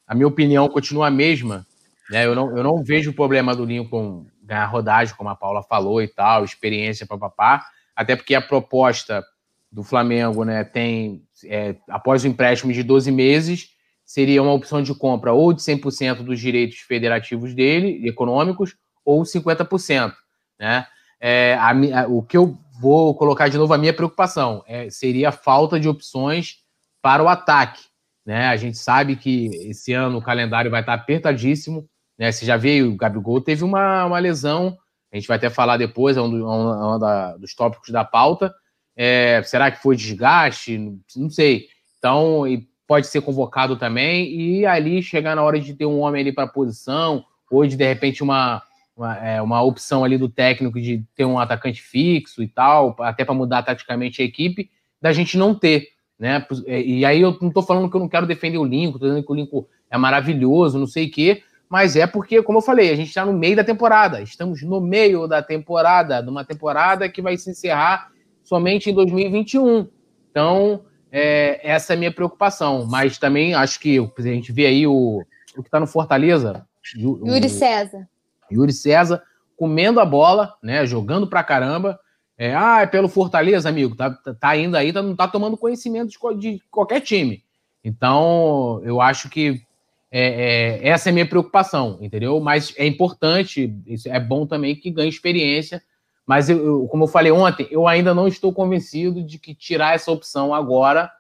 A 0.07 0.15
minha 0.15 0.29
opinião 0.29 0.69
continua 0.69 1.07
a 1.07 1.11
mesma. 1.11 1.67
Né? 2.11 2.27
Eu, 2.27 2.35
não, 2.35 2.57
eu 2.57 2.63
não 2.63 2.83
vejo 2.83 3.11
o 3.11 3.15
problema 3.15 3.55
do 3.55 3.65
Lincoln 3.65 4.27
ganhar 4.43 4.67
rodagem, 4.67 5.15
como 5.17 5.31
a 5.31 5.37
Paula 5.37 5.63
falou 5.63 6.03
e 6.03 6.09
tal, 6.09 6.45
experiência, 6.45 7.07
papapá 7.07 7.65
até 8.01 8.17
porque 8.17 8.35
a 8.35 8.41
proposta 8.41 9.23
do 9.71 9.85
Flamengo 9.85 10.43
né, 10.43 10.65
tem, 10.65 11.23
é, 11.45 11.77
após 11.87 12.25
o 12.25 12.29
empréstimo 12.29 12.73
de 12.73 12.83
12 12.83 13.13
meses, 13.13 13.69
seria 14.07 14.43
uma 14.43 14.55
opção 14.55 14.83
de 14.83 14.95
compra 14.95 15.35
ou 15.35 15.53
de 15.53 15.61
100% 15.61 16.23
dos 16.23 16.41
direitos 16.41 16.79
federativos 16.79 17.53
dele, 17.55 18.09
econômicos, 18.09 18.75
ou 19.05 19.23
50%. 19.23 20.15
Né? 20.59 20.87
É, 21.21 21.59
a, 21.61 21.73
a, 21.73 22.07
o 22.09 22.23
que 22.23 22.39
eu 22.39 22.57
vou 22.81 23.15
colocar 23.15 23.49
de 23.49 23.59
novo 23.59 23.75
a 23.75 23.79
minha 23.79 23.93
preocupação 23.93 24.65
é, 24.67 24.89
seria 24.89 25.29
a 25.29 25.33
falta 25.33 25.79
de 25.79 25.87
opções 25.87 26.61
para 27.03 27.23
o 27.23 27.29
ataque. 27.29 27.83
Né? 28.25 28.47
A 28.47 28.57
gente 28.57 28.79
sabe 28.79 29.15
que 29.15 29.49
esse 29.69 29.93
ano 29.93 30.17
o 30.17 30.23
calendário 30.23 30.71
vai 30.71 30.81
estar 30.81 30.95
apertadíssimo. 30.95 31.87
Né? 32.19 32.33
Você 32.33 32.47
já 32.47 32.57
veio, 32.57 32.93
o 32.93 32.97
Gabigol 32.97 33.43
teve 33.43 33.63
uma, 33.63 34.07
uma 34.07 34.19
lesão 34.19 34.79
a 35.13 35.17
gente 35.17 35.27
vai 35.27 35.37
até 35.37 35.51
falar 35.51 35.77
depois, 35.77 36.17
é 36.17 36.21
um, 36.23 36.31
do, 36.31 36.39
é 36.39 36.49
um, 36.49 36.71
é 36.71 37.35
um 37.35 37.39
dos 37.39 37.55
tópicos 37.55 37.91
da 37.91 38.05
pauta. 38.05 38.55
É, 38.97 39.43
será 39.45 39.71
que 39.71 39.83
foi 39.83 39.97
desgaste? 39.97 40.79
Não 41.17 41.31
sei. 41.31 41.67
Então, 41.99 42.45
pode 42.87 43.07
ser 43.07 43.21
convocado 43.21 43.77
também 43.77 44.33
e 44.33 44.67
ali 44.67 45.03
chegar 45.03 45.37
na 45.37 45.43
hora 45.43 45.61
de 45.61 45.75
ter 45.75 45.87
um 45.87 46.01
homem 46.01 46.23
ali 46.23 46.33
para 46.33 46.47
posição, 46.47 47.25
ou 47.51 47.65
de 47.67 47.77
de 47.77 47.87
repente 47.87 48.23
uma, 48.23 48.63
uma, 48.97 49.17
é, 49.17 49.41
uma, 49.41 49.63
opção 49.63 50.03
ali 50.05 50.19
do 50.19 50.29
técnico 50.29 50.81
de 50.81 51.05
ter 51.15 51.25
um 51.25 51.39
atacante 51.39 51.81
fixo 51.81 52.43
e 52.43 52.49
tal, 52.49 52.97
até 53.01 53.25
para 53.25 53.35
mudar 53.35 53.63
taticamente 53.63 54.23
a 54.23 54.25
equipe, 54.25 54.71
da 55.01 55.13
gente 55.13 55.39
não 55.39 55.55
ter. 55.55 55.89
Né? 56.19 56.45
E 56.67 57.05
aí 57.05 57.21
eu 57.21 57.39
não 57.41 57.49
estou 57.49 57.63
falando 57.63 57.89
que 57.89 57.97
eu 57.97 58.01
não 58.01 58.09
quero 58.09 58.27
defender 58.27 58.59
o 58.59 58.65
Lincoln, 58.65 58.97
estou 58.97 59.09
dizendo 59.09 59.25
que 59.25 59.33
o 59.33 59.37
Lincoln 59.37 59.67
é 59.89 59.97
maravilhoso, 59.97 60.79
não 60.79 60.87
sei 60.87 61.07
o 61.07 61.11
quê, 61.11 61.43
mas 61.71 61.95
é 61.95 62.05
porque, 62.05 62.43
como 62.43 62.59
eu 62.59 62.63
falei, 62.63 62.91
a 62.91 62.97
gente 62.97 63.11
está 63.11 63.25
no 63.25 63.33
meio 63.33 63.55
da 63.55 63.63
temporada. 63.63 64.21
Estamos 64.21 64.61
no 64.61 64.81
meio 64.81 65.29
da 65.29 65.41
temporada, 65.41 66.21
de 66.21 66.29
uma 66.29 66.45
temporada 66.45 67.09
que 67.09 67.23
vai 67.23 67.37
se 67.37 67.49
encerrar 67.49 68.11
somente 68.43 68.91
em 68.91 68.95
2021. 68.95 69.89
Então, 70.29 70.83
é, 71.13 71.61
essa 71.63 71.93
é 71.93 71.97
a 71.97 71.99
minha 71.99 72.13
preocupação. 72.13 72.89
Mas 72.91 73.19
também 73.19 73.55
acho 73.55 73.79
que 73.79 73.99
a 74.01 74.23
gente 74.23 74.51
vê 74.51 74.67
aí 74.67 74.85
o, 74.85 75.23
o 75.57 75.63
que 75.63 75.69
está 75.69 75.79
no 75.79 75.87
Fortaleza. 75.87 76.67
O, 76.99 77.29
Yuri 77.29 77.49
César. 77.49 78.09
Yuri 78.51 78.73
César 78.73 79.23
comendo 79.57 80.01
a 80.01 80.05
bola, 80.05 80.57
né? 80.61 80.85
Jogando 80.85 81.29
pra 81.29 81.45
caramba. 81.45 82.01
É, 82.37 82.53
ah, 82.53 82.81
é 82.81 82.87
pelo 82.87 83.09
Fortaleza, 83.09 83.69
amigo. 83.69 83.95
Tá, 83.95 84.11
tá 84.11 84.57
indo 84.57 84.77
aí, 84.77 84.93
tá, 84.93 85.03
não 85.03 85.15
tá 85.15 85.29
tomando 85.29 85.57
conhecimento 85.57 86.09
de, 86.09 86.41
de 86.41 86.63
qualquer 86.69 87.01
time. 87.01 87.45
Então, 87.85 88.81
eu 88.83 89.01
acho 89.01 89.31
que 89.31 89.63
é, 90.11 90.81
é, 90.83 90.89
essa 90.89 91.09
é 91.09 91.11
a 91.11 91.13
minha 91.13 91.29
preocupação, 91.29 91.99
entendeu? 92.01 92.41
Mas 92.41 92.75
é 92.77 92.87
importante, 92.87 93.73
é 94.07 94.19
bom 94.19 94.47
também 94.47 94.75
que 94.75 94.91
ganhe 94.91 95.09
experiência. 95.09 95.83
Mas, 96.27 96.49
eu, 96.49 96.65
eu, 96.65 96.89
como 96.89 97.05
eu 97.05 97.09
falei 97.09 97.33
ontem, 97.33 97.67
eu 97.71 97.87
ainda 97.87 98.15
não 98.15 98.27
estou 98.27 98.53
convencido 98.53 99.23
de 99.23 99.39
que 99.39 99.55
tirar 99.55 99.95
essa 99.95 100.11
opção 100.11 100.55
agora 100.55 101.11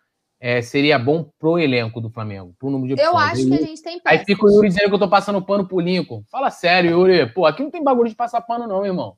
é, 0.40 0.62
seria 0.62 0.98
bom 0.98 1.30
pro 1.38 1.58
elenco 1.58 2.00
do 2.00 2.10
Flamengo, 2.10 2.54
pro 2.58 2.70
número 2.70 2.88
de 2.88 2.94
opções. 2.94 3.12
Eu 3.12 3.18
acho 3.18 3.46
que 3.46 3.54
a 3.54 3.66
gente 3.66 3.82
tem 3.82 4.00
peças. 4.00 4.20
Aí 4.20 4.24
fica 4.24 4.44
o 4.44 4.50
Yuri 4.50 4.68
dizendo 4.68 4.88
que 4.88 4.94
eu 4.94 4.98
tô 4.98 5.08
passando 5.08 5.42
pano 5.42 5.68
pro 5.68 5.80
Lincoln. 5.80 6.24
Fala 6.30 6.50
sério, 6.50 6.92
Yuri. 6.92 7.26
Pô, 7.32 7.44
aqui 7.44 7.62
não 7.62 7.70
tem 7.70 7.84
bagulho 7.84 8.08
de 8.08 8.16
passar 8.16 8.40
pano, 8.40 8.66
não, 8.66 8.84
irmão. 8.84 9.16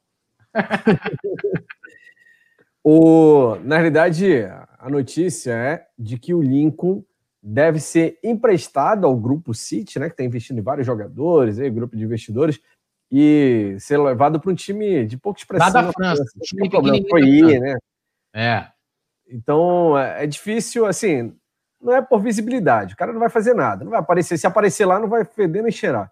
o, 2.83 3.57
na 3.63 3.77
realidade, 3.77 4.45
a 4.79 4.91
notícia 4.91 5.53
é 5.53 5.87
de 5.97 6.19
que 6.19 6.35
o 6.35 6.43
Lincoln 6.43 7.05
deve 7.43 7.81
ser 7.81 8.19
emprestado 8.23 9.05
ao 9.07 9.17
grupo 9.17 9.53
City, 9.53 9.99
né, 9.99 10.07
que 10.07 10.13
está 10.13 10.23
investindo 10.23 10.59
em 10.59 10.63
vários 10.63 10.87
jogadores, 10.87 11.59
aí, 11.59 11.69
grupo 11.69 11.97
de 11.97 12.05
investidores, 12.05 12.61
e 13.11 13.77
ser 13.81 13.99
levado 13.99 14.41
para 14.41 14.51
um 14.51 14.55
time 14.55 15.05
de 15.05 15.19
pouca 15.19 15.41
expressão. 15.41 15.73
Nada 15.73 15.93
França. 15.93 16.25
Time 16.43 16.71
problema 16.71 17.05
foi 17.11 17.23
ir, 17.23 17.61
né? 17.61 17.77
É. 18.33 18.67
Então, 19.29 19.99
é, 19.99 20.25
é 20.25 20.27
difícil, 20.27 20.87
assim, 20.87 21.35
não 21.81 21.95
é 21.95 22.01
por 22.01 22.21
visibilidade, 22.23 22.95
o 22.95 22.97
cara 22.97 23.13
não 23.13 23.21
vai 23.21 23.29
fazer 23.29 23.55
nada, 23.55 23.85
não 23.85 23.91
vai 23.91 24.01
aparecer, 24.01 24.39
se 24.39 24.47
aparecer 24.47 24.87
lá 24.87 25.01
não 25.01 25.09
vai 25.09 25.25
feder 25.25 25.63
nem 25.63 25.73
cheirar. 25.73 26.11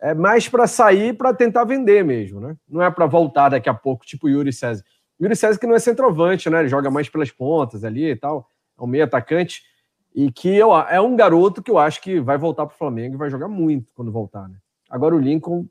É 0.00 0.14
mais 0.14 0.48
para 0.48 0.66
sair 0.66 1.14
para 1.14 1.34
tentar 1.34 1.64
vender 1.64 2.02
mesmo, 2.04 2.40
né? 2.40 2.56
Não 2.66 2.82
é 2.82 2.90
para 2.90 3.04
voltar 3.04 3.50
daqui 3.50 3.68
a 3.68 3.74
pouco, 3.74 4.06
tipo 4.06 4.26
o 4.26 4.30
Yuri 4.30 4.52
César. 4.52 4.82
Yuri 5.20 5.36
César 5.36 5.58
que 5.58 5.66
não 5.66 5.74
é 5.74 5.78
centroavante, 5.78 6.48
né? 6.48 6.60
Ele 6.60 6.68
joga 6.68 6.90
mais 6.90 7.08
pelas 7.08 7.30
pontas 7.30 7.84
ali 7.84 8.10
e 8.10 8.16
tal, 8.16 8.48
é 8.78 8.82
um 8.82 8.86
meio 8.86 9.04
atacante 9.04 9.62
e 10.14 10.30
que 10.32 10.48
eu, 10.48 10.74
é 10.74 11.00
um 11.00 11.14
garoto 11.16 11.62
que 11.62 11.70
eu 11.70 11.78
acho 11.78 12.00
que 12.00 12.20
vai 12.20 12.36
voltar 12.36 12.66
para 12.66 12.74
o 12.74 12.78
Flamengo 12.78 13.14
e 13.14 13.18
vai 13.18 13.30
jogar 13.30 13.48
muito 13.48 13.92
quando 13.94 14.10
voltar. 14.12 14.48
Né? 14.48 14.56
Agora 14.88 15.14
o 15.14 15.18
Lincoln, 15.18 15.66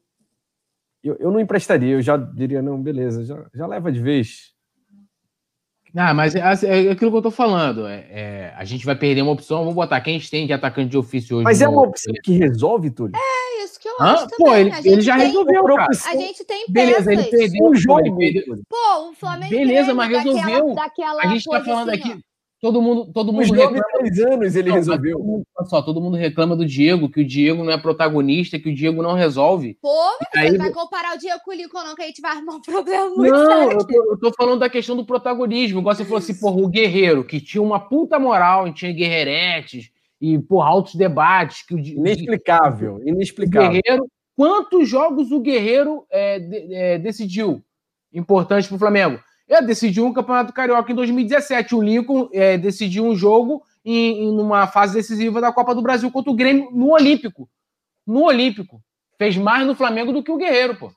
eu, 1.04 1.16
eu 1.20 1.32
não 1.32 1.40
emprestaria, 1.40 1.94
eu 1.96 2.02
já 2.02 2.16
diria, 2.18 2.62
não, 2.62 2.82
beleza, 2.82 3.24
já, 3.26 3.46
já 3.54 3.68
leva 3.68 3.92
de 3.92 4.00
vez. 4.00 4.54
Ah, 5.96 6.14
mas 6.14 6.36
é, 6.36 6.42
assim, 6.44 6.68
é 6.68 6.92
aquilo 6.92 7.10
que 7.10 7.18
eu 7.18 7.22
tô 7.22 7.32
falando. 7.32 7.88
É, 7.88 8.06
é, 8.12 8.54
a 8.56 8.64
gente 8.64 8.86
vai 8.86 8.96
perder 8.96 9.24
uma 9.24 9.32
opção. 9.32 9.60
Vamos 9.62 9.74
botar 9.74 10.00
quem 10.02 10.16
a 10.16 10.20
gente 10.20 10.30
tem 10.30 10.46
de 10.46 10.54
atacante 10.54 10.90
de 10.92 10.98
ofício 11.00 11.38
hoje. 11.38 11.44
Mas 11.46 11.64
é 11.64 11.68
uma 11.68 11.82
opção 11.82 12.14
que 12.24 12.34
resolve, 12.34 12.92
Túlio? 12.92 13.16
É 13.16 13.64
isso 13.64 13.80
que 13.80 13.88
eu 13.88 13.96
Hã? 14.00 14.14
acho 14.14 14.28
Pô, 14.38 14.46
também. 14.46 14.62
ele, 14.62 14.72
a 14.72 14.76
gente 14.76 14.88
ele 14.90 15.02
já 15.02 15.18
tem, 15.18 15.26
resolveu, 15.26 15.64
cara. 15.64 15.88
A 16.06 16.16
gente 16.16 16.46
tem 16.46 16.66
Beleza, 16.70 17.12
ele 17.12 17.24
peças. 17.24 17.40
perdeu 17.40 17.66
Um 17.66 17.70
pô, 17.72 17.76
jogo. 17.76 18.22
ele. 18.22 18.46
Pô, 18.70 19.10
o 19.10 19.14
Flamengo 19.16 19.50
Beleza, 19.50 19.94
mas 19.96 20.12
daquela- 20.12 20.36
resolveu. 20.36 20.76
Daquela 20.76 21.22
A 21.24 21.28
gente 21.28 21.50
tá 21.50 21.64
falando 21.64 21.90
assim, 21.90 22.00
aqui. 22.12 22.24
Todo 22.62 22.82
mundo, 22.82 23.12
todo 23.14 23.32
mundo 23.32 23.54
reclama. 23.54 23.82
três 23.94 24.20
anos 24.20 24.54
ele 24.56 24.68
Não, 24.70 24.76
resolveu. 24.76 25.18
todo 25.18 25.26
mundo- 25.26 25.44
olha 25.58 25.68
só, 25.70 25.82
todo 25.82 26.02
mundo 26.02 26.18
reclama 26.18 26.58
do 26.58 26.66
Diego, 26.66 27.10
que 27.10 27.22
o 27.22 27.26
Diego 27.26 27.64
não 27.64 27.72
é 27.72 27.78
protagonista, 27.78 28.60
que 28.60 28.70
o 28.70 28.76
Diego 28.76 29.02
não 29.02 29.14
resolve. 29.14 29.78
Pô, 29.82 29.90
Aí 30.36 30.48
você 30.52 30.58
vo- 30.58 30.64
vai 30.64 30.72
comparar 30.74 31.16
o 31.16 31.18
Diego 31.18 31.40
com 31.46 31.52
o 31.52 31.54
Lincoln, 31.54 31.84
não, 31.86 31.96
que 31.96 32.02
a 32.02 32.06
gente 32.08 32.22
vai 32.22 32.32
arrumar 32.32 32.56
um 32.56 32.62
problema 32.62 33.10
muito 33.16 33.32
Não, 33.32 33.46
sério. 33.46 33.78
eu 33.80 33.88
tô, 33.88 34.12
eu 34.12 34.20
tô 34.20 34.34
falando 34.34 34.60
da 34.60 34.70
questão 34.70 34.98
do 34.98 35.06
protagonismo. 35.06 35.80
Igual 35.80 35.96
você 35.96 36.04
falou 36.04 36.18
assim, 36.18 36.34
porra, 36.38 36.58
o 36.62 36.68
Guerreiro, 36.68 37.24
que 37.24 37.40
tinha 37.40 37.62
uma 37.62 37.80
puta 37.80 38.20
moral, 38.20 38.68
e 38.68 38.74
tinha 38.74 38.92
guerreiretes 38.92 39.90
e, 40.20 40.38
porra, 40.38 40.68
altos 40.68 40.96
debates. 40.96 41.66
Que 41.66 41.74
o, 41.76 41.80
Inexplicável, 41.80 42.96
o 42.96 43.08
inexplicável. 43.08 43.72
Guerreiro. 43.82 44.06
Quantos 44.36 44.88
jogos 44.90 45.32
o 45.32 45.40
Guerreiro 45.40 46.04
é, 46.10 46.40
de- 46.40 46.74
é, 46.74 46.98
decidiu? 46.98 47.62
Importante 48.14 48.68
pro 48.68 48.78
Flamengo. 48.78 49.20
Ele 49.50 49.66
decidiu 49.66 50.06
um 50.06 50.14
campeonato 50.14 50.54
carioca 50.54 50.92
em 50.92 50.96
2017. 50.96 51.74
O 51.76 51.82
Lincoln 51.82 52.30
é, 52.32 52.58
decidiu 52.58 53.04
um 53.04 53.16
jogo 53.16 53.64
em, 53.84 54.26
em 54.26 54.40
uma 54.40 54.68
fase 54.68 54.94
decisiva 54.94 55.42
da 55.42 55.52
Copa 55.52 55.74
do 55.74 55.82
Brasil 55.82 56.12
contra 56.12 56.32
o 56.32 56.36
Grêmio 56.36 56.70
no 56.72 56.92
Olímpico. 56.92 57.50
No 58.06 58.26
Olímpico. 58.26 58.82
Fez 59.18 59.36
mais 59.36 59.66
no 59.66 59.74
Flamengo 59.76 60.14
do 60.14 60.24
que 60.24 60.32
o 60.32 60.38
Guerreiro, 60.38 60.76
pô. 60.78 60.92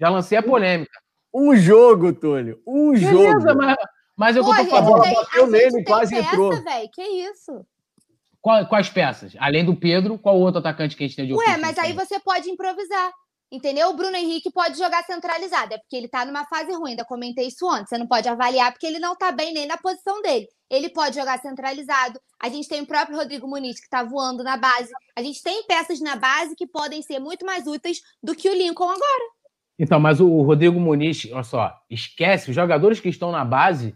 Já 0.00 0.08
lancei 0.08 0.36
a 0.38 0.42
polêmica. 0.42 0.98
Um 1.32 1.54
jogo, 1.54 2.12
Túlio. 2.12 2.60
Um 2.66 2.92
Beleza, 2.92 3.40
jogo. 3.48 3.56
mas, 3.56 3.76
mas 4.16 4.36
eu 4.36 4.44
Pô, 4.44 4.54
tô 4.54 4.64
falando. 4.64 5.02
tem, 5.02 5.14
bateu 5.14 5.46
nele, 5.46 5.84
quase 5.84 6.14
peça, 6.14 6.28
entrou. 6.28 6.50
velho. 6.62 6.88
Que 6.92 7.02
isso? 7.02 7.66
Qual- 8.40 8.66
quais 8.66 8.88
peças? 8.88 9.34
Além 9.38 9.64
do 9.64 9.74
Pedro, 9.76 10.18
qual 10.18 10.38
outro 10.38 10.58
atacante 10.60 10.96
que 10.96 11.04
a 11.04 11.06
gente 11.06 11.16
tem 11.16 11.26
de 11.26 11.34
Ué, 11.34 11.56
mas 11.58 11.78
aí 11.78 11.92
você 11.92 12.18
pode 12.20 12.48
improvisar. 12.50 13.12
Entendeu? 13.54 13.90
O 13.90 13.94
Bruno 13.94 14.16
Henrique 14.16 14.50
pode 14.50 14.76
jogar 14.76 15.04
centralizado, 15.04 15.74
é 15.74 15.78
porque 15.78 15.94
ele 15.94 16.08
tá 16.08 16.24
numa 16.24 16.44
fase 16.46 16.72
ruim, 16.72 16.90
ainda 16.90 17.04
comentei 17.04 17.46
isso 17.46 17.70
antes. 17.70 17.88
Você 17.88 17.96
não 17.96 18.06
pode 18.08 18.28
avaliar 18.28 18.72
porque 18.72 18.84
ele 18.84 18.98
não 18.98 19.14
tá 19.14 19.30
bem 19.30 19.54
nem 19.54 19.64
na 19.64 19.76
posição 19.76 20.20
dele. 20.22 20.48
Ele 20.68 20.88
pode 20.88 21.14
jogar 21.14 21.38
centralizado. 21.40 22.18
A 22.42 22.48
gente 22.48 22.68
tem 22.68 22.80
o 22.80 22.86
próprio 22.86 23.16
Rodrigo 23.16 23.46
Muniz, 23.46 23.78
que 23.80 23.88
tá 23.88 24.02
voando 24.02 24.42
na 24.42 24.56
base. 24.56 24.90
A 25.16 25.22
gente 25.22 25.40
tem 25.40 25.62
peças 25.68 26.00
na 26.00 26.16
base 26.16 26.56
que 26.56 26.66
podem 26.66 27.00
ser 27.00 27.20
muito 27.20 27.46
mais 27.46 27.64
úteis 27.68 27.98
do 28.20 28.34
que 28.34 28.50
o 28.50 28.54
Lincoln 28.54 28.88
agora. 28.90 29.24
Então, 29.78 30.00
mas 30.00 30.20
o 30.20 30.42
Rodrigo 30.42 30.80
Muniz, 30.80 31.24
olha 31.32 31.44
só, 31.44 31.72
esquece, 31.88 32.50
os 32.50 32.56
jogadores 32.56 32.98
que 32.98 33.08
estão 33.08 33.30
na 33.30 33.44
base. 33.44 33.94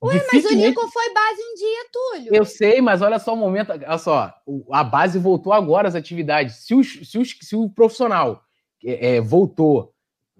Mas 0.00 0.14
o 0.14 0.18
dificilmente- 0.20 0.68
Lincoln 0.68 0.88
foi 0.88 1.12
base 1.12 1.40
um 1.40 1.54
dia, 1.56 1.86
Túlio. 1.92 2.34
Eu 2.36 2.44
sei, 2.44 2.80
mas 2.80 3.02
olha 3.02 3.18
só 3.18 3.34
o 3.34 3.36
momento. 3.36 3.72
Olha 3.72 3.98
só, 3.98 4.32
a 4.70 4.84
base 4.84 5.18
voltou 5.18 5.52
agora 5.52 5.88
às 5.88 5.96
atividades. 5.96 6.64
Se, 6.64 6.76
os, 6.76 7.10
se, 7.10 7.18
os, 7.18 7.36
se 7.42 7.56
o 7.56 7.68
profissional 7.68 8.43
é, 8.84 9.16
é, 9.16 9.20
voltou, 9.20 9.92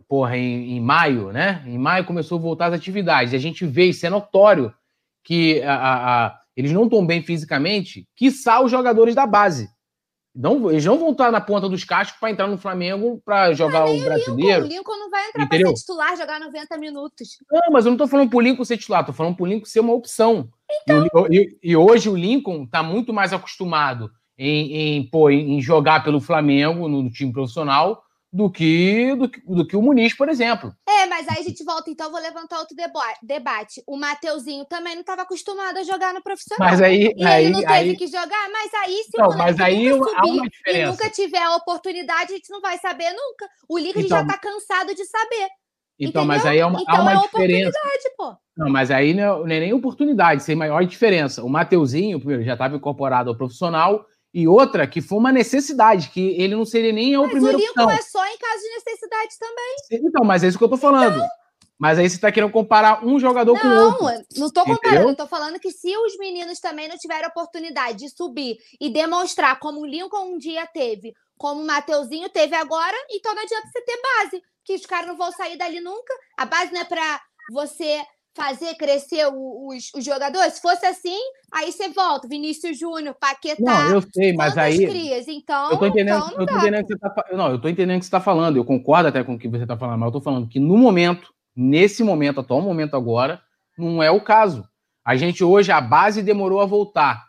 porra, 0.09 0.36
em, 0.36 0.76
em 0.76 0.80
maio, 0.80 1.32
né? 1.32 1.62
Em 1.66 1.78
maio 1.78 2.05
começou 2.05 2.38
a 2.38 2.40
voltar 2.42 2.66
às 2.66 2.74
atividades. 2.74 3.32
E 3.32 3.36
a 3.36 3.40
gente 3.40 3.64
vê, 3.66 3.86
isso 3.86 4.07
é 4.07 4.11
notório, 4.11 4.72
que 5.22 5.62
a- 5.62 5.74
a- 5.74 6.26
a- 6.26 6.40
eles 6.57 6.70
não 6.72 6.84
estão 6.84 7.05
bem 7.05 7.22
fisicamente, 7.22 8.07
quiçá 8.14 8.61
os 8.61 8.70
jogadores 8.70 9.14
da 9.14 9.26
base. 9.26 9.68
Não, 10.36 10.68
eles 10.68 10.84
não 10.84 10.99
vão 10.99 11.12
estar 11.12 11.30
na 11.30 11.40
ponta 11.40 11.68
dos 11.68 11.84
cascos 11.84 12.18
para 12.18 12.30
entrar 12.30 12.49
no 12.49 12.59
Flamengo 12.59 13.22
para 13.24 13.53
jogar 13.53 13.84
o 13.84 13.92
Lincoln, 13.92 14.03
o 14.03 14.05
brasileiro. 14.07 14.66
Lincoln 14.66 14.97
não 14.99 15.09
vai 15.09 15.28
entrar 15.28 15.47
pra 15.49 15.57
ser 15.59 15.72
titular, 15.74 16.16
jogar 16.16 16.40
90 16.40 16.76
minutos. 16.76 17.28
Não, 17.51 17.70
mas 17.70 17.84
eu 17.84 17.92
não 17.92 17.97
tô 17.99 18.09
falando 18.09 18.28
pro 18.30 18.40
Lincoln 18.40 18.64
ser 18.64 18.76
titular, 18.76 19.07
tô 19.07 19.12
falando 19.12 19.36
pro 19.36 19.47
Lincoln 19.47 19.64
ser 19.64 19.78
uma 19.78 19.92
opção. 19.92 20.49
E, 20.88 20.92
o- 21.16 21.32
e- 21.32 21.57
e 21.62 21.76
hoje 21.76 22.09
o 22.09 22.16
Lincoln 22.16 22.66
tá 22.66 22.82
muito 22.82 23.12
mais 23.12 23.32
acostumado 23.32 24.11
em, 24.36 24.97
em, 24.97 25.09
pô, 25.09 25.30
em 25.30 25.55
em 25.57 25.62
jogar 25.62 26.03
pelo 26.03 26.20
Flamengo 26.20 26.88
no, 26.88 27.09
time 27.11 27.32
profissional 27.32 28.03
do 28.37 28.51
que, 28.51 29.14
do, 29.14 29.28
que- 29.28 29.41
do 29.47 29.64
que 29.64 29.76
o 29.76 29.80
Muniz, 29.82 30.12
por 30.12 30.28
exemplo. 30.28 30.74
É, 30.89 31.07
mas 31.07 31.28
aí 31.28 31.39
a 31.39 31.43
gente 31.43 31.62
volta, 31.62 31.89
então 31.89 32.11
vou 32.11 32.20
levantar 32.20 32.59
outro 32.59 32.74
debate. 33.22 33.80
O 33.87 33.97
Mateuzinho 33.97 34.64
também 34.64 34.95
não 34.95 35.03
estava 35.03 35.22
acostumado 35.22 35.78
a 35.78 35.85
jogar 35.85 36.12
no 36.12 36.20
profissional. 36.20 36.68
Mas 36.68 36.82
aí. 36.82 37.12
E 37.16 37.24
aí, 37.24 37.45
ele 37.45 37.53
não 37.53 37.61
teve 37.61 37.72
aí 37.72 37.97
que 37.97 38.09
jogar, 38.09 38.49
mas 38.51 38.74
aí 38.74 38.97
se 39.05 39.16
Não, 39.16 39.28
o 39.28 39.39
mas 39.39 39.61
aí 39.61 39.89
nunca 39.89 40.11
há 40.11 40.14
subir 40.16 40.30
uma 40.32 40.47
e 40.47 40.51
diferença. 40.51 40.91
nunca 40.91 41.11
tiver 41.11 41.43
a 41.43 41.55
oportunidade, 41.55 42.32
a 42.32 42.37
gente 42.37 42.51
não 42.51 42.61
vai 42.61 42.76
saber 42.78 43.11
nunca. 43.12 43.49
O 43.68 43.78
Liga 43.78 44.01
Então- 44.01 44.18
já 44.18 44.26
tá 44.26 44.37
cansado 44.37 44.93
de 44.97 45.05
saber. 45.05 45.49
então, 46.01 46.24
mas 46.24 46.45
aí 46.45 46.61
há 46.61 46.66
uma, 46.66 46.80
há 46.80 46.82
Então 46.82 47.03
uma 47.03 47.12
é 47.12 47.16
diferença. 47.18 47.68
oportunidade, 47.68 48.14
pô. 48.16 48.37
Não, 48.57 48.68
mas 48.68 48.91
aí 48.91 49.14
não 49.14 49.22
é, 49.22 49.26
não 49.26 49.43
é 49.55 49.61
nem 49.61 49.72
oportunidade, 49.72 50.43
sem 50.43 50.57
maior 50.57 50.85
diferença. 50.85 51.45
O 51.45 51.49
Mateuzinho, 51.49 52.18
primeiro, 52.18 52.43
já 52.43 52.55
estava 52.55 52.74
incorporado 52.74 53.30
ao 53.30 53.37
profissional, 53.37 54.05
e 54.35 54.49
outra 54.49 54.85
que 54.85 55.01
foi 55.01 55.16
uma 55.16 55.30
necessidade, 55.30 56.11
que 56.11 56.35
ele 56.37 56.57
não 56.57 56.64
seria 56.64 56.93
nem 56.93 57.14
a 57.14 57.20
Mas 57.20 57.30
o 57.30 57.47
Lincoln 57.53 57.85
opção. 57.85 57.91
é 57.91 58.03
só 58.03 58.26
em 58.26 58.37
caso 58.37 58.62
de 58.62 58.70
necessidade 58.70 59.39
também. 59.39 59.76
Então, 60.09 60.24
mas 60.24 60.43
é 60.43 60.49
isso 60.49 60.59
que 60.59 60.64
eu 60.64 60.68
tô 60.68 60.76
falando. 60.76 61.22
Mas 61.78 61.99
aí 61.99 62.09
você 62.09 62.18
tá 62.18 62.32
querendo 62.32 62.51
comparar 62.53 63.05
um 63.05 63.18
jogador 63.18 63.59
com 63.61 63.66
o 63.66 63.70
Não, 63.70 63.87
outro. 63.93 64.24
não 64.37 64.51
tô 64.51 64.61
comparando. 64.62 64.87
Entendeu? 64.89 65.09
Eu 65.11 65.16
tô 65.16 65.26
falando 65.26 65.59
que 65.61 65.70
se 65.70 65.97
os 65.97 66.16
meninos 66.18 66.59
também 66.59 66.89
não 66.89 66.97
tiverem 66.97 67.26
oportunidade 67.28 67.99
de 67.99 68.09
subir 68.09 68.57
e 68.80 68.91
demonstrar 68.91 69.59
como 69.59 69.80
o 69.80 69.87
Lincoln 69.87 70.35
um 70.35 70.39
dia 70.39 70.66
teve, 70.66 71.14
como 71.37 71.62
o 71.62 71.66
Mateuzinho 71.66 72.28
teve 72.28 72.57
agora, 72.57 72.97
então 73.11 73.35
não 73.35 73.43
adianta 73.43 73.68
você 73.68 73.80
ter 73.82 74.01
base, 74.03 74.43
que 74.64 74.74
os 74.74 74.87
caras 74.87 75.07
não 75.09 75.16
vão 75.16 75.30
sair 75.32 75.57
dali 75.57 75.80
nunca. 75.80 76.12
A 76.39 76.45
base 76.45 76.72
não 76.72 76.80
é 76.80 76.85
pra 76.85 77.20
você 77.53 78.01
fazer 78.35 78.74
crescer 78.74 79.26
o- 79.32 79.68
os, 79.68 79.91
os 79.95 80.05
jogadores. 80.05 80.55
Se 80.55 80.61
fosse 80.61 80.85
assim, 80.87 81.16
aí 81.53 81.70
você 81.70 81.89
volta. 81.89 82.26
Vinícius 82.28 82.78
Júnior, 82.78 83.14
Paquetá. 83.18 83.62
Não, 83.62 83.89
eu 83.95 84.03
sei, 84.12 84.32
mas 84.32 84.59
aí. 84.59 84.87
crias. 84.87 85.28
Então, 85.28 85.70
Eu 85.70 85.78
tô 85.78 85.87
entendendo, 85.87 86.16
então 86.16 86.30
não 86.32 86.41
eu 86.41 86.47
tô 86.47 86.57
entendendo 86.57 86.82
o 86.82 86.87
que 86.87 86.93
você 86.95 86.99
tá, 86.99 87.24
não, 87.32 87.51
eu 87.51 87.61
tô 87.61 87.68
entendendo 87.68 87.97
o 87.97 88.01
que 88.01 88.05
você 88.07 88.11
tá 88.11 88.20
falando. 88.20 88.57
Eu 88.57 88.64
concordo 88.64 89.09
até 89.09 89.22
com 89.22 89.35
o 89.35 89.39
que 89.39 89.49
você 89.49 89.66
tá 89.66 89.76
falando, 89.76 89.99
mas 90.01 90.07
eu 90.09 90.12
tô 90.12 90.20
falando 90.20 90.49
que 90.49 90.59
no 90.59 90.76
momento, 90.76 91.32
nesse 91.55 92.03
momento, 92.03 92.41
atual 92.41 92.61
momento 92.61 92.97
agora, 92.97 93.41
não 93.78 94.03
é 94.03 94.11
o 94.11 94.20
caso. 94.20 94.66
A 95.05 95.16
gente 95.16 95.45
hoje, 95.45 95.70
a 95.70 95.80
base 95.80 96.22
demorou 96.22 96.61
a 96.61 96.66
voltar. 96.66 97.24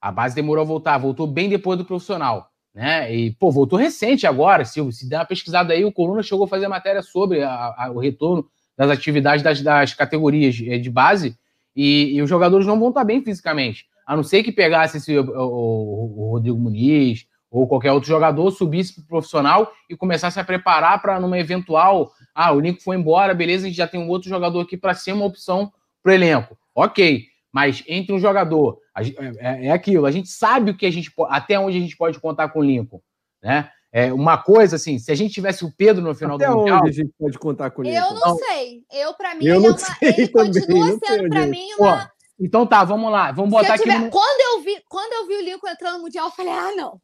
A 0.00 0.10
base 0.12 0.34
demorou 0.34 0.62
a 0.62 0.66
voltar, 0.66 0.96
voltou 0.98 1.26
bem 1.26 1.48
depois 1.48 1.76
do 1.78 1.84
profissional. 1.84 2.48
Né? 2.74 3.12
E, 3.12 3.32
pô, 3.34 3.50
voltou 3.50 3.76
recente 3.78 4.24
agora. 4.26 4.64
Se, 4.64 4.80
se 4.92 5.08
der 5.08 5.16
uma 5.18 5.24
pesquisada 5.24 5.72
aí, 5.74 5.84
o 5.84 5.92
Coluna 5.92 6.22
chegou 6.22 6.44
a 6.44 6.48
fazer 6.48 6.68
matéria 6.68 7.02
sobre 7.02 7.42
a- 7.42 7.74
a- 7.76 7.90
o 7.92 7.98
retorno 7.98 8.46
das 8.78 8.90
atividades 8.90 9.42
das, 9.42 9.60
das 9.60 9.92
categorias 9.92 10.54
de, 10.54 10.88
base. 10.88 11.36
E, 11.74 12.14
e 12.14 12.22
os 12.22 12.30
jogadores 12.30 12.64
não 12.66 12.78
vão 12.78 12.88
estar 12.90 13.04
bem 13.04 13.22
fisicamente. 13.22 13.86
A 14.06 14.16
não 14.16 14.22
ser 14.22 14.42
que 14.44 14.52
pegasse 14.52 14.96
esse, 14.98 15.18
o, 15.18 15.22
o- 15.24 16.14
o 16.28 16.30
Rodrigo 16.30 16.58
Muniz 16.58 17.26
ou 17.50 17.66
qualquer 17.66 17.92
outro 17.92 18.08
jogador, 18.08 18.50
subisse 18.52 18.94
para 18.94 19.02
o 19.02 19.06
profissional 19.06 19.72
e 19.90 19.96
começasse 19.96 20.38
a 20.38 20.44
preparar 20.44 21.00
para 21.02 21.18
numa 21.18 21.38
eventual. 21.38 22.12
Ah, 22.34 22.52
o 22.52 22.60
Nico 22.60 22.80
foi 22.82 22.96
embora, 22.96 23.34
beleza, 23.34 23.64
a 23.64 23.68
gente 23.68 23.76
já 23.76 23.86
tem 23.88 23.98
um 24.00 24.08
outro 24.08 24.28
jogador 24.28 24.60
aqui 24.60 24.76
para 24.76 24.94
ser 24.94 25.12
uma 25.12 25.24
opção 25.24 25.72
para 26.02 26.10
o 26.10 26.14
elenco. 26.14 26.56
Ok, 26.74 27.24
mas 27.52 27.82
entre 27.88 28.12
um 28.14 28.18
jogador, 28.20 28.78
gen- 29.00 29.14
é, 29.38 29.66
é 29.66 29.70
aquilo, 29.72 30.06
a 30.06 30.10
gente 30.10 30.28
sabe 30.28 30.70
o 30.70 30.76
que 30.76 30.86
a 30.86 30.90
gente 30.92 31.10
até 31.28 31.58
onde 31.58 31.76
a 31.78 31.80
gente 31.80 31.96
pode 31.96 32.20
contar 32.20 32.48
com 32.50 32.60
o 32.60 32.64
Lincoln, 32.64 33.00
né? 33.42 33.70
É 33.90 34.12
uma 34.12 34.36
coisa 34.36 34.76
assim, 34.76 34.98
se 34.98 35.10
a 35.10 35.14
gente 35.14 35.32
tivesse 35.32 35.64
o 35.64 35.72
Pedro 35.74 36.02
no 36.04 36.14
final 36.14 36.36
Até 36.36 36.46
do 36.46 36.52
onde 36.52 36.60
mundial, 36.60 36.84
a 36.84 36.90
gente 36.90 37.10
pode 37.18 37.38
contar 37.38 37.70
com 37.70 37.82
ele? 37.84 37.96
Eu 37.96 38.12
não 38.14 38.36
sei. 38.36 38.82
Eu, 38.92 39.14
pra 39.14 39.34
mim, 39.34 39.46
Eu 39.46 39.56
ele, 39.56 39.62
não 39.64 39.70
é 39.70 39.70
uma, 39.70 39.78
sei 39.78 39.96
ele 40.02 40.28
também, 40.28 40.52
continua 40.52 40.86
sendo, 40.86 41.00
pra 41.00 41.16
onde 41.24 41.38
é. 41.38 41.46
mim, 41.46 41.68
Pô, 41.76 41.84
uma. 41.84 42.10
então 42.38 42.66
tá, 42.66 42.84
vamos 42.84 43.10
lá, 43.10 43.32
vamos 43.32 43.50
Se 43.50 43.56
eu 43.56 43.62
botar 43.62 43.74
aqui 43.74 43.82
tiver- 43.84 43.98
no... 44.00 44.10
quando, 44.10 44.40
eu 44.40 44.62
vi, 44.62 44.82
quando 44.88 45.12
eu 45.14 45.26
vi 45.26 45.34
o 45.36 45.40
Lincoln 45.42 45.68
entrando 45.68 45.96
no 45.96 46.02
Mundial, 46.02 46.26
eu 46.26 46.32
falei, 46.32 46.52
ah, 46.52 46.72
não. 46.76 47.00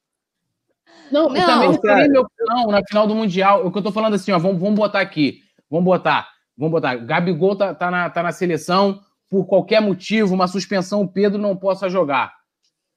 Não, 1.10 1.28
Não, 1.30 1.36
eu 1.36 1.46
também 1.46 1.68
não 1.68 1.80
seria 1.80 2.08
minha 2.08 2.20
opção 2.20 2.66
na 2.70 2.80
final 2.86 3.06
do 3.06 3.14
Mundial. 3.14 3.66
O 3.66 3.72
que 3.72 3.78
eu 3.78 3.82
tô 3.82 3.90
falando 3.92 4.14
assim, 4.14 4.32
ó, 4.32 4.38
vamos, 4.38 4.60
vamos 4.60 4.74
botar 4.78 5.00
aqui. 5.00 5.40
Vamos 5.70 5.84
botar. 5.86 6.28
Vamos 6.56 6.72
botar. 6.72 6.96
Gabigol 6.96 7.56
tá, 7.56 7.74
tá, 7.74 7.90
na, 7.90 8.08
tá 8.10 8.22
na 8.22 8.30
seleção, 8.32 9.00
por 9.28 9.46
qualquer 9.46 9.80
motivo, 9.80 10.34
uma 10.34 10.46
suspensão, 10.46 11.00
o 11.02 11.08
Pedro 11.08 11.40
não 11.40 11.56
possa 11.56 11.88
jogar. 11.88 12.32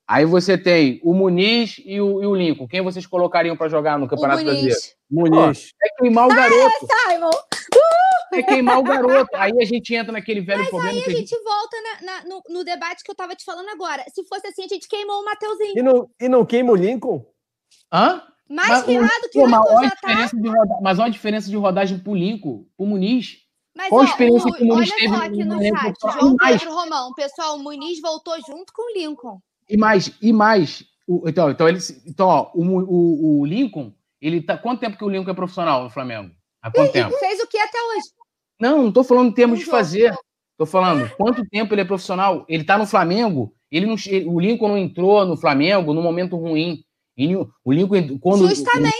Aí 0.07 0.25
você 0.25 0.57
tem 0.57 1.01
o 1.03 1.13
Muniz 1.13 1.81
e 1.85 1.99
o, 1.99 2.23
e 2.23 2.25
o 2.25 2.33
Lincoln. 2.35 2.67
Quem 2.67 2.81
vocês 2.81 3.05
colocariam 3.05 3.57
para 3.57 3.67
jogar 3.67 3.99
no 3.99 4.05
O 4.05 4.07
Campeonato 4.07 4.43
Brasileiro? 4.43 4.79
Muniz. 5.09 5.35
Muniz. 5.41 5.73
É 5.83 5.89
queimar 5.99 6.25
o 6.27 6.29
garoto. 6.29 6.87
Simon, 7.09 7.29
É 8.33 8.43
queimar 8.43 8.79
o 8.79 8.83
garoto. 8.83 9.29
Aí 9.35 9.51
a 9.61 9.65
gente 9.65 9.93
entra 9.93 10.13
naquele 10.13 10.39
velho 10.41 10.59
Mas 10.59 10.69
problema 10.69 10.93
aí 10.95 11.01
que 11.03 11.09
a 11.09 11.13
a 11.13 11.15
gente... 11.17 11.29
gente 11.29 11.43
volta 11.43 11.77
na- 11.81 12.01
na- 12.01 12.23
no, 12.25 12.41
no 12.49 12.63
debate 12.63 13.03
que 13.03 13.11
eu 13.11 13.15
tava 13.15 13.35
te 13.35 13.43
falando 13.43 13.67
agora. 13.69 14.03
Se 14.13 14.23
fosse 14.25 14.47
assim, 14.47 14.63
a 14.63 14.67
gente 14.67 14.87
queimou 14.87 15.21
o 15.21 15.25
Mateuzinho. 15.25 15.73
E 15.77 15.81
não, 15.81 16.09
e 16.21 16.29
não 16.29 16.45
queima 16.45 16.71
o 16.71 16.75
Lincoln? 16.75 17.25
Hã? 17.91 18.23
Mais 18.49 18.69
Mas 18.69 18.81
o- 18.83 18.85
queimado 18.85 19.29
que 19.29 19.39
Pô, 19.39 19.43
o 19.43 19.47
Lincoln 19.47 19.83
já 19.83 19.91
tá. 19.91 20.13
roda... 20.25 20.77
Mas 20.81 20.99
olha 20.99 21.07
a 21.07 21.11
diferença 21.11 21.49
de 21.49 21.57
rodagem 21.57 21.99
pro 21.99 22.15
Lincoln, 22.15 22.65
pro 22.77 22.85
Muniz. 22.85 23.39
Mas, 23.75 23.89
Qual 23.89 24.01
a 24.01 24.03
ó, 24.05 24.07
experiência 24.07 24.49
o- 24.49 24.53
que 24.53 24.63
o 24.63 24.67
Muniz 24.67 24.89
olha 24.89 24.97
teve 24.99 25.15
só 25.15 25.21
aqui 25.23 25.43
no 25.43 25.55
no 25.55 25.61
chat. 25.61 25.93
João 26.13 26.35
Pedro 26.37 26.73
Romão. 26.73 27.13
Pessoal, 27.13 27.55
o 27.57 27.59
Muniz 27.59 27.99
voltou 28.01 28.35
junto 28.47 28.71
com 28.73 28.89
o 28.89 28.97
Lincoln. 28.97 29.39
E 29.69 29.77
mais, 29.77 30.11
e 30.21 30.31
mais. 30.31 30.83
O- 31.07 31.27
então, 31.27 31.49
então, 31.49 31.67
ele, 31.67 31.79
então 32.05 32.27
ó, 32.27 32.51
o, 32.53 32.63
o, 32.63 33.39
o 33.41 33.45
Lincoln, 33.45 33.93
ele 34.21 34.41
tá. 34.41 34.57
Quanto 34.57 34.79
tempo 34.79 34.97
que 34.97 35.03
o 35.03 35.09
Lincoln 35.09 35.31
é 35.31 35.35
profissional 35.35 35.83
no 35.83 35.89
Flamengo? 35.89 36.31
Há 36.61 36.71
quanto 36.71 36.89
e, 36.89 36.93
tempo? 36.93 37.13
E 37.13 37.19
fez 37.19 37.39
o 37.39 37.47
que 37.47 37.57
até 37.57 37.77
hoje? 37.77 38.07
Não, 38.59 38.81
não 38.81 38.87
estou 38.89 39.03
falando 39.03 39.29
em 39.29 39.33
termos 39.33 39.57
um 39.57 39.59
de 39.59 39.65
jogo. 39.65 39.77
fazer. 39.77 40.13
Estou 40.51 40.65
falando, 40.65 41.07
quanto 41.15 41.45
tempo 41.45 41.73
ele 41.73 41.81
é 41.81 41.85
profissional? 41.85 42.43
Ele 42.49 42.63
está 42.63 42.79
no 42.79 42.87
Flamengo. 42.87 43.53
Ele 43.71 43.85
não, 43.85 43.95
o 44.25 44.39
Lincoln 44.39 44.69
não 44.69 44.77
entrou 44.77 45.23
no 45.25 45.37
Flamengo 45.37 45.93
no 45.93 46.01
momento 46.01 46.35
ruim. 46.35 46.83
o 47.63 47.71
Lincoln, 47.71 48.17
quando, 48.19 48.47
Justamente. 48.47 48.95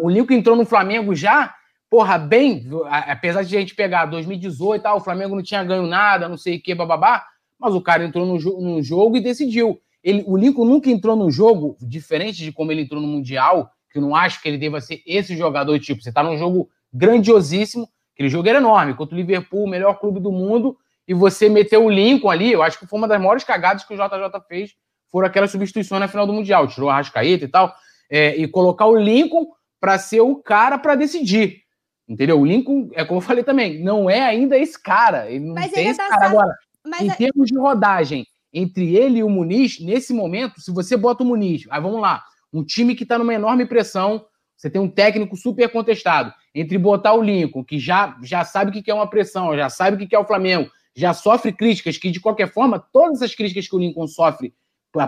O, 0.00 0.06
o 0.06 0.10
Lincoln 0.10 0.34
entrou 0.34 0.56
no 0.56 0.64
Flamengo 0.64 1.14
já, 1.14 1.54
porra, 1.88 2.18
bem, 2.18 2.66
apesar 2.90 3.44
de 3.44 3.56
a 3.56 3.60
gente 3.60 3.76
pegar 3.76 4.06
2018 4.06 4.80
e 4.80 4.82
tal, 4.82 4.96
o 4.96 5.00
Flamengo 5.00 5.36
não 5.36 5.42
tinha 5.42 5.62
ganho 5.62 5.86
nada, 5.86 6.28
não 6.28 6.36
sei 6.36 6.56
o 6.56 6.60
que, 6.62 6.74
bababá, 6.74 7.24
mas 7.62 7.74
o 7.74 7.80
cara 7.80 8.04
entrou 8.04 8.26
no, 8.26 8.38
no 8.60 8.82
jogo 8.82 9.16
e 9.16 9.20
decidiu. 9.20 9.80
Ele, 10.02 10.24
o 10.26 10.36
Lincoln 10.36 10.64
nunca 10.64 10.90
entrou 10.90 11.14
no 11.16 11.30
jogo, 11.30 11.76
diferente 11.80 12.38
de 12.38 12.52
como 12.52 12.72
ele 12.72 12.82
entrou 12.82 13.00
no 13.00 13.06
Mundial, 13.06 13.70
que 13.90 13.98
eu 13.98 14.02
não 14.02 14.16
acho 14.16 14.42
que 14.42 14.48
ele 14.48 14.58
deva 14.58 14.80
ser 14.80 15.00
esse 15.06 15.36
jogador, 15.36 15.78
tipo, 15.78 16.02
você 16.02 16.08
está 16.08 16.22
num 16.22 16.36
jogo 16.36 16.68
grandiosíssimo, 16.92 17.88
Aquele 18.14 18.28
jogo 18.28 18.48
era 18.48 18.58
enorme, 18.58 18.94
contra 18.94 19.14
o 19.14 19.18
Liverpool, 19.18 19.64
o 19.64 19.68
melhor 19.68 19.98
clube 19.98 20.20
do 20.20 20.30
mundo, 20.30 20.76
e 21.08 21.14
você 21.14 21.48
meteu 21.48 21.84
o 21.84 21.90
Lincoln 21.90 22.30
ali, 22.30 22.52
eu 22.52 22.62
acho 22.62 22.78
que 22.78 22.86
foi 22.86 22.98
uma 22.98 23.08
das 23.08 23.18
maiores 23.18 23.42
cagadas 23.42 23.84
que 23.84 23.94
o 23.94 23.96
JJ 23.96 24.40
fez, 24.46 24.74
foram 25.10 25.26
aquelas 25.26 25.50
substituições 25.50 26.00
na 26.00 26.08
final 26.08 26.26
do 26.26 26.32
Mundial, 26.32 26.66
tirou 26.68 26.90
a 26.90 26.96
Rascaeta 26.96 27.44
e 27.44 27.48
tal, 27.48 27.74
é, 28.10 28.36
e 28.36 28.46
colocar 28.46 28.86
o 28.86 28.96
Lincoln 28.96 29.46
para 29.80 29.98
ser 29.98 30.20
o 30.20 30.36
cara 30.36 30.78
para 30.78 30.94
decidir. 30.94 31.62
Entendeu? 32.06 32.40
O 32.40 32.44
Lincoln, 32.44 32.90
é 32.92 33.04
como 33.04 33.18
eu 33.18 33.24
falei 33.24 33.42
também, 33.42 33.82
não 33.82 34.08
é 34.08 34.20
ainda 34.20 34.58
esse 34.58 34.80
cara. 34.80 35.30
Ele 35.30 35.46
não 35.46 35.54
Mas 35.54 35.72
tem 35.72 35.88
esse 35.88 35.98
cara 35.98 36.26
agora. 36.26 36.54
Mas 36.86 37.02
em 37.02 37.10
é... 37.10 37.14
termos 37.14 37.48
de 37.48 37.58
rodagem, 37.58 38.26
entre 38.52 38.96
ele 38.96 39.18
e 39.18 39.24
o 39.24 39.30
Muniz, 39.30 39.80
nesse 39.80 40.12
momento, 40.12 40.60
se 40.60 40.70
você 40.70 40.96
bota 40.96 41.22
o 41.22 41.26
Muniz, 41.26 41.66
aí 41.70 41.80
vamos 41.80 42.00
lá, 42.00 42.22
um 42.52 42.62
time 42.62 42.94
que 42.94 43.02
está 43.02 43.18
numa 43.18 43.32
enorme 43.32 43.64
pressão, 43.66 44.26
você 44.56 44.68
tem 44.68 44.80
um 44.80 44.88
técnico 44.88 45.36
super 45.36 45.68
contestado 45.70 46.32
entre 46.54 46.76
botar 46.76 47.14
o 47.14 47.22
Lincoln, 47.22 47.64
que 47.64 47.78
já, 47.78 48.16
já 48.22 48.44
sabe 48.44 48.70
o 48.70 48.82
que 48.82 48.90
é 48.90 48.94
uma 48.94 49.08
pressão, 49.08 49.56
já 49.56 49.70
sabe 49.70 49.96
o 49.96 50.08
que 50.08 50.14
é 50.14 50.18
o 50.18 50.26
Flamengo, 50.26 50.70
já 50.94 51.14
sofre 51.14 51.52
críticas, 51.52 51.96
que 51.96 52.10
de 52.10 52.20
qualquer 52.20 52.52
forma, 52.52 52.78
todas 52.92 53.22
as 53.22 53.34
críticas 53.34 53.66
que 53.66 53.74
o 53.74 53.78
Lincoln 53.78 54.06
sofre 54.06 54.54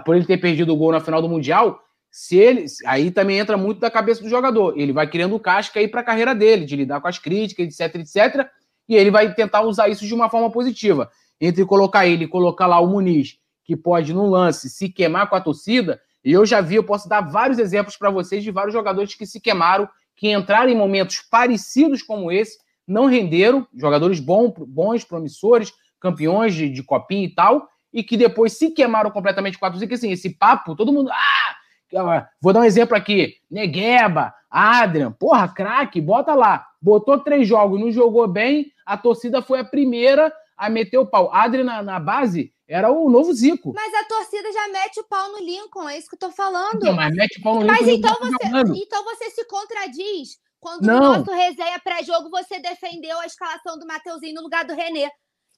por 0.04 0.16
ele 0.16 0.24
ter 0.24 0.38
perdido 0.38 0.72
o 0.72 0.76
gol 0.76 0.92
na 0.92 1.00
final 1.00 1.20
do 1.20 1.28
Mundial, 1.28 1.78
se 2.10 2.36
ele 2.38 2.64
aí 2.86 3.10
também 3.10 3.38
entra 3.38 3.56
muito 3.56 3.80
da 3.80 3.90
cabeça 3.90 4.22
do 4.22 4.28
jogador. 4.30 4.78
Ele 4.78 4.92
vai 4.92 5.06
criando 5.06 5.38
casca 5.38 5.78
aí 5.78 5.86
para 5.86 6.00
a 6.00 6.04
carreira 6.04 6.34
dele, 6.34 6.64
de 6.64 6.76
lidar 6.76 7.00
com 7.00 7.08
as 7.08 7.18
críticas, 7.18 7.66
etc, 7.66 7.96
etc, 7.96 8.48
e 8.88 8.96
ele 8.96 9.10
vai 9.10 9.34
tentar 9.34 9.62
usar 9.62 9.88
isso 9.88 10.06
de 10.06 10.14
uma 10.14 10.30
forma 10.30 10.50
positiva. 10.50 11.10
Entre 11.40 11.64
colocar 11.64 12.06
ele 12.06 12.24
e 12.24 12.28
colocar 12.28 12.66
lá 12.66 12.80
o 12.80 12.86
Muniz, 12.86 13.38
que 13.64 13.76
pode, 13.76 14.12
no 14.12 14.26
lance, 14.26 14.68
se 14.68 14.88
queimar 14.88 15.28
com 15.28 15.36
a 15.36 15.40
torcida, 15.40 16.00
e 16.24 16.32
eu 16.32 16.46
já 16.46 16.60
vi, 16.60 16.76
eu 16.76 16.84
posso 16.84 17.08
dar 17.08 17.20
vários 17.20 17.58
exemplos 17.58 17.96
para 17.96 18.10
vocês 18.10 18.42
de 18.42 18.50
vários 18.50 18.72
jogadores 18.72 19.14
que 19.14 19.26
se 19.26 19.40
queimaram 19.40 19.88
que 20.16 20.32
entraram 20.32 20.70
em 20.70 20.76
momentos 20.76 21.20
parecidos 21.30 22.02
como 22.02 22.30
esse, 22.30 22.58
não 22.86 23.06
renderam, 23.06 23.66
jogadores 23.74 24.20
bons, 24.20 24.52
bons 24.56 25.04
promissores, 25.04 25.72
campeões 25.98 26.54
de, 26.54 26.68
de 26.68 26.82
copinha 26.82 27.24
e 27.24 27.34
tal, 27.34 27.68
e 27.92 28.02
que 28.02 28.16
depois 28.16 28.52
se 28.52 28.70
queimaram 28.70 29.10
completamente 29.10 29.58
com 29.58 29.66
a 29.66 29.70
torcida, 29.70 29.88
que 29.88 29.94
assim, 29.94 30.12
esse 30.12 30.30
papo, 30.30 30.76
todo 30.76 30.92
mundo, 30.92 31.10
ah, 31.10 32.28
vou 32.40 32.52
dar 32.52 32.60
um 32.60 32.64
exemplo 32.64 32.96
aqui, 32.96 33.34
Negueba, 33.50 34.34
Adrian, 34.50 35.12
porra, 35.12 35.48
craque, 35.48 36.00
bota 36.00 36.34
lá, 36.34 36.66
botou 36.80 37.18
três 37.18 37.46
jogos, 37.46 37.80
não 37.80 37.90
jogou 37.90 38.26
bem, 38.28 38.66
a 38.84 38.96
torcida 38.96 39.40
foi 39.40 39.60
a 39.60 39.64
primeira 39.64 40.32
a 40.56 40.70
meter 40.70 40.98
o 40.98 41.06
pau. 41.06 41.32
Adrian 41.32 41.64
na, 41.64 41.82
na 41.82 42.00
base 42.00 42.52
era 42.66 42.90
o 42.90 43.10
novo 43.10 43.32
Zico. 43.32 43.72
Mas 43.74 43.92
a 43.94 44.04
torcida 44.04 44.50
já 44.52 44.68
mete 44.68 45.00
o 45.00 45.04
pau 45.04 45.32
no 45.32 45.38
Lincoln, 45.38 45.88
é 45.88 45.98
isso 45.98 46.08
que 46.08 46.14
eu 46.14 46.18
tô 46.18 46.30
falando. 46.30 46.80
Não, 46.80 46.94
mas 46.94 47.14
mete 47.14 47.38
o 47.38 47.42
pau 47.42 47.54
no 47.56 47.60
Lincoln. 47.62 47.74
Mas 47.74 47.88
então 47.88 48.16
você, 48.20 48.82
então 48.82 49.04
você 49.04 49.30
se 49.30 49.44
contradiz 49.46 50.38
quando 50.60 50.86
não. 50.86 50.98
no 50.98 51.18
nosso 51.18 51.30
resenha 51.30 51.78
pré-jogo 51.78 52.30
você 52.30 52.58
defendeu 52.58 53.18
a 53.20 53.26
escalação 53.26 53.78
do 53.78 53.86
Mateuzinho 53.86 54.36
no 54.36 54.42
lugar 54.42 54.64
do 54.64 54.74
René. 54.74 55.10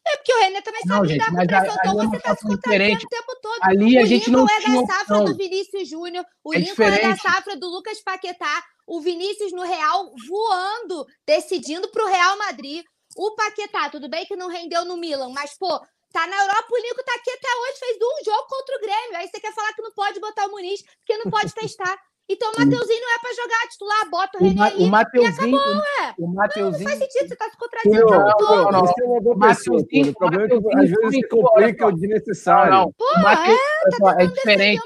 É 0.09 0.17
porque 0.19 0.33
o 0.33 0.41
René 0.41 0.61
também 0.61 0.83
sabe 0.83 0.95
não, 0.95 1.05
lidar 1.05 1.31
com 1.31 1.47
pressão, 1.47 1.77
então 1.79 1.95
você 1.95 2.17
está 2.17 2.37
se 2.37 2.43
contradizendo 2.43 3.05
o 3.05 3.09
tempo 3.09 3.41
todo. 3.43 3.59
Ali 3.63 3.97
o 3.97 4.01
a 4.01 4.05
gente 4.05 4.31
Lincoln 4.31 4.47
não 4.47 4.47
é 4.49 4.61
da 4.61 4.95
safra 4.95 5.25
do 5.25 5.37
Vinícius 5.37 5.89
Júnior, 5.89 6.25
o 6.45 6.55
é 6.55 6.59
Lincoln 6.59 6.71
diferente. 6.71 7.05
é 7.05 7.09
da 7.09 7.17
safra 7.17 7.57
do 7.57 7.69
Lucas 7.69 8.01
Paquetá, 8.03 8.63
o 8.87 9.01
Vinícius 9.01 9.53
no 9.53 9.63
Real 9.63 10.13
voando, 10.29 11.05
decidindo 11.27 11.89
para 11.91 12.05
o 12.05 12.09
Real 12.09 12.39
Madrid. 12.39 12.85
O 13.17 13.35
Paquetá, 13.35 13.91
tudo 13.91 14.09
bem 14.09 14.27
que 14.27 14.37
não 14.37 14.49
rendeu 14.49 14.85
no 14.85 14.97
Milan, 14.97 15.31
mas, 15.31 15.57
pô, 15.59 15.81
Tá 16.13 16.27
na 16.27 16.41
Europa, 16.41 16.69
o 16.71 16.79
Nico 16.79 17.05
tá 17.05 17.15
aqui 17.15 17.31
até 17.31 17.49
hoje, 17.61 17.79
fez 17.79 17.97
um 17.97 18.25
jogo 18.25 18.47
contra 18.49 18.77
o 18.77 18.81
Grêmio. 18.81 19.17
Aí 19.17 19.29
você 19.29 19.41
quer 19.41 19.53
falar 19.53 19.73
que 19.75 19.83
não 19.83 19.93
pode 19.93 20.19
botar 20.19 20.47
o 20.47 20.51
Muniz, 20.51 20.83
porque 20.83 21.19
não 21.19 21.31
pode 21.31 21.53
testar. 21.55 21.99
Então 22.29 22.51
o 22.51 22.59
Mateuzinho 22.59 23.01
não 23.01 23.15
é 23.15 23.19
para 23.21 23.35
jogar 23.35 23.69
titular, 23.71 24.11
bota 24.11 24.39
o 24.39 24.45
René 24.45 24.63
ali 24.63 24.85
o 24.85 24.87
Mateuzinho, 24.89 25.57
acabou, 25.57 25.77
ué. 25.77 26.15
O 26.19 26.27
Mateuzinho... 26.27 26.73
Não, 26.73 26.91
não, 26.91 26.99
faz 26.99 26.99
sentido, 26.99 27.29
você 27.29 27.37
tá 27.37 27.51
se 27.51 27.57
contradizendo 27.57 28.11
não, 28.11 28.19
não, 28.19 28.73
não, 28.73 28.81
Você 28.81 29.03
é 29.03 29.07
uma 29.07 29.49
pessoa, 29.49 29.81
o 29.81 30.15
problema 30.15 30.45
é 30.45 30.49
que 30.49 30.77
às 30.77 30.91
vezes 30.91 31.11
se 31.11 31.29
complica 31.29 31.87
o 31.87 31.93
desnecessário. 31.93 32.73
Não, 32.73 32.93
Pô, 32.99 33.05
o 33.05 33.23
Mateu, 33.23 33.55
é, 33.55 33.97
tá 33.97 34.23
é 34.23 34.27
diferente. 34.27 34.83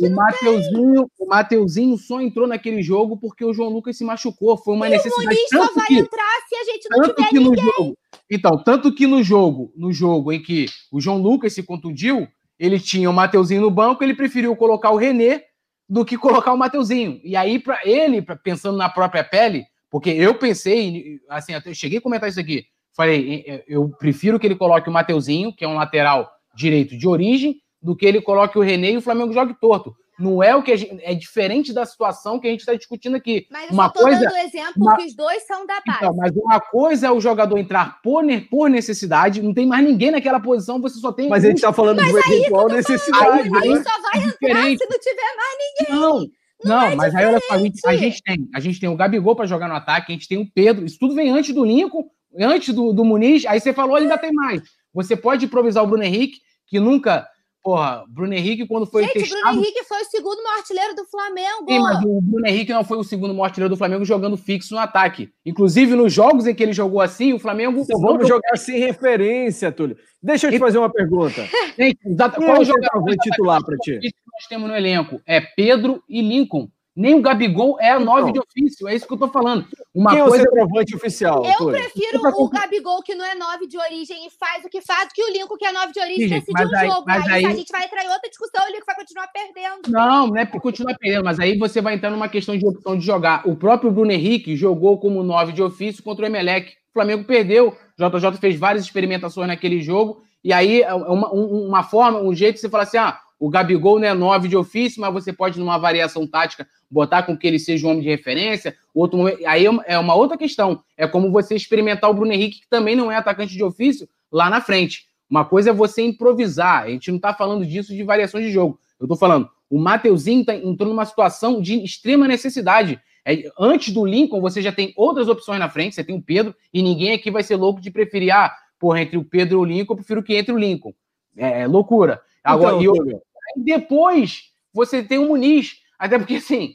o 0.00 0.10
Mateuzinho, 0.10 1.10
o 1.20 1.26
Mateuzinho 1.26 1.96
só 1.96 2.20
entrou 2.20 2.48
naquele 2.48 2.82
jogo 2.82 3.16
porque 3.16 3.44
o 3.44 3.54
João 3.54 3.70
Lucas 3.70 3.96
se 3.96 4.04
machucou, 4.04 4.56
foi 4.56 4.74
uma 4.74 4.88
e 4.88 4.90
necessidade. 4.90 5.26
o 5.26 5.28
Muniz 5.28 5.48
só 5.48 5.72
vai 5.72 5.86
que, 5.86 5.94
entrar 5.94 6.40
se 6.48 6.56
a 6.56 6.64
gente 6.64 6.88
não 6.90 7.14
tiver 7.14 7.40
ninguém. 7.40 7.64
Jogo, 7.64 7.98
então, 8.28 8.62
tanto 8.64 8.92
que 8.92 9.06
no 9.06 9.22
jogo, 9.22 9.72
no 9.76 9.92
jogo 9.92 10.32
em 10.32 10.42
que 10.42 10.66
o 10.90 11.00
João 11.00 11.18
Lucas 11.18 11.52
se 11.52 11.62
contundiu, 11.62 12.26
ele 12.58 12.80
tinha 12.80 13.08
o 13.08 13.12
Mateuzinho 13.12 13.60
no 13.60 13.70
banco, 13.70 14.02
ele 14.02 14.14
preferiu 14.14 14.56
colocar 14.56 14.90
o 14.90 14.96
René 14.96 15.44
do 15.90 16.04
que 16.04 16.16
colocar 16.16 16.52
o 16.52 16.56
Mateuzinho. 16.56 17.20
E 17.24 17.34
aí, 17.34 17.58
para 17.58 17.80
ele, 17.84 18.22
pensando 18.22 18.78
na 18.78 18.88
própria 18.88 19.24
pele, 19.24 19.64
porque 19.90 20.08
eu 20.08 20.36
pensei, 20.36 21.18
assim, 21.28 21.52
cheguei 21.74 21.98
a 21.98 22.00
comentar 22.00 22.28
isso 22.28 22.38
aqui. 22.38 22.64
Falei, 22.96 23.60
eu 23.66 23.88
prefiro 23.88 24.38
que 24.38 24.46
ele 24.46 24.54
coloque 24.54 24.88
o 24.88 24.92
Mateuzinho, 24.92 25.52
que 25.52 25.64
é 25.64 25.68
um 25.68 25.74
lateral 25.74 26.30
direito 26.54 26.96
de 26.96 27.08
origem, 27.08 27.56
do 27.82 27.96
que 27.96 28.06
ele 28.06 28.20
coloque 28.20 28.56
o 28.56 28.62
René 28.62 28.92
e 28.92 28.96
o 28.98 29.02
Flamengo 29.02 29.32
jogue 29.32 29.58
torto. 29.60 29.92
Não 30.20 30.42
é 30.42 30.54
o 30.54 30.62
que 30.62 30.76
gente, 30.76 31.00
é 31.02 31.14
diferente 31.14 31.72
da 31.72 31.86
situação 31.86 32.38
que 32.38 32.46
a 32.46 32.50
gente 32.50 32.60
está 32.60 32.74
discutindo 32.74 33.16
aqui. 33.16 33.46
Mas 33.50 33.70
uma 33.70 33.84
eu 33.84 33.88
estou 33.88 34.02
coisa, 34.02 34.20
dando 34.20 34.36
exemplo 34.36 34.72
uma, 34.76 34.96
que 34.96 35.06
os 35.06 35.14
dois 35.14 35.46
são 35.46 35.66
da 35.66 35.80
base. 35.86 35.98
Então, 35.98 36.14
mas 36.14 36.32
uma 36.36 36.60
coisa 36.60 37.06
é 37.06 37.10
o 37.10 37.20
jogador 37.20 37.56
entrar 37.56 38.02
por, 38.02 38.22
por 38.50 38.68
necessidade, 38.68 39.40
não 39.40 39.54
tem 39.54 39.66
mais 39.66 39.82
ninguém 39.82 40.10
naquela 40.10 40.38
posição, 40.38 40.78
você 40.78 40.98
só 40.98 41.10
tem. 41.10 41.30
Mas 41.30 41.42
um... 41.42 41.46
a 41.46 41.48
gente 41.48 41.56
está 41.56 41.72
falando 41.72 42.02
mas 42.02 42.12
de 42.12 42.18
eventual 42.18 42.68
necessidade. 42.68 43.48
Aí, 43.48 43.70
aí, 43.70 43.82
só 43.82 44.02
vai 44.02 44.22
é 44.22 44.26
entrar 44.26 44.64
se 44.76 44.86
não 44.90 44.98
tiver 44.98 45.36
mais 45.36 45.56
ninguém. 45.58 45.96
Não. 45.96 46.40
Não, 46.62 46.76
não 46.76 46.82
é 46.82 46.94
mas 46.94 47.14
aí 47.14 47.24
olha 47.24 47.40
só, 47.40 47.54
a 47.54 47.58
gente, 47.58 47.80
a 47.86 47.96
gente, 47.96 48.22
tem, 48.22 48.48
a 48.54 48.60
gente 48.60 48.78
tem 48.78 48.88
o 48.90 48.96
Gabigol 48.96 49.34
para 49.34 49.46
jogar 49.46 49.66
no 49.66 49.74
ataque, 49.74 50.12
a 50.12 50.14
gente 50.14 50.28
tem 50.28 50.36
o 50.36 50.46
Pedro, 50.52 50.84
isso 50.84 50.98
tudo 51.00 51.14
vem 51.14 51.30
antes 51.30 51.54
do 51.54 51.64
Lincoln, 51.64 52.04
antes 52.38 52.74
do, 52.74 52.92
do 52.92 53.02
Muniz, 53.02 53.46
aí 53.46 53.58
você 53.58 53.72
falou, 53.72 53.96
ainda 53.96 54.18
tem 54.18 54.30
mais. 54.30 54.60
Você 54.92 55.16
pode 55.16 55.46
improvisar 55.46 55.82
o 55.82 55.86
Bruno 55.86 56.04
Henrique, 56.04 56.40
que 56.66 56.78
nunca 56.78 57.26
Porra, 57.62 58.04
Bruno 58.08 58.32
Henrique, 58.32 58.66
quando 58.66 58.86
foi 58.86 59.04
Gente, 59.04 59.20
testado... 59.20 59.40
o 59.40 59.42
Bruno 59.42 59.62
Henrique 59.64 59.84
foi 59.84 60.00
o 60.00 60.04
segundo 60.06 60.42
maior 60.42 60.58
artilheiro 60.58 60.94
do 60.94 61.04
Flamengo. 61.04 61.64
Sim, 61.68 61.78
mas 61.78 62.04
o 62.04 62.20
Bruno 62.22 62.46
Henrique 62.46 62.72
não 62.72 62.84
foi 62.84 62.96
o 62.96 63.04
segundo 63.04 63.34
maior 63.34 63.44
artilheiro 63.44 63.74
do 63.74 63.78
Flamengo 63.78 64.04
jogando 64.04 64.36
fixo 64.36 64.74
no 64.74 64.80
ataque. 64.80 65.30
Inclusive, 65.44 65.94
nos 65.94 66.12
jogos 66.12 66.46
em 66.46 66.54
que 66.54 66.62
ele 66.62 66.72
jogou 66.72 67.00
assim, 67.00 67.34
o 67.34 67.38
Flamengo... 67.38 67.80
Então 67.80 68.00
vamos 68.00 68.26
jogar 68.26 68.56
sem 68.56 68.78
referência, 68.78 69.70
Túlio. 69.70 69.96
Deixa 70.22 70.46
eu 70.46 70.52
te 70.52 70.58
fazer 70.58 70.78
uma 70.78 70.90
pergunta. 70.90 71.46
Gente, 71.78 71.98
qual 72.16 72.56
é 72.56 72.60
o 72.60 72.64
jogador 72.64 73.16
titular 73.22 73.62
para 73.62 73.76
ti? 73.76 73.98
que 74.00 74.12
nós 74.32 74.46
temos 74.48 74.68
no 74.68 74.76
elenco? 74.76 75.20
É 75.26 75.40
Pedro 75.40 76.02
e 76.08 76.22
Lincoln. 76.22 76.68
Nem 77.00 77.14
o 77.14 77.22
Gabigol 77.22 77.80
é 77.80 77.92
a 77.92 77.94
então, 77.98 78.04
nove 78.04 78.30
de 78.30 78.38
ofício, 78.38 78.86
é 78.86 78.94
isso 78.94 79.06
que 79.06 79.14
eu 79.14 79.16
tô 79.16 79.28
falando. 79.28 79.66
Uma 79.94 80.10
Quem 80.10 80.20
coisa... 80.20 80.36
é 80.36 80.40
o 80.40 80.44
centroavante 80.44 80.94
oficial? 80.94 81.42
Eu 81.46 81.56
Túlio? 81.56 81.80
prefiro 81.80 82.20
o 82.22 82.48
Gabigol, 82.50 83.02
que 83.02 83.14
não 83.14 83.24
é 83.24 83.34
nove 83.34 83.66
de 83.66 83.78
origem 83.78 84.26
e 84.26 84.30
faz 84.30 84.66
o 84.66 84.68
que 84.68 84.82
faz, 84.82 85.10
que 85.10 85.24
o 85.24 85.32
Lincoln, 85.32 85.56
que 85.56 85.64
é 85.64 85.72
nove 85.72 85.94
de 85.94 85.98
origem, 85.98 86.28
Sim, 86.28 86.34
decidir 86.34 86.66
um 86.66 86.76
aí, 86.76 86.88
jogo. 86.88 87.04
Mas 87.06 87.24
aí, 87.24 87.32
aí, 87.32 87.46
a 87.46 87.54
gente 87.54 87.72
vai 87.72 87.86
entrar 87.86 88.04
em 88.04 88.10
outra 88.10 88.28
discussão, 88.28 88.62
o 88.62 88.70
Lincoln 88.70 88.84
vai 88.84 88.96
continuar 88.96 89.28
perdendo. 89.28 89.88
Não, 89.88 90.26
não 90.26 90.36
é 90.36 90.44
continuar 90.44 90.94
perdendo, 90.98 91.24
mas 91.24 91.40
aí 91.40 91.56
você 91.56 91.80
vai 91.80 91.94
entrar 91.94 92.10
numa 92.10 92.28
questão 92.28 92.54
de 92.54 92.66
opção 92.66 92.98
de 92.98 93.06
jogar. 93.06 93.48
O 93.48 93.56
próprio 93.56 93.90
Bruno 93.90 94.12
Henrique 94.12 94.54
jogou 94.54 94.98
como 94.98 95.22
nove 95.22 95.52
de 95.52 95.62
ofício 95.62 96.02
contra 96.02 96.26
o 96.26 96.28
Emelec. 96.28 96.70
O 96.90 96.92
Flamengo 96.92 97.24
perdeu. 97.24 97.74
O 97.98 98.18
JJ 98.18 98.36
fez 98.38 98.58
várias 98.58 98.84
experimentações 98.84 99.48
naquele 99.48 99.80
jogo. 99.80 100.22
E 100.44 100.52
aí, 100.52 100.82
é 100.82 100.92
uma, 100.92 101.32
uma 101.32 101.82
forma, 101.82 102.20
um 102.20 102.34
jeito 102.34 102.56
de 102.56 102.60
você 102.60 102.68
falar 102.68 102.82
assim: 102.82 102.98
ah, 102.98 103.18
o 103.40 103.48
Gabigol 103.48 103.98
não 103.98 104.06
é 104.06 104.12
nove 104.12 104.48
de 104.48 104.56
ofício, 104.56 105.00
mas 105.00 105.12
você 105.12 105.32
pode, 105.32 105.58
numa 105.58 105.78
variação 105.78 106.26
tática, 106.26 106.68
botar 106.90 107.22
com 107.22 107.34
que 107.34 107.46
ele 107.46 107.58
seja 107.58 107.86
um 107.86 107.90
homem 107.90 108.02
de 108.02 108.08
referência. 108.08 108.76
Outro 108.94 109.16
momento, 109.16 109.40
aí 109.46 109.64
é 109.86 109.98
uma 109.98 110.14
outra 110.14 110.36
questão. 110.36 110.82
É 110.94 111.06
como 111.06 111.32
você 111.32 111.54
experimentar 111.54 112.10
o 112.10 112.14
Bruno 112.14 112.32
Henrique, 112.32 112.60
que 112.60 112.68
também 112.68 112.94
não 112.94 113.10
é 113.10 113.16
atacante 113.16 113.54
de 113.54 113.64
ofício, 113.64 114.06
lá 114.30 114.50
na 114.50 114.60
frente. 114.60 115.06
Uma 115.28 115.42
coisa 115.42 115.70
é 115.70 115.72
você 115.72 116.02
improvisar. 116.02 116.82
A 116.82 116.90
gente 116.90 117.10
não 117.10 117.16
está 117.16 117.32
falando 117.32 117.64
disso 117.64 117.94
de 117.94 118.02
variações 118.02 118.44
de 118.44 118.52
jogo. 118.52 118.78
Eu 119.00 119.06
estou 119.06 119.16
falando, 119.16 119.48
o 119.70 119.78
Mateuzinho 119.78 120.44
tá, 120.44 120.54
entrou 120.54 120.90
numa 120.90 121.06
situação 121.06 121.62
de 121.62 121.82
extrema 121.82 122.28
necessidade. 122.28 123.00
É, 123.24 123.50
antes 123.58 123.94
do 123.94 124.04
Lincoln, 124.04 124.40
você 124.42 124.60
já 124.60 124.70
tem 124.70 124.92
outras 124.94 125.28
opções 125.28 125.58
na 125.58 125.70
frente. 125.70 125.94
Você 125.94 126.04
tem 126.04 126.14
o 126.14 126.20
Pedro, 126.20 126.54
e 126.74 126.82
ninguém 126.82 127.12
aqui 127.14 127.30
vai 127.30 127.42
ser 127.42 127.56
louco 127.56 127.80
de 127.80 127.90
preferir, 127.90 128.34
ah, 128.34 128.54
porra, 128.78 129.00
entre 129.00 129.16
o 129.16 129.24
Pedro 129.24 129.54
e 129.54 129.60
o 129.60 129.64
Lincoln, 129.64 129.94
eu 129.94 129.96
prefiro 129.96 130.22
que 130.22 130.36
entre 130.36 130.52
o 130.52 130.58
Lincoln. 130.58 130.92
É, 131.34 131.62
é 131.62 131.66
loucura. 131.66 132.20
Agora, 132.42 132.76
então, 132.80 132.94
eu, 132.96 133.22
depois 133.56 134.50
você 134.72 135.02
tem 135.02 135.18
o 135.18 135.28
Muniz. 135.28 135.76
Até 135.98 136.18
porque, 136.18 136.36
assim, 136.36 136.74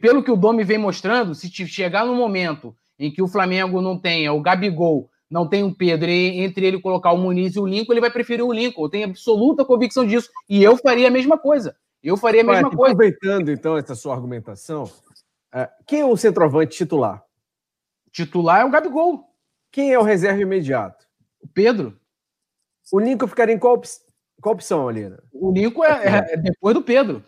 pelo 0.00 0.22
que 0.22 0.30
o 0.30 0.36
Domi 0.36 0.64
vem 0.64 0.78
mostrando, 0.78 1.34
se 1.34 1.48
chegar 1.50 2.04
no 2.04 2.14
momento 2.14 2.74
em 2.98 3.10
que 3.10 3.22
o 3.22 3.28
Flamengo 3.28 3.80
não 3.80 3.98
tenha 3.98 4.32
o 4.32 4.40
Gabigol, 4.40 5.10
não 5.30 5.48
tem 5.48 5.64
o 5.64 5.74
Pedro, 5.74 6.08
e 6.08 6.40
entre 6.40 6.66
ele 6.66 6.80
colocar 6.80 7.12
o 7.12 7.18
Muniz 7.18 7.56
e 7.56 7.60
o 7.60 7.66
Lincoln, 7.66 7.92
ele 7.92 8.00
vai 8.00 8.10
preferir 8.10 8.44
o 8.44 8.52
Lincoln. 8.52 8.84
Eu 8.84 8.88
tenho 8.88 9.08
absoluta 9.08 9.64
convicção 9.64 10.06
disso. 10.06 10.30
E 10.48 10.62
eu 10.62 10.76
faria 10.76 11.08
a 11.08 11.10
mesma 11.10 11.36
coisa. 11.36 11.76
Eu 12.02 12.16
faria 12.16 12.42
a 12.42 12.44
mesma 12.44 12.70
coisa. 12.70 12.94
Aproveitando, 12.94 13.50
então, 13.50 13.76
essa 13.76 13.94
sua 13.94 14.14
argumentação, 14.14 14.88
é, 15.52 15.68
quem 15.86 16.00
é 16.00 16.06
o 16.06 16.16
centroavante 16.16 16.76
titular? 16.76 17.24
Titular 18.12 18.60
é 18.60 18.64
o 18.64 18.70
Gabigol. 18.70 19.24
Quem 19.72 19.92
é 19.92 19.98
o 19.98 20.02
reserva 20.02 20.40
imediato? 20.40 21.04
O 21.40 21.48
Pedro. 21.48 21.98
O 22.92 23.00
Lincoln 23.00 23.26
ficaria 23.26 23.54
em 23.54 23.58
qual, 23.58 23.80
qual 24.46 24.54
opção 24.54 24.88
ali? 24.88 25.08
Né? 25.08 25.16
O 25.32 25.50
Lincoln 25.50 25.82
é, 25.82 26.32
é, 26.32 26.36
depois 26.36 26.72
do 26.72 26.80
Pedro. 26.80 27.24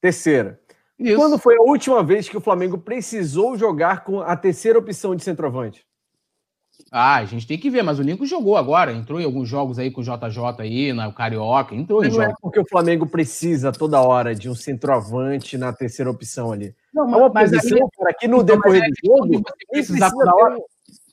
Terceira. 0.00 0.58
Isso. 0.98 1.16
Quando 1.16 1.38
foi 1.38 1.56
a 1.56 1.62
última 1.62 2.02
vez 2.02 2.28
que 2.28 2.36
o 2.36 2.40
Flamengo 2.40 2.78
precisou 2.78 3.58
jogar 3.58 4.04
com 4.04 4.20
a 4.20 4.34
terceira 4.34 4.78
opção 4.78 5.14
de 5.14 5.22
centroavante? 5.22 5.86
Ah, 6.90 7.16
a 7.16 7.24
gente 7.26 7.46
tem 7.46 7.58
que 7.58 7.68
ver, 7.68 7.82
mas 7.82 7.98
o 7.98 8.02
Lincoln 8.02 8.24
jogou 8.24 8.56
agora, 8.56 8.92
entrou 8.92 9.20
em 9.20 9.24
alguns 9.24 9.48
jogos 9.48 9.78
aí 9.78 9.90
com 9.90 10.00
o 10.00 10.04
JJ 10.04 10.60
aí, 10.60 10.92
na 10.92 11.12
Carioca, 11.12 11.74
entrou 11.74 12.00
mas 12.00 12.08
em 12.08 12.16
não 12.16 12.24
jogos. 12.24 12.38
é 12.38 12.40
porque 12.40 12.60
o 12.60 12.68
Flamengo 12.68 13.06
precisa 13.06 13.70
toda 13.70 14.00
hora 14.00 14.34
de 14.34 14.48
um 14.48 14.54
centroavante 14.54 15.58
na 15.58 15.72
terceira 15.72 16.10
opção 16.10 16.52
ali. 16.52 16.74
Não, 16.94 17.04
é 17.04 17.16
uma 17.16 17.28
mas 17.28 17.50
posição 17.50 17.78
aí, 17.78 17.90
para 17.98 18.14
que 18.14 18.26
no 18.26 18.40
então, 18.40 18.56
decorrer 18.56 18.88
do 18.88 18.94
jogo 19.04 19.42
precisa 19.70 20.10
toda 20.10 20.34
hora. 20.34 20.56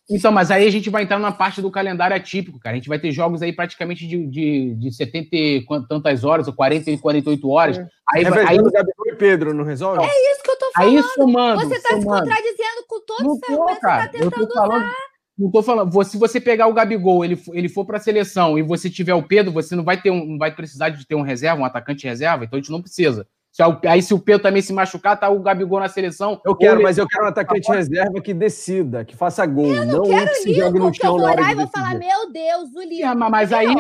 Então, 0.10 0.32
mas 0.32 0.52
aí 0.52 0.68
a 0.68 0.72
gente 0.72 0.90
vai 0.90 1.04
entrar 1.04 1.18
numa 1.18 1.32
parte 1.32 1.62
do 1.62 1.72
calendário 1.72 2.16
atípico, 2.16 2.60
cara. 2.60 2.76
A 2.76 2.78
gente 2.78 2.90
vai 2.90 3.00
ter 3.00 3.12
jogos 3.12 3.42
aí 3.42 3.52
praticamente 3.52 4.08
de, 4.08 4.28
de, 4.28 4.76
de 4.76 4.92
70 4.92 5.30
e 5.32 5.66
tantas 5.90 6.24
horas, 6.24 6.48
ou 6.48 6.54
40 6.54 6.92
e 6.92 6.98
48 6.98 7.50
horas. 7.50 7.78
É. 7.80 7.88
Aí, 8.14 8.24
é 8.24 8.30
vai, 8.30 8.46
aí... 8.46 8.60
o 8.60 8.72
Gabigol 8.72 9.08
e 9.08 9.16
Pedro, 9.16 9.54
não 9.54 9.64
resolve? 9.64 10.04
É 10.04 10.32
isso 10.32 10.44
que 10.44 10.52
eu 10.52 10.58
tô 10.58 10.72
falando. 10.74 10.98
Aí, 10.98 11.04
somando, 11.16 11.62
Você 11.62 11.82
tá 11.82 11.90
somando. 11.90 12.04
se 12.04 12.06
contradizendo 12.06 12.86
com 12.88 13.06
todos 13.06 13.26
os 13.26 13.44
argumentos 13.44 13.80
que 13.80 13.82
você 13.82 13.98
tá 13.98 14.08
tentando 14.08 14.54
falando... 14.54 14.84
usar. 14.84 14.96
Não 15.38 15.52
tô 15.52 15.64
falando. 15.64 16.04
Se 16.04 16.18
você 16.18 16.40
pegar 16.40 16.68
o 16.68 16.74
Gabigol, 16.74 17.26
ele, 17.26 17.42
ele 17.52 17.68
for 17.68 17.84
para 17.84 17.98
a 17.98 18.00
seleção 18.00 18.58
e 18.58 18.62
você 18.62 18.90
tiver 18.90 19.16
o 19.16 19.24
Pedro, 19.24 19.52
você 19.52 19.76
não 19.76 19.84
vai 19.84 20.02
ter 20.02 20.10
um, 20.10 20.26
não 20.26 20.38
vai 20.38 20.56
precisar 20.56 20.90
de 20.90 21.06
ter 21.06 21.16
um 21.16 21.22
reserva, 21.22 21.62
um 21.62 21.66
atacante 21.66 22.08
reserva, 22.08 22.46
então 22.46 22.58
a 22.58 22.62
gente 22.62 22.72
não 22.72 22.82
precisa. 22.82 23.28
Se, 23.56 23.64
aí, 23.88 24.02
se 24.02 24.14
o 24.14 24.20
Pedro 24.20 24.44
também 24.44 24.62
se 24.62 24.74
machucar, 24.74 25.18
tá 25.18 25.30
o 25.30 25.40
Gabigol 25.40 25.80
na 25.80 25.88
seleção. 25.88 26.42
Eu 26.44 26.54
quero, 26.58 26.84
mas 26.84 26.98
eu 26.98 27.08
quero 27.08 27.24
um 27.24 27.30
atacante 27.30 27.72
reserva 27.72 28.20
que 28.20 28.34
decida, 28.34 29.06
que 29.06 29.16
faça 29.16 29.46
gol. 29.46 29.74
Eu 29.74 29.86
não, 29.86 30.00
não 30.00 30.10
quero 30.10 30.28
que 30.28 30.36
se 30.36 30.54
jogue 30.54 30.78
no 30.78 30.94
chão 30.94 31.16
na 31.16 31.32
hora 31.32 31.52
e 31.54 31.56
vou 31.56 31.68
falar, 31.70 31.98
meu 31.98 32.30
Deus, 32.34 32.76
o 32.76 32.82
Lincoln. 32.82 33.12
É, 33.12 33.16
mas 33.16 33.54
aí, 33.54 33.74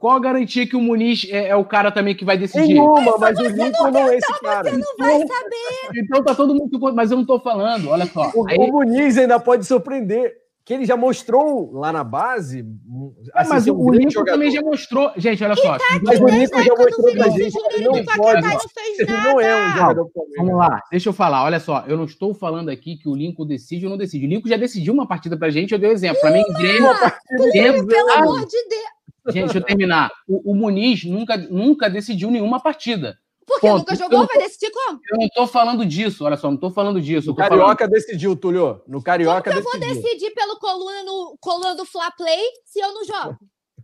qual 0.00 0.16
a 0.16 0.20
garantia 0.20 0.66
que 0.66 0.74
o 0.74 0.80
Muniz 0.80 1.28
é, 1.30 1.48
é, 1.48 1.54
o 1.54 1.66
cara 1.66 1.92
também 1.92 2.14
que 2.14 2.24
vai 2.24 2.38
decidir? 2.38 2.68
Nenhuma, 2.68 3.18
mas, 3.18 3.20
mas 3.20 3.38
o 3.40 3.48
Lincoln 3.48 3.90
não, 3.90 4.08
é 4.08 4.16
esse 4.16 4.32
então 4.32 4.40
cara. 4.40 4.70
Você 4.70 4.76
não 4.78 4.96
vai 4.98 5.14
então, 5.16 5.36
saber. 5.36 6.00
Então 6.02 6.24
tá 6.24 6.34
todo 6.34 6.54
mundo... 6.54 6.94
Mas 6.94 7.10
eu 7.10 7.18
não 7.18 7.26
tô 7.26 7.38
falando, 7.38 7.90
olha 7.90 8.06
só. 8.06 8.32
O, 8.34 8.48
aí... 8.48 8.56
o 8.56 8.68
Muniz 8.68 9.18
ainda 9.18 9.38
pode 9.38 9.66
surpreender 9.66 10.39
que 10.64 10.74
ele 10.74 10.84
já 10.84 10.96
mostrou 10.96 11.72
lá 11.72 11.92
na 11.92 12.04
base. 12.04 12.60
É, 12.60 13.40
assim, 13.40 13.50
mas 13.50 13.66
o, 13.66 13.74
o 13.74 13.90
Lincoln 13.90 14.24
também 14.24 14.50
já 14.50 14.60
mostrou. 14.60 15.12
Gente, 15.16 15.42
olha 15.42 15.56
só. 15.56 15.78
Tá 15.78 15.84
mas 16.02 16.20
o 16.20 16.26
Lincoln 16.26 16.62
já 16.62 16.74
mostrou 16.76 17.12
pra 17.12 17.28
gente 17.30 17.58
ele 17.72 17.84
não 17.84 18.04
pode. 18.04 18.46
Ele 18.98 19.12
não 19.12 19.40
é 19.40 19.66
um 19.66 19.72
jogador 19.72 20.10
Vamos 20.36 20.56
lá, 20.56 20.82
deixa 20.90 21.08
eu 21.08 21.12
falar. 21.12 21.44
Olha 21.44 21.58
só, 21.58 21.84
eu 21.86 21.96
não 21.96 22.04
estou 22.04 22.34
falando 22.34 22.68
aqui 22.68 22.96
que 22.96 23.08
o 23.08 23.14
Lincoln 23.14 23.46
decide 23.46 23.86
ou 23.86 23.90
não 23.90 23.98
decide. 23.98 24.26
O 24.26 24.28
Lincoln 24.28 24.48
já 24.48 24.56
decidiu 24.56 24.92
uma 24.92 25.08
partida 25.08 25.36
pra 25.36 25.50
gente, 25.50 25.72
eu 25.72 25.78
dei 25.78 25.88
o 25.88 25.92
um 25.92 25.94
exemplo. 25.94 26.20
Flamengo 26.20 26.48
e 26.50 26.62
Grêmio. 26.62 27.86
Pelo 27.86 28.10
amor 28.12 28.40
de 28.40 28.68
Deus. 28.68 29.34
Gente, 29.34 29.44
deixa 29.44 29.58
eu 29.58 29.64
terminar. 29.64 30.10
O, 30.26 30.52
o 30.52 30.54
Muniz 30.54 31.04
nunca, 31.04 31.36
nunca 31.36 31.90
decidiu 31.90 32.30
nenhuma 32.30 32.60
partida. 32.60 33.18
Porque 33.50 33.66
Ponto. 33.66 33.78
nunca 33.78 33.96
jogou, 33.96 34.26
vai 34.28 34.38
decidir 34.38 34.70
como? 34.70 35.00
Eu 35.10 35.18
não 35.18 35.28
tô 35.28 35.44
falando 35.44 35.84
disso, 35.84 36.24
olha 36.24 36.36
só, 36.36 36.48
não 36.48 36.56
tô 36.56 36.70
falando 36.70 37.00
disso. 37.00 37.30
No 37.30 37.34
Carioca 37.34 37.78
falando... 37.78 37.92
decidiu, 37.92 38.36
Túlio. 38.36 38.80
No 38.86 39.02
Carioca 39.02 39.50
como 39.50 39.60
decidiu. 39.60 39.88
eu 39.88 39.94
vou 39.94 40.02
decidir 40.02 40.30
pelo 40.30 40.56
coluna 40.60 41.02
no 41.02 41.36
coluna 41.40 41.74
do 41.74 41.84
Fla 41.84 42.12
Play 42.12 42.38
se 42.64 42.78
eu 42.78 42.94
não 42.94 43.04
jogo? 43.04 43.38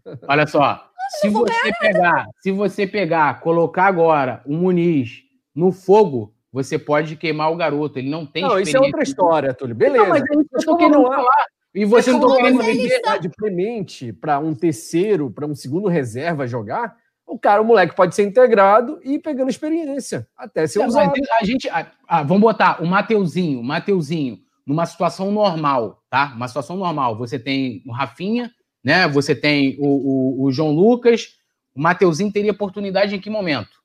Olha 0.29 0.47
só, 0.47 0.89
se 1.21 1.29
você 1.29 1.73
pegar, 1.81 2.27
se 2.41 2.53
você 2.53 2.87
pegar, 2.87 3.41
colocar 3.41 3.87
agora 3.87 4.41
o 4.47 4.55
Muniz 4.55 5.25
no 5.53 5.73
fogo, 5.73 6.33
você 6.53 6.79
pode 6.79 7.17
queimar 7.17 7.51
o 7.51 7.57
garoto. 7.57 7.99
Ele 7.99 8.09
não 8.09 8.25
tem 8.25 8.45
Não, 8.45 8.61
isso 8.61 8.77
é 8.77 8.81
outra 8.81 9.03
história, 9.03 9.53
Túlio. 9.53 9.75
Beleza. 9.75 10.05
Não, 10.05 10.11
mas 10.11 10.23
é 10.23 10.27
isso 10.27 10.49
que 10.49 10.57
eu 10.57 10.65
tô 10.65 10.77
querendo 10.77 11.03
falar. 11.03 11.47
E 11.75 11.85
você 11.85 12.13
não 12.13 12.21
tá 12.21 12.37
querendo 12.37 12.63
vender 12.63 13.21
de 13.21 13.29
premente 13.31 14.13
para 14.13 14.39
um 14.39 14.55
terceiro, 14.55 15.29
para 15.29 15.45
um 15.45 15.57
segundo 15.57 15.89
reserva 15.89 16.47
jogar? 16.47 16.97
O 17.27 17.39
cara, 17.39 17.61
o 17.61 17.65
moleque 17.65 17.95
pode 17.95 18.15
ser 18.15 18.23
integrado 18.23 19.01
e 19.03 19.15
ir 19.15 19.19
pegando 19.19 19.51
experiência 19.51 20.29
até 20.37 20.67
ser 20.67 20.87
usado. 20.87 21.13
A 21.41 21.45
gente, 21.45 21.69
ah, 21.69 22.23
vamos 22.23 22.43
botar 22.43 22.83
o 22.83 22.87
Mateuzinho, 22.87 23.63
Mateuzinho, 23.63 24.39
numa 24.65 24.87
situação 24.87 25.33
normal, 25.33 26.03
tá? 26.09 26.33
Uma 26.37 26.47
situação 26.49 26.77
normal. 26.77 27.17
Você 27.19 27.39
tem 27.39 27.83
o 27.85 27.93
Rafinha, 27.93 28.51
né? 28.83 29.09
Você 29.09 29.35
tem 29.35 29.77
o, 29.81 29.87
o, 29.87 30.45
o 30.45 30.53
João 30.53 30.71
Lucas. 30.71 31.35
O 31.75 31.81
Mateuzinho 31.83 32.33
teria 32.33 32.53
oportunidade 32.53 33.15
em 33.15 33.21
que 33.21 33.29
momento? 33.29 33.77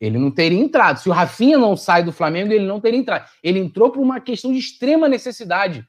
Ele 0.00 0.18
não 0.18 0.30
teria 0.30 0.60
entrado. 0.60 0.98
Se 0.98 1.08
o 1.08 1.12
Rafinha 1.12 1.56
não 1.56 1.76
sai 1.76 2.02
do 2.02 2.12
Flamengo, 2.12 2.52
ele 2.52 2.66
não 2.66 2.80
teria 2.80 3.00
entrado. 3.00 3.30
Ele 3.42 3.58
entrou 3.58 3.90
por 3.90 4.02
uma 4.02 4.20
questão 4.20 4.52
de 4.52 4.58
extrema 4.58 5.08
necessidade. 5.08 5.86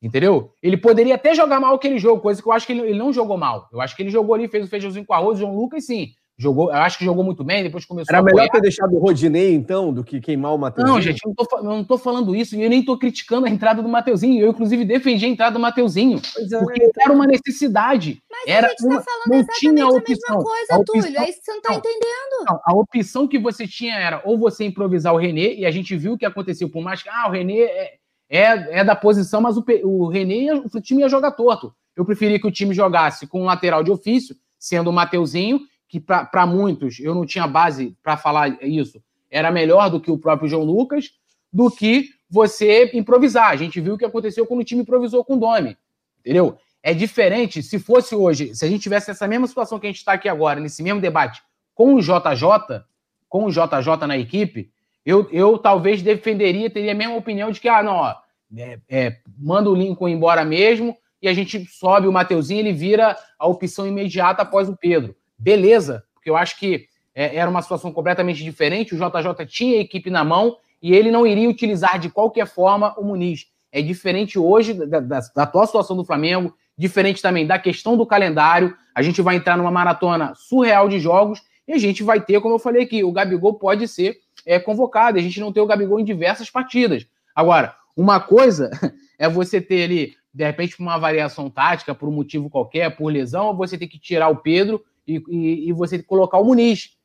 Entendeu? 0.00 0.52
Ele 0.62 0.76
poderia 0.76 1.16
até 1.16 1.34
jogar 1.34 1.58
mal 1.58 1.74
aquele 1.74 1.98
jogo, 1.98 2.22
coisa 2.22 2.40
que 2.40 2.48
eu 2.48 2.52
acho 2.52 2.66
que 2.66 2.72
ele, 2.72 2.82
ele 2.82 2.98
não 2.98 3.12
jogou 3.12 3.36
mal. 3.36 3.68
Eu 3.72 3.80
acho 3.80 3.96
que 3.96 4.02
ele 4.02 4.10
jogou 4.10 4.34
ali, 4.34 4.48
fez 4.48 4.64
o 4.64 4.70
feijãozinho 4.70 5.04
com 5.04 5.12
arroz, 5.12 5.38
João 5.38 5.56
Lucas, 5.56 5.86
sim. 5.86 6.12
Jogou, 6.40 6.70
eu 6.70 6.76
acho 6.76 6.96
que 6.96 7.04
jogou 7.04 7.24
muito 7.24 7.42
bem, 7.42 7.64
depois 7.64 7.84
começou 7.84 8.14
Era 8.14 8.22
melhor 8.22 8.48
ter 8.48 8.60
deixado 8.60 8.94
o 8.94 9.00
Rodinei, 9.00 9.52
então, 9.52 9.92
do 9.92 10.04
que 10.04 10.20
queimar 10.20 10.54
o 10.54 10.58
Mateuzinho? 10.58 10.94
Não, 10.94 11.02
gente, 11.02 11.18
eu 11.24 11.30
não, 11.30 11.34
tô, 11.34 11.56
eu 11.56 11.64
não 11.64 11.82
tô 11.82 11.98
falando 11.98 12.32
isso, 12.32 12.54
e 12.54 12.62
eu 12.62 12.70
nem 12.70 12.84
tô 12.84 12.96
criticando 12.96 13.44
a 13.44 13.50
entrada 13.50 13.82
do 13.82 13.88
Mateuzinho. 13.88 14.40
Eu, 14.40 14.50
inclusive, 14.50 14.84
defendi 14.84 15.26
a 15.26 15.28
entrada 15.28 15.54
do 15.54 15.58
Mateuzinho. 15.58 16.20
É, 16.38 16.58
porque 16.60 16.80
né? 16.80 16.90
era 17.00 17.12
uma 17.12 17.26
necessidade. 17.26 18.22
Mas 18.30 18.42
era 18.46 18.68
a 18.68 18.70
gente 18.70 18.82
tá 18.82 19.02
falando 19.02 19.30
não 19.30 19.46
tinha 19.54 19.84
a, 19.84 19.88
opção. 19.88 19.96
a 19.96 20.08
mesma 20.08 20.44
coisa, 20.44 20.74
a 20.74 20.78
opção, 20.78 21.02
Túlio. 21.02 21.18
É 21.18 21.28
isso 21.28 21.40
que 21.40 21.44
você 21.44 21.52
não 21.54 21.60
tá 21.60 21.70
não, 21.70 21.78
entendendo. 21.78 22.44
Não, 22.48 22.60
a 22.64 22.76
opção 22.76 23.26
que 23.26 23.38
você 23.40 23.66
tinha 23.66 23.96
era 23.96 24.22
ou 24.24 24.38
você 24.38 24.64
improvisar 24.64 25.12
o 25.12 25.16
René, 25.16 25.54
e 25.54 25.66
a 25.66 25.72
gente 25.72 25.96
viu 25.96 26.12
o 26.12 26.18
que 26.18 26.24
aconteceu, 26.24 26.70
por 26.70 26.84
mais 26.84 27.02
que 27.02 27.08
ah, 27.08 27.26
o 27.26 27.32
René 27.32 27.62
é, 27.62 27.94
é, 28.28 28.80
é 28.80 28.84
da 28.84 28.94
posição, 28.94 29.40
mas 29.40 29.56
o, 29.56 29.64
o 29.84 30.08
René, 30.08 30.52
o 30.54 30.80
time 30.80 31.02
ia 31.02 31.08
jogar 31.08 31.32
torto. 31.32 31.74
Eu 31.96 32.04
preferia 32.04 32.38
que 32.38 32.46
o 32.46 32.52
time 32.52 32.74
jogasse 32.74 33.26
com 33.26 33.42
um 33.42 33.46
lateral 33.46 33.82
de 33.82 33.90
ofício, 33.90 34.36
sendo 34.58 34.90
o 34.90 34.92
Mateuzinho, 34.92 35.60
que 35.88 35.98
para 35.98 36.46
muitos, 36.46 37.00
eu 37.00 37.14
não 37.14 37.24
tinha 37.24 37.46
base 37.46 37.96
para 38.02 38.16
falar 38.16 38.62
isso, 38.62 39.02
era 39.30 39.50
melhor 39.50 39.90
do 39.90 40.00
que 40.00 40.10
o 40.10 40.18
próprio 40.18 40.48
João 40.48 40.64
Lucas, 40.64 41.12
do 41.52 41.70
que 41.70 42.10
você 42.30 42.90
improvisar. 42.94 43.50
A 43.50 43.56
gente 43.56 43.80
viu 43.80 43.94
o 43.94 43.98
que 43.98 44.04
aconteceu 44.04 44.46
quando 44.46 44.60
o 44.60 44.64
time 44.64 44.82
improvisou 44.82 45.24
com 45.24 45.34
o 45.34 45.38
Domi. 45.38 45.76
Entendeu? 46.20 46.58
É 46.82 46.92
diferente 46.92 47.62
se 47.62 47.78
fosse 47.78 48.14
hoje, 48.14 48.54
se 48.54 48.64
a 48.64 48.68
gente 48.68 48.82
tivesse 48.82 49.10
essa 49.10 49.26
mesma 49.26 49.46
situação 49.46 49.78
que 49.78 49.86
a 49.86 49.90
gente 49.90 49.98
está 49.98 50.12
aqui 50.12 50.28
agora, 50.28 50.60
nesse 50.60 50.82
mesmo 50.82 51.00
debate, 51.00 51.42
com 51.74 51.94
o 51.94 52.00
JJ, 52.00 52.84
com 53.28 53.44
o 53.44 53.50
JJ 53.50 54.06
na 54.06 54.16
equipe, 54.16 54.70
eu, 55.08 55.26
eu 55.32 55.56
talvez 55.56 56.02
defenderia, 56.02 56.68
teria 56.68 56.92
a 56.92 56.94
mesma 56.94 57.16
opinião 57.16 57.50
de 57.50 57.58
que, 57.58 57.66
ah, 57.66 57.82
não, 57.82 57.94
ó, 57.94 58.14
é, 58.54 58.78
é, 58.90 59.16
manda 59.38 59.70
o 59.70 59.74
Lincoln 59.74 60.06
embora 60.06 60.44
mesmo 60.44 60.94
e 61.22 61.26
a 61.26 61.32
gente 61.32 61.64
sobe 61.64 62.06
o 62.06 62.12
Mateuzinho, 62.12 62.60
ele 62.60 62.74
vira 62.74 63.16
a 63.38 63.46
opção 63.46 63.86
imediata 63.86 64.42
após 64.42 64.68
o 64.68 64.76
Pedro. 64.76 65.16
Beleza, 65.38 66.04
porque 66.12 66.28
eu 66.28 66.36
acho 66.36 66.58
que 66.58 66.88
é, 67.14 67.36
era 67.36 67.48
uma 67.48 67.62
situação 67.62 67.90
completamente 67.90 68.44
diferente, 68.44 68.94
o 68.94 68.98
JJ 68.98 69.46
tinha 69.46 69.78
a 69.78 69.80
equipe 69.80 70.10
na 70.10 70.22
mão 70.22 70.58
e 70.82 70.94
ele 70.94 71.10
não 71.10 71.26
iria 71.26 71.48
utilizar 71.48 71.98
de 71.98 72.10
qualquer 72.10 72.46
forma 72.46 72.94
o 72.98 73.02
Muniz. 73.02 73.46
É 73.72 73.80
diferente 73.80 74.38
hoje 74.38 74.74
da, 74.74 75.00
da, 75.00 75.20
da 75.20 75.42
atual 75.42 75.64
situação 75.64 75.96
do 75.96 76.04
Flamengo, 76.04 76.54
diferente 76.76 77.22
também 77.22 77.46
da 77.46 77.58
questão 77.58 77.96
do 77.96 78.04
calendário. 78.04 78.76
A 78.94 79.00
gente 79.00 79.22
vai 79.22 79.36
entrar 79.36 79.56
numa 79.56 79.70
maratona 79.70 80.34
surreal 80.34 80.86
de 80.86 81.00
jogos 81.00 81.40
e 81.66 81.72
a 81.72 81.78
gente 81.78 82.02
vai 82.02 82.20
ter, 82.20 82.42
como 82.42 82.56
eu 82.56 82.58
falei 82.58 82.82
aqui, 82.82 83.02
o 83.02 83.10
Gabigol 83.10 83.54
pode 83.54 83.88
ser 83.88 84.18
é, 84.46 84.58
convocado. 84.58 85.18
A 85.18 85.22
gente 85.22 85.40
não 85.40 85.52
tem 85.52 85.62
o 85.62 85.66
Gabigol 85.66 86.00
em 86.00 86.04
diversas 86.04 86.50
partidas. 86.50 87.06
Agora, 87.34 87.74
uma 87.96 88.20
coisa 88.20 88.70
é 89.18 89.28
você 89.28 89.60
ter 89.60 89.84
ali, 89.84 90.12
de 90.32 90.44
repente, 90.44 90.78
uma 90.78 90.98
variação 90.98 91.50
tática, 91.50 91.94
por 91.94 92.08
um 92.08 92.12
motivo 92.12 92.50
qualquer, 92.50 92.96
por 92.96 93.12
lesão, 93.12 93.46
ou 93.46 93.56
você 93.56 93.76
ter 93.76 93.88
que 93.88 93.98
tirar 93.98 94.28
o 94.28 94.36
Pedro 94.36 94.82
e, 95.06 95.22
e, 95.28 95.68
e 95.68 95.72
você 95.72 96.02
colocar 96.02 96.38
o 96.38 96.44
Muniz. 96.44 96.96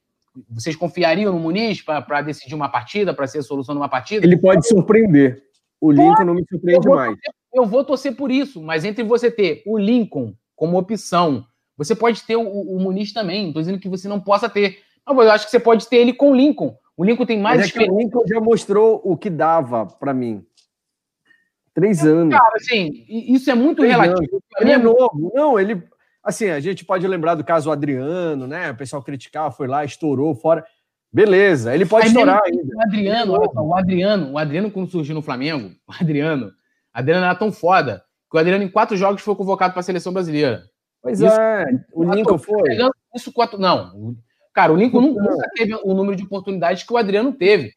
Vocês 0.50 0.76
confiariam 0.76 1.32
no 1.32 1.40
Muniz 1.40 1.82
para 1.82 2.22
decidir 2.22 2.56
uma 2.56 2.70
partida, 2.70 3.14
para 3.14 3.28
ser 3.28 3.40
a 3.40 3.44
solução 3.44 3.76
de 3.76 3.82
uma 3.82 3.90
partida? 3.90 4.26
Ele 4.26 4.38
pode 4.38 4.68
surpreender. 4.68 5.44
O 5.80 5.92
Lincoln 5.92 6.24
não 6.26 6.34
me 6.34 6.46
surpreende 6.50 6.88
eu 6.88 6.96
mais. 6.96 7.18
Eu 7.54 7.66
vou 7.66 7.84
torcer 7.84 8.16
por 8.16 8.32
isso, 8.32 8.62
mas 8.62 8.84
entre 8.84 9.04
você 9.04 9.30
ter 9.30 9.62
o 9.66 9.78
Lincoln 9.78 10.34
como 10.56 10.78
opção, 10.78 11.46
você 11.78 11.96
pode 11.96 12.24
ter 12.24 12.36
o, 12.36 12.42
o 12.42 12.80
Muniz 12.80 13.14
também. 13.14 13.42
Não 13.42 13.48
estou 13.50 13.62
dizendo 13.62 13.80
que 13.80 13.90
você 13.90 14.08
não 14.08 14.20
possa 14.20 14.50
ter. 14.50 14.80
Mas 15.06 15.18
eu 15.18 15.32
acho 15.32 15.46
que 15.46 15.52
você 15.52 15.60
pode 15.60 15.88
ter 15.88 15.98
ele 15.98 16.14
com 16.14 16.32
o 16.32 16.36
Lincoln. 16.36 16.76
O 16.96 17.04
Lincoln 17.04 17.26
tem 17.26 17.40
mais 17.40 17.58
Mas 17.58 17.66
é 17.66 17.68
experiência. 17.70 17.94
o 17.94 18.00
Lincoln 18.00 18.24
já 18.28 18.40
mostrou 18.40 19.02
o 19.04 19.18
que 19.18 19.30
dava 19.30 19.86
para 19.86 20.14
mim. 20.14 20.46
Três 21.74 22.06
anos. 22.06 22.36
Cara, 22.36 22.56
assim, 22.56 23.06
isso 23.08 23.50
é 23.50 23.56
muito 23.56 23.78
Três 23.80 23.92
relativo. 23.92 24.44
Ele 24.60 24.72
é 24.72 24.78
novo. 24.78 25.32
Não, 25.34 25.60
ele. 25.60 25.82
Assim, 26.24 26.50
a 26.50 26.60
gente 26.60 26.86
pode 26.86 27.06
lembrar 27.08 27.36
do 27.36 27.44
caso 27.44 27.72
Adriano, 27.72 28.48
né? 28.48 28.72
O 28.72 28.78
pessoal 28.78 29.02
criticar, 29.02 29.52
foi 29.52 29.68
lá, 29.68 29.84
estourou 29.84 30.36
fora. 30.36 30.64
Beleza, 31.12 31.74
ele 31.76 31.86
pode 31.86 32.06
Aí 32.06 32.12
estourar 32.12 32.42
ainda. 32.46 32.76
O 32.76 32.82
Adriano, 32.82 33.34
o 33.34 33.76
Adriano, 33.76 34.32
o 34.32 34.38
Adriano, 34.38 34.72
quando 34.72 34.90
surgiu 34.90 35.14
no 35.14 35.22
Flamengo, 35.22 35.72
o 35.88 35.92
Adriano, 35.92 36.52
Adriano 36.94 37.26
era 37.26 37.36
tão 37.36 37.52
foda 37.52 38.04
que 38.30 38.38
o 38.38 38.40
Adriano, 38.40 38.64
em 38.64 38.70
quatro 38.70 38.96
jogos, 38.96 39.22
foi 39.22 39.36
convocado 39.36 39.74
para 39.74 39.82
a 39.82 39.84
seleção 39.84 40.14
brasileira. 40.14 40.64
Pois 41.02 41.20
isso, 41.20 41.40
é, 41.40 41.66
o 41.92 42.04
Lincoln 42.04 42.38
foi. 42.38 42.78
Isso 43.14 43.32
quatro. 43.32 43.60
Não. 43.60 44.16
Cara, 44.54 44.72
o 44.72 44.76
Lincoln 44.76 45.02
nunca 45.02 45.50
teve 45.56 45.74
o 45.84 45.94
número 45.94 46.16
de 46.16 46.24
oportunidades 46.24 46.84
que 46.84 46.94
o 46.94 46.98
Adriano 46.98 47.34
teve. 47.34 47.74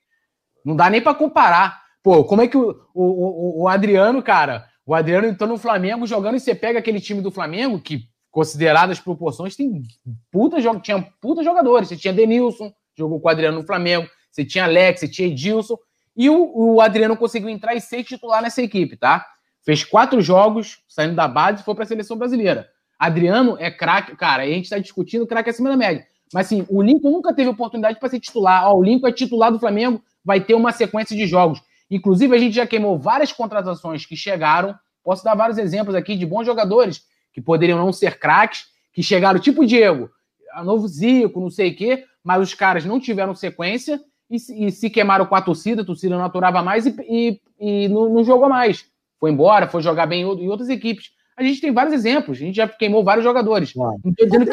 Não 0.65 0.77
dá 0.77 0.91
nem 0.91 1.01
para 1.01 1.15
comparar. 1.15 1.81
Pô, 2.03 2.23
como 2.25 2.43
é 2.43 2.49
que 2.49 2.57
o, 2.57 2.77
o, 2.95 3.63
o, 3.63 3.69
Adriano, 3.69 4.23
cara, 4.23 4.67
o 4.85 4.95
Adriano 4.95 5.27
entrou 5.27 5.49
no 5.49 5.59
Flamengo 5.59 6.07
jogando 6.07 6.37
e 6.37 6.41
você 6.41 6.55
pega 6.55 6.79
aquele 6.79 7.01
time 7.01 7.23
do 7.23 7.31
Flamengo, 7.31 7.81
que, 7.81 8.09
consideradas 8.31 9.01
proporções, 9.01 9.57
tem 9.57 9.83
puta, 10.31 10.59
tinha 10.83 11.03
puta 11.21 11.43
jogadores. 11.43 11.89
Você 11.89 11.97
tinha 11.97 12.13
Denilson, 12.13 12.73
jogou 12.97 13.21
com 13.21 13.29
o 13.29 13.31
Adriano 13.31 13.61
no 13.61 13.67
Flamengo, 13.67 14.07
você 14.31 14.45
tinha 14.45 14.65
Alex, 14.65 15.01
você 15.01 15.09
tinha 15.09 15.29
Edilson, 15.29 15.79
e 16.15 16.29
o, 16.29 16.75
o 16.75 16.81
Adriano 16.81 17.17
conseguiu 17.17 17.49
entrar 17.49 17.75
e 17.75 17.81
ser 17.81 18.05
titular 18.05 18.43
nessa 18.43 18.63
equipe, 18.63 18.97
tá? 18.97 19.25
Fez 19.65 19.83
quatro 19.83 20.21
jogos 20.21 20.79
saindo 20.89 21.15
da 21.15 21.27
base 21.27 21.63
e 21.63 21.65
foi 21.65 21.75
para 21.75 21.85
a 21.85 21.87
seleção 21.87 22.17
brasileira. 22.17 22.69
Adriano 22.99 23.57
é 23.59 23.71
craque, 23.71 24.17
cara, 24.17 24.43
a 24.43 24.47
gente 24.47 24.65
está 24.65 24.79
discutindo 24.79 25.27
craque 25.27 25.51
acima 25.51 25.69
da 25.71 25.77
média. 25.77 26.07
Mas 26.33 26.47
assim, 26.47 26.67
o 26.69 26.83
Lincoln 26.83 27.11
nunca 27.11 27.35
teve 27.35 27.49
oportunidade 27.49 27.99
para 27.99 28.09
ser 28.09 28.21
titular. 28.21 28.67
Ó, 28.69 28.79
o 28.79 28.83
Lincoln 28.83 29.09
é 29.09 29.13
titular 29.13 29.53
do 29.53 29.59
Flamengo, 29.59 30.03
vai 30.25 30.41
ter 30.41 30.55
uma 30.55 30.73
sequência 30.73 31.17
de 31.17 31.27
jogos. 31.27 31.63
Inclusive, 31.91 32.35
a 32.35 32.39
gente 32.39 32.55
já 32.55 32.67
queimou 32.67 32.99
várias 32.99 33.33
contratações 33.33 34.05
que 34.05 34.17
chegaram. 34.17 34.75
Posso 35.05 35.23
dar 35.25 35.37
vários 35.37 35.59
exemplos 35.59 35.95
aqui 35.95 36.17
de 36.17 36.27
bons 36.27 36.45
jogadores 36.45 37.03
que 37.33 37.41
poderiam 37.41 37.79
não 37.79 37.93
ser 37.93 38.19
craques, 38.19 38.65
que 38.93 39.03
chegaram, 39.03 39.39
tipo 39.39 39.63
o 39.63 39.67
Diego, 39.67 40.11
a 40.53 40.65
novo 40.65 40.89
Zico, 40.89 41.39
não 41.39 41.51
sei 41.51 41.71
o 41.71 41.77
quê, 41.77 42.05
mas 42.25 42.43
os 42.43 42.55
caras 42.55 42.85
não 42.85 42.99
tiveram 42.99 43.35
sequência 43.35 44.01
e, 44.31 44.67
e 44.67 44.73
se 44.73 44.91
queimaram 44.91 45.27
com 45.27 45.35
a 45.35 45.43
torcida, 45.43 45.83
a 45.83 45.85
torcida 45.85 46.17
não 46.17 46.25
aturava 46.25 46.63
mais 46.63 46.87
e, 46.87 46.97
e, 47.09 47.41
e 47.61 47.89
não, 47.89 48.09
não, 48.09 48.25
jogou 48.25 48.49
mais. 48.49 48.87
Foi 49.21 49.31
embora, 49.31 49.69
foi 49.69 49.83
jogar 49.83 50.07
bem 50.07 50.23
em, 50.23 50.49
outras 50.49 50.69
equipes. 50.69 51.11
A 51.37 51.43
gente 51.43 51.61
tem 51.61 51.73
vários 51.73 51.95
exemplos, 51.95 52.39
a 52.39 52.41
gente 52.41 52.57
já 52.57 52.67
queimou 52.67 53.05
vários 53.05 53.25
jogadores. 53.25 53.75
Não 53.75 53.95
estou 54.07 54.27
dizendo 54.27 54.47
que. 54.47 54.53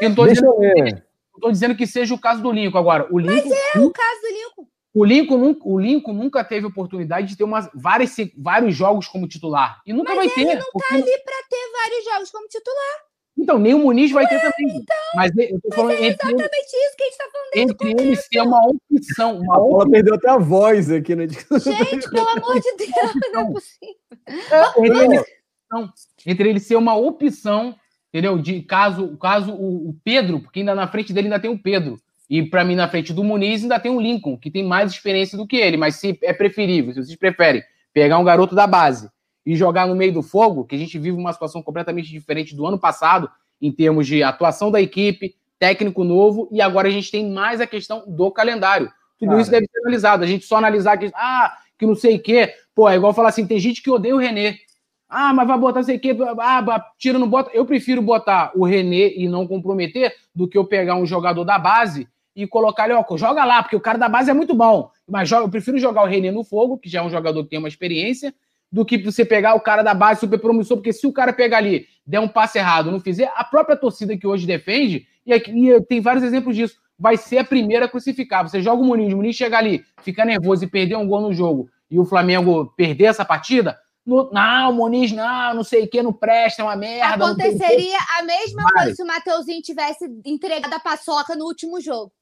Eu 0.00 0.08
não 0.08 0.10
estou 0.10 0.26
dizendo, 0.28 1.02
dizendo, 1.50 1.76
que 1.76 1.86
seja 1.86 2.14
o 2.14 2.18
caso 2.18 2.42
do 2.42 2.52
Lincoln 2.52 2.78
agora. 2.78 3.06
O 3.10 3.18
Lincoln, 3.18 3.48
Mas 3.48 3.74
é 3.74 3.78
o 3.78 3.90
caso 3.90 4.20
do 4.20 4.28
Lincoln. 4.28 4.68
O 4.94 5.04
Lincoln, 5.04 5.56
o 5.64 5.78
Lincoln 5.78 6.12
nunca 6.12 6.42
teve 6.42 6.66
oportunidade 6.66 7.28
de 7.28 7.36
ter 7.36 7.44
umas, 7.44 7.68
várias, 7.74 8.16
vários 8.36 8.74
jogos 8.74 9.06
como 9.06 9.28
titular. 9.28 9.82
E 9.86 9.92
nunca 9.92 10.14
Mas 10.14 10.26
vai 10.26 10.34
ter. 10.34 10.40
Ele 10.40 10.54
não 10.54 10.62
tá 10.62 10.70
porque... 10.72 10.88
tá 10.88 10.94
ali 10.94 11.04
para 11.04 11.36
ter 11.50 11.72
vários 11.72 12.04
jogos 12.04 12.30
como 12.30 12.48
titular. 12.48 13.06
Então, 13.38 13.58
nem 13.58 13.74
o 13.74 13.78
Muniz 13.78 14.10
vai 14.10 14.24
Ué, 14.24 14.30
ter 14.30 14.40
também. 14.40 14.76
Então, 14.78 14.96
mas 15.14 15.30
eu 15.36 15.60
tô 15.60 15.74
falando, 15.74 15.92
é 15.92 16.06
exatamente 16.06 16.42
entre, 16.42 16.56
isso 16.56 16.96
que 16.96 17.02
a 17.02 17.06
gente 17.06 17.12
está 17.12 17.24
falando. 17.30 17.70
Entre 17.70 17.90
eles 17.90 18.26
ser 18.32 18.40
uma 18.40 18.60
opção. 18.66 19.38
Uma 19.38 19.54
a 19.54 19.58
Paula 19.58 19.90
perdeu 19.90 20.14
até 20.14 20.30
a 20.30 20.38
voz 20.38 20.90
aqui, 20.90 21.14
né? 21.14 21.26
Gente, 21.28 22.10
pelo 22.10 22.28
amor 22.28 22.58
de 22.58 22.76
Deus, 22.76 23.14
não 23.32 23.40
é 23.42 23.52
possível. 23.52 23.94
É, 24.26 24.86
entre, 24.86 25.04
eles, 25.04 25.24
então, 25.66 25.92
entre 26.24 26.48
eles 26.48 26.62
ser 26.66 26.76
uma 26.76 26.96
opção, 26.96 27.76
entendeu? 28.16 28.38
De 28.38 28.62
caso, 28.62 29.14
caso 29.18 29.52
o, 29.52 29.90
o 29.90 29.96
Pedro, 30.02 30.40
porque 30.40 30.60
ainda 30.60 30.74
na 30.74 30.88
frente 30.88 31.12
dele 31.12 31.26
ainda 31.26 31.38
tem 31.38 31.50
o 31.50 31.58
Pedro. 31.58 32.00
E 32.30 32.42
para 32.42 32.64
mim, 32.64 32.74
na 32.74 32.88
frente 32.88 33.12
do 33.12 33.22
Muniz, 33.22 33.62
ainda 33.62 33.78
tem 33.78 33.92
o 33.92 34.00
Lincoln, 34.00 34.38
que 34.38 34.50
tem 34.50 34.64
mais 34.64 34.90
experiência 34.90 35.36
do 35.36 35.46
que 35.46 35.56
ele. 35.56 35.76
Mas 35.76 35.96
se 35.96 36.18
é 36.22 36.32
preferível, 36.32 36.94
se 36.94 37.04
vocês 37.04 37.16
preferem 37.16 37.62
pegar 37.92 38.18
um 38.18 38.24
garoto 38.24 38.54
da 38.54 38.66
base 38.66 39.10
e 39.44 39.54
jogar 39.54 39.86
no 39.86 39.94
meio 39.94 40.14
do 40.14 40.22
fogo, 40.22 40.64
que 40.64 40.74
a 40.74 40.78
gente 40.78 40.98
vive 40.98 41.16
uma 41.16 41.32
situação 41.32 41.62
completamente 41.62 42.10
diferente 42.10 42.56
do 42.56 42.66
ano 42.66 42.78
passado, 42.78 43.30
em 43.60 43.70
termos 43.70 44.06
de 44.06 44.22
atuação 44.22 44.70
da 44.70 44.80
equipe, 44.80 45.36
técnico 45.58 46.02
novo, 46.02 46.48
e 46.50 46.60
agora 46.62 46.88
a 46.88 46.90
gente 46.90 47.10
tem 47.10 47.30
mais 47.30 47.60
a 47.60 47.66
questão 47.66 48.02
do 48.06 48.30
calendário. 48.30 48.90
Tudo 49.18 49.28
Cara. 49.28 49.40
isso 49.42 49.50
deve 49.50 49.66
ser 49.70 49.78
analisado. 49.80 50.24
A 50.24 50.26
gente 50.26 50.46
só 50.46 50.56
analisar 50.56 50.96
que, 50.96 51.10
ah, 51.14 51.56
que 51.78 51.86
não 51.86 51.94
sei 51.94 52.16
o 52.16 52.22
quê. 52.22 52.54
Pô, 52.74 52.88
é 52.88 52.96
igual 52.96 53.14
falar 53.14 53.28
assim: 53.28 53.46
tem 53.46 53.58
gente 53.58 53.82
que 53.82 53.90
odeia 53.90 54.16
o 54.16 54.18
René. 54.18 54.58
Ah, 55.08 55.32
mas 55.32 55.46
vai 55.46 55.58
botar 55.58 55.82
sei 55.82 55.96
o 55.96 56.00
quê, 56.00 56.16
ah, 56.40 56.84
tira, 56.98 57.18
não 57.18 57.28
bota. 57.28 57.50
Eu 57.54 57.64
prefiro 57.64 58.02
botar 58.02 58.50
o 58.54 58.64
René 58.64 59.12
e 59.16 59.28
não 59.28 59.46
comprometer 59.46 60.14
do 60.34 60.48
que 60.48 60.58
eu 60.58 60.64
pegar 60.64 60.96
um 60.96 61.06
jogador 61.06 61.44
da 61.44 61.58
base 61.58 62.08
e 62.34 62.46
colocar 62.46 62.84
ele, 62.84 62.94
ó, 62.94 63.16
joga 63.16 63.44
lá, 63.44 63.62
porque 63.62 63.76
o 63.76 63.80
cara 63.80 63.96
da 63.96 64.08
base 64.08 64.30
é 64.30 64.34
muito 64.34 64.54
bom. 64.54 64.90
Mas 65.08 65.30
eu 65.30 65.48
prefiro 65.48 65.78
jogar 65.78 66.02
o 66.02 66.06
René 66.06 66.30
no 66.30 66.44
fogo, 66.44 66.76
que 66.76 66.88
já 66.88 67.00
é 67.00 67.02
um 67.02 67.10
jogador 67.10 67.42
que 67.44 67.50
tem 67.50 67.58
uma 67.58 67.68
experiência, 67.68 68.34
do 68.70 68.84
que 68.84 68.98
você 68.98 69.24
pegar 69.24 69.54
o 69.54 69.60
cara 69.60 69.82
da 69.82 69.94
base 69.94 70.20
super 70.20 70.38
promissor, 70.38 70.76
porque 70.76 70.92
se 70.92 71.06
o 71.06 71.12
cara 71.12 71.32
pegar 71.32 71.58
ali, 71.58 71.86
der 72.06 72.20
um 72.20 72.28
passe 72.28 72.58
errado, 72.58 72.90
não 72.90 73.00
fizer, 73.00 73.32
a 73.34 73.44
própria 73.44 73.76
torcida 73.76 74.16
que 74.16 74.26
hoje 74.26 74.46
defende, 74.46 75.06
e, 75.24 75.32
aqui, 75.32 75.50
e 75.50 75.80
tem 75.82 76.00
vários 76.00 76.24
exemplos 76.24 76.56
disso, 76.56 76.76
vai 76.98 77.16
ser 77.16 77.38
a 77.38 77.44
primeira 77.44 77.86
a 77.86 77.88
crucificar. 77.88 78.46
Você 78.46 78.60
joga 78.60 78.82
o 78.82 78.84
Muniz, 78.84 79.12
o 79.12 79.16
Muniz 79.16 79.36
chega 79.36 79.56
ali, 79.56 79.84
fica 80.02 80.24
nervoso 80.24 80.64
e 80.64 80.68
perder 80.68 80.96
um 80.96 81.06
gol 81.06 81.20
no 81.20 81.32
jogo, 81.32 81.70
e 81.90 81.98
o 81.98 82.04
Flamengo 82.04 82.72
perder 82.76 83.04
essa 83.04 83.24
partida, 83.24 83.78
no, 84.06 84.30
não, 84.30 84.70
o 84.70 84.74
Muniz 84.74 85.10
não, 85.10 85.54
não 85.54 85.64
sei 85.64 85.84
o 85.84 85.88
que, 85.88 86.00
não 86.00 86.12
presta, 86.12 86.62
é 86.62 86.64
uma 86.64 86.76
merda. 86.76 87.24
Aconteceria 87.26 87.98
a 88.18 88.22
mesma 88.22 88.62
vai. 88.62 88.72
coisa 88.72 88.94
se 88.94 89.02
o 89.02 89.06
Mateuzinho 89.06 89.60
tivesse 89.60 90.04
entregado 90.24 90.72
a 90.72 90.78
paçoca 90.78 91.34
no 91.34 91.44
último 91.44 91.80
jogo. 91.80 92.12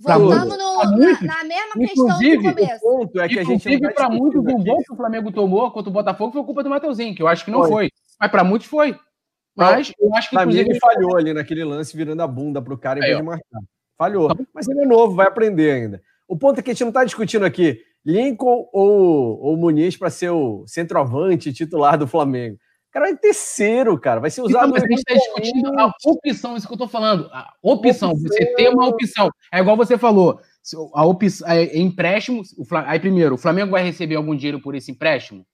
Voltamos 0.00 0.58
no, 0.58 0.76
na, 0.78 1.20
na, 1.20 1.44
mesma 1.44 1.74
questão 1.74 2.18
do 2.18 2.42
começo. 2.42 2.86
O 2.86 2.98
ponto 2.98 3.20
é 3.20 3.28
que 3.28 3.38
a 3.38 3.44
gente 3.44 3.78
para 3.94 4.08
muitos, 4.08 4.40
o 4.40 4.42
gol 4.42 4.82
que 4.82 4.92
o 4.92 4.96
Flamengo 4.96 5.30
tomou 5.30 5.70
contra 5.70 5.90
o 5.90 5.92
Botafogo 5.92 6.32
foi 6.32 6.44
culpa 6.44 6.62
do 6.62 6.70
Mateuzinho, 6.70 7.14
que 7.14 7.22
eu 7.22 7.28
acho 7.28 7.44
que 7.44 7.50
não 7.50 7.60
foi. 7.60 7.70
foi. 7.70 7.90
Mas 8.18 8.30
para 8.30 8.42
muitos 8.42 8.66
foi. 8.66 8.98
Mas 9.54 9.92
eu 10.00 10.14
acho 10.14 10.30
que 10.30 10.36
inclusive 10.36 10.70
ele 10.70 10.80
falhou 10.80 11.16
ali 11.16 11.32
naquele 11.32 11.62
lance, 11.62 11.96
virando 11.96 12.22
a 12.22 12.26
bunda 12.26 12.60
pro 12.60 12.76
cara 12.76 12.98
em 12.98 13.02
vez 13.02 13.16
de 13.18 13.22
marcar. 13.22 13.60
Falhou. 13.96 14.34
Tá 14.34 14.42
Mas 14.52 14.66
ele 14.66 14.80
é 14.80 14.86
novo, 14.86 15.14
vai 15.14 15.26
aprender 15.26 15.70
ainda. 15.70 16.02
O 16.26 16.36
ponto 16.36 16.58
é 16.58 16.62
que 16.62 16.70
a 16.70 16.74
gente 16.74 16.82
não 16.82 16.88
está 16.88 17.04
discutindo 17.04 17.44
aqui 17.44 17.80
Lincoln 18.04 18.68
ou, 18.72 19.40
ou 19.40 19.56
Muniz 19.56 19.96
para 19.96 20.10
ser 20.10 20.30
o 20.30 20.64
centroavante 20.66 21.52
titular 21.52 21.98
do 21.98 22.06
Flamengo 22.06 22.58
cara 22.94 23.06
vai 23.06 23.16
terceiro, 23.16 23.98
cara. 23.98 24.20
Vai 24.20 24.30
ser 24.30 24.42
usado. 24.42 24.68
Então, 24.68 24.70
mas 24.70 24.84
a 24.84 24.86
gente 24.86 24.98
está 24.98 25.14
discutindo 25.14 25.78
a 25.78 25.92
opção, 26.06 26.56
isso 26.56 26.66
que 26.66 26.72
eu 26.72 26.76
estou 26.76 26.88
falando. 26.88 27.28
A 27.32 27.52
opção, 27.60 28.12
opção, 28.12 28.16
você 28.16 28.54
ter 28.54 28.68
uma 28.68 28.86
opção. 28.86 29.28
É 29.52 29.58
igual 29.58 29.76
você 29.76 29.98
falou. 29.98 30.38
A 30.94 31.04
opção 31.04 31.48
é, 31.48 31.64
é 31.64 31.78
empréstimo. 31.78 32.42
aí, 32.86 33.00
primeiro, 33.00 33.34
o 33.34 33.38
Flamengo 33.38 33.72
vai 33.72 33.82
receber 33.82 34.14
algum 34.14 34.36
dinheiro 34.36 34.60
por 34.60 34.76
esse 34.76 34.92
empréstimo? 34.92 35.44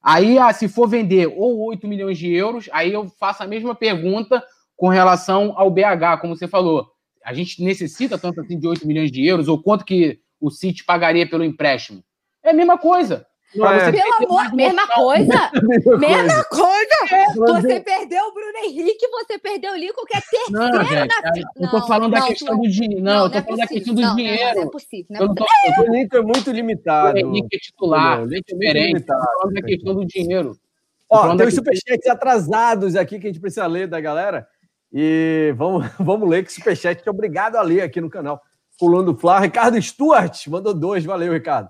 Aí, 0.00 0.38
ah, 0.38 0.52
se 0.52 0.68
for 0.68 0.88
vender 0.88 1.26
ou 1.26 1.66
8 1.66 1.86
milhões 1.88 2.16
de 2.16 2.32
euros, 2.32 2.70
aí 2.72 2.92
eu 2.92 3.06
faço 3.18 3.42
a 3.42 3.46
mesma 3.46 3.74
pergunta 3.74 4.42
com 4.76 4.88
relação 4.88 5.52
ao 5.56 5.70
BH, 5.70 6.20
como 6.20 6.36
você 6.36 6.46
falou. 6.46 6.86
A 7.22 7.34
gente 7.34 7.62
necessita 7.62 8.16
tanto 8.16 8.40
assim 8.40 8.58
de 8.58 8.66
8 8.66 8.86
milhões 8.86 9.10
de 9.10 9.26
euros, 9.26 9.48
ou 9.48 9.60
quanto 9.60 9.84
que 9.84 10.20
o 10.40 10.50
City 10.50 10.84
pagaria 10.84 11.28
pelo 11.28 11.44
empréstimo? 11.44 12.02
É 12.42 12.50
a 12.50 12.54
mesma 12.54 12.78
coisa. 12.78 13.26
É. 13.52 13.90
Pelo 13.90 14.30
amor, 14.30 14.50
mesma 14.54 14.86
coisa. 14.86 15.50
mesma 15.98 16.44
coisa. 16.44 16.94
É. 17.10 17.34
Você 17.34 17.80
perdeu 17.80 18.24
o 18.26 18.32
Bruno 18.32 18.58
Henrique, 18.64 19.08
você 19.08 19.38
perdeu 19.38 19.72
o 19.72 19.76
Lincoln, 19.76 20.04
que 20.06 20.16
é 20.16 20.20
terceiro 20.20 20.52
não, 20.52 20.84
gente, 20.84 21.08
na... 21.08 21.64
Eu 21.66 21.70
tô 21.70 21.86
falando 21.86 22.12
não, 22.12 22.20
da 22.20 22.26
questão 22.26 22.54
não, 22.54 22.62
do 22.62 22.68
dinheiro. 22.68 23.02
Não, 23.02 23.24
eu 23.24 23.30
tô 23.30 23.38
é 23.38 23.42
falando 23.42 23.58
da 23.58 23.66
questão 23.66 23.94
do 23.94 24.14
dinheiro. 24.14 24.54
Não, 24.54 24.62
é 24.62 24.70
possível. 24.70 25.06
Não 25.10 25.24
é 25.24 25.34
possível. 25.34 25.84
O 25.84 25.92
Lincoln 25.92 26.18
é 26.18 26.22
muito 26.22 26.50
limitado. 26.52 27.14
O 27.16 27.18
Henrique 27.18 27.56
é 27.56 27.58
titular, 27.58 28.22
é 28.22 28.26
diferente. 28.26 29.00
Tô 29.00 29.14
falando 29.14 29.54
da 29.54 29.62
questão 29.62 29.94
do 29.94 30.06
dinheiro. 30.06 30.56
Ó, 31.08 31.36
tem 31.36 31.46
os 31.48 31.54
superchats 31.54 32.06
atrasados 32.06 32.94
aqui 32.94 33.18
que 33.18 33.26
a 33.26 33.32
gente 33.32 33.40
precisa 33.40 33.66
ler 33.66 33.88
da 33.88 34.00
galera. 34.00 34.46
E 34.92 35.52
vamos, 35.56 35.86
vamos 35.98 36.28
ler 36.28 36.44
que 36.44 36.52
superchat 36.52 37.02
é 37.04 37.10
obrigado 37.10 37.56
a 37.56 37.62
ler 37.62 37.80
aqui 37.80 38.00
no 38.00 38.08
canal. 38.08 38.40
Pulando 38.80 39.14
Flá. 39.14 39.38
Ricardo 39.38 39.80
Stuart 39.80 40.46
mandou 40.48 40.72
dois. 40.72 41.04
Valeu, 41.04 41.34
Ricardo. 41.34 41.68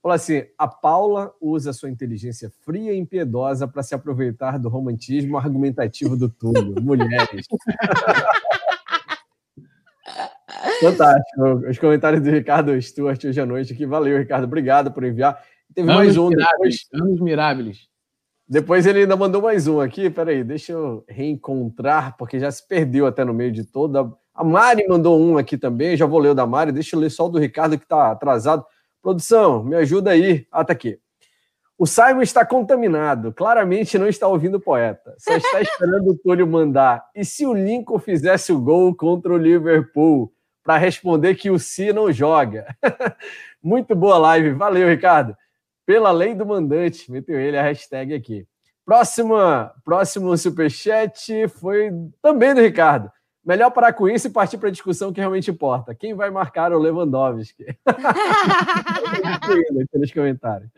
Falou 0.00 0.14
assim: 0.14 0.44
a 0.56 0.68
Paula 0.68 1.34
usa 1.40 1.72
sua 1.72 1.90
inteligência 1.90 2.52
fria 2.64 2.92
e 2.92 2.96
impiedosa 2.96 3.66
para 3.66 3.82
se 3.82 3.92
aproveitar 3.92 4.56
do 4.58 4.68
romantismo 4.68 5.36
argumentativo 5.36 6.16
do 6.16 6.28
Túlio. 6.28 6.76
Mulheres. 6.80 7.46
Fantástico. 10.80 11.68
Os 11.68 11.78
comentários 11.78 12.22
do 12.22 12.30
Ricardo 12.30 12.80
Stuart 12.80 13.24
hoje 13.24 13.40
à 13.40 13.46
noite 13.46 13.72
aqui. 13.72 13.84
Valeu, 13.84 14.16
Ricardo. 14.16 14.44
Obrigado 14.44 14.92
por 14.92 15.02
enviar. 15.02 15.42
Teve 15.74 15.90
anos 15.90 16.04
mais 16.04 16.16
um. 16.16 16.28
Depois... 16.28 16.86
Anos 16.92 17.20
miráveis. 17.20 17.88
Depois 18.46 18.86
ele 18.86 19.00
ainda 19.00 19.16
mandou 19.16 19.42
mais 19.42 19.66
um 19.66 19.80
aqui. 19.80 20.08
Peraí, 20.08 20.44
deixa 20.44 20.72
eu 20.72 21.04
reencontrar, 21.08 22.16
porque 22.16 22.38
já 22.38 22.50
se 22.50 22.66
perdeu 22.68 23.06
até 23.06 23.24
no 23.24 23.34
meio 23.34 23.50
de 23.50 23.64
toda. 23.64 24.12
A 24.34 24.42
Mari 24.42 24.86
mandou 24.88 25.20
um 25.20 25.38
aqui 25.38 25.56
também. 25.56 25.96
Já 25.96 26.06
vou 26.06 26.18
ler 26.18 26.30
o 26.30 26.34
da 26.34 26.46
Mari. 26.46 26.72
Deixa 26.72 26.96
eu 26.96 27.00
ler 27.00 27.10
só 27.10 27.26
o 27.26 27.28
do 27.28 27.38
Ricardo, 27.38 27.78
que 27.78 27.84
está 27.84 28.10
atrasado. 28.10 28.64
Produção, 29.00 29.62
me 29.62 29.76
ajuda 29.76 30.10
aí. 30.10 30.46
Ah, 30.50 30.64
tá 30.64 30.72
aqui. 30.72 30.98
O 31.76 31.86
Simon 31.86 32.22
está 32.22 32.46
contaminado, 32.46 33.32
claramente 33.32 33.98
não 33.98 34.06
está 34.06 34.28
ouvindo 34.28 34.56
o 34.56 34.60
poeta. 34.60 35.14
Só 35.18 35.36
está 35.36 35.60
esperando 35.60 36.10
o 36.10 36.16
Túlio 36.16 36.46
mandar. 36.46 37.04
E 37.14 37.24
se 37.24 37.44
o 37.44 37.52
Lincoln 37.52 37.98
fizesse 37.98 38.52
o 38.52 38.60
gol 38.60 38.94
contra 38.94 39.32
o 39.32 39.36
Liverpool? 39.36 40.32
Para 40.62 40.78
responder 40.78 41.34
que 41.34 41.50
o 41.50 41.58
Si 41.58 41.92
não 41.92 42.10
joga. 42.10 42.74
Muito 43.62 43.94
boa 43.94 44.16
live. 44.16 44.52
Valeu, 44.52 44.88
Ricardo. 44.88 45.36
Pela 45.84 46.10
lei 46.10 46.34
do 46.34 46.46
mandante, 46.46 47.10
meteu 47.10 47.38
ele 47.38 47.58
a 47.58 47.62
hashtag 47.62 48.14
aqui. 48.14 48.46
Próxima, 48.86 49.74
próximo 49.84 50.36
superchat 50.38 51.48
foi 51.48 51.90
também 52.22 52.54
do 52.54 52.62
Ricardo. 52.62 53.10
Melhor 53.44 53.70
parar 53.70 53.92
com 53.92 54.08
isso 54.08 54.26
e 54.26 54.30
partir 54.30 54.56
para 54.56 54.70
a 54.70 54.72
discussão 54.72 55.12
que 55.12 55.20
realmente 55.20 55.50
importa. 55.50 55.94
Quem 55.94 56.14
vai 56.14 56.30
marcar 56.30 56.72
o 56.72 56.78
Lewandowski? 56.78 57.66
nos 59.94 60.12
comentários. 60.12 60.70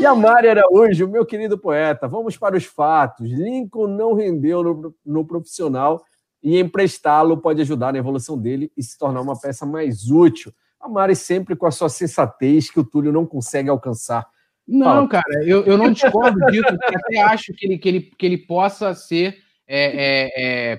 E 0.00 0.06
a 0.06 0.14
Mari 0.14 0.48
Araújo, 0.48 1.06
meu 1.06 1.26
querido 1.26 1.58
poeta, 1.58 2.08
vamos 2.08 2.38
para 2.38 2.56
os 2.56 2.64
fatos. 2.64 3.30
Lincoln 3.30 3.88
não 3.88 4.14
rendeu 4.14 4.62
no, 4.62 4.94
no 5.04 5.26
profissional 5.26 6.02
e 6.42 6.58
emprestá-lo 6.58 7.36
pode 7.36 7.60
ajudar 7.60 7.92
na 7.92 7.98
evolução 7.98 8.38
dele 8.38 8.72
e 8.74 8.82
se 8.82 8.96
tornar 8.96 9.20
uma 9.20 9.38
peça 9.38 9.66
mais 9.66 10.10
útil. 10.10 10.50
A 10.80 10.88
Mari 10.88 11.14
sempre 11.14 11.54
com 11.56 11.66
a 11.66 11.70
sua 11.70 11.90
sensatez 11.90 12.70
que 12.70 12.80
o 12.80 12.84
Túlio 12.84 13.12
não 13.12 13.26
consegue 13.26 13.68
alcançar. 13.68 14.26
Não, 14.66 14.86
Fala. 14.86 15.08
cara, 15.08 15.44
eu, 15.44 15.62
eu 15.64 15.76
não 15.76 15.92
discordo 15.92 16.38
disso. 16.50 16.68
até 16.68 17.20
acho 17.20 17.52
que 17.52 17.66
ele, 17.66 17.78
que, 17.78 17.88
ele, 17.88 18.00
que 18.00 18.24
ele 18.24 18.38
possa 18.38 18.94
ser 18.94 19.46
é, 19.70 19.84
é, 19.86 20.72
é, 20.72 20.78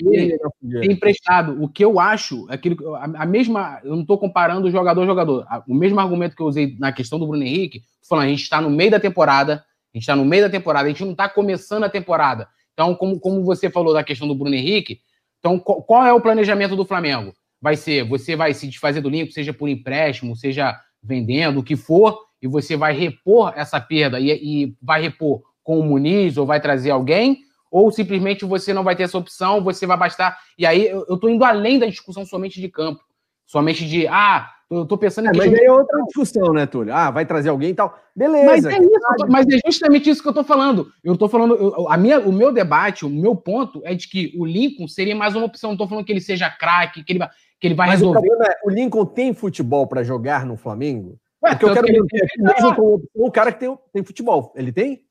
ele, 0.00 0.38
ser 0.38 0.90
emprestado. 0.90 1.62
O 1.62 1.68
que 1.68 1.84
eu 1.84 2.00
acho, 2.00 2.46
aquilo, 2.48 2.94
a, 2.94 3.04
a 3.04 3.26
mesma, 3.26 3.78
eu 3.84 3.94
não 3.94 4.00
estou 4.00 4.16
comparando 4.16 4.70
jogador 4.70 5.04
jogador. 5.04 5.46
O 5.68 5.74
mesmo 5.74 6.00
argumento 6.00 6.34
que 6.34 6.40
eu 6.40 6.46
usei 6.46 6.74
na 6.78 6.90
questão 6.92 7.18
do 7.18 7.26
Bruno 7.26 7.42
Henrique, 7.42 7.82
falando, 8.08 8.24
a 8.24 8.28
gente 8.28 8.42
está 8.42 8.58
no 8.58 8.70
meio 8.70 8.90
da 8.90 8.98
temporada, 8.98 9.64
a 9.94 9.96
gente 9.96 10.02
está 10.02 10.16
no 10.16 10.24
meio 10.24 10.44
da 10.44 10.50
temporada, 10.50 10.86
a 10.86 10.88
gente 10.88 11.04
não 11.04 11.12
está 11.12 11.28
começando 11.28 11.84
a 11.84 11.90
temporada. 11.90 12.48
Então, 12.72 12.94
como, 12.94 13.20
como 13.20 13.44
você 13.44 13.68
falou 13.68 13.92
da 13.92 14.02
questão 14.02 14.26
do 14.26 14.34
Bruno 14.34 14.54
Henrique, 14.54 15.00
então 15.38 15.58
qual, 15.58 15.82
qual 15.82 16.06
é 16.06 16.12
o 16.12 16.20
planejamento 16.20 16.74
do 16.74 16.86
Flamengo? 16.86 17.34
Vai 17.60 17.76
ser, 17.76 18.02
você 18.04 18.34
vai 18.34 18.54
se 18.54 18.66
desfazer 18.66 19.02
do 19.02 19.10
Lincoln, 19.10 19.32
seja 19.32 19.52
por 19.52 19.68
empréstimo, 19.68 20.34
seja 20.34 20.74
vendendo, 21.02 21.60
o 21.60 21.62
que 21.62 21.76
for, 21.76 22.18
e 22.40 22.48
você 22.48 22.76
vai 22.76 22.94
repor 22.94 23.52
essa 23.56 23.78
perda 23.78 24.18
e, 24.18 24.30
e 24.30 24.76
vai 24.80 25.02
repor 25.02 25.42
com 25.62 25.78
o 25.80 25.82
Muniz 25.82 26.36
ou 26.36 26.46
vai 26.46 26.60
trazer 26.60 26.90
alguém, 26.90 27.45
ou 27.70 27.90
simplesmente 27.90 28.44
você 28.44 28.72
não 28.72 28.84
vai 28.84 28.96
ter 28.96 29.04
essa 29.04 29.18
opção, 29.18 29.62
você 29.62 29.86
vai 29.86 29.96
bastar. 29.96 30.38
E 30.58 30.64
aí 30.66 30.86
eu, 30.86 31.02
estou 31.14 31.30
indo 31.30 31.44
além 31.44 31.78
da 31.78 31.86
discussão 31.86 32.24
somente 32.24 32.60
de 32.60 32.68
campo, 32.68 33.00
somente 33.46 33.86
de, 33.86 34.06
ah, 34.06 34.48
eu 34.70 34.84
tô 34.84 34.98
pensando 34.98 35.26
em. 35.26 35.28
É, 35.28 35.32
mas 35.32 35.54
aí 35.54 35.64
é 35.64 35.72
outra 35.72 36.02
discussão, 36.04 36.52
né, 36.52 36.66
Túlio? 36.66 36.92
Ah, 36.92 37.10
vai 37.10 37.24
trazer 37.24 37.50
alguém 37.50 37.70
e 37.70 37.74
tal. 37.74 37.96
Beleza. 38.14 38.46
Mas 38.46 38.64
é, 38.64 38.78
isso, 38.78 39.26
mas 39.28 39.46
é 39.46 39.58
justamente 39.64 40.10
isso 40.10 40.22
que 40.22 40.28
eu 40.28 40.34
tô 40.34 40.42
falando. 40.42 40.88
Eu 41.04 41.16
tô 41.16 41.28
falando, 41.28 41.54
eu, 41.54 41.88
a 41.88 41.96
minha, 41.96 42.18
o 42.18 42.32
meu 42.32 42.50
debate, 42.50 43.06
o 43.06 43.08
meu 43.08 43.36
ponto 43.36 43.80
é 43.84 43.94
de 43.94 44.08
que 44.08 44.34
o 44.36 44.44
Lincoln 44.44 44.88
seria 44.88 45.14
mais 45.14 45.36
uma 45.36 45.46
opção. 45.46 45.70
Não 45.70 45.76
tô 45.76 45.86
falando 45.86 46.04
que 46.04 46.12
ele 46.12 46.20
seja 46.20 46.50
craque, 46.50 47.04
que 47.04 47.12
ele, 47.12 47.20
que 47.60 47.66
ele 47.68 47.74
vai 47.74 47.88
mas 47.88 48.00
resolver. 48.00 48.28
O, 48.28 48.42
é, 48.42 48.56
o 48.64 48.70
Lincoln 48.70 49.06
tem 49.06 49.32
futebol 49.32 49.86
para 49.86 50.02
jogar 50.02 50.44
no 50.44 50.56
Flamengo? 50.56 51.16
Ué, 51.44 51.50
Porque 51.50 51.64
eu 51.64 51.72
quero 51.72 51.86
que 51.86 52.16
ele, 52.16 52.28
mesmo 52.38 52.74
com 52.74 53.00
o 53.14 53.30
cara 53.30 53.52
que 53.52 53.60
tem, 53.60 53.78
tem 53.92 54.02
futebol. 54.02 54.52
Ele 54.56 54.72
tem? 54.72 55.05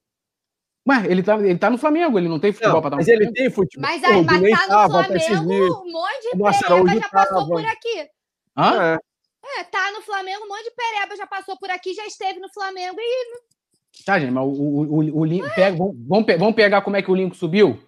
Ué, 0.87 1.05
ele 1.07 1.23
tá, 1.23 1.35
ele 1.35 1.57
tá 1.57 1.69
no 1.69 1.79
Flamengo, 1.79 2.19
ele 2.19 2.29
não 2.29 2.39
tem 2.39 2.51
futebol 2.51 2.79
para 2.79 2.91
dar 2.91 2.97
Mas 2.97 3.07
ele 3.07 3.31
tem 3.31 3.49
futebol. 3.49 3.89
Mas, 3.89 4.03
aí, 4.03 4.23
mas 4.23 4.67
tá 4.67 4.87
no 4.87 5.19
Flamengo, 5.19 5.83
um 5.83 5.91
monte 5.91 6.21
de 6.21 6.37
pereba 6.37 6.95
já 6.95 7.09
passou 7.09 7.47
por 7.47 7.65
aqui. 7.65 8.09
Hã? 8.57 8.93
É. 8.93 9.59
é, 9.59 9.63
tá 9.63 9.91
no 9.91 10.01
Flamengo, 10.01 10.45
um 10.45 10.47
monte 10.47 10.63
de 10.65 10.71
pereba 10.71 11.15
já 11.15 11.25
passou 11.25 11.57
por 11.57 11.71
aqui, 11.71 11.93
já 11.93 12.05
esteve 12.05 12.39
no 12.39 12.49
Flamengo 12.53 12.97
e. 12.99 14.05
Tá, 14.05 14.19
gente, 14.19 14.31
mas 14.31 14.43
o, 14.43 14.47
o, 14.47 14.81
o, 14.83 15.19
o 15.19 15.25
Link. 15.25 15.49
Pega, 15.55 15.75
vamos, 15.75 15.95
vamos 16.05 16.55
pegar 16.55 16.81
como 16.81 16.97
é 16.97 17.01
que 17.01 17.09
o 17.09 17.15
Lincoln 17.15 17.35
subiu? 17.35 17.79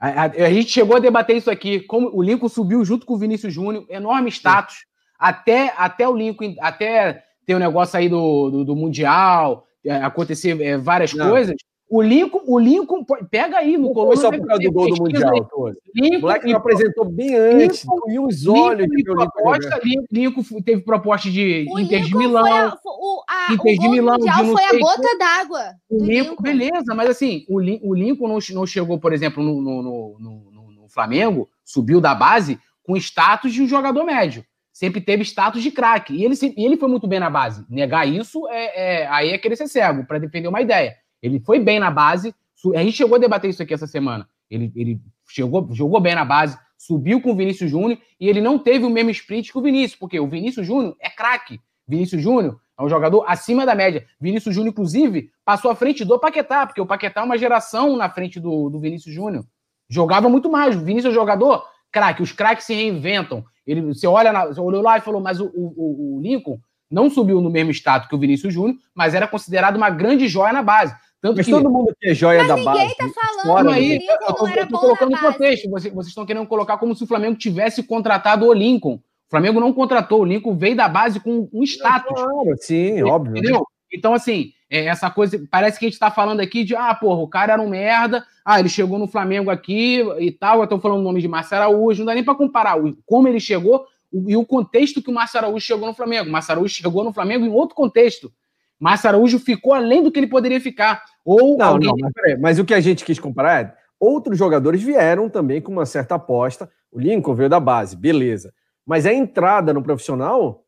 A, 0.00 0.08
a, 0.08 0.24
a, 0.24 0.52
gente 0.52 0.70
chegou 0.70 0.96
a 0.96 1.00
debater 1.00 1.36
isso 1.36 1.50
aqui, 1.50 1.80
como 1.80 2.10
o 2.12 2.22
Lincoln 2.22 2.48
subiu 2.48 2.84
junto 2.84 3.06
com 3.06 3.14
o 3.14 3.18
Vinícius 3.18 3.52
Júnior, 3.52 3.86
enorme 3.88 4.30
status. 4.30 4.86
Até, 5.16 5.72
até 5.76 6.08
o 6.08 6.16
Lincoln, 6.16 6.56
até 6.60 7.22
ter 7.46 7.54
o 7.54 7.58
negócio 7.58 7.98
aí 7.98 8.08
do, 8.08 8.50
do, 8.50 8.64
do 8.64 8.76
Mundial, 8.76 9.66
é, 9.84 9.96
acontecer 9.96 10.60
é, 10.60 10.78
várias 10.78 11.12
não. 11.12 11.28
coisas. 11.28 11.54
O 11.90 12.00
Lincoln, 12.00 12.40
o 12.46 12.56
Lincoln 12.56 13.04
pega 13.28 13.58
aí 13.58 13.76
no 13.76 13.92
Colônia. 13.92 14.16
Foi 14.16 14.22
só 14.22 14.30
por 14.30 14.46
causa 14.46 14.62
do 14.62 14.70
gol 14.70 14.94
do 14.94 15.02
Mundial, 15.02 15.34
Lincoln, 15.34 16.18
o 16.18 16.20
moleque 16.20 16.54
apresentou 16.54 17.04
bem 17.04 17.34
antes, 17.34 17.84
e 18.08 18.16
os 18.20 18.46
olhos 18.46 18.86
Lincoln, 18.88 19.16
proposta, 19.16 19.80
Lincoln 20.12 20.62
teve 20.64 20.82
proposta 20.82 21.28
de 21.28 21.66
o 21.68 21.80
Inter 21.80 22.04
de 22.04 22.16
Milão. 22.16 22.46
A, 22.46 22.78
o, 22.84 23.24
a, 23.28 23.52
Inter 23.52 23.76
de 23.76 23.88
Milão. 23.88 24.18
De 24.18 24.30
foi 24.30 24.64
a 24.64 24.78
gota 24.78 25.18
d'água. 25.18 25.74
Lincoln, 25.90 26.40
beleza, 26.40 26.94
mas 26.94 27.10
assim, 27.10 27.44
o, 27.48 27.56
o 27.56 27.92
Lincoln 27.92 28.28
não, 28.28 28.38
não 28.52 28.66
chegou, 28.66 29.00
por 29.00 29.12
exemplo, 29.12 29.42
no, 29.42 29.60
no, 29.60 29.82
no, 29.82 30.16
no, 30.20 30.70
no 30.82 30.88
Flamengo, 30.88 31.48
subiu 31.64 32.00
da 32.00 32.14
base 32.14 32.56
com 32.84 32.96
status 32.96 33.52
de 33.52 33.62
um 33.62 33.66
jogador 33.66 34.04
médio 34.04 34.44
sempre 34.72 34.98
teve 34.98 35.22
status 35.24 35.62
de 35.62 35.70
craque. 35.70 36.14
E 36.14 36.24
ele, 36.24 36.34
e 36.56 36.64
ele 36.64 36.78
foi 36.78 36.88
muito 36.88 37.06
bem 37.06 37.20
na 37.20 37.28
base. 37.28 37.66
Negar 37.68 38.08
isso 38.08 38.48
é, 38.48 39.02
é 39.02 39.06
aí 39.08 39.28
é 39.28 39.36
querer 39.36 39.56
ser 39.56 39.68
cego, 39.68 40.06
para 40.06 40.18
defender 40.18 40.48
uma 40.48 40.62
ideia. 40.62 40.96
Ele 41.22 41.40
foi 41.40 41.58
bem 41.60 41.78
na 41.78 41.90
base. 41.90 42.34
A 42.74 42.82
gente 42.82 42.96
chegou 42.96 43.16
a 43.16 43.18
debater 43.18 43.50
isso 43.50 43.62
aqui 43.62 43.74
essa 43.74 43.86
semana. 43.86 44.28
Ele, 44.50 44.72
ele 44.74 45.00
chegou, 45.28 45.68
jogou 45.72 46.00
bem 46.00 46.14
na 46.14 46.24
base, 46.24 46.58
subiu 46.76 47.20
com 47.20 47.32
o 47.32 47.36
Vinícius 47.36 47.70
Júnior 47.70 47.98
e 48.18 48.28
ele 48.28 48.40
não 48.40 48.58
teve 48.58 48.84
o 48.84 48.90
mesmo 48.90 49.10
sprint 49.10 49.52
que 49.52 49.58
o 49.58 49.62
Vinícius, 49.62 49.98
porque 49.98 50.18
o 50.18 50.26
Vinícius 50.26 50.66
Júnior 50.66 50.96
é 51.00 51.08
craque. 51.08 51.60
Vinícius 51.86 52.22
Júnior 52.22 52.60
é 52.78 52.82
um 52.82 52.88
jogador 52.88 53.24
acima 53.26 53.66
da 53.66 53.74
média. 53.74 54.06
Vinícius 54.20 54.54
Júnior, 54.54 54.72
inclusive, 54.72 55.30
passou 55.44 55.70
à 55.70 55.76
frente 55.76 56.04
do 56.04 56.18
Paquetá, 56.18 56.66
porque 56.66 56.80
o 56.80 56.86
Paquetá 56.86 57.20
é 57.20 57.24
uma 57.24 57.38
geração 57.38 57.96
na 57.96 58.08
frente 58.08 58.40
do, 58.40 58.70
do 58.70 58.80
Vinícius 58.80 59.14
Júnior. 59.14 59.44
Jogava 59.88 60.28
muito 60.28 60.50
mais. 60.50 60.76
O 60.76 60.84
Vinícius 60.84 61.06
é 61.06 61.10
um 61.10 61.20
jogador 61.20 61.64
craque. 61.92 62.22
Os 62.22 62.32
craques 62.32 62.64
se 62.64 62.74
reinventam. 62.74 63.44
Ele, 63.66 63.82
você 63.82 64.06
olha, 64.06 64.32
na, 64.32 64.46
você 64.46 64.60
olhou 64.60 64.80
lá 64.80 64.98
e 64.98 65.00
falou, 65.00 65.20
mas 65.20 65.40
o, 65.40 65.46
o, 65.46 66.16
o 66.16 66.20
Lincoln 66.22 66.58
não 66.90 67.10
subiu 67.10 67.40
no 67.40 67.50
mesmo 67.50 67.70
status 67.70 68.08
que 68.08 68.14
o 68.14 68.18
Vinícius 68.18 68.54
Júnior, 68.54 68.76
mas 68.94 69.14
era 69.14 69.28
considerado 69.28 69.76
uma 69.76 69.90
grande 69.90 70.26
joia 70.26 70.52
na 70.52 70.62
base. 70.62 70.94
Tanto 71.20 71.36
Mas 71.36 71.46
que... 71.46 71.52
todo 71.52 71.70
mundo 71.70 71.94
que 72.00 72.08
é 72.08 72.14
joia 72.14 72.46
da 72.46 72.56
base. 72.56 72.80
Ninguém 72.80 72.96
tá 72.96 73.08
falando 73.42 73.70
aí, 73.70 73.98
eu, 74.06 74.34
tô, 74.34 74.48
eu 74.48 74.68
tô 74.68 74.78
colocando 74.78 75.10
no 75.10 75.18
contexto. 75.18 75.68
Vocês, 75.68 75.92
vocês 75.92 76.08
estão 76.08 76.24
querendo 76.24 76.46
colocar 76.46 76.78
como 76.78 76.94
se 76.94 77.04
o 77.04 77.06
Flamengo 77.06 77.36
tivesse 77.36 77.82
contratado 77.82 78.46
o 78.46 78.52
Lincoln. 78.52 78.94
O 78.94 79.30
Flamengo 79.30 79.60
não 79.60 79.72
contratou, 79.72 80.22
o 80.22 80.24
Lincoln 80.24 80.56
veio 80.56 80.74
da 80.74 80.88
base 80.88 81.20
com 81.20 81.48
um 81.52 81.62
status. 81.62 82.12
Claro, 82.14 82.56
sim, 82.56 83.02
óbvio. 83.02 83.36
Entendeu? 83.36 83.64
Então, 83.92 84.14
assim, 84.14 84.52
é, 84.70 84.86
essa 84.86 85.10
coisa. 85.10 85.40
Parece 85.50 85.78
que 85.78 85.86
a 85.86 85.88
gente 85.88 86.00
tá 86.00 86.10
falando 86.10 86.40
aqui 86.40 86.64
de, 86.64 86.74
ah, 86.74 86.94
porra, 86.94 87.20
o 87.20 87.28
cara 87.28 87.52
era 87.52 87.62
um 87.62 87.68
merda, 87.68 88.24
ah, 88.44 88.58
ele 88.58 88.68
chegou 88.68 88.98
no 88.98 89.06
Flamengo 89.06 89.50
aqui 89.50 90.02
e 90.18 90.32
tal. 90.32 90.60
Eu 90.60 90.66
tô 90.66 90.78
falando 90.78 91.00
o 91.00 91.04
nome 91.04 91.20
de 91.20 91.28
Márcio 91.28 91.56
Araújo, 91.56 92.00
não 92.00 92.06
dá 92.06 92.14
nem 92.14 92.24
pra 92.24 92.34
comparar 92.34 92.76
como 93.04 93.28
ele 93.28 93.40
chegou 93.40 93.84
e 94.12 94.36
o 94.36 94.44
contexto 94.44 95.02
que 95.02 95.10
o 95.10 95.14
Márcio 95.14 95.38
Araújo 95.38 95.64
chegou 95.64 95.86
no 95.86 95.94
Flamengo. 95.94 96.28
O 96.28 96.32
Márcio 96.32 96.52
Araújo 96.52 96.74
chegou 96.74 97.04
no 97.04 97.12
Flamengo 97.12 97.44
em 97.44 97.50
outro 97.50 97.76
contexto. 97.76 98.32
Márcio 98.80 99.08
Araújo 99.08 99.38
ficou 99.38 99.74
além 99.74 100.02
do 100.02 100.10
que 100.10 100.18
ele 100.18 100.26
poderia 100.26 100.60
ficar. 100.60 101.04
Ou 101.24 101.58
não, 101.58 101.74
alguém... 101.74 101.88
não, 101.88 101.96
mas, 102.00 102.12
peraí, 102.14 102.38
mas 102.38 102.58
o 102.58 102.64
que 102.64 102.72
a 102.72 102.80
gente 102.80 103.04
quis 103.04 103.18
comparar 103.18 103.62
é 103.62 103.74
outros 104.00 104.38
jogadores 104.38 104.82
vieram 104.82 105.28
também 105.28 105.60
com 105.60 105.70
uma 105.70 105.84
certa 105.84 106.14
aposta. 106.14 106.70
O 106.90 106.98
Lincoln 106.98 107.34
veio 107.34 107.50
da 107.50 107.60
base, 107.60 107.94
beleza. 107.94 108.54
Mas 108.86 109.04
a 109.04 109.12
entrada 109.12 109.74
no 109.74 109.82
profissional, 109.82 110.64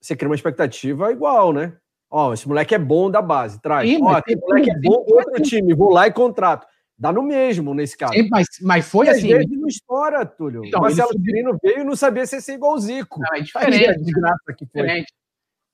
você 0.00 0.14
cria 0.14 0.28
uma 0.28 0.36
expectativa 0.36 1.10
igual, 1.10 1.52
né? 1.52 1.76
Ó, 2.08 2.32
esse 2.32 2.46
moleque 2.46 2.74
é 2.74 2.78
bom 2.78 3.10
da 3.10 3.20
base, 3.20 3.60
traz. 3.60 3.90
Sim, 3.90 3.98
Ó, 4.00 4.16
esse 4.16 4.38
moleque 4.38 4.70
é 4.70 4.78
bom 4.78 5.04
do 5.04 5.14
outro 5.16 5.42
time, 5.42 5.74
vou 5.74 5.90
lá 5.90 6.06
e 6.06 6.12
contrato. 6.12 6.66
Dá 6.96 7.12
no 7.12 7.22
mesmo 7.22 7.74
nesse 7.74 7.96
caso. 7.96 8.12
Sim, 8.12 8.28
mas, 8.30 8.46
mas 8.62 8.88
foi 8.88 9.06
e 9.06 9.10
assim. 9.10 9.32
Às 9.32 9.38
vezes 9.38 9.60
não 9.60 9.68
estoura, 9.68 10.24
Túlio. 10.24 10.64
Então, 10.64 10.80
o 10.80 10.82
Marcelo 10.82 11.12
Cirino 11.12 11.58
veio 11.62 11.80
e 11.80 11.84
não 11.84 11.94
sabia 11.94 12.26
se 12.26 12.36
ia 12.36 12.40
ser 12.40 12.54
igual 12.54 12.74
o 12.74 12.78
Zico. 12.78 13.20
Não, 13.20 13.36
é 13.36 13.40
diferente. 13.40 13.84
Aí, 13.86 14.54
que 14.56 14.66
foi. 14.66 14.82
Diferente. 14.82 15.12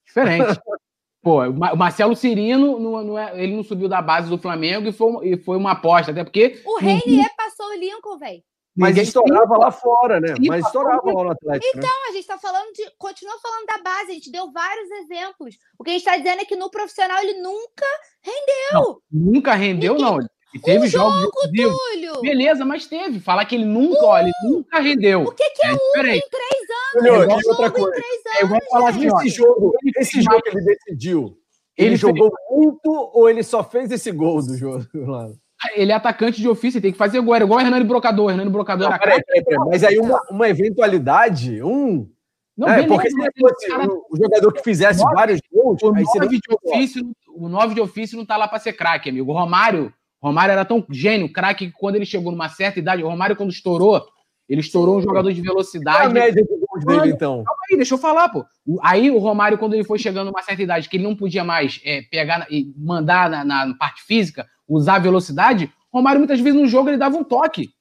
Diferente. 0.07 0.61
Pô, 1.25 1.43
o 1.43 1.77
Marcelo 1.77 2.15
Cirino, 2.15 2.79
não, 2.79 3.03
não 3.03 3.19
é, 3.19 3.43
ele 3.43 3.57
não 3.57 3.65
subiu 3.65 3.89
da 3.89 4.03
base 4.03 4.29
do 4.29 4.37
Flamengo 4.37 4.91
e 4.91 4.93
foi, 4.93 5.27
e 5.27 5.37
foi 5.39 5.57
uma 5.57 5.73
aposta, 5.73 6.13
até 6.13 6.23
porque. 6.23 6.61
O 6.67 6.79
Reinier 6.79 7.35
passou 7.35 7.67
o 7.67 7.75
Lincoln, 7.75 8.19
velho. 8.19 8.43
Mas 8.77 8.99
estourava 8.99 9.57
lá 9.57 9.71
fora, 9.71 10.21
né? 10.21 10.35
Mas 10.47 10.67
estourava 10.67 11.07
lá 11.07 11.25
no 11.25 11.31
Atlético. 11.31 11.77
Né? 11.77 11.83
Então, 11.83 12.03
né? 12.03 12.09
a 12.09 12.13
gente 12.13 12.27
tá 12.27 12.37
falando 12.37 12.73
de. 12.73 12.91
Continua 12.99 13.39
falando 13.41 13.67
da 13.67 13.79
base, 13.79 14.11
a 14.11 14.15
gente 14.15 14.31
deu 14.31 14.53
vários 14.53 14.91
exemplos. 14.91 15.55
O 15.79 15.85
que 15.85 15.91
a 15.91 15.93
gente 15.95 16.03
está 16.03 16.17
dizendo 16.19 16.43
é 16.43 16.45
que 16.45 16.57
no 16.57 16.71
profissional 16.71 17.23
ele 17.23 17.41
nunca 17.41 17.87
rendeu. 18.21 18.73
Não, 18.73 19.01
nunca 19.11 19.55
rendeu, 19.55 19.95
Ninguém... 19.95 20.11
não. 20.11 20.34
E 20.55 20.59
teve 20.61 20.87
um 20.87 20.89
jogos 20.89 21.21
jogo, 21.21 21.33
Túlio. 21.53 22.21
Beleza, 22.21 22.65
mas 22.65 22.87
teve. 22.87 23.19
Falar 23.19 23.45
que 23.45 23.57
ele 23.57 23.65
nunca, 23.65 24.07
olha, 24.07 24.27
ele 24.27 24.55
nunca 24.55 24.79
rendeu. 24.79 25.23
O 25.23 25.33
que, 25.33 25.51
que 25.51 25.67
é, 25.67 25.71
é 25.71 25.73
um 25.73 25.77
diferente. 25.77 26.25
em 26.25 26.31
três 26.31 26.63
anos? 26.71 27.27
Túlio, 27.27 27.33
é 27.33 27.51
outra 27.51 27.71
coisa. 27.73 28.03
É 28.39 28.45
igual 28.45 28.61
falar 28.71 28.91
assim, 28.91 29.07
esse 29.09 29.29
jogo, 29.31 29.73
esse 29.97 30.23
jogo 30.23 30.43
que 30.43 30.51
ele 30.51 30.65
decidiu, 30.65 31.37
ele, 31.77 31.89
ele 31.89 31.97
jogou 31.97 32.31
fez... 32.31 32.51
muito 32.51 33.11
ou 33.13 33.29
ele 33.29 33.43
só 33.43 33.65
fez 33.65 33.91
esse 33.91 34.13
gol 34.13 34.41
do 34.43 34.57
jogo? 34.57 34.85
Ele 35.75 35.93
é 35.93 35.95
atacante 35.95 36.43
de 36.43 36.49
ofício, 36.49 36.81
tem 36.81 36.93
que 36.93 36.99
fazer 36.99 37.19
gol. 37.23 37.35
Era 37.35 37.45
igual 37.45 37.59
o 37.59 37.63
Hernani 37.63 37.87
Brocador. 37.87 38.31
Hernani 38.31 38.51
Brocador 38.51 38.87
não, 38.87 38.95
era 38.95 39.03
peraí, 39.03 39.25
peraí, 39.25 39.45
peraí, 39.45 39.69
Mas 39.71 39.83
aí 39.83 39.99
uma, 39.99 40.21
uma 40.31 40.47
eventualidade, 40.47 41.63
um. 41.63 42.07
Não, 42.55 42.69
é, 42.69 42.83
beleza, 42.83 42.89
porque 42.89 43.11
se 43.11 43.41
fosse 43.41 43.69
cara... 43.69 43.89
o 43.89 44.17
jogador 44.17 44.53
que 44.53 44.63
fizesse 44.63 45.01
nove, 45.01 45.15
vários 45.15 45.41
gols, 45.51 45.83
o 45.83 45.87
nove, 45.91 46.39
de 46.39 46.55
ofício, 46.63 47.11
o 47.29 47.49
nove 47.49 47.75
de 47.75 47.81
ofício 47.81 48.19
não 48.19 48.27
tá 48.27 48.37
lá 48.37 48.47
para 48.47 48.59
ser 48.59 48.75
craque, 48.75 49.09
amigo. 49.09 49.33
O 49.33 49.35
Romário 49.35 49.91
Romário 50.25 50.53
era 50.53 50.65
tão 50.65 50.85
gênio, 50.91 51.31
craque, 51.31 51.67
que 51.67 51.73
quando 51.73 51.97
ele 51.97 52.07
chegou 52.07 52.33
numa 52.33 52.49
certa 52.49 52.79
idade, 52.79 53.03
o 53.03 53.09
Romário, 53.09 53.37
quando 53.37 53.51
estourou, 53.51 54.03
ele 54.49 54.63
estourou 54.63 54.97
um 54.97 55.03
jogador 55.03 55.31
de 55.31 55.43
velocidade. 55.43 55.99
Qual 55.99 56.09
a 56.09 56.13
média 56.13 56.43
de 56.43 56.49
gols 56.49 56.85
dele, 56.85 57.13
então? 57.13 57.45
Calma 57.45 57.61
aí, 57.71 57.77
deixa 57.77 57.93
eu 57.93 57.99
falar, 57.99 58.31
pô. 58.31 58.43
Aí 58.83 59.11
o 59.11 59.19
Romário, 59.19 59.59
quando 59.59 59.75
ele 59.75 59.85
foi 59.85 59.99
chegando 59.99 60.29
numa 60.29 60.43
certa 60.43 60.63
idade, 60.63 60.89
que 60.89 60.97
ele 60.97 61.05
não 61.05 61.15
podia 61.15 61.45
mais 61.45 61.79
é, 61.85 62.01
pegar 62.11 62.47
e 62.51 62.73
mandar 62.75 63.29
na, 63.29 63.45
na, 63.45 63.75
parte 63.75 64.03
física, 64.03 64.47
usar 64.67 64.95
a 64.95 64.99
velocidade, 64.99 65.71
Romário 65.93 66.21
muitas 66.21 66.41
vezes 66.41 66.59
no 66.59 66.67
jogo 66.67 66.89
ele 66.89 66.97
dava 66.97 67.19
um 67.19 67.25
toque. 67.25 67.75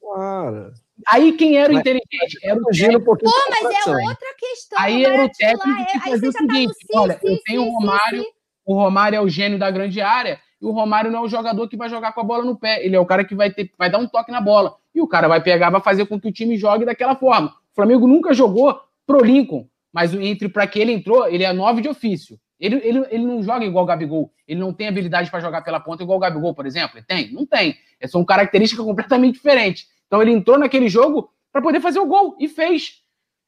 Claro. 0.00 0.72
Aí 1.06 1.32
quem 1.32 1.58
era 1.58 1.74
o 1.74 1.78
inteligente? 1.78 2.38
Era 2.42 2.58
o 2.58 2.64
Fugindo 2.64 2.98
um 2.98 3.04
pouquinho 3.04 3.30
Pô, 3.30 3.38
da 3.38 3.68
mas 3.68 3.86
é 3.86 3.90
outra 3.90 4.34
questão. 4.38 4.78
Aí 4.80 5.04
era 5.04 5.24
o 5.24 5.28
técnico 5.28 5.80
é- 5.80 5.84
que 5.84 5.92
aí 5.92 6.00
fazia 6.00 6.18
você 6.18 6.26
o 6.28 6.32
já 6.32 6.38
tá 6.38 6.44
no 6.44 6.52
seguinte: 6.52 6.74
sim, 6.74 6.98
olha, 6.98 7.18
sim, 7.18 7.28
eu 7.28 7.38
tenho 7.44 7.62
sim, 7.62 7.68
o 7.68 7.70
sim, 7.70 7.74
Romário, 7.74 8.22
sim. 8.22 8.28
o 8.64 8.74
Romário 8.74 9.16
é 9.16 9.20
o 9.20 9.28
gênio 9.28 9.58
da 9.58 9.70
grande 9.70 10.00
área, 10.00 10.40
e 10.62 10.64
o 10.64 10.70
Romário 10.70 11.10
não 11.10 11.18
é 11.18 11.22
o 11.22 11.28
jogador 11.28 11.68
que 11.68 11.76
vai 11.76 11.88
jogar 11.88 12.12
com 12.12 12.20
a 12.20 12.24
bola 12.24 12.44
no 12.44 12.56
pé. 12.56 12.86
Ele 12.86 12.94
é 12.94 13.00
o 13.00 13.04
cara 13.04 13.24
que 13.24 13.34
vai 13.34 13.50
ter, 13.50 13.68
vai 13.76 13.90
dar 13.90 13.98
um 13.98 14.06
toque 14.06 14.30
na 14.30 14.40
bola. 14.40 14.76
E 14.94 15.00
o 15.00 15.08
cara 15.08 15.26
vai 15.26 15.42
pegar, 15.42 15.70
vai 15.70 15.80
fazer 15.80 16.06
com 16.06 16.20
que 16.20 16.28
o 16.28 16.32
time 16.32 16.56
jogue 16.56 16.84
daquela 16.84 17.16
forma. 17.16 17.48
O 17.48 17.74
Flamengo 17.74 18.06
nunca 18.06 18.32
jogou 18.32 18.80
pro 19.04 19.24
Lincoln, 19.24 19.66
mas 19.92 20.14
entre 20.14 20.48
para 20.48 20.64
que 20.68 20.78
ele 20.78 20.92
entrou, 20.92 21.26
ele 21.26 21.42
é 21.42 21.52
nove 21.52 21.82
de 21.82 21.88
ofício. 21.88 22.38
Ele, 22.60 22.76
ele, 22.84 23.04
ele 23.10 23.24
não 23.24 23.42
joga 23.42 23.64
igual 23.64 23.82
o 23.82 23.86
Gabigol. 23.86 24.32
Ele 24.46 24.60
não 24.60 24.72
tem 24.72 24.86
habilidade 24.86 25.28
para 25.32 25.40
jogar 25.40 25.62
pela 25.62 25.80
ponta 25.80 26.04
igual 26.04 26.16
o 26.16 26.20
Gabigol, 26.20 26.54
por 26.54 26.64
exemplo. 26.64 26.96
Ele 26.96 27.04
tem? 27.04 27.32
Não 27.32 27.44
tem. 27.44 27.76
É, 28.00 28.06
São 28.06 28.24
características 28.24 28.84
completamente 28.84 29.34
diferentes. 29.34 29.88
Então 30.06 30.22
ele 30.22 30.30
entrou 30.30 30.56
naquele 30.56 30.88
jogo 30.88 31.28
para 31.50 31.60
poder 31.60 31.80
fazer 31.80 31.98
o 31.98 32.06
gol 32.06 32.36
e 32.38 32.46
fez. 32.46 33.02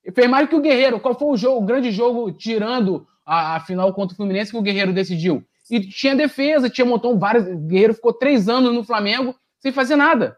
E 0.05 0.11
fez 0.11 0.28
mais 0.28 0.49
que 0.49 0.57
o 0.57 0.61
Guerreiro. 0.61 0.99
Qual 0.99 1.16
foi 1.16 1.28
o 1.28 1.36
jogo, 1.36 1.62
o 1.62 1.65
grande 1.65 1.93
jogo, 1.93 2.32
tirando 2.32 3.07
a, 3.24 3.55
a 3.55 3.61
final 3.61 3.93
contra 3.95 4.15
o 4.15 4.16
Fluminense, 4.16 4.51
que 4.51 4.59
o 4.59 4.62
Guerreiro 4.62 4.93
decidiu? 4.93 5.45
E 5.70 5.81
tinha 5.81 6.15
defesa, 6.15 6.69
tinha 6.69 6.85
montão 6.85 7.19
vários. 7.19 7.45
Guerreiro 7.66 7.95
ficou 7.95 8.12
três 8.12 8.49
anos 8.49 8.73
no 8.74 8.85
Flamengo 8.85 9.35
sem 9.61 9.73
fazer 9.73 9.97
nada. 9.97 10.36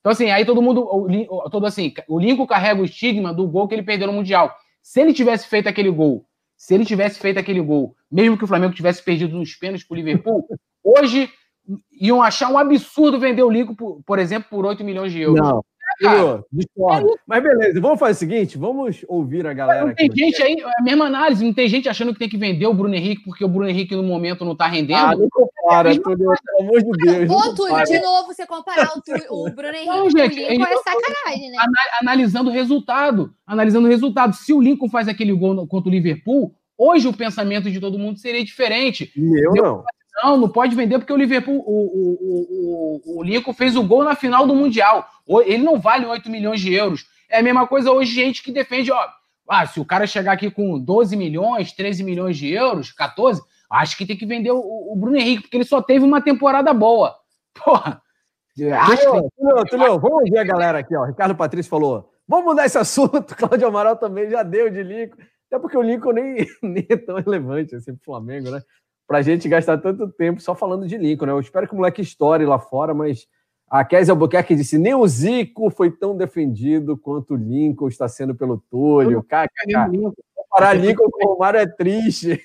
Então, 0.00 0.12
assim, 0.12 0.30
aí 0.30 0.44
todo 0.44 0.62
mundo. 0.62 0.82
O- 0.82 1.50
todo 1.50 1.66
assim, 1.66 1.92
o 2.08 2.18
Lincoln 2.18 2.46
carrega 2.46 2.80
o 2.80 2.84
estigma 2.84 3.32
do 3.32 3.46
gol 3.46 3.68
que 3.68 3.74
ele 3.74 3.82
perdeu 3.82 4.06
no 4.06 4.12
Mundial. 4.14 4.52
Se 4.82 5.00
ele 5.00 5.12
tivesse 5.12 5.46
feito 5.46 5.68
aquele 5.68 5.90
gol, 5.90 6.24
se 6.56 6.74
ele 6.74 6.84
tivesse 6.84 7.18
feito 7.20 7.38
aquele 7.38 7.60
gol, 7.60 7.94
mesmo 8.10 8.36
que 8.36 8.44
o 8.44 8.48
Flamengo 8.48 8.74
tivesse 8.74 9.02
perdido 9.02 9.36
nos 9.36 9.54
pênaltis 9.54 9.86
pro 9.86 9.96
Liverpool, 9.96 10.44
hoje 10.82 11.30
iam 12.00 12.20
achar 12.22 12.50
um 12.50 12.58
absurdo 12.58 13.20
vender 13.20 13.42
o 13.42 13.50
Lincoln, 13.50 13.74
por, 13.76 14.02
por 14.04 14.18
exemplo, 14.18 14.48
por 14.50 14.64
8 14.66 14.82
milhões 14.82 15.12
de 15.12 15.20
euros. 15.20 15.40
Não. 15.40 15.64
Cara. 16.02 16.44
Discordo. 16.52 17.18
Mas 17.26 17.42
beleza, 17.42 17.80
vamos 17.80 17.98
fazer 17.98 18.12
o 18.12 18.18
seguinte: 18.18 18.58
vamos 18.58 19.04
ouvir 19.08 19.46
a 19.46 19.52
galera 19.52 19.82
Não 19.82 19.88
aqui. 19.92 20.08
tem 20.08 20.26
gente 20.26 20.42
aí, 20.42 20.56
é 20.60 20.80
a 20.80 20.82
mesma 20.82 21.06
análise, 21.06 21.44
não 21.44 21.52
tem 21.52 21.68
gente 21.68 21.88
achando 21.88 22.12
que 22.12 22.18
tem 22.18 22.28
que 22.28 22.36
vender 22.36 22.66
o 22.66 22.74
Bruno 22.74 22.94
Henrique 22.94 23.24
porque 23.24 23.44
o 23.44 23.48
Bruno 23.48 23.68
Henrique 23.68 23.94
no 23.96 24.02
momento 24.02 24.44
não 24.44 24.54
tá 24.56 24.66
rendendo. 24.66 24.96
Ah, 24.98 25.14
não 25.16 25.28
compara, 25.30 25.90
Túlio, 26.00 26.18
pelo 26.44 26.60
amor 26.60 26.82
de 26.82 26.90
Deus. 27.04 27.30
Ô, 27.30 27.54
Túlio, 27.54 27.84
de 27.84 28.00
novo, 28.00 28.26
você 28.32 28.46
comparar 28.46 28.90
o, 28.96 29.00
Túlio- 29.02 29.26
o 29.30 29.50
Bruno 29.50 29.74
Henrique 29.74 29.86
Não, 29.86 30.02
com 30.02 30.06
o 30.06 30.18
Lincoln 30.18 30.64
é 30.64 30.76
sacanagem, 30.78 31.50
né? 31.50 31.56
Ana- 31.58 31.98
analisando 32.02 32.50
o 32.50 32.52
resultado. 32.52 33.32
Analisando 33.46 33.86
o 33.86 33.90
resultado. 33.90 34.34
Se 34.34 34.52
o 34.52 34.60
Lincoln 34.60 34.88
faz 34.88 35.08
aquele 35.08 35.32
gol 35.32 35.66
contra 35.66 35.88
o 35.88 35.92
Liverpool, 35.92 36.54
hoje 36.76 37.06
o 37.08 37.12
pensamento 37.12 37.70
de 37.70 37.78
todo 37.80 37.98
mundo 37.98 38.18
seria 38.18 38.44
diferente. 38.44 39.12
Meu 39.16 39.52
não. 39.54 39.84
Não, 40.14 40.36
não 40.36 40.48
pode 40.48 40.76
vender 40.76 40.98
porque 40.98 41.12
o 41.12 41.16
Liverpool, 41.16 41.56
o, 41.56 41.60
o, 41.60 43.12
o, 43.16 43.18
o, 43.18 43.22
Lincoln 43.22 43.54
fez 43.54 43.76
o 43.76 43.82
gol 43.82 44.04
na 44.04 44.14
final 44.14 44.46
do 44.46 44.54
Mundial. 44.54 45.08
Ele 45.44 45.62
não 45.62 45.80
vale 45.80 46.04
8 46.04 46.28
milhões 46.28 46.60
de 46.60 46.74
euros. 46.74 47.06
É 47.30 47.38
a 47.38 47.42
mesma 47.42 47.66
coisa 47.66 47.90
hoje, 47.90 48.14
gente 48.14 48.42
que 48.42 48.52
defende, 48.52 48.92
ó. 48.92 49.08
Ah, 49.48 49.66
se 49.66 49.80
o 49.80 49.84
cara 49.84 50.06
chegar 50.06 50.32
aqui 50.32 50.50
com 50.50 50.78
12 50.78 51.16
milhões, 51.16 51.72
13 51.72 52.04
milhões 52.04 52.36
de 52.36 52.52
euros, 52.52 52.92
14, 52.92 53.42
acho 53.70 53.96
que 53.96 54.06
tem 54.06 54.16
que 54.16 54.26
vender 54.26 54.50
o, 54.50 54.58
o 54.60 54.96
Bruno 54.96 55.16
Henrique, 55.16 55.42
porque 55.42 55.56
ele 55.56 55.64
só 55.64 55.80
teve 55.82 56.04
uma 56.04 56.20
temporada 56.20 56.72
boa. 56.72 57.16
Porra. 57.64 58.00
Túlio, 59.36 59.64
Túlio, 59.64 59.98
vamos 59.98 60.18
ouvir 60.24 60.38
a 60.38 60.44
galera 60.44 60.78
aqui, 60.78 60.94
ó. 60.94 61.04
Ricardo 61.04 61.34
Patrício 61.34 61.70
falou: 61.70 62.10
vamos 62.28 62.44
mudar 62.44 62.66
esse 62.66 62.78
assunto. 62.78 63.24
Cláudio 63.34 63.66
Amaral 63.66 63.96
também 63.96 64.28
já 64.28 64.42
deu 64.42 64.70
de 64.70 64.82
Lincoln. 64.82 65.22
Até 65.46 65.58
porque 65.58 65.76
o 65.76 65.82
Lincoln 65.82 66.12
nem, 66.12 66.46
nem 66.62 66.86
é 66.88 66.96
tão 66.96 67.16
relevante 67.16 67.74
assim 67.74 67.94
pro 67.94 68.04
Flamengo, 68.04 68.50
né? 68.50 68.62
Pra 69.06 69.22
gente 69.22 69.48
gastar 69.48 69.78
tanto 69.78 70.08
tempo 70.08 70.40
só 70.40 70.54
falando 70.54 70.86
de 70.86 70.96
Lincoln, 70.96 71.26
né? 71.26 71.32
Eu 71.32 71.40
espero 71.40 71.66
que 71.66 71.74
o 71.74 71.76
moleque 71.76 72.00
estoure 72.00 72.46
lá 72.46 72.58
fora, 72.58 72.94
mas 72.94 73.26
a 73.68 73.84
Kézia 73.84 74.12
Albuquerque 74.12 74.54
disse: 74.54 74.78
nem 74.78 74.94
o 74.94 75.06
Zico 75.06 75.70
foi 75.70 75.90
tão 75.90 76.16
defendido 76.16 76.96
quanto 76.96 77.34
o 77.34 77.36
Lincoln 77.36 77.88
está 77.88 78.08
sendo 78.08 78.34
pelo 78.34 78.62
Túlio. 78.70 79.22
KKK. 79.22 80.12
Comparar 80.34 80.74
Lincoln 80.74 81.08
com 81.10 81.26
o 81.26 81.32
Romário 81.32 81.58
é 81.58 81.66
triste. 81.66 82.40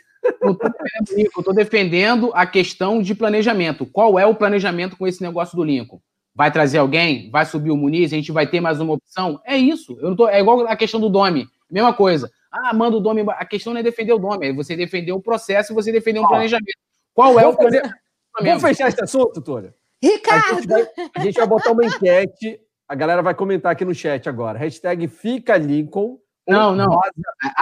Eu 1.35 1.43
tô 1.43 1.53
defendendo 1.53 2.31
a 2.33 2.45
questão 2.45 3.01
de 3.01 3.13
planejamento. 3.15 3.85
Qual 3.85 4.17
é 4.17 4.25
o 4.25 4.35
planejamento 4.35 4.97
com 4.97 5.07
esse 5.07 5.21
negócio 5.21 5.55
do 5.55 5.63
Lincoln? 5.63 5.99
Vai 6.33 6.51
trazer 6.51 6.77
alguém? 6.77 7.29
Vai 7.31 7.45
subir 7.45 7.71
o 7.71 7.77
Muniz? 7.77 8.13
A 8.13 8.15
gente 8.15 8.31
vai 8.31 8.45
ter 8.47 8.61
mais 8.61 8.79
uma 8.79 8.93
opção? 8.93 9.39
É 9.45 9.57
isso. 9.57 9.97
Eu 9.99 10.09
não 10.09 10.15
tô, 10.15 10.27
é 10.27 10.39
igual 10.39 10.67
a 10.67 10.75
questão 10.75 10.99
do 10.99 11.09
Domi. 11.09 11.47
Mesma 11.69 11.93
coisa. 11.93 12.31
Ah, 12.51 12.73
manda 12.73 12.97
o 12.97 12.99
Domi. 12.99 13.21
embora. 13.21 13.37
A 13.39 13.45
questão 13.45 13.73
não 13.73 13.79
é 13.79 13.83
defender 13.83 14.13
o 14.13 14.17
Domi, 14.19 14.47
é 14.47 14.53
você 14.53 14.75
defender 14.75 15.11
o 15.11 15.21
processo 15.21 15.71
e 15.71 15.75
você 15.75 15.91
defender 15.91 16.19
um 16.19 16.27
planejamento. 16.27 16.77
Qual 17.13 17.31
é 17.39 17.43
o 17.47 17.51
vamos 17.51 17.55
planejamento? 17.57 17.93
do 18.39 18.45
Vamos 18.45 18.61
fechar 18.61 18.87
esse 18.89 19.03
assunto, 19.03 19.41
Túlio? 19.41 19.73
A 20.03 20.05
gente, 20.05 20.15
Ricardo! 20.15 20.67
vai, 20.67 20.87
a 21.15 21.19
gente 21.21 21.35
vai 21.37 21.47
botar 21.47 21.71
uma 21.71 21.85
enquete. 21.85 22.59
A 22.87 22.95
galera 22.95 23.21
vai 23.21 23.33
comentar 23.33 23.71
aqui 23.71 23.83
no 23.83 23.93
chat 23.95 24.29
agora. 24.29 24.57
Hashtag 24.59 25.07
fica 25.07 25.57
Lincoln. 25.57 26.17
Não, 26.47 26.75
não. 26.75 26.99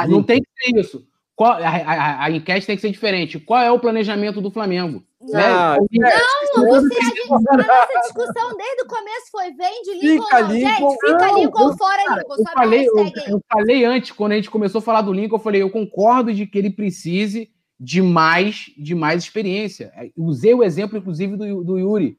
Não 0.08 0.22
tem 0.22 0.42
que 0.42 0.48
ser 0.64 0.80
isso. 0.80 1.08
Qual- 1.36 1.54
a, 1.54 1.58
a- 1.68 2.24
a 2.26 2.32
enquete 2.32 2.68
tem 2.68 2.76
que 2.76 2.82
ser 2.82 2.92
diferente. 2.92 3.40
Qual 3.40 3.62
é 3.62 3.72
o 3.72 3.80
planejamento 3.80 4.40
do 4.42 4.52
Flamengo? 4.52 5.04
Não, 5.28 5.76
Né? 5.92 6.10
Não, 6.56 6.66
você, 6.66 6.98
a, 6.98 7.04
gente, 7.04 7.32
a 7.32 7.58
nossa 7.58 8.00
discussão 8.04 8.58
desde 8.58 8.84
o 8.84 8.88
começo 8.88 9.32
foi 9.32 9.52
vende 9.52 9.94
Lincoln 10.02 10.24
Fica 10.26 10.36
ou 10.38 10.44
não. 10.44 10.52
Lincoln. 10.54 10.90
Gente, 10.90 11.00
fica 11.02 11.28
Não, 11.28 11.38
Lincoln 11.40 11.64
eu- 11.70 11.78
fora 11.78 12.04
Cara, 12.06 12.20
Lincoln. 12.22 12.36
eu, 12.38 12.46
falei, 12.54 12.88
eu, 12.88 13.12
eu 13.30 13.42
falei 13.52 13.86
antes, 13.86 14.12
quando 14.12 14.32
a 14.34 14.36
gente 14.36 14.50
começou 14.52 14.80
a 14.80 14.82
falar 14.82 15.02
do 15.02 15.14
Lincoln, 15.14 15.36
eu 15.38 15.42
falei, 15.44 15.62
eu 15.62 15.70
concordo 15.70 16.34
de 16.34 16.46
que 16.46 16.58
ele 16.58 16.70
precise 16.70 17.50
de 17.80 18.02
mais, 18.02 18.72
de 18.78 18.96
mais 18.96 19.24
experiência. 19.24 19.92
É, 19.96 20.10
Usei 20.16 20.54
o 20.54 20.64
exemplo, 20.64 20.98
inclusive, 20.98 21.36
do, 21.36 21.64
do 21.64 21.78
Yuri, 21.78 22.18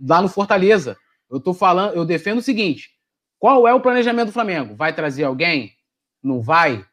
lá 0.00 0.22
no 0.22 0.28
Fortaleza. 0.28 0.96
Eu 1.30 1.40
tô 1.40 1.52
falando, 1.52 1.94
eu 1.94 2.04
defendo 2.04 2.38
o 2.38 2.42
seguinte: 2.42 2.90
qual 3.38 3.66
é 3.68 3.74
o 3.74 3.80
planejamento 3.80 4.26
do 4.28 4.32
Flamengo? 4.32 4.74
Vai 4.74 4.94
trazer 4.94 5.24
alguém? 5.24 5.72
Não 6.22 6.40
vai? 6.40 6.84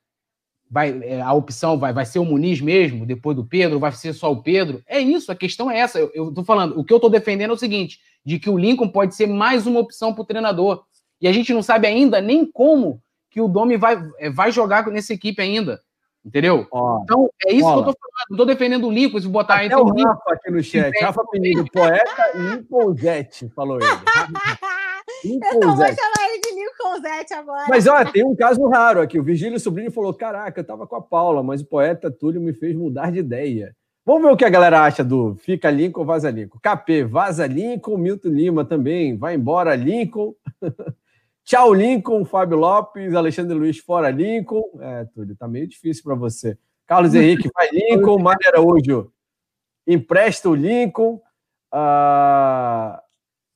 Vai, 0.73 0.99
é, 1.03 1.21
a 1.21 1.31
opção 1.33 1.77
vai, 1.77 1.93
vai 1.93 2.03
ser 2.03 2.17
o 2.17 2.25
Muniz 2.25 2.59
mesmo, 2.59 3.05
depois 3.05 3.37
do 3.37 3.45
Pedro, 3.45 3.79
vai 3.79 3.91
ser 3.91 4.11
só 4.11 4.31
o 4.31 4.41
Pedro? 4.41 4.81
É 4.87 4.99
isso, 4.99 5.31
a 5.31 5.35
questão 5.35 5.69
é 5.69 5.77
essa. 5.77 5.99
Eu, 5.99 6.33
tô 6.33 6.43
falando, 6.43 6.79
o 6.79 6.83
que 6.83 6.91
eu 6.91 6.99
tô 6.99 7.09
defendendo 7.09 7.51
é 7.51 7.53
o 7.53 7.57
seguinte: 7.57 7.99
de 8.25 8.39
que 8.39 8.49
o 8.49 8.57
Lincoln 8.57 8.89
pode 8.89 9.13
ser 9.13 9.27
mais 9.27 9.67
uma 9.67 9.79
opção 9.79 10.15
para 10.15 10.23
o 10.23 10.25
treinador. 10.25 10.83
E 11.21 11.27
a 11.27 11.31
gente 11.31 11.53
não 11.53 11.61
sabe 11.61 11.85
ainda 11.85 12.19
nem 12.19 12.43
como 12.43 12.99
que 13.29 13.39
o 13.39 13.47
Domi 13.47 13.77
vai, 13.77 14.03
é, 14.17 14.31
vai 14.31 14.51
jogar 14.51 14.87
nessa 14.87 15.13
equipe 15.13 15.39
ainda. 15.39 15.79
Entendeu? 16.25 16.65
Ó, 16.71 17.01
Então, 17.03 17.29
é 17.45 17.53
isso 17.53 17.61
Bola. 17.61 17.83
que 17.83 17.89
eu 17.89 17.93
tô 17.93 17.99
falando. 17.99 18.29
Não 18.31 18.37
tô 18.37 18.45
defendendo 18.45 18.87
o 18.87 18.91
Lincoln, 18.91 19.21
se 19.21 19.27
botar 19.27 19.57
até 19.57 19.65
entre 19.65 19.77
o. 19.77 19.85
Rafa 19.85 20.33
aqui 20.33 20.49
no 20.49 20.63
chat. 20.63 20.99
Rafa 20.99 21.23
Penido, 21.31 21.65
poeta 21.71 22.31
Lincoln 22.33 22.95
Zete, 22.95 23.47
falou 23.49 23.77
ele. 23.77 23.85
Eu 25.23 25.31
Lincoln 25.31 25.59
não 25.59 25.75
vou 25.75 25.85
Zete. 25.85 26.01
chamar 26.01 26.29
ele 26.29 26.41
de 26.41 26.49
Lincoln 26.53 27.01
Zete 27.01 27.33
agora. 27.33 27.65
Mas 27.69 27.87
olha, 27.87 28.11
tem 28.11 28.23
um 28.23 28.35
caso 28.35 28.67
raro 28.67 29.01
aqui. 29.01 29.19
O 29.19 29.23
Virgílio 29.23 29.59
Sobrinho 29.59 29.91
falou: 29.91 30.13
Caraca, 30.13 30.59
eu 30.59 30.65
tava 30.65 30.85
com 30.85 30.95
a 30.95 31.01
Paula, 31.01 31.41
mas 31.43 31.61
o 31.61 31.65
poeta 31.65 32.11
Túlio 32.11 32.41
me 32.41 32.53
fez 32.53 32.75
mudar 32.75 33.11
de 33.11 33.19
ideia. 33.19 33.75
Vamos 34.05 34.23
ver 34.23 34.33
o 34.33 34.37
que 34.37 34.43
a 34.43 34.49
galera 34.49 34.83
acha 34.83 35.01
do 35.01 35.35
Fica 35.35 35.71
Lincoln 35.71 36.01
ou 36.01 36.05
Vaza 36.05 36.29
Lincoln. 36.29 36.59
KP, 36.59 37.05
Vaza 37.05 37.47
Lincoln, 37.47 37.97
Milton 37.97 38.29
Lima 38.29 38.65
também. 38.65 39.17
Vai 39.17 39.35
embora, 39.35 39.75
Lincoln. 39.75 40.35
Tchau, 41.45 41.73
Lincoln, 41.73 42.25
Fábio 42.25 42.57
Lopes, 42.57 43.13
Alexandre 43.13 43.57
Luiz, 43.57 43.77
fora 43.77 44.09
Lincoln. 44.09 44.63
É, 44.81 45.05
Túlio, 45.05 45.35
tá 45.35 45.47
meio 45.47 45.67
difícil 45.67 46.03
para 46.03 46.15
você. 46.15 46.57
Carlos 46.85 47.15
Henrique, 47.15 47.49
vai 47.53 47.69
Lincoln. 47.71 48.19
Mário 48.23 48.47
Araújo, 48.47 49.11
empresta 49.87 50.49
o 50.49 50.55
Lincoln. 50.55 51.21
Ah, 51.71 53.01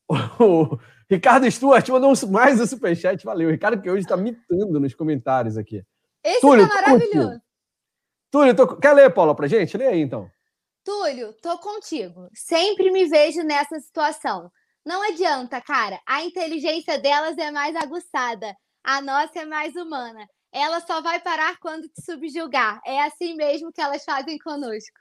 o 0.39 0.77
Ricardo 1.09 1.49
Stuart 1.49 1.87
mandou 1.89 2.13
mais 2.29 2.59
um 2.59 2.65
superchat, 2.67 3.23
valeu. 3.23 3.49
Ricardo 3.49 3.81
que 3.81 3.89
hoje 3.89 4.03
está 4.03 4.17
mitando 4.17 4.79
nos 4.79 4.93
comentários 4.93 5.57
aqui. 5.57 5.81
Esse 6.23 6.41
Túlio, 6.41 6.67
tá 6.67 6.75
maravilhoso. 6.75 7.41
Túlio, 8.29 8.55
tô- 8.55 8.75
quer 8.75 8.93
ler, 8.93 9.13
Paula, 9.13 9.33
pra 9.33 9.47
gente? 9.47 9.77
Lê 9.77 9.87
aí, 9.87 10.01
então. 10.01 10.29
Túlio, 10.83 11.33
tô 11.41 11.57
contigo. 11.59 12.27
Sempre 12.33 12.91
me 12.91 13.05
vejo 13.05 13.41
nessa 13.43 13.79
situação. 13.79 14.51
Não 14.85 15.01
adianta, 15.09 15.61
cara. 15.61 15.99
A 16.05 16.23
inteligência 16.23 16.97
delas 16.99 17.37
é 17.37 17.51
mais 17.51 17.75
aguçada. 17.75 18.55
A 18.83 19.01
nossa 19.01 19.39
é 19.39 19.45
mais 19.45 19.75
humana. 19.75 20.25
Ela 20.51 20.79
só 20.81 21.01
vai 21.01 21.19
parar 21.21 21.57
quando 21.59 21.87
te 21.89 22.01
subjugar. 22.03 22.81
É 22.85 23.01
assim 23.03 23.35
mesmo 23.35 23.71
que 23.71 23.81
elas 23.81 24.03
fazem 24.03 24.37
conosco. 24.39 24.97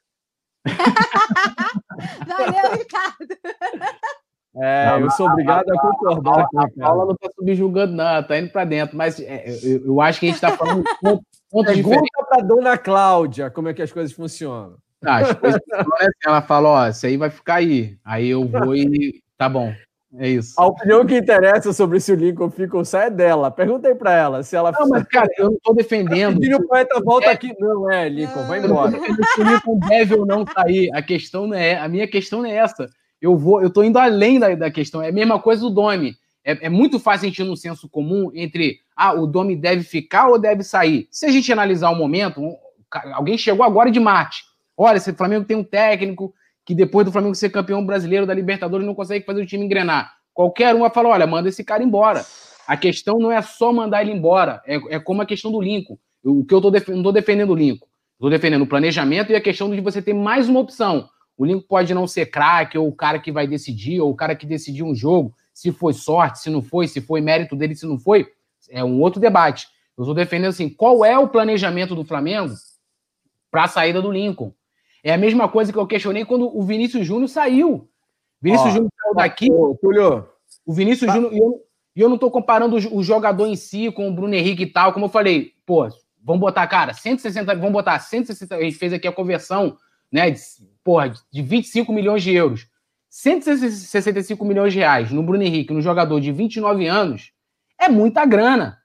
Valeu, 2.26 2.72
Ricardo. 2.78 3.36
É, 4.58 4.86
Não, 4.86 5.00
eu 5.00 5.10
sou 5.10 5.28
obrigado 5.28 5.70
a 5.70 5.78
concordar 5.78 6.46
com 6.48 6.56
o 6.56 6.60
A 6.60 6.68
Paula 6.70 7.06
não 7.06 7.14
tá 7.14 7.28
subjugando, 7.34 7.92
não, 7.92 8.04
ela 8.04 8.22
tá 8.22 8.38
indo 8.38 8.50
pra 8.50 8.64
dentro. 8.64 8.96
Mas 8.96 9.20
é, 9.20 9.44
eu, 9.62 9.86
eu 9.86 10.00
acho 10.00 10.18
que 10.18 10.26
a 10.26 10.28
gente 10.30 10.40
tá 10.40 10.56
falando 10.56 10.82
de 10.82 10.98
pontos 11.00 11.74
diferentes. 11.74 11.82
Pergunta 11.82 12.26
pra 12.28 12.42
dona 12.42 12.78
Cláudia 12.78 13.50
como 13.50 13.68
é 13.68 13.74
que 13.74 13.82
as 13.82 13.92
coisas 13.92 14.12
funcionam. 14.12 14.76
Ah, 15.04 15.18
as 15.18 15.34
coisas 15.34 15.60
é 15.72 15.80
assim, 15.80 16.10
ela 16.26 16.42
fala, 16.42 16.68
ó, 16.68 16.88
isso 16.88 17.06
aí 17.06 17.16
vai 17.16 17.28
ficar 17.28 17.56
aí. 17.56 17.98
Aí 18.04 18.28
eu 18.28 18.46
vou 18.46 18.74
e 18.74 19.22
tá 19.36 19.48
bom. 19.48 19.72
É 20.18 20.28
isso. 20.28 20.54
A 20.58 20.66
opinião 20.66 21.04
que 21.04 21.18
interessa 21.18 21.72
sobre 21.74 22.00
se 22.00 22.10
o 22.12 22.14
Lincoln 22.14 22.50
fica 22.50 22.76
ou 22.76 22.84
sai 22.84 23.08
é 23.08 23.10
dela. 23.10 23.50
Pergunta 23.50 23.88
aí 23.88 23.94
pra 23.94 24.14
ela 24.14 24.42
se 24.42 24.56
ela. 24.56 24.72
Não, 24.72 24.88
mas, 24.88 25.02
cara, 25.08 25.28
eu 25.36 25.50
não 25.50 25.58
tô 25.62 25.74
defendendo. 25.74 26.40
Pedindo 26.40 26.56
o 26.56 26.66
poeta 26.66 26.98
volta 27.04 27.30
aqui. 27.30 27.54
Não 27.58 27.90
é, 27.90 28.08
Lincoln, 28.08 28.46
vai 28.46 28.64
embora. 28.64 28.92
se 28.92 29.40
o 29.40 29.44
Lincoln 29.44 29.78
deve 29.80 30.14
ou 30.14 30.24
não 30.24 30.46
sair. 30.46 30.90
A 30.94 31.02
questão 31.02 31.46
não 31.46 31.54
é, 31.56 31.76
a 31.76 31.86
minha 31.88 32.08
questão 32.08 32.40
não 32.40 32.48
é 32.48 32.54
essa. 32.54 32.88
Eu 33.20 33.36
vou, 33.36 33.62
eu 33.62 33.70
tô 33.70 33.82
indo 33.82 33.98
além 33.98 34.38
da, 34.38 34.54
da 34.54 34.70
questão. 34.70 35.02
É 35.02 35.08
a 35.08 35.12
mesma 35.12 35.38
coisa 35.38 35.62
do 35.62 35.70
Domi. 35.70 36.14
é, 36.44 36.66
é, 36.66 36.68
muito 36.68 36.98
fácil 37.00 37.26
a 37.26 37.28
gente 37.28 37.42
ir 37.42 37.44
no 37.44 37.56
senso 37.56 37.88
comum 37.88 38.30
entre 38.34 38.78
ah, 38.96 39.12
o 39.12 39.26
Domi 39.26 39.56
deve 39.56 39.82
ficar 39.82 40.28
ou 40.28 40.38
deve 40.38 40.62
sair. 40.62 41.08
Se 41.10 41.26
a 41.26 41.30
gente 41.30 41.52
analisar 41.52 41.90
o 41.90 41.96
momento, 41.96 42.40
um, 42.40 42.56
alguém 43.12 43.36
chegou 43.36 43.64
agora 43.64 43.90
de 43.90 43.98
Marte. 43.98 44.44
Olha, 44.76 44.96
esse 44.98 45.12
Flamengo 45.12 45.44
tem 45.44 45.56
um 45.56 45.64
técnico 45.64 46.32
que 46.64 46.74
depois 46.74 47.04
do 47.04 47.12
Flamengo 47.12 47.34
ser 47.34 47.50
campeão 47.50 47.84
brasileiro 47.84 48.26
da 48.26 48.34
Libertadores 48.34 48.86
não 48.86 48.94
consegue 48.94 49.24
fazer 49.24 49.42
o 49.42 49.46
time 49.46 49.64
engrenar. 49.64 50.12
Qualquer 50.32 50.74
um 50.74 50.80
vai 50.80 50.90
falar: 50.90 51.10
olha, 51.10 51.26
manda 51.26 51.48
esse 51.48 51.64
cara 51.64 51.82
embora. 51.82 52.24
A 52.66 52.76
questão 52.76 53.18
não 53.18 53.30
é 53.30 53.40
só 53.42 53.72
mandar 53.72 54.02
ele 54.02 54.12
embora, 54.12 54.60
é, 54.66 54.96
é 54.96 54.98
como 54.98 55.22
a 55.22 55.26
questão 55.26 55.52
do 55.52 55.60
Lincoln. 55.60 55.96
O 56.24 56.44
que 56.44 56.52
eu 56.52 56.60
tô 56.60 56.70
def 56.70 56.88
não 56.88 56.96
estou 56.96 57.12
defendendo 57.12 57.50
o 57.50 57.54
Lincoln. 57.54 57.86
Estou 58.14 58.30
defendendo 58.30 58.62
o 58.62 58.66
planejamento 58.66 59.30
e 59.30 59.36
a 59.36 59.40
questão 59.40 59.70
de 59.70 59.80
você 59.80 60.02
ter 60.02 60.14
mais 60.14 60.48
uma 60.48 60.60
opção. 60.60 61.08
O 61.36 61.44
Lincoln 61.44 61.66
pode 61.68 61.92
não 61.92 62.06
ser 62.06 62.26
craque, 62.26 62.78
ou 62.78 62.88
o 62.88 62.94
cara 62.94 63.18
que 63.18 63.30
vai 63.30 63.46
decidir, 63.46 64.00
ou 64.00 64.10
o 64.10 64.16
cara 64.16 64.34
que 64.34 64.46
decidiu 64.46 64.86
um 64.86 64.94
jogo, 64.94 65.34
se 65.52 65.72
foi 65.72 65.92
sorte, 65.92 66.40
se 66.40 66.50
não 66.50 66.62
foi, 66.62 66.88
se 66.88 67.00
foi 67.00 67.20
mérito 67.20 67.56
dele, 67.56 67.74
se 67.74 67.86
não 67.86 67.98
foi, 67.98 68.30
é 68.70 68.82
um 68.82 69.00
outro 69.00 69.20
debate. 69.20 69.68
Eu 69.96 70.02
estou 70.02 70.14
defendendo 70.14 70.50
assim, 70.50 70.68
qual 70.68 71.04
é 71.04 71.18
o 71.18 71.28
planejamento 71.28 71.94
do 71.94 72.04
Flamengo 72.04 72.52
para 73.50 73.64
a 73.64 73.68
saída 73.68 74.02
do 74.02 74.12
Lincoln? 74.12 74.52
É 75.02 75.14
a 75.14 75.18
mesma 75.18 75.48
coisa 75.48 75.72
que 75.72 75.78
eu 75.78 75.86
questionei 75.86 76.24
quando 76.24 76.54
o 76.54 76.62
Vinícius 76.62 77.06
Júnior 77.06 77.28
saiu. 77.28 77.88
Vinícius 78.40 78.72
Júnior 78.72 78.90
saiu 79.00 79.14
daqui. 79.14 79.48
Túlio. 79.80 80.28
O 80.66 80.72
Vinícius 80.72 81.06
tá. 81.06 81.14
Júnior. 81.14 81.32
E 81.32 81.38
eu, 81.38 81.62
eu 81.96 82.08
não 82.08 82.16
estou 82.16 82.30
comparando 82.30 82.76
o, 82.76 82.96
o, 82.96 83.02
jogador 83.02 83.46
em 83.46 83.56
si 83.56 83.90
com 83.92 84.08
o 84.08 84.12
Bruno 84.12 84.34
Henrique 84.34 84.64
e 84.64 84.66
tal. 84.66 84.92
Como 84.92 85.06
eu 85.06 85.10
falei, 85.10 85.52
pô, 85.64 85.88
vamos 86.22 86.40
botar, 86.40 86.66
cara, 86.66 86.92
160. 86.92 87.54
Vamos 87.54 87.72
botar 87.72 87.98
160. 87.98 88.54
A 88.54 88.60
gente 88.60 88.76
fez 88.76 88.92
aqui 88.92 89.06
a 89.06 89.12
conversão, 89.12 89.78
né? 90.12 90.30
De, 90.30 90.40
porra, 90.86 91.12
de 91.32 91.42
25 91.42 91.92
milhões 91.92 92.22
de 92.22 92.32
euros. 92.32 92.68
165 93.10 94.44
milhões 94.44 94.72
de 94.72 94.78
reais 94.78 95.10
no 95.10 95.20
Bruno 95.20 95.42
Henrique, 95.42 95.74
no 95.74 95.82
jogador 95.82 96.20
de 96.20 96.30
29 96.30 96.86
anos, 96.86 97.32
é 97.76 97.88
muita 97.88 98.24
grana. 98.24 98.78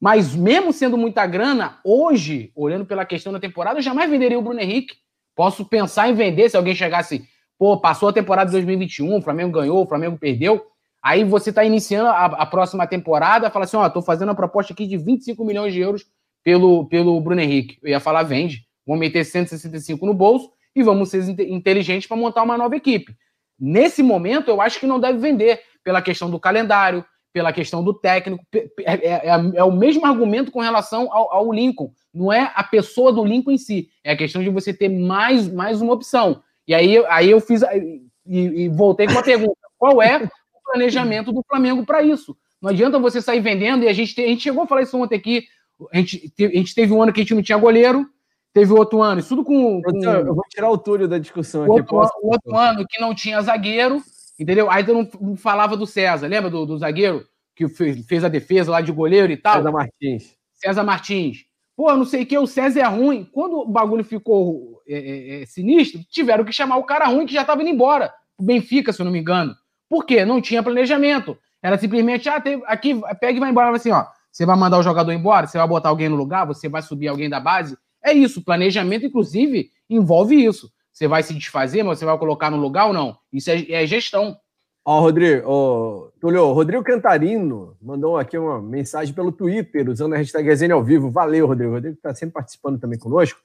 Mas 0.00 0.34
mesmo 0.34 0.72
sendo 0.72 0.96
muita 0.96 1.26
grana, 1.26 1.78
hoje, 1.84 2.50
olhando 2.54 2.86
pela 2.86 3.04
questão 3.04 3.34
da 3.34 3.38
temporada, 3.38 3.78
eu 3.78 3.82
jamais 3.82 4.08
venderia 4.08 4.38
o 4.38 4.42
Bruno 4.42 4.60
Henrique. 4.60 4.94
Posso 5.36 5.66
pensar 5.66 6.08
em 6.08 6.14
vender 6.14 6.48
se 6.48 6.56
alguém 6.56 6.74
chegasse, 6.74 7.28
pô, 7.58 7.78
passou 7.78 8.08
a 8.08 8.12
temporada 8.12 8.46
de 8.46 8.52
2021, 8.52 9.14
o 9.14 9.20
Flamengo 9.20 9.52
ganhou, 9.52 9.82
o 9.82 9.86
Flamengo 9.86 10.16
perdeu. 10.16 10.64
Aí 11.02 11.22
você 11.22 11.50
está 11.50 11.62
iniciando 11.64 12.08
a, 12.08 12.24
a, 12.24 12.46
próxima 12.46 12.86
temporada, 12.86 13.50
fala 13.50 13.66
assim: 13.66 13.76
ó, 13.76 13.86
tô 13.90 14.00
fazendo 14.00 14.30
a 14.30 14.34
proposta 14.34 14.72
aqui 14.72 14.86
de 14.86 14.96
25 14.96 15.44
milhões 15.44 15.74
de 15.74 15.80
euros 15.80 16.06
pelo, 16.42 16.86
pelo 16.86 17.20
Bruno 17.20 17.42
Henrique. 17.42 17.78
Eu 17.82 17.90
ia 17.90 18.00
falar: 18.00 18.22
vende, 18.22 18.62
vamos 18.86 19.00
meter 19.00 19.22
165 19.22 20.06
no 20.06 20.14
bolso 20.14 20.53
e 20.74 20.82
vamos 20.82 21.10
ser 21.10 21.22
inteligentes 21.40 22.06
para 22.06 22.16
montar 22.16 22.42
uma 22.42 22.58
nova 22.58 22.76
equipe. 22.76 23.14
Nesse 23.58 24.02
momento, 24.02 24.48
eu 24.48 24.60
acho 24.60 24.80
que 24.80 24.86
não 24.86 24.98
deve 24.98 25.18
vender, 25.18 25.60
pela 25.84 26.02
questão 26.02 26.30
do 26.30 26.40
calendário, 26.40 27.04
pela 27.32 27.52
questão 27.52 27.84
do 27.84 27.92
técnico. 27.92 28.44
É, 28.52 28.62
é, 28.84 29.28
é, 29.28 29.52
é 29.56 29.64
o 29.64 29.72
mesmo 29.72 30.06
argumento 30.06 30.50
com 30.50 30.60
relação 30.60 31.12
ao, 31.12 31.32
ao, 31.32 31.52
Lincoln. 31.52 31.92
Não 32.12 32.32
é 32.32 32.52
a 32.54 32.64
pessoa 32.64 33.12
do 33.12 33.24
Lincoln 33.24 33.50
em 33.50 33.58
si, 33.58 33.88
é 34.02 34.12
a 34.12 34.16
questão 34.16 34.42
de 34.42 34.48
você 34.48 34.72
ter 34.72 34.88
mais, 34.88 35.52
mais 35.52 35.82
uma 35.82 35.92
opção. 35.92 36.42
E 36.66 36.74
aí, 36.74 37.04
aí 37.06 37.30
eu 37.30 37.40
fiz 37.40 37.62
e, 37.62 38.64
e 38.64 38.68
voltei 38.68 39.06
com 39.06 39.12
uma 39.12 39.22
pergunta: 39.22 39.58
qual 39.76 40.00
é 40.00 40.18
o 40.18 40.72
planejamento 40.72 41.32
do 41.32 41.44
Flamengo 41.46 41.84
para 41.84 42.02
isso? 42.02 42.36
Não 42.62 42.70
adianta 42.70 42.98
você 42.98 43.20
sair 43.20 43.40
vendendo, 43.40 43.84
e 43.84 43.88
a 43.88 43.92
gente, 43.92 44.18
a 44.18 44.26
gente 44.26 44.42
chegou 44.42 44.62
a 44.62 44.66
falar 44.66 44.82
isso 44.82 44.96
ontem 44.96 45.16
aqui. 45.16 45.44
A 45.92 45.98
gente, 45.98 46.32
a 46.40 46.56
gente 46.56 46.74
teve 46.74 46.92
um 46.92 47.02
ano 47.02 47.12
que 47.12 47.20
a 47.20 47.24
gente 47.24 47.34
não 47.34 47.42
tinha 47.42 47.58
goleiro, 47.58 48.06
teve 48.54 48.72
outro 48.72 49.02
ano, 49.02 49.20
isso 49.20 49.28
tudo 49.28 49.44
com. 49.44 49.82
com... 49.82 50.02
Eu 50.02 50.34
vou 50.34 50.44
tirar 50.48 50.70
o 50.70 50.78
Túlio 50.78 51.06
da 51.06 51.18
discussão 51.18 51.64
aqui. 51.64 51.72
Outro, 51.72 51.86
posso... 51.86 52.12
outro 52.22 52.56
ano 52.56 52.86
que 52.88 52.98
não 52.98 53.14
tinha 53.14 53.42
zagueiro, 53.42 54.02
Entendeu? 54.38 54.70
Aí 54.70 54.82
tu 54.82 54.92
não 54.92 55.36
falava 55.36 55.76
do 55.76 55.86
César, 55.86 56.26
lembra 56.26 56.50
do, 56.50 56.66
do 56.66 56.78
zagueiro 56.78 57.24
que 57.54 57.68
fez, 57.68 58.04
fez, 58.04 58.24
a 58.24 58.28
defesa 58.28 58.70
lá 58.70 58.80
de 58.80 58.90
goleiro 58.90 59.32
e 59.32 59.36
tal? 59.36 59.56
César 59.56 59.70
Martins. 59.70 60.36
César 60.54 60.82
Martins. 60.82 61.44
Pô, 61.76 61.94
não 61.96 62.04
sei 62.04 62.22
o 62.22 62.26
que, 62.26 62.36
o 62.36 62.46
César 62.46 62.80
é 62.80 62.84
ruim. 62.84 63.28
Quando 63.32 63.58
o 63.58 63.68
bagulho 63.68 64.04
ficou 64.04 64.82
é, 64.88 64.94
é, 64.96 65.42
é, 65.42 65.46
sinistro, 65.46 66.00
tiveram 66.10 66.44
que 66.44 66.52
chamar 66.52 66.76
o 66.76 66.84
cara 66.84 67.06
ruim 67.06 67.26
que 67.26 67.34
já 67.34 67.42
estava 67.42 67.62
indo 67.62 67.70
embora. 67.70 68.12
O 68.36 68.42
Benfica, 68.42 68.92
se 68.92 69.00
eu 69.00 69.04
não 69.04 69.12
me 69.12 69.20
engano. 69.20 69.54
Por 69.88 70.04
quê? 70.04 70.24
Não 70.24 70.40
tinha 70.40 70.62
planejamento. 70.62 71.38
Era 71.62 71.78
simplesmente, 71.78 72.28
ah, 72.28 72.40
tem, 72.40 72.60
aqui, 72.66 73.00
pega 73.20 73.36
e 73.36 73.40
vai 73.40 73.50
embora. 73.50 73.74
Assim, 73.74 73.92
ó, 73.92 74.04
você 74.30 74.44
vai 74.44 74.56
mandar 74.56 74.78
o 74.78 74.82
jogador 74.82 75.12
embora, 75.12 75.46
você 75.46 75.56
vai 75.56 75.66
botar 75.66 75.90
alguém 75.90 76.08
no 76.08 76.16
lugar, 76.16 76.44
você 76.44 76.68
vai 76.68 76.82
subir 76.82 77.06
alguém 77.06 77.30
da 77.30 77.38
base. 77.38 77.78
É 78.04 78.12
isso. 78.12 78.44
Planejamento, 78.44 79.06
inclusive, 79.06 79.70
envolve 79.88 80.36
isso. 80.36 80.70
Você 80.92 81.08
vai 81.08 81.22
se 81.22 81.34
desfazer, 81.34 81.82
mas 81.82 81.98
você 81.98 82.04
vai 82.04 82.16
colocar 82.18 82.50
no 82.50 82.56
lugar 82.56 82.86
ou 82.86 82.92
não? 82.92 83.16
Isso 83.32 83.50
é, 83.50 83.70
é 83.72 83.86
gestão. 83.86 84.36
Ó, 84.84 85.00
Rodrigo, 85.00 85.42
ó, 85.46 86.08
Tulio, 86.20 86.52
Rodrigo 86.52 86.84
Cantarino 86.84 87.74
mandou 87.80 88.18
aqui 88.18 88.36
uma 88.36 88.60
mensagem 88.60 89.14
pelo 89.14 89.32
Twitter, 89.32 89.88
usando 89.88 90.12
a 90.12 90.18
hashtag 90.18 90.46
Resenha 90.46 90.74
ao 90.74 90.84
vivo. 90.84 91.10
Valeu, 91.10 91.46
Rodrigo. 91.46 91.70
O 91.70 91.74
Rodrigo 91.74 91.96
está 91.96 92.14
sempre 92.14 92.34
participando 92.34 92.78
também 92.78 92.98
conosco. 92.98 93.40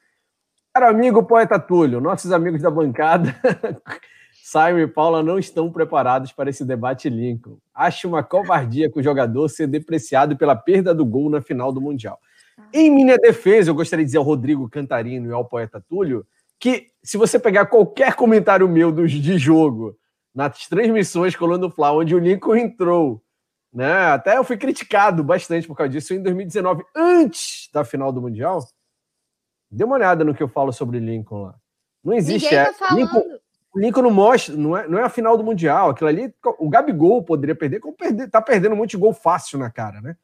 Caro 0.74 0.88
amigo 0.88 1.24
poeta 1.24 1.58
Túlio, 1.58 2.00
nossos 2.00 2.32
amigos 2.32 2.62
da 2.62 2.70
bancada, 2.70 3.36
Simon 4.44 4.80
e 4.80 4.88
Paula, 4.88 5.24
não 5.24 5.40
estão 5.40 5.72
preparados 5.72 6.32
para 6.32 6.50
esse 6.50 6.64
debate 6.64 7.10
Lincoln. 7.10 7.58
Acho 7.74 8.08
uma 8.08 8.22
covardia 8.22 8.92
que 8.92 9.00
o 9.00 9.04
jogador 9.04 9.48
ser 9.50 9.66
depreciado 9.66 10.38
pela 10.38 10.56
perda 10.56 10.94
do 10.94 11.06
gol 11.06 11.30
na 11.30 11.42
final 11.42 11.72
do 11.72 11.82
Mundial. 11.82 12.20
Em 12.74 12.90
minha 12.90 13.18
defesa, 13.18 13.70
eu 13.70 13.76
gostaria 13.76 14.04
de 14.04 14.08
dizer 14.08 14.18
ao 14.18 14.24
Rodrigo 14.24 14.70
Cantarino 14.70 15.30
e 15.30 15.34
ao 15.34 15.46
poeta 15.46 15.84
Túlio 15.88 16.26
que 16.60 16.88
se 17.02 17.18
você 17.18 17.40
pegar 17.40 17.68
qualquer 17.68 18.16
comentário 18.16 18.68
meu 18.68 18.92
dos 18.92 19.12
de 19.12 19.38
jogo 19.38 19.98
nas 20.36 20.68
transmissões 20.68 21.36
Colando 21.36 21.70
Fla, 21.70 21.94
onde 21.94 22.14
o 22.14 22.20
Lincoln 22.20 22.56
entrou, 22.56 23.24
né? 23.74 24.08
Até 24.08 24.38
eu 24.38 24.44
fui 24.44 24.58
criticado 24.58 25.24
bastante 25.24 25.68
por 25.68 25.76
causa 25.76 25.90
disso 25.90 26.14
em 26.14 26.22
2019, 26.22 26.84
antes 26.96 27.70
da 27.74 27.84
final 27.84 28.12
do 28.12 28.22
Mundial. 28.22 28.60
Dê 29.72 29.84
uma 29.84 29.96
olhada 29.96 30.24
no 30.24 30.34
que 30.34 30.44
eu 30.44 30.48
falo 30.48 30.74
sobre 30.74 31.00
Lincoln 31.00 31.44
lá. 31.44 31.56
Não 32.04 32.14
existe. 32.14 32.50
Tá 32.50 32.90
é, 32.92 32.96
Lincoln, 32.96 33.24
o 33.74 33.80
Lincoln 33.80 34.02
não 34.02 34.12
mostra, 34.12 34.56
não 34.56 34.76
é, 34.76 34.88
não 34.88 35.00
é 35.00 35.04
a 35.04 35.10
final 35.10 35.38
do 35.38 35.44
Mundial. 35.44 35.92
Aquilo 35.92 36.10
ali, 36.10 36.34
o 36.58 36.70
Gabigol 36.70 37.24
poderia 37.24 37.56
perder, 37.56 37.80
como 37.80 37.96
perder, 37.96 38.30
tá 38.30 38.42
perdendo 38.42 38.74
um 38.74 38.78
monte 38.78 38.92
de 38.92 38.98
gol 38.98 39.14
fácil 39.14 39.60
na 39.60 39.70
cara, 39.70 40.02
né? 40.02 40.18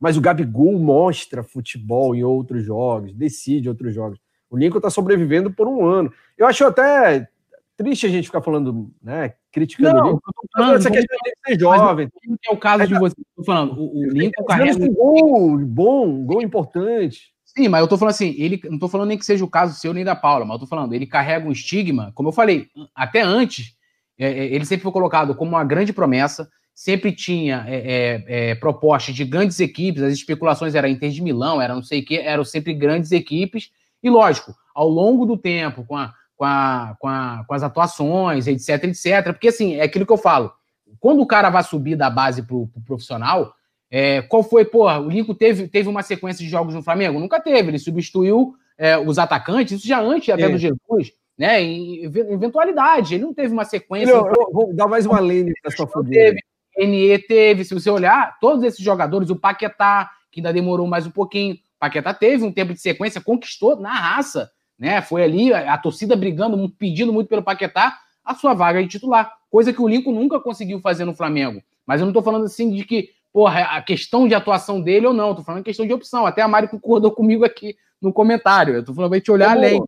Mas 0.00 0.16
o 0.16 0.20
Gabigol 0.20 0.78
mostra 0.78 1.42
futebol 1.42 2.14
em 2.14 2.22
outros 2.22 2.64
jogos, 2.64 3.12
decide 3.12 3.68
outros 3.68 3.94
jogos. 3.94 4.18
O 4.50 4.56
Lincoln 4.56 4.78
está 4.78 4.90
sobrevivendo 4.90 5.50
por 5.50 5.66
um 5.66 5.84
ano. 5.84 6.12
Eu 6.36 6.46
acho 6.46 6.64
até 6.64 7.28
triste 7.76 8.06
a 8.06 8.08
gente 8.08 8.26
ficar 8.26 8.42
falando, 8.42 8.90
né, 9.02 9.34
criticando 9.52 9.96
não, 9.96 10.04
o 10.04 10.06
Lincoln. 10.06 10.32
Falando, 10.56 10.76
essa 10.76 10.90
questão 10.90 11.16
de 11.24 11.32
ser 11.46 11.60
jovem. 11.60 12.08
é 12.48 12.52
o 12.52 12.56
caso 12.56 12.86
de 12.86 12.98
você. 12.98 13.14
Estou 13.20 13.44
falando, 13.44 13.78
o, 13.78 14.00
o 14.00 14.10
Lincoln 14.10 14.44
carrega 14.44 14.82
um 14.82 14.92
gol 14.92 15.58
bom, 15.58 16.08
um 16.08 16.24
gol 16.24 16.42
importante. 16.42 17.32
Sim, 17.44 17.68
mas 17.68 17.80
eu 17.80 17.88
tô 17.88 17.96
falando 17.96 18.14
assim, 18.14 18.34
ele 18.38 18.60
não 18.64 18.78
tô 18.78 18.88
falando 18.88 19.08
nem 19.08 19.18
que 19.18 19.24
seja 19.24 19.44
o 19.44 19.48
caso 19.48 19.78
seu 19.78 19.94
nem 19.94 20.04
da 20.04 20.14
Paula, 20.14 20.44
mas 20.44 20.54
eu 20.54 20.60
tô 20.60 20.66
falando, 20.66 20.92
ele 20.92 21.06
carrega 21.06 21.46
um 21.46 21.52
estigma, 21.52 22.12
como 22.14 22.28
eu 22.28 22.32
falei, 22.32 22.68
até 22.94 23.20
antes, 23.20 23.74
é, 24.18 24.26
é 24.26 24.54
ele 24.54 24.64
sempre 24.64 24.82
foi 24.82 24.92
colocado 24.92 25.34
como 25.34 25.52
uma 25.52 25.64
grande 25.64 25.92
promessa, 25.92 26.48
sempre 26.78 27.10
tinha 27.10 27.64
é, 27.66 28.22
é, 28.28 28.50
é 28.50 28.54
propostas 28.54 29.12
de 29.12 29.24
grandes 29.24 29.58
equipes, 29.58 30.00
as 30.00 30.12
especulações 30.12 30.76
eram 30.76 30.88
Inter 30.88 31.10
de 31.10 31.20
Milão, 31.20 31.60
era 31.60 31.74
não 31.74 31.82
sei 31.82 32.02
o 32.02 32.04
que, 32.04 32.16
eram 32.16 32.44
sempre 32.44 32.72
grandes 32.72 33.10
equipes, 33.10 33.72
e 34.00 34.08
lógico, 34.08 34.54
ao 34.72 34.88
longo 34.88 35.26
do 35.26 35.36
tempo, 35.36 35.84
com, 35.84 35.96
a, 35.96 36.14
com, 36.36 36.44
a, 36.44 36.96
com, 37.00 37.08
a, 37.08 37.44
com 37.48 37.52
as 37.52 37.64
atuações, 37.64 38.46
etc, 38.46 38.84
etc, 38.84 39.24
porque 39.32 39.48
assim, 39.48 39.74
é 39.74 39.82
aquilo 39.82 40.06
que 40.06 40.12
eu 40.12 40.16
falo, 40.16 40.52
quando 41.00 41.20
o 41.20 41.26
cara 41.26 41.50
vai 41.50 41.64
subir 41.64 41.96
da 41.96 42.08
base 42.08 42.44
pro, 42.44 42.68
pro 42.68 42.80
profissional, 42.82 43.52
é, 43.90 44.22
qual 44.22 44.44
foi, 44.44 44.64
porra, 44.64 45.00
o 45.00 45.08
Lincoln 45.08 45.34
teve, 45.34 45.66
teve 45.66 45.88
uma 45.88 46.04
sequência 46.04 46.44
de 46.44 46.50
jogos 46.50 46.76
no 46.76 46.82
Flamengo? 46.82 47.18
Nunca 47.18 47.40
teve, 47.40 47.70
ele 47.70 47.78
substituiu 47.80 48.54
é, 48.78 48.96
os 48.96 49.18
atacantes, 49.18 49.78
isso 49.78 49.88
já 49.88 50.00
antes 50.00 50.32
até 50.32 50.48
do 50.48 50.56
Jesus, 50.56 51.12
né, 51.36 51.60
em 51.60 52.04
eventualidade, 52.04 53.16
ele 53.16 53.24
não 53.24 53.34
teve 53.34 53.52
uma 53.52 53.64
sequência... 53.64 54.12
Eu, 54.12 54.28
eu 54.28 54.52
vou 54.52 54.72
dar 54.72 54.86
mais 54.86 55.06
uma 55.06 55.18
lane 55.18 55.52
pra 55.60 55.72
sua 55.72 55.88
fogueira. 55.88 56.36
Teve, 56.36 56.47
NE 56.78 57.18
teve, 57.18 57.64
se 57.64 57.74
você 57.74 57.90
olhar, 57.90 58.38
todos 58.40 58.62
esses 58.62 58.84
jogadores, 58.84 59.30
o 59.30 59.36
Paquetá, 59.36 60.10
que 60.30 60.40
ainda 60.40 60.52
demorou 60.52 60.86
mais 60.86 61.06
um 61.06 61.10
pouquinho, 61.10 61.58
Paquetá 61.78 62.14
teve 62.14 62.44
um 62.44 62.52
tempo 62.52 62.72
de 62.72 62.80
sequência, 62.80 63.20
conquistou 63.20 63.76
na 63.76 63.92
raça, 63.92 64.50
né? 64.78 65.00
Foi 65.02 65.22
ali 65.22 65.52
a, 65.52 65.74
a 65.74 65.78
torcida 65.78 66.16
brigando, 66.16 66.68
pedindo 66.70 67.12
muito 67.12 67.28
pelo 67.28 67.42
Paquetá 67.42 67.98
a 68.24 68.34
sua 68.34 68.52
vaga 68.52 68.82
de 68.82 68.88
titular, 68.88 69.32
coisa 69.50 69.72
que 69.72 69.80
o 69.80 69.88
Lincoln 69.88 70.12
nunca 70.12 70.38
conseguiu 70.38 70.80
fazer 70.80 71.06
no 71.06 71.14
Flamengo. 71.14 71.62
Mas 71.86 72.00
eu 72.00 72.06
não 72.06 72.12
tô 72.12 72.22
falando 72.22 72.44
assim 72.44 72.70
de 72.70 72.84
que, 72.84 73.08
porra, 73.32 73.62
a 73.62 73.80
questão 73.80 74.28
de 74.28 74.34
atuação 74.34 74.82
dele 74.82 75.06
ou 75.06 75.14
não, 75.14 75.34
tô 75.34 75.42
falando 75.42 75.64
questão 75.64 75.86
de 75.86 75.94
opção. 75.94 76.26
Até 76.26 76.42
a 76.42 76.48
Mari 76.48 76.68
concordou 76.68 77.10
comigo 77.16 77.44
aqui 77.44 77.74
no 78.00 78.12
comentário. 78.12 78.74
Eu 78.74 78.84
tô 78.84 78.92
falando 78.92 79.10
pra 79.10 79.18
gente 79.18 79.30
olhar 79.30 79.54
Como... 79.54 79.58
além. 79.58 79.82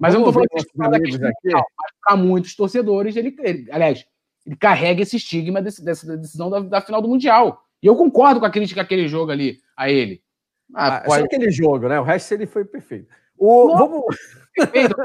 Mas 0.00 0.14
eu 0.14 0.20
não 0.20 0.26
tô 0.26 0.32
falando 0.32 0.48
da 0.90 1.00
questão 1.00 1.28
aqui. 1.28 1.52
Mas 1.52 1.92
para 2.02 2.16
muitos 2.16 2.56
torcedores, 2.56 3.16
ele, 3.16 3.36
ele, 3.40 3.70
aliás, 3.70 4.06
ele 4.48 4.56
carrega 4.56 5.02
esse 5.02 5.16
estigma 5.16 5.60
desse, 5.60 5.84
dessa 5.84 6.16
decisão 6.16 6.48
da, 6.48 6.60
da 6.60 6.80
final 6.80 7.02
do 7.02 7.08
Mundial. 7.08 7.62
E 7.82 7.86
eu 7.86 7.94
concordo 7.94 8.40
com 8.40 8.46
a 8.46 8.50
crítica 8.50 8.80
aquele 8.80 9.06
jogo 9.06 9.30
ali 9.30 9.60
a 9.76 9.90
ele. 9.90 10.22
Ah, 10.74 10.96
ah, 10.96 11.00
pode... 11.02 11.20
Só 11.20 11.24
aquele 11.26 11.50
jogo, 11.50 11.86
né? 11.86 12.00
O 12.00 12.02
resto 12.02 12.32
ele 12.32 12.46
foi 12.46 12.64
perfeito. 12.64 13.06
O, 13.36 13.76
vamos... 13.76 14.04
perfeito. 14.54 14.96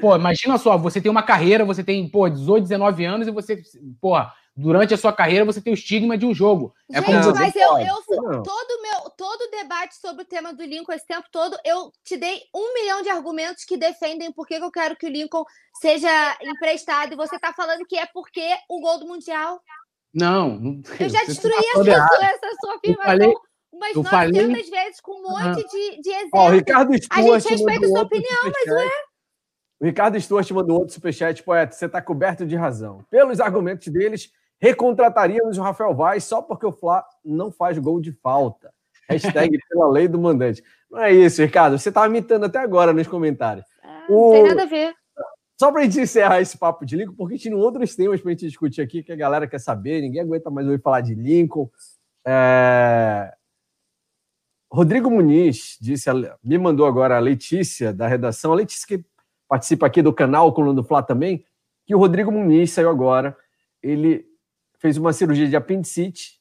pô, 0.00 0.16
imagina 0.16 0.58
só, 0.58 0.76
você 0.76 1.00
tem 1.00 1.08
uma 1.10 1.22
carreira, 1.22 1.64
você 1.64 1.84
tem, 1.84 2.08
pô, 2.08 2.28
18, 2.28 2.64
19 2.64 3.04
anos 3.04 3.28
e 3.28 3.30
você, 3.30 3.62
pô, 4.00 4.16
durante 4.58 4.92
a 4.92 4.96
sua 4.96 5.12
carreira 5.12 5.44
você 5.44 5.60
tem 5.60 5.72
o 5.72 5.74
estigma 5.74 6.18
de 6.18 6.26
um 6.26 6.34
jogo. 6.34 6.74
É 6.90 7.00
Gente, 7.00 7.06
como 7.06 7.34
mas 7.34 7.54
eu, 7.54 7.78
eu 7.78 8.42
todo 8.42 8.82
meu 8.82 9.10
todo 9.16 9.50
debate 9.52 9.94
sobre 9.94 10.24
o 10.24 10.26
tema 10.26 10.52
do 10.52 10.64
Lincoln 10.64 10.92
esse 10.92 11.06
tempo 11.06 11.28
todo, 11.30 11.56
eu 11.64 11.92
te 12.02 12.16
dei 12.16 12.42
um 12.52 12.74
milhão 12.74 13.00
de 13.00 13.08
argumentos 13.08 13.64
que 13.64 13.76
defendem 13.76 14.32
por 14.32 14.46
que 14.46 14.54
eu 14.54 14.70
quero 14.72 14.96
que 14.96 15.06
o 15.06 15.08
Lincoln 15.08 15.44
seja 15.80 16.10
emprestado 16.42 17.12
e 17.12 17.16
você 17.16 17.36
está 17.36 17.52
falando 17.52 17.86
que 17.86 17.96
é 17.96 18.06
porque 18.06 18.56
o 18.68 18.80
gol 18.80 18.98
do 18.98 19.06
mundial. 19.06 19.60
Não, 20.12 20.58
não 20.58 20.82
eu 20.98 21.08
já 21.08 21.24
destruí 21.24 21.52
tá 21.52 21.80
essa, 21.80 21.84
sua, 21.84 22.24
essa 22.24 22.56
sua 22.60 22.74
afirmação. 22.74 23.12
Falei, 23.12 23.34
umas 23.72 23.94
900 23.94 24.10
falei... 24.10 24.70
vezes 24.70 25.00
com 25.00 25.12
um 25.12 25.22
monte 25.22 25.62
uhum. 25.62 25.68
de, 25.68 26.02
de 26.02 26.10
exemplos. 26.10 26.40
Ó, 26.40 26.48
Ricardo 26.48 27.00
Stuart 27.00 27.18
a 27.18 27.38
gente 27.38 27.50
respeita 27.50 27.86
a 27.86 27.88
sua 27.88 28.02
opinião, 28.02 28.38
mas 28.44 28.74
ué. 28.74 28.90
O 29.80 29.84
Ricardo 29.84 30.20
Stuart 30.20 30.50
mandou 30.50 30.80
outro 30.80 30.94
superchat, 30.94 31.40
poeta. 31.44 31.72
Você 31.72 31.86
está 31.86 32.02
coberto 32.02 32.44
de 32.44 32.56
razão. 32.56 33.04
Pelos 33.08 33.38
argumentos 33.38 33.86
deles, 33.86 34.32
recontrataríamos 34.60 35.58
o 35.58 35.62
Rafael 35.62 35.94
Vaz 35.94 36.24
só 36.24 36.42
porque 36.42 36.66
o 36.66 36.72
Flá 36.72 37.04
não 37.24 37.50
faz 37.50 37.78
gol 37.78 38.00
de 38.00 38.12
falta. 38.12 38.72
Hashtag 39.08 39.58
pela 39.68 39.88
lei 39.88 40.08
do 40.08 40.18
mandante. 40.18 40.62
Não 40.90 41.00
é 41.00 41.12
isso, 41.12 41.42
Ricardo. 41.42 41.78
Você 41.78 41.88
estava 41.88 42.06
imitando 42.06 42.44
até 42.44 42.58
agora 42.58 42.92
nos 42.92 43.06
comentários. 43.06 43.66
Ah, 43.82 44.06
não 44.08 44.16
o... 44.16 44.32
tem 44.32 44.42
nada 44.44 44.62
a 44.62 44.66
ver. 44.66 44.94
Só 45.60 45.72
para 45.72 45.80
a 45.80 45.84
gente 45.84 46.00
encerrar 46.00 46.40
esse 46.40 46.56
papo 46.56 46.86
de 46.86 46.96
Lincoln, 46.96 47.16
porque 47.16 47.36
tinha 47.36 47.56
outros 47.56 47.96
temas 47.96 48.20
para 48.20 48.30
a 48.30 48.32
gente 48.32 48.46
discutir 48.46 48.80
aqui 48.80 49.02
que 49.02 49.10
a 49.10 49.16
galera 49.16 49.48
quer 49.48 49.58
saber, 49.58 50.00
ninguém 50.00 50.20
aguenta 50.20 50.50
mais 50.50 50.66
ouvir 50.66 50.80
falar 50.80 51.00
de 51.00 51.16
Lincoln. 51.16 51.68
É... 52.24 53.34
Rodrigo 54.70 55.10
Muniz 55.10 55.76
disse, 55.80 56.08
me 56.44 56.58
mandou 56.58 56.86
agora 56.86 57.16
a 57.16 57.20
Letícia 57.20 57.92
da 57.92 58.06
redação, 58.06 58.52
a 58.52 58.56
Letícia 58.56 58.86
que 58.86 59.04
participa 59.48 59.86
aqui 59.86 60.00
do 60.00 60.12
canal 60.12 60.52
Coluna 60.52 60.74
do 60.74 60.84
Fla 60.84 61.02
também, 61.02 61.44
que 61.86 61.94
o 61.94 61.98
Rodrigo 61.98 62.30
Muniz 62.30 62.70
saiu 62.70 62.90
agora. 62.90 63.36
Ele 63.82 64.27
fez 64.78 64.96
uma 64.96 65.12
cirurgia 65.12 65.48
de 65.48 65.56
apendicite 65.56 66.38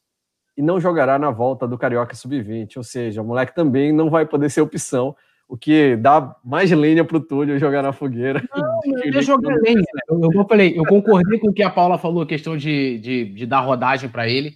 e 0.55 0.61
não 0.61 0.80
jogará 0.80 1.19
na 1.19 1.30
volta 1.30 1.68
do 1.68 1.77
Carioca 1.77 2.15
Sub-20. 2.15 2.77
Ou 2.77 2.84
seja, 2.84 3.22
o 3.22 3.26
moleque 3.26 3.53
também 3.53 3.91
não 3.91 4.09
vai 4.09 4.26
poder 4.26 4.49
ser 4.49 4.61
opção, 4.61 5.15
o 5.47 5.55
que 5.55 5.95
dá 5.95 6.35
mais 6.43 6.72
lenha 6.72 7.05
para 7.05 7.18
o 7.18 7.22
Túlio 7.22 7.59
jogar 7.59 7.84
na 7.84 7.93
fogueira. 7.93 8.43
Não, 8.55 8.80
eu 9.03 9.14
ia 9.14 9.22
jogar 9.22 9.55
lenha. 9.61 9.81
Eu, 10.09 10.19
eu, 10.34 10.47
falei, 10.47 10.77
eu 10.77 10.85
concordei 10.85 11.39
com 11.39 11.49
o 11.49 11.53
que 11.53 11.64
a 11.64 11.69
Paula 11.69 11.97
falou, 11.97 12.23
a 12.23 12.27
questão 12.27 12.57
de, 12.57 12.97
de, 12.99 13.26
de 13.26 13.45
dar 13.45 13.61
rodagem 13.61 14.09
para 14.09 14.27
ele. 14.27 14.55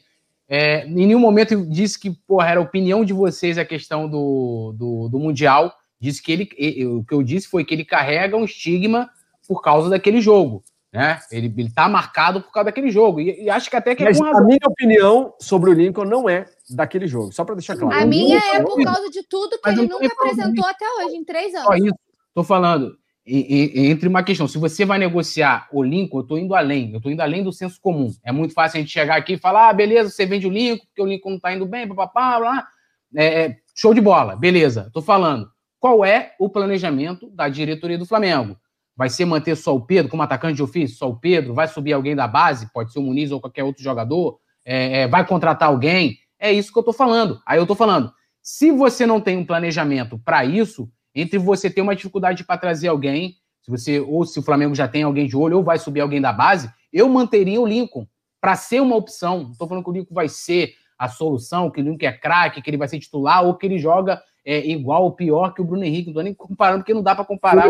É, 0.50 0.86
em 0.86 1.08
nenhum 1.08 1.20
momento 1.20 1.54
eu 1.54 1.66
disse 1.66 1.98
que 1.98 2.12
porra, 2.28 2.50
era 2.50 2.60
opinião 2.60 3.06
de 3.06 3.14
vocês 3.14 3.58
a 3.58 3.64
questão 3.64 4.10
do, 4.10 4.76
do, 4.78 5.08
do 5.08 5.20
Mundial. 5.20 5.74
Disse 5.98 6.22
que 6.22 6.32
ele, 6.32 6.86
o 6.88 7.06
que 7.06 7.14
eu 7.14 7.24
disse 7.24 7.48
foi 7.48 7.64
que 7.64 7.74
ele 7.74 7.86
carrega 7.86 8.36
um 8.36 8.44
estigma 8.44 9.10
por 9.48 9.62
causa 9.62 9.90
daquele 9.90 10.20
jogo. 10.20 10.64
Né? 10.94 11.20
Ele, 11.32 11.54
ele 11.58 11.72
tá 11.72 11.88
marcado 11.88 12.42
por 12.42 12.52
causa 12.52 12.66
daquele 12.66 12.92
jogo. 12.92 13.22
E, 13.22 13.44
e 13.44 13.50
acho 13.50 13.70
que 13.70 13.76
até 13.76 13.96
que 13.96 14.04
é 14.04 14.08
Mas 14.08 14.20
a 14.20 14.42
minha 14.42 14.60
opinião 14.68 15.34
sobre 15.40 15.70
o 15.70 15.74
Lincoln 15.74 16.04
não 16.04 16.30
é 16.30 16.46
daquele 16.70 17.08
jogo, 17.08 17.32
só 17.32 17.46
para 17.46 17.56
deixar 17.56 17.78
claro. 17.78 17.98
A 17.98 18.06
minha 18.06 18.40
é 18.54 18.62
por 18.62 18.84
causa 18.84 19.10
de 19.10 19.24
tudo 19.24 19.52
que 19.52 19.62
Mas 19.64 19.78
ele 19.78 19.88
nunca 19.88 20.08
apresentou 20.08 20.66
até 20.66 20.86
hoje, 21.00 21.16
em 21.16 21.24
três 21.24 21.54
anos. 21.54 21.68
Só 21.68 21.76
isso. 21.76 21.96
Tô 22.34 22.44
falando. 22.44 22.98
E, 23.26 23.72
e, 23.74 23.86
entre 23.88 24.10
uma 24.10 24.24
questão, 24.24 24.48
se 24.48 24.58
você 24.58 24.84
vai 24.84 24.98
negociar 24.98 25.70
o 25.72 25.84
Lincoln, 25.84 26.20
eu 26.20 26.24
tô 26.24 26.38
indo 26.38 26.56
além, 26.56 26.92
eu 26.92 27.00
tô 27.00 27.10
indo 27.10 27.22
além 27.22 27.44
do 27.44 27.54
senso 27.54 27.80
comum. 27.80 28.12
É 28.24 28.32
muito 28.32 28.54
fácil 28.54 28.78
a 28.78 28.82
gente 28.82 28.92
chegar 28.92 29.16
aqui 29.16 29.34
e 29.34 29.38
falar, 29.38 29.70
ah, 29.70 29.74
beleza, 29.74 30.10
você 30.10 30.26
vende 30.26 30.48
o 30.48 30.50
Lincoln, 30.50 30.86
porque 30.88 31.02
o 31.02 31.06
Lincoln 31.06 31.32
não 31.32 31.40
tá 31.40 31.54
indo 31.54 31.66
bem, 31.66 31.88
papapá, 31.88 32.38
lá. 32.38 32.68
É, 33.16 33.26
é, 33.26 33.58
show 33.76 33.94
de 33.94 34.02
bola, 34.02 34.36
beleza. 34.36 34.90
Tô 34.94 35.02
falando 35.02 35.50
qual 35.80 36.04
é 36.04 36.34
o 36.40 36.50
planejamento 36.50 37.30
da 37.30 37.48
diretoria 37.48 37.98
do 37.98 38.06
Flamengo. 38.06 38.58
Vai 39.02 39.10
ser 39.10 39.26
manter 39.26 39.56
só 39.56 39.76
o 39.76 39.82
Pedro 39.82 40.12
como 40.12 40.22
atacante 40.22 40.58
de 40.58 40.62
ofício, 40.62 40.96
só 40.96 41.10
o 41.10 41.16
Pedro? 41.16 41.56
Vai 41.56 41.68
subir 41.68 41.92
alguém 41.92 42.16
da 42.16 42.28
base, 42.28 42.72
pode 42.72 42.94
ser 42.94 43.00
o 43.00 43.02
Muniz 43.02 43.32
ou 43.32 43.42
qualquer 43.42 43.64
outro 43.64 43.82
jogador? 43.82 44.38
É, 44.64 45.02
é, 45.02 45.08
vai 45.08 45.26
contratar 45.26 45.70
alguém? 45.70 46.20
É 46.38 46.54
isso 46.54 46.72
que 46.72 46.78
eu 46.78 46.84
tô 46.84 46.94
falando. 46.94 47.42
Aí 47.44 47.58
eu 47.58 47.66
tô 47.66 47.74
falando, 47.74 48.14
se 48.44 48.70
você 48.70 49.08
não 49.08 49.20
tem 49.20 49.36
um 49.36 49.44
planejamento 49.44 50.20
para 50.24 50.46
isso, 50.46 50.88
entre 51.16 51.40
você 51.40 51.68
ter 51.68 51.82
uma 51.82 51.96
dificuldade 51.96 52.44
para 52.44 52.60
trazer 52.60 52.90
alguém, 52.90 53.38
se 53.64 53.72
você 53.72 54.00
ou 54.00 54.24
se 54.24 54.38
o 54.38 54.44
Flamengo 54.44 54.76
já 54.76 54.88
tem 54.88 55.02
alguém 55.02 55.26
de 55.26 55.36
olho 55.36 55.58
ou 55.58 55.64
vai 55.64 55.80
subir 55.80 56.02
alguém 56.02 56.22
da 56.22 56.32
base, 56.32 56.70
eu 56.94 57.10
manteria 57.10 57.60
o 57.60 57.66
Lincoln 57.66 58.06
para 58.40 58.56
ser 58.56 58.84
uma 58.84 58.96
opção. 58.96 59.46
Não 59.46 59.52
estou 59.54 59.68
falando 59.68 59.84
que 59.84 59.90
o 59.90 59.94
Lincoln 59.94 60.14
vai 60.14 60.30
ser 60.30 60.76
a 60.96 61.10
solução, 61.10 61.72
que 61.72 61.82
o 61.82 61.84
Lincoln 61.84 62.06
é 62.06 62.12
craque, 62.12 62.62
que 62.62 62.70
ele 62.70 62.78
vai 62.78 62.88
ser 62.88 63.00
titular 63.00 63.44
ou 63.44 63.56
que 63.56 63.66
ele 63.66 63.80
joga 63.80 64.22
é, 64.46 64.60
igual 64.60 65.06
ou 65.06 65.12
pior 65.12 65.56
que 65.56 65.62
o 65.62 65.66
Bruno 65.66 65.84
Henrique. 65.84 66.06
Não 66.06 66.12
estou 66.12 66.24
nem 66.24 66.36
comparando, 66.36 66.82
porque 66.82 66.94
não 66.94 67.02
dá 67.02 67.16
para 67.16 67.26
comparar. 67.26 67.66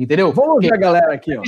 Entendeu? 0.00 0.32
Vamos 0.32 0.54
ouvir 0.54 0.72
a 0.72 0.78
galera 0.78 1.12
aqui, 1.12 1.36
ó. 1.36 1.42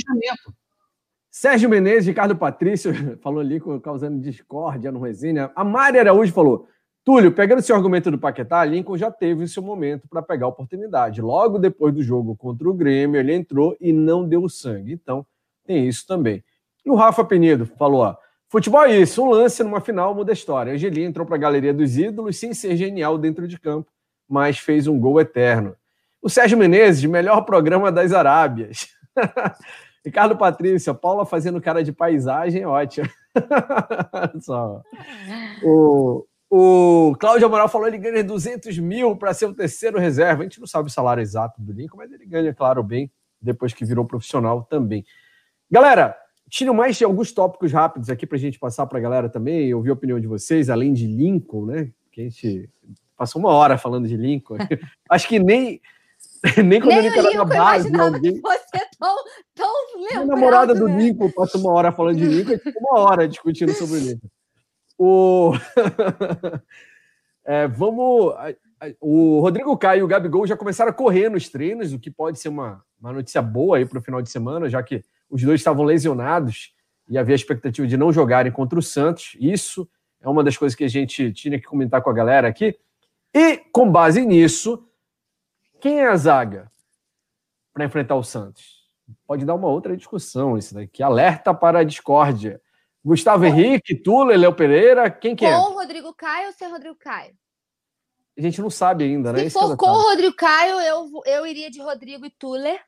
Sérgio 1.31 1.67
Menezes, 1.67 2.05
Ricardo 2.05 2.35
Patrício, 2.35 2.93
falou 3.17 3.39
ali 3.39 3.59
causando 3.81 4.21
discórdia 4.21 4.91
no 4.91 5.01
resenha. 5.01 5.51
A 5.55 5.63
Mari 5.63 5.97
Araújo 5.97 6.31
falou: 6.31 6.67
Túlio, 7.03 7.31
pegando 7.31 7.63
seu 7.63 7.75
argumento 7.75 8.11
do 8.11 8.19
Paquetá, 8.19 8.63
Lincoln 8.63 8.95
já 8.95 9.09
teve 9.09 9.43
o 9.43 9.47
seu 9.47 9.63
momento 9.63 10.07
para 10.07 10.21
pegar 10.21 10.45
a 10.45 10.49
oportunidade. 10.49 11.19
Logo 11.19 11.57
depois 11.57 11.95
do 11.95 12.03
jogo 12.03 12.35
contra 12.35 12.69
o 12.69 12.73
Grêmio, 12.75 13.19
ele 13.19 13.33
entrou 13.33 13.75
e 13.81 13.91
não 13.91 14.23
deu 14.23 14.47
sangue. 14.47 14.93
Então, 14.93 15.25
tem 15.65 15.87
isso 15.87 16.05
também. 16.05 16.43
E 16.85 16.91
o 16.91 16.95
Rafa 16.95 17.25
Penido 17.25 17.65
falou: 17.65 18.01
ó, 18.01 18.15
futebol 18.49 18.83
é 18.83 18.99
isso, 18.99 19.23
um 19.23 19.31
lance 19.31 19.63
numa 19.63 19.81
final 19.81 20.13
muda 20.13 20.31
a 20.31 20.33
história. 20.33 20.73
Angelim 20.73 21.05
entrou 21.05 21.25
para 21.25 21.37
a 21.37 21.39
galeria 21.39 21.73
dos 21.73 21.97
ídolos 21.97 22.37
sem 22.37 22.53
ser 22.53 22.77
genial 22.77 23.17
dentro 23.17 23.47
de 23.47 23.59
campo, 23.59 23.91
mas 24.29 24.59
fez 24.59 24.85
um 24.85 24.99
gol 24.99 25.19
eterno. 25.19 25.75
O 26.23 26.29
Sérgio 26.29 26.57
Menezes, 26.57 27.03
melhor 27.03 27.41
programa 27.41 27.91
das 27.91 28.13
Arábias. 28.13 28.87
Ricardo 30.05 30.37
Patrícia, 30.37 30.93
Paula 30.93 31.25
fazendo 31.25 31.59
cara 31.59 31.83
de 31.83 31.91
paisagem, 31.91 32.65
ótimo. 32.65 33.09
Só. 34.39 34.81
O, 35.61 36.25
o 36.49 37.13
Cláudio 37.19 37.45
Amaral 37.45 37.67
falou 37.67 37.89
que 37.89 37.95
ele 37.95 38.03
ganha 38.11 38.23
200 38.23 38.77
mil 38.79 39.17
para 39.17 39.33
ser 39.33 39.47
o 39.47 39.53
terceiro 39.53 39.99
reserva. 39.99 40.43
A 40.43 40.45
gente 40.45 40.61
não 40.61 40.67
sabe 40.67 40.87
o 40.87 40.91
salário 40.91 41.19
exato 41.19 41.61
do 41.61 41.73
Lincoln, 41.73 41.97
mas 41.97 42.09
ele 42.09 42.25
ganha, 42.25 42.53
claro, 42.53 42.81
bem 42.81 43.11
depois 43.41 43.73
que 43.73 43.83
virou 43.83 44.05
profissional 44.05 44.63
também. 44.63 45.05
Galera, 45.69 46.17
tiro 46.49 46.73
mais 46.73 46.95
de 46.95 47.03
alguns 47.03 47.33
tópicos 47.33 47.73
rápidos 47.73 48.09
aqui 48.09 48.25
para 48.25 48.37
a 48.37 48.41
gente 48.41 48.57
passar 48.57 48.85
para 48.85 48.97
a 48.97 49.01
galera 49.01 49.27
também, 49.27 49.73
ouvir 49.73 49.89
a 49.89 49.93
opinião 49.93 50.21
de 50.21 50.27
vocês, 50.27 50.69
além 50.69 50.93
de 50.93 51.05
Lincoln, 51.05 51.65
né? 51.65 51.91
Que 52.13 52.21
a 52.21 52.23
gente 52.23 52.69
passou 53.17 53.41
uma 53.41 53.51
hora 53.51 53.77
falando 53.77 54.07
de 54.07 54.15
Lincoln. 54.15 54.55
Acho 55.09 55.27
que 55.27 55.37
nem 55.37 55.81
Nem 56.63 56.81
quando 56.81 56.89
nem 56.89 57.05
ele 57.05 57.19
era 57.19 57.33
na 57.35 57.45
base. 57.45 57.95
Alguém... 57.95 58.41
Você 58.41 58.79
tão, 58.99 59.15
tão 59.55 59.71
lembrado, 59.97 60.21
A 60.21 60.25
namorada 60.25 60.75
do 60.75 60.87
né? 60.87 60.97
Lincoln 60.97 61.31
passa 61.31 61.57
uma 61.57 61.71
hora 61.71 61.91
falando 61.91 62.17
de 62.17 62.25
Lincoln 62.25 62.53
e 62.53 62.73
uma 62.77 62.99
hora 62.99 63.27
discutindo 63.27 63.71
sobre 63.73 63.99
Lincoln. 64.01 64.27
O... 64.97 65.53
é, 67.45 67.67
vamos. 67.67 68.33
O 68.99 69.39
Rodrigo 69.39 69.77
Caio 69.77 70.01
e 70.01 70.03
o 70.03 70.07
Gabigol 70.07 70.45
já 70.45 70.57
começaram 70.57 70.91
a 70.91 70.93
correr 70.93 71.29
nos 71.29 71.47
treinos, 71.47 71.93
o 71.93 71.99
que 71.99 72.11
pode 72.11 72.37
ser 72.37 72.49
uma, 72.49 72.83
uma 72.99 73.13
notícia 73.13 73.41
boa 73.41 73.77
aí 73.77 73.85
para 73.85 73.99
o 73.99 74.01
final 74.01 74.21
de 74.21 74.29
semana, 74.29 74.69
já 74.69 74.83
que 74.83 75.01
os 75.29 75.41
dois 75.41 75.61
estavam 75.61 75.85
lesionados 75.85 76.73
e 77.07 77.17
havia 77.17 77.33
a 77.33 77.37
expectativa 77.37 77.87
de 77.87 77.95
não 77.95 78.11
jogarem 78.11 78.51
contra 78.51 78.77
o 78.77 78.81
Santos. 78.81 79.37
Isso 79.39 79.87
é 80.21 80.27
uma 80.27 80.43
das 80.43 80.57
coisas 80.57 80.75
que 80.75 80.83
a 80.83 80.89
gente 80.89 81.31
tinha 81.31 81.57
que 81.57 81.65
comentar 81.65 82.01
com 82.01 82.09
a 82.09 82.13
galera 82.13 82.49
aqui. 82.49 82.77
E, 83.33 83.57
com 83.71 83.89
base 83.89 84.25
nisso, 84.25 84.85
quem 85.83 85.99
é 85.99 86.07
a 86.07 86.15
zaga 86.15 86.71
para 87.73 87.83
enfrentar 87.83 88.15
o 88.15 88.23
Santos? 88.23 88.87
Pode 89.27 89.43
dar 89.43 89.53
uma 89.53 89.67
outra 89.67 89.97
discussão 89.97 90.57
isso 90.57 90.73
daqui. 90.73 91.03
Alerta 91.03 91.53
para 91.53 91.79
a 91.79 91.83
discórdia. 91.83 92.61
Gustavo 93.03 93.43
Henrique, 93.43 93.93
Tula, 93.93 94.37
Léo 94.37 94.55
Pereira, 94.55 95.11
quem 95.11 95.35
que 95.35 95.45
é? 95.45 95.51
Com 95.51 95.71
o 95.71 95.73
Rodrigo 95.73 96.13
Caio 96.13 96.47
ou 96.47 96.53
sem 96.53 96.71
Rodrigo 96.71 96.95
Caio? 96.95 97.35
A 98.37 98.41
gente 98.41 98.61
não 98.61 98.69
sabe 98.69 99.03
ainda, 99.03 99.33
né? 99.33 99.39
Se 99.39 99.49
for 99.49 99.75
com 99.75 99.89
o 99.89 100.03
Rodrigo 100.03 100.33
Caio, 100.37 100.79
eu, 100.79 101.21
eu 101.25 101.45
iria 101.45 101.69
de 101.69 101.81
Rodrigo 101.81 102.25
e 102.25 102.31
Tuller, 102.31 102.81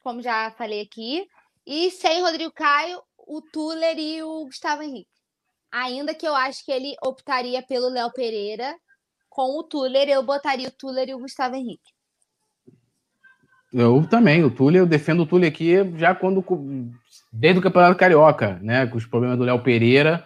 como 0.00 0.20
já 0.20 0.50
falei 0.50 0.80
aqui. 0.80 1.28
E 1.64 1.88
sem 1.92 2.20
Rodrigo 2.20 2.52
Caio, 2.52 3.00
o 3.16 3.40
Tuller 3.40 3.96
e 3.96 4.24
o 4.24 4.46
Gustavo 4.46 4.82
Henrique. 4.82 5.08
Ainda 5.70 6.12
que 6.12 6.26
eu 6.26 6.34
acho 6.34 6.64
que 6.64 6.72
ele 6.72 6.96
optaria 7.00 7.62
pelo 7.62 7.88
Léo 7.90 8.12
Pereira, 8.12 8.76
com 9.30 9.56
o 9.56 9.62
Tuller, 9.62 10.08
eu 10.08 10.22
botaria 10.24 10.66
o 10.66 10.72
Tuller 10.72 11.08
e 11.08 11.14
o 11.14 11.20
Gustavo 11.20 11.54
Henrique. 11.54 11.93
Eu 13.76 14.06
também, 14.08 14.44
o 14.44 14.50
Túlio, 14.50 14.78
eu 14.78 14.86
defendo 14.86 15.24
o 15.24 15.26
Túlio 15.26 15.48
aqui 15.48 15.74
já 15.96 16.14
quando. 16.14 16.44
Desde 17.32 17.58
o 17.58 17.62
Campeonato 17.62 17.98
Carioca, 17.98 18.60
né? 18.62 18.86
Com 18.86 18.96
os 18.96 19.04
problemas 19.04 19.36
do 19.36 19.42
Léo 19.42 19.58
Pereira. 19.64 20.24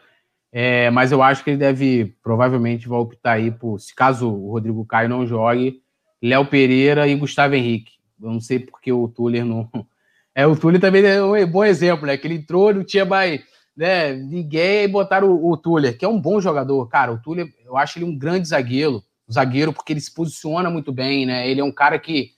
É, 0.53 0.91
mas 0.91 1.13
eu 1.13 1.23
acho 1.23 1.43
que 1.43 1.51
ele 1.51 1.57
deve, 1.57 2.15
provavelmente, 2.23 2.87
vai 2.87 2.99
optar 2.99 3.33
aí 3.33 3.51
por, 3.51 3.79
se 3.79 3.95
caso 3.95 4.31
o 4.31 4.53
Rodrigo 4.53 4.85
Caio 4.85 5.09
não 5.09 5.27
jogue, 5.27 5.81
Léo 6.23 6.45
Pereira 6.47 7.09
e 7.09 7.15
Gustavo 7.15 7.55
Henrique. 7.55 7.93
Eu 8.21 8.31
não 8.31 8.41
sei 8.41 8.59
porque 8.59 8.93
o 8.93 9.09
Túlio 9.09 9.45
não. 9.45 9.69
É, 10.35 10.47
o 10.47 10.55
Túlio 10.55 10.79
também 10.79 11.05
é 11.05 11.21
um 11.21 11.47
bom 11.49 11.65
exemplo, 11.65 12.07
né? 12.07 12.17
Que 12.17 12.29
ele 12.29 12.35
entrou, 12.35 12.73
não 12.73 12.85
tinha 12.85 13.05
mais 13.05 13.41
né, 13.77 14.13
ninguém 14.13 14.85
e 14.85 14.89
botaram 14.89 15.33
o, 15.33 15.53
o 15.53 15.93
que 15.99 16.05
é 16.05 16.09
um 16.09 16.21
bom 16.21 16.41
jogador. 16.41 16.87
Cara, 16.87 17.11
o 17.11 17.19
Túlio, 17.19 17.53
eu 17.65 17.77
acho 17.77 17.99
ele 17.99 18.05
um 18.05 18.17
grande 18.17 18.47
zagueiro, 18.47 19.03
zagueiro, 19.29 19.73
porque 19.73 19.93
ele 19.93 20.01
se 20.01 20.15
posiciona 20.15 20.71
muito 20.71 20.93
bem, 20.93 21.27
né? 21.27 21.51
Ele 21.51 21.61
é 21.61 21.65
um 21.65 21.73
cara 21.73 21.99
que 21.99 22.38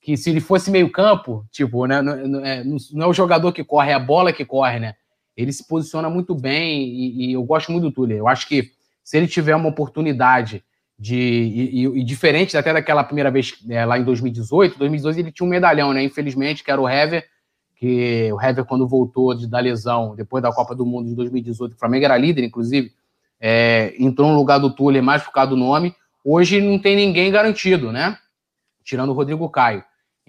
que 0.00 0.16
se 0.16 0.30
ele 0.30 0.40
fosse 0.40 0.70
meio 0.70 0.90
campo, 0.90 1.46
tipo, 1.50 1.86
né, 1.86 2.00
não, 2.00 2.44
é, 2.44 2.64
não, 2.64 3.04
é 3.04 3.06
o 3.06 3.12
jogador 3.12 3.52
que 3.52 3.62
corre, 3.62 3.90
é 3.90 3.94
a 3.94 3.98
bola 3.98 4.32
que 4.32 4.44
corre, 4.44 4.80
né? 4.80 4.94
ele 5.42 5.52
se 5.52 5.66
posiciona 5.66 6.10
muito 6.10 6.34
bem 6.34 6.82
e, 6.82 7.26
e 7.26 7.32
eu 7.32 7.42
gosto 7.42 7.72
muito 7.72 7.84
do 7.84 7.92
Tuller. 7.92 8.18
Eu 8.18 8.28
acho 8.28 8.46
que 8.46 8.70
se 9.02 9.16
ele 9.16 9.26
tiver 9.26 9.54
uma 9.56 9.68
oportunidade 9.68 10.62
de. 10.98 11.16
E, 11.16 11.84
e, 11.84 12.00
e 12.00 12.04
diferente 12.04 12.56
até 12.56 12.72
daquela 12.72 13.04
primeira 13.04 13.30
vez 13.30 13.54
é, 13.68 13.84
lá 13.84 13.98
em 13.98 14.04
2018, 14.04 14.78
2012 14.78 15.20
ele 15.20 15.32
tinha 15.32 15.46
um 15.46 15.50
medalhão, 15.50 15.92
né? 15.92 16.02
Infelizmente, 16.02 16.62
que 16.62 16.70
era 16.70 16.80
o 16.80 16.88
Hever, 16.88 17.24
que 17.76 18.30
o 18.32 18.40
Hever, 18.40 18.64
quando 18.64 18.86
voltou 18.86 19.34
de, 19.34 19.48
da 19.48 19.58
lesão, 19.58 20.14
depois 20.14 20.42
da 20.42 20.52
Copa 20.52 20.74
do 20.74 20.84
Mundo 20.84 21.08
de 21.08 21.14
2018, 21.14 21.72
o 21.72 21.78
Flamengo 21.78 22.04
era 22.04 22.18
líder, 22.18 22.44
inclusive, 22.44 22.92
é, 23.40 23.94
entrou 23.98 24.28
no 24.28 24.36
lugar 24.36 24.58
do 24.58 24.70
Tuller 24.70 25.02
mais 25.02 25.22
por 25.22 25.32
causa 25.32 25.50
do 25.50 25.56
nome. 25.56 25.94
Hoje 26.22 26.60
não 26.60 26.78
tem 26.78 26.94
ninguém 26.94 27.32
garantido, 27.32 27.90
né? 27.90 28.18
Tirando 28.84 29.10
o 29.10 29.14
Rodrigo 29.14 29.48
Caio. 29.48 29.82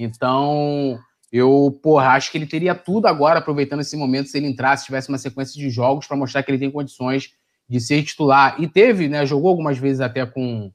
Então, 0.04 1.00
eu, 1.32 1.80
porra, 1.82 2.10
acho 2.10 2.32
que 2.32 2.38
ele 2.38 2.48
teria 2.48 2.76
tudo 2.76 3.06
agora, 3.06 3.40
aproveitando 3.40 3.82
esse 3.82 3.96
momento, 3.96 4.28
se 4.28 4.38
ele 4.38 4.48
entrasse, 4.48 4.86
tivesse 4.86 5.10
uma 5.10 5.18
sequência 5.18 5.60
de 5.60 5.70
jogos 5.70 6.08
para 6.08 6.18
mostrar 6.18 6.44
que 6.44 6.52
ele 6.52 6.60
tem 6.60 6.72
condições 6.72 7.34
de 7.70 7.80
ser 7.80 8.04
titular. 8.04 8.56
E 8.60 8.68
teve, 8.68 9.08
né? 9.08 9.26
Jogou 9.26 9.50
algumas 9.50 9.78
vezes 9.78 10.02
até 10.02 10.26
com, 10.26 10.72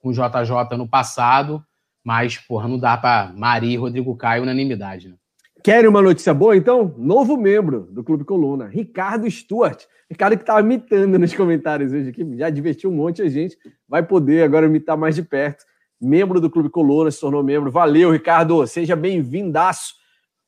com 0.00 0.08
o 0.08 0.12
JJ 0.12 0.76
no 0.76 0.88
passado, 0.88 1.62
mas, 2.02 2.38
porra, 2.38 2.66
não 2.66 2.78
dá 2.78 2.96
para 2.96 3.32
Mari 3.36 3.68
e 3.68 3.76
Rodrigo 3.76 4.16
Caio 4.16 4.42
unanimidade, 4.42 5.08
né? 5.08 5.14
Querem 5.62 5.90
uma 5.90 6.00
notícia 6.00 6.32
boa, 6.32 6.56
então? 6.56 6.94
Novo 6.96 7.36
membro 7.36 7.86
do 7.92 8.02
Clube 8.02 8.24
Coluna, 8.24 8.66
Ricardo 8.66 9.30
Stuart. 9.30 9.84
Ricardo 10.10 10.36
que 10.36 10.42
estava 10.42 10.60
imitando 10.60 11.18
nos 11.18 11.34
comentários 11.34 11.92
hoje 11.92 12.08
aqui, 12.08 12.26
já 12.36 12.48
divertiu 12.48 12.90
um 12.90 12.96
monte 12.96 13.22
de 13.22 13.28
gente, 13.28 13.56
vai 13.86 14.02
poder 14.02 14.42
agora 14.42 14.66
imitar 14.66 14.96
mais 14.96 15.14
de 15.14 15.22
perto. 15.22 15.64
Membro 16.00 16.40
do 16.40 16.48
Clube 16.48 16.70
Coluna, 16.70 17.10
se 17.10 17.20
tornou 17.20 17.42
membro. 17.42 17.70
Valeu, 17.70 18.10
Ricardo, 18.10 18.66
seja 18.66 18.96
bem-vindaço. 18.96 19.94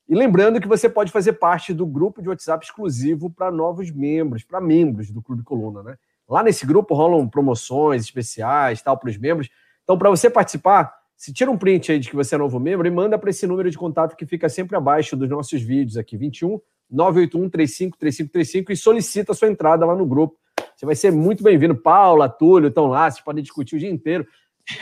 E 0.08 0.14
lembrando 0.14 0.60
que 0.60 0.66
você 0.66 0.88
pode 0.88 1.12
fazer 1.12 1.34
parte 1.34 1.74
do 1.74 1.86
grupo 1.86 2.22
de 2.22 2.28
WhatsApp 2.28 2.64
exclusivo 2.64 3.30
para 3.30 3.50
novos 3.50 3.90
membros, 3.90 4.44
para 4.44 4.60
membros 4.60 5.10
do 5.10 5.20
Clube 5.20 5.42
Coluna, 5.42 5.82
né? 5.82 5.96
Lá 6.28 6.42
nesse 6.42 6.64
grupo 6.64 6.94
rolam 6.94 7.28
promoções 7.28 8.02
especiais, 8.02 8.80
tal, 8.80 8.96
para 8.96 9.10
os 9.10 9.18
membros. 9.18 9.50
Então, 9.84 9.98
para 9.98 10.08
você 10.08 10.30
participar, 10.30 10.94
se 11.16 11.32
tira 11.32 11.50
um 11.50 11.58
print 11.58 11.92
aí 11.92 11.98
de 11.98 12.08
que 12.08 12.16
você 12.16 12.34
é 12.34 12.38
novo 12.38 12.58
membro 12.58 12.86
e 12.86 12.90
manda 12.90 13.18
para 13.18 13.30
esse 13.30 13.46
número 13.46 13.70
de 13.70 13.76
contato 13.76 14.16
que 14.16 14.24
fica 14.24 14.48
sempre 14.48 14.76
abaixo 14.76 15.16
dos 15.16 15.28
nossos 15.28 15.60
vídeos 15.60 15.96
aqui, 15.96 16.16
21 16.16 16.58
981 16.90 17.50
35 17.50 17.98
3535 17.98 18.72
e 18.72 18.76
solicita 18.76 19.32
a 19.32 19.34
sua 19.34 19.48
entrada 19.48 19.84
lá 19.84 19.94
no 19.94 20.06
grupo. 20.06 20.36
Você 20.74 20.86
vai 20.86 20.94
ser 20.94 21.12
muito 21.12 21.42
bem-vindo. 21.42 21.76
Paula, 21.76 22.28
Túlio 22.28 22.68
estão 22.68 22.86
lá, 22.86 23.10
vocês 23.10 23.22
podem 23.22 23.42
discutir 23.42 23.76
o 23.76 23.78
dia 23.78 23.90
inteiro. 23.90 24.26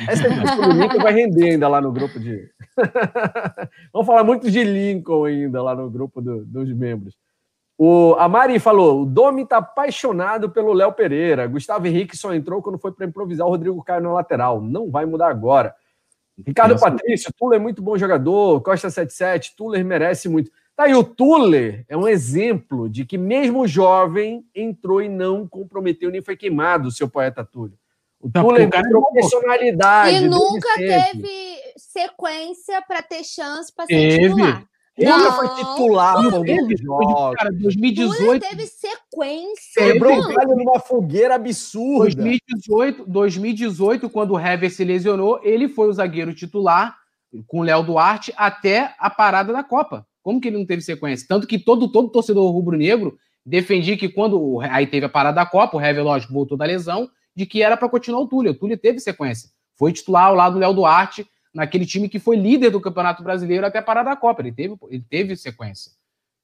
Essa 0.09 0.29
discussão 0.29 0.69
do 0.69 0.81
Lincoln 0.81 0.99
vai 0.99 1.13
render 1.13 1.51
ainda 1.51 1.69
lá 1.69 1.81
no 1.81 1.93
grupo 1.93 2.19
de. 2.19 2.51
Vamos 3.93 4.07
falar 4.07 4.25
muito 4.25 4.51
de 4.51 4.63
Lincoln 4.63 5.25
ainda 5.25 5.63
lá 5.63 5.75
no 5.75 5.91
grupo 5.91 6.21
do, 6.21 6.45
dos 6.45 6.73
membros. 6.73 7.17
O, 7.79 8.15
a 8.19 8.29
Mari 8.29 8.59
falou: 8.59 9.03
o 9.03 9.07
Domi 9.07 9.43
está 9.43 9.57
apaixonado 9.57 10.51
pelo 10.51 10.73
Léo 10.73 10.93
Pereira. 10.93 11.47
Gustavo 11.47 11.87
Henrique 11.87 12.17
só 12.17 12.35
entrou 12.35 12.61
quando 12.61 12.79
foi 12.79 12.93
para 12.93 13.07
improvisar 13.07 13.47
o 13.47 13.51
Rodrigo 13.51 13.83
Caio 13.83 14.03
na 14.03 14.13
lateral. 14.13 14.61
Não 14.61 14.91
vai 14.91 15.07
mudar 15.07 15.29
agora. 15.29 15.75
Ricardo 16.47 16.73
Nossa. 16.73 16.91
Patrício, 16.91 17.33
Tuller 17.39 17.59
é 17.59 17.63
muito 17.63 17.83
bom 17.83 17.97
jogador. 17.97 18.61
Costa 18.61 18.91
77, 18.91 19.57
Tuller 19.57 19.85
merece 19.85 20.29
muito. 20.29 20.51
Tá 20.77 20.85
aí, 20.85 20.95
o 20.95 21.05
Tuller 21.05 21.85
é 21.89 21.97
um 21.97 22.09
exemplo 22.09 22.89
de 22.89 23.05
que, 23.05 23.19
mesmo 23.19 23.67
jovem, 23.67 24.45
entrou 24.55 25.03
e 25.03 25.09
não 25.09 25.47
comprometeu 25.47 26.11
nem 26.11 26.23
foi 26.23 26.37
queimado 26.37 26.89
o 26.89 26.93
seu 26.93 27.09
poeta 27.09 27.45
Túlio. 27.45 27.79
O 28.21 28.31
Tuller 28.31 28.69
mostrou 28.69 29.13
personalidade. 29.13 30.17
E 30.17 30.21
nunca 30.29 30.77
teve 30.77 31.57
sequência 31.77 32.83
para 32.83 33.03
ter 33.03 33.25
chance 33.25 33.73
para 33.75 33.87
ser 33.87 33.95
teve. 33.95 34.29
titular. 34.29 34.71
Ele 34.99 35.11
nunca 35.11 35.33
foi 35.33 35.49
titular 35.55 36.23
não, 36.23 36.43
teve, 36.43 36.77
jogos. 36.77 37.37
Cara, 37.37 37.51
2018 37.53 38.47
teve 38.47 38.67
sequência. 38.67 39.93
Quebrou 39.93 40.19
o 40.19 40.35
galho 40.35 40.55
numa 40.57 40.79
fogueira 40.79 41.37
absurda. 41.37 42.17
2018, 42.17 43.07
2018, 43.07 44.11
quando 44.11 44.33
o 44.33 44.39
Hever 44.39 44.71
se 44.71 44.85
lesionou, 44.85 45.41
ele 45.43 45.69
foi 45.69 45.89
o 45.89 45.93
zagueiro 45.93 46.35
titular 46.35 46.97
com 47.47 47.61
o 47.61 47.63
Léo 47.63 47.83
Duarte 47.83 48.35
até 48.37 48.95
a 48.99 49.09
parada 49.09 49.53
da 49.53 49.65
Copa. 49.65 50.07
Como 50.23 50.41
que 50.41 50.49
ele 50.49 50.59
não 50.59 50.67
teve 50.67 50.83
sequência? 50.83 51.27
Tanto 51.27 51.47
que 51.47 51.59
todo, 51.59 51.91
todo 51.91 52.11
torcedor 52.11 52.53
rubro-negro 52.53 53.17
defendia 53.47 53.97
que 53.97 54.09
quando 54.09 54.61
aí 54.61 54.87
teve 54.87 55.07
a 55.07 55.09
parada 55.09 55.37
da 55.37 55.47
Copa, 55.47 55.79
o 55.79 55.81
Hever, 55.81 56.05
lógico, 56.05 56.35
voltou 56.35 56.59
da 56.59 56.67
lesão, 56.67 57.09
de 57.35 57.47
que 57.47 57.63
era 57.63 57.77
para 57.77 57.89
continuar 57.89 58.21
o 58.21 58.29
Túlio. 58.29 58.53
O 58.53 58.55
Túlio 58.55 58.77
teve 58.77 59.01
sequência. 59.01 59.51
Foi 59.77 59.93
titular 59.93 60.27
ao 60.27 60.35
lado 60.35 60.55
do 60.55 60.59
Léo 60.59 60.75
Duarte, 60.75 61.27
naquele 61.53 61.87
time 61.87 62.09
que 62.09 62.19
foi 62.19 62.37
líder 62.37 62.71
do 62.71 62.81
Campeonato 62.81 63.23
Brasileiro 63.23 63.67
até 63.67 63.81
parar 63.81 64.03
da 64.03 64.17
Copa. 64.17 64.43
Ele 64.43 64.53
teve, 64.53 64.77
ele 64.89 65.05
teve 65.09 65.37
sequência. 65.37 65.93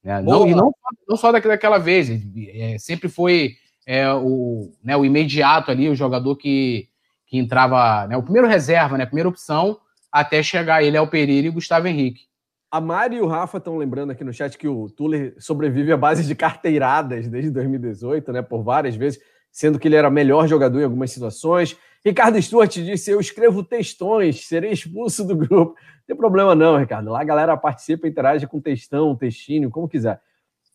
Né? 0.03 0.21
Não, 0.21 0.47
e 0.47 0.55
não, 0.55 0.73
não 1.07 1.17
só 1.17 1.31
daquela 1.31 1.77
vez, 1.77 2.09
é, 2.09 2.77
sempre 2.77 3.09
foi 3.09 3.55
é, 3.85 4.11
o, 4.13 4.71
né, 4.83 4.95
o 4.95 5.05
imediato 5.05 5.71
ali, 5.71 5.89
o 5.89 5.95
jogador 5.95 6.35
que, 6.35 6.89
que 7.25 7.37
entrava, 7.37 8.07
né, 8.07 8.17
o 8.17 8.23
primeiro 8.23 8.47
reserva, 8.47 8.97
né, 8.97 9.03
a 9.03 9.07
primeira 9.07 9.29
opção, 9.29 9.79
até 10.11 10.43
chegar 10.43 10.83
ele 10.83 10.97
ao 10.97 11.07
Pereira 11.07 11.47
e 11.47 11.51
Gustavo 11.51 11.87
Henrique. 11.87 12.27
A 12.69 12.81
Mari 12.81 13.15
e 13.15 13.21
o 13.21 13.27
Rafa 13.27 13.59
estão 13.59 13.77
lembrando 13.77 14.11
aqui 14.11 14.25
no 14.25 14.33
chat 14.33 14.57
que 14.57 14.67
o 14.67 14.89
Tuller 14.89 15.35
sobrevive 15.39 15.93
à 15.93 15.97
base 15.97 16.25
de 16.25 16.35
carteiradas 16.35 17.27
desde 17.27 17.49
2018, 17.49 18.31
né, 18.33 18.41
por 18.41 18.61
várias 18.61 18.95
vezes 18.95 19.21
sendo 19.51 19.79
que 19.79 19.87
ele 19.87 19.95
era 19.95 20.09
melhor 20.09 20.47
jogador 20.47 20.79
em 20.79 20.83
algumas 20.83 21.11
situações. 21.11 21.77
Ricardo 22.05 22.41
Stuart 22.41 22.73
disse: 22.73 23.11
Eu 23.11 23.19
escrevo 23.19 23.63
textões, 23.63 24.47
serei 24.47 24.71
expulso 24.71 25.25
do 25.25 25.35
grupo. 25.35 25.75
Não 25.75 26.05
tem 26.07 26.15
problema, 26.15 26.55
não, 26.55 26.77
Ricardo. 26.77 27.11
Lá 27.11 27.21
a 27.21 27.25
galera 27.25 27.57
participa, 27.57 28.07
interage 28.07 28.47
com 28.47 28.61
textão, 28.61 29.15
textinho, 29.15 29.69
como 29.69 29.89
quiser. 29.89 30.21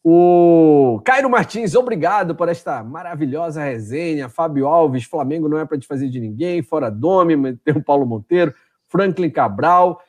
O 0.04 1.00
Cairo 1.04 1.30
Martins, 1.30 1.76
obrigado 1.76 2.34
por 2.34 2.48
esta 2.48 2.82
maravilhosa 2.82 3.62
resenha. 3.62 4.28
Fábio 4.28 4.66
Alves, 4.66 5.04
Flamengo 5.04 5.48
não 5.48 5.58
é 5.58 5.64
para 5.64 5.78
desfazer 5.78 6.08
de 6.08 6.18
ninguém. 6.18 6.60
Fora 6.60 6.90
Dome, 6.90 7.56
tem 7.58 7.76
o 7.76 7.82
Paulo 7.82 8.04
Monteiro, 8.04 8.52
Franklin 8.88 9.30
Cabral. 9.30 10.00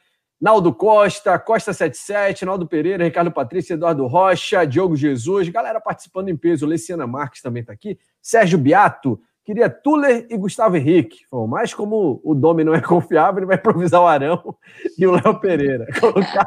Naldo 0.43 0.73
Costa, 0.73 1.39
Costa 1.39 1.71
77, 1.71 2.43
Naldo 2.43 2.67
Pereira, 2.67 3.05
Ricardo 3.05 3.31
Patrício, 3.31 3.75
Eduardo 3.75 4.05
Rocha, 4.07 4.65
Diogo 4.65 4.93
Jesus, 4.93 5.47
galera 5.47 5.79
participando 5.79 6.27
em 6.27 6.35
peso. 6.35 6.65
Luciana 6.65 7.07
Marques 7.07 7.41
também 7.41 7.61
está 7.61 7.71
aqui. 7.71 7.97
Sérgio 8.21 8.59
Beato, 8.59 9.17
queria 9.45 9.69
Tuller 9.69 10.27
e 10.29 10.35
Gustavo 10.35 10.75
Henrique. 10.75 11.21
Bom, 11.31 11.47
mas 11.47 11.73
como 11.73 12.19
o 12.25 12.35
Domi 12.35 12.65
não 12.65 12.75
é 12.75 12.81
confiável, 12.81 13.39
ele 13.39 13.45
vai 13.45 13.55
improvisar 13.55 14.01
o 14.01 14.05
Arão 14.05 14.53
e 14.99 15.07
o 15.07 15.11
Léo 15.11 15.39
Pereira. 15.39 15.87
Colocar 15.97 16.45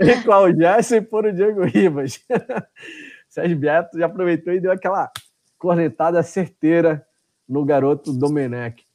com 0.24 0.32
o 0.32 0.56
Gerson 0.56 0.94
e 0.94 1.02
pôr 1.02 1.26
o 1.26 1.32
Diego 1.34 1.64
Ribas. 1.66 2.24
Sérgio 3.28 3.58
Beato 3.58 3.98
já 3.98 4.06
aproveitou 4.06 4.54
e 4.54 4.60
deu 4.60 4.72
aquela 4.72 5.12
cornetada 5.58 6.22
certeira 6.22 7.06
no 7.46 7.66
garoto 7.66 8.14
Domenech. 8.14 8.87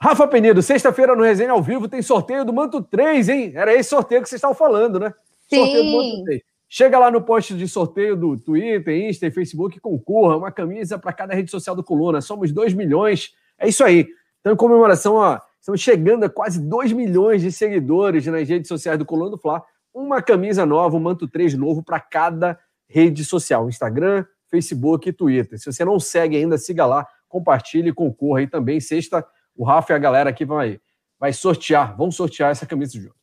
Rafa 0.00 0.28
Penido, 0.28 0.62
sexta-feira 0.62 1.16
no 1.16 1.22
Resenha 1.22 1.52
ao 1.52 1.62
vivo 1.62 1.88
tem 1.88 2.02
sorteio 2.02 2.44
do 2.44 2.52
Manto 2.52 2.82
3, 2.82 3.28
hein? 3.28 3.52
Era 3.54 3.74
esse 3.74 3.88
sorteio 3.88 4.22
que 4.22 4.28
vocês 4.28 4.38
estavam 4.38 4.54
falando, 4.54 5.00
né? 5.00 5.12
Sim. 5.48 5.56
Sorteio 5.56 5.84
do 5.84 5.92
Manto 5.92 6.24
3. 6.24 6.42
Chega 6.68 6.98
lá 6.98 7.10
no 7.10 7.22
post 7.22 7.54
de 7.54 7.68
sorteio 7.68 8.16
do 8.16 8.36
Twitter, 8.36 9.08
Insta 9.08 9.26
e 9.26 9.30
Facebook 9.30 9.76
e 9.76 9.80
concorra 9.80 10.36
uma 10.36 10.50
camisa 10.50 10.98
para 10.98 11.12
cada 11.12 11.32
rede 11.32 11.50
social 11.50 11.76
do 11.76 11.82
Coluna. 11.82 12.20
Somos 12.20 12.52
2 12.52 12.74
milhões. 12.74 13.30
É 13.58 13.68
isso 13.68 13.84
aí. 13.84 14.06
Então, 14.40 14.52
em 14.52 14.56
comemoração, 14.56 15.14
ó, 15.14 15.40
estamos 15.60 15.80
chegando 15.80 16.24
a 16.24 16.28
quase 16.28 16.60
2 16.60 16.92
milhões 16.92 17.40
de 17.40 17.50
seguidores 17.52 18.26
nas 18.26 18.48
redes 18.48 18.68
sociais 18.68 18.98
do 18.98 19.04
Coluna 19.04 19.30
do 19.30 19.38
Fla. 19.38 19.62
Uma 19.94 20.20
camisa 20.20 20.66
nova, 20.66 20.96
um 20.96 21.00
manto 21.00 21.26
3 21.26 21.54
novo 21.54 21.82
para 21.82 22.00
cada 22.00 22.58
rede 22.88 23.24
social: 23.24 23.68
Instagram, 23.68 24.26
Facebook 24.50 25.08
e 25.08 25.12
Twitter. 25.12 25.58
Se 25.58 25.72
você 25.72 25.84
não 25.84 25.98
segue 25.98 26.36
ainda, 26.36 26.58
siga 26.58 26.84
lá, 26.84 27.06
compartilhe 27.28 27.90
e 27.90 27.94
concorra 27.94 28.40
aí 28.40 28.46
também. 28.46 28.80
Sexta, 28.80 29.24
o 29.56 29.64
Rafa 29.64 29.92
e 29.92 29.96
a 29.96 29.98
galera 29.98 30.30
aqui 30.30 30.44
vai, 30.44 30.80
vai 31.18 31.32
sortear, 31.32 31.96
vamos 31.96 32.16
sortear 32.16 32.50
essa 32.50 32.66
camisa 32.66 33.00
junto. 33.00 33.14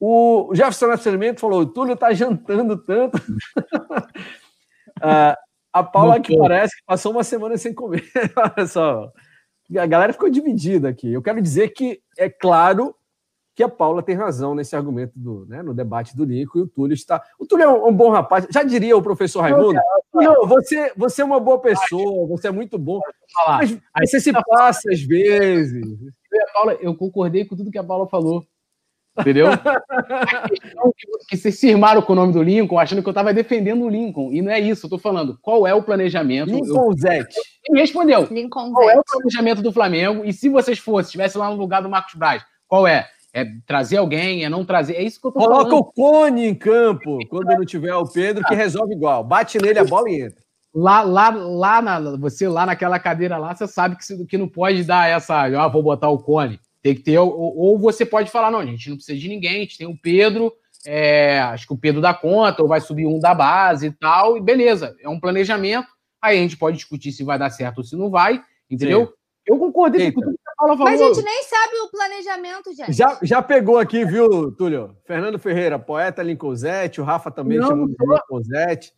O 0.00 0.50
Jefferson 0.54 0.88
Nascimento 0.88 1.40
falou: 1.40 1.60
o 1.60 1.66
Túlio 1.66 1.96
tá 1.96 2.12
jantando 2.12 2.76
tanto. 2.76 3.16
uh, 3.16 3.22
a 5.72 5.82
Paula 5.82 6.20
que 6.20 6.36
parece 6.36 6.76
que 6.76 6.82
passou 6.84 7.12
uma 7.12 7.24
semana 7.24 7.56
sem 7.56 7.72
comer. 7.72 8.04
Olha 8.36 8.66
só. 8.66 9.10
A 9.78 9.86
galera 9.86 10.12
ficou 10.12 10.28
dividida 10.28 10.88
aqui. 10.88 11.12
Eu 11.12 11.22
quero 11.22 11.40
dizer 11.40 11.70
que 11.70 12.00
é 12.18 12.28
claro 12.28 12.94
que 13.54 13.62
a 13.62 13.68
Paula 13.68 14.02
tem 14.02 14.16
razão 14.16 14.54
nesse 14.54 14.74
argumento 14.74 15.12
do, 15.16 15.46
né, 15.46 15.62
no 15.62 15.72
debate 15.72 16.16
do 16.16 16.26
Nico 16.26 16.58
e 16.58 16.62
o 16.62 16.66
Túlio 16.66 16.94
está. 16.94 17.22
O 17.38 17.46
Túlio 17.46 17.64
é 17.64 17.68
um, 17.68 17.88
um 17.88 17.92
bom 17.92 18.10
rapaz. 18.10 18.46
Já 18.50 18.62
diria 18.62 18.96
o 18.96 19.02
professor 19.02 19.42
Raimundo. 19.42 19.80
Não, 20.12 20.46
você, 20.46 20.92
você 20.96 21.22
é 21.22 21.24
uma 21.24 21.38
boa 21.38 21.60
pessoa, 21.60 22.26
você 22.26 22.48
é 22.48 22.50
muito 22.50 22.78
bom. 22.78 23.00
Mas 23.46 23.78
você 24.10 24.20
se 24.20 24.32
passa 24.32 24.90
às 24.92 25.00
vezes. 25.00 25.84
Eu, 26.32 26.46
Paula, 26.52 26.72
eu 26.80 26.94
concordei 26.96 27.44
com 27.44 27.56
tudo 27.56 27.70
que 27.70 27.78
a 27.78 27.84
Paula 27.84 28.08
falou. 28.08 28.44
Entendeu? 29.16 29.46
que 31.28 31.36
vocês 31.36 31.56
se 31.56 31.68
irmaram 31.68 32.02
com 32.02 32.12
o 32.12 32.16
nome 32.16 32.32
do 32.32 32.42
Lincoln, 32.42 32.78
achando 32.78 33.00
que 33.00 33.08
eu 33.08 33.12
estava 33.12 33.32
defendendo 33.32 33.84
o 33.84 33.88
Lincoln. 33.88 34.32
E 34.32 34.42
não 34.42 34.50
é 34.50 34.58
isso, 34.58 34.86
eu 34.86 34.90
tô 34.90 34.98
falando. 34.98 35.38
Qual 35.40 35.66
é 35.66 35.72
o 35.72 35.82
planejamento? 35.82 36.50
Lincoln 36.50 36.90
eu... 36.90 36.98
Zete. 36.98 37.36
Me 37.70 37.80
respondeu. 37.80 38.26
Lincoln 38.28 38.72
qual 38.72 38.86
Zete. 38.86 38.96
é 38.96 39.00
o 39.00 39.04
planejamento 39.04 39.62
do 39.62 39.72
Flamengo? 39.72 40.24
E 40.24 40.32
se 40.32 40.48
vocês 40.48 40.80
fossem, 40.80 41.06
estivessem 41.06 41.40
lá 41.40 41.48
no 41.48 41.56
lugar 41.56 41.80
do 41.80 41.88
Marcos 41.88 42.14
Braz, 42.14 42.44
qual 42.66 42.88
é? 42.88 43.08
É 43.36 43.44
trazer 43.66 43.96
alguém, 43.96 44.44
é 44.44 44.48
não 44.48 44.64
trazer. 44.64 44.94
É 44.94 45.02
isso 45.02 45.20
que 45.20 45.26
eu 45.26 45.32
tô 45.32 45.40
Coloca 45.40 45.54
falando. 45.56 45.70
Coloca 45.70 45.90
o 45.90 45.92
Cone 45.92 46.46
em 46.46 46.54
campo 46.54 47.18
quando 47.28 47.46
não 47.46 47.64
tiver 47.64 47.92
o 47.92 48.06
Pedro, 48.06 48.44
que 48.44 48.54
resolve 48.54 48.94
igual. 48.94 49.24
Bate 49.24 49.58
nele 49.58 49.80
a 49.80 49.84
bola 49.84 50.08
e 50.08 50.20
entra. 50.20 50.40
lá, 50.72 51.02
lá, 51.02 51.30
lá 51.30 51.82
na, 51.82 52.16
você 52.16 52.46
lá 52.46 52.64
naquela 52.64 52.98
cadeira 53.00 53.36
lá, 53.36 53.52
você 53.52 53.66
sabe 53.66 53.96
que, 53.96 54.26
que 54.26 54.38
não 54.38 54.48
pode 54.48 54.84
dar 54.84 55.08
essa, 55.08 55.42
ah, 55.42 55.68
vou 55.68 55.82
botar 55.82 56.08
o 56.08 56.18
cone. 56.18 56.60
Tem 56.80 56.94
que 56.94 57.00
ter, 57.00 57.18
ou, 57.18 57.56
ou 57.56 57.76
você 57.76 58.06
pode 58.06 58.30
falar, 58.30 58.52
não, 58.52 58.60
a 58.60 58.66
gente 58.66 58.88
não 58.88 58.96
precisa 58.96 59.18
de 59.18 59.28
ninguém, 59.28 59.56
a 59.56 59.60
gente 59.60 59.78
tem 59.78 59.86
o 59.86 59.98
Pedro, 59.98 60.52
é, 60.86 61.40
acho 61.40 61.66
que 61.66 61.72
o 61.72 61.78
Pedro 61.78 62.00
dá 62.00 62.14
conta, 62.14 62.62
ou 62.62 62.68
vai 62.68 62.80
subir 62.80 63.06
um 63.06 63.18
da 63.18 63.34
base 63.34 63.86
e 63.86 63.90
tal, 63.90 64.36
e 64.36 64.40
beleza, 64.40 64.94
é 65.02 65.08
um 65.08 65.18
planejamento, 65.18 65.88
aí 66.20 66.38
a 66.38 66.42
gente 66.42 66.56
pode 66.56 66.76
discutir 66.76 67.10
se 67.10 67.24
vai 67.24 67.38
dar 67.38 67.50
certo 67.50 67.78
ou 67.78 67.84
se 67.84 67.96
não 67.96 68.10
vai, 68.10 68.40
entendeu? 68.70 69.06
Sim. 69.06 69.12
Eu 69.46 69.58
concordei 69.58 70.12
com 70.12 70.20
tudo 70.20 70.38
que 70.66 70.72
a 70.72 70.76
Paula 70.76 70.76
falou. 70.76 70.92
Mas 70.92 71.00
a 71.00 71.06
gente 71.06 71.24
nem 71.24 71.42
sabe 71.44 71.76
o 71.84 71.90
planejamento, 71.90 72.74
gente. 72.74 72.92
Já, 72.92 73.18
já 73.22 73.42
pegou 73.42 73.78
aqui, 73.78 74.04
viu, 74.04 74.52
Túlio? 74.52 74.94
Fernando 75.04 75.38
Ferreira, 75.38 75.78
poeta 75.78 76.22
Lincolzete, 76.22 77.00
o 77.00 77.04
Rafa 77.04 77.30
também 77.30 77.58
não, 77.58 77.68
chamou 77.68 77.86
de 77.86 77.94
Lincolzete. 77.98 78.92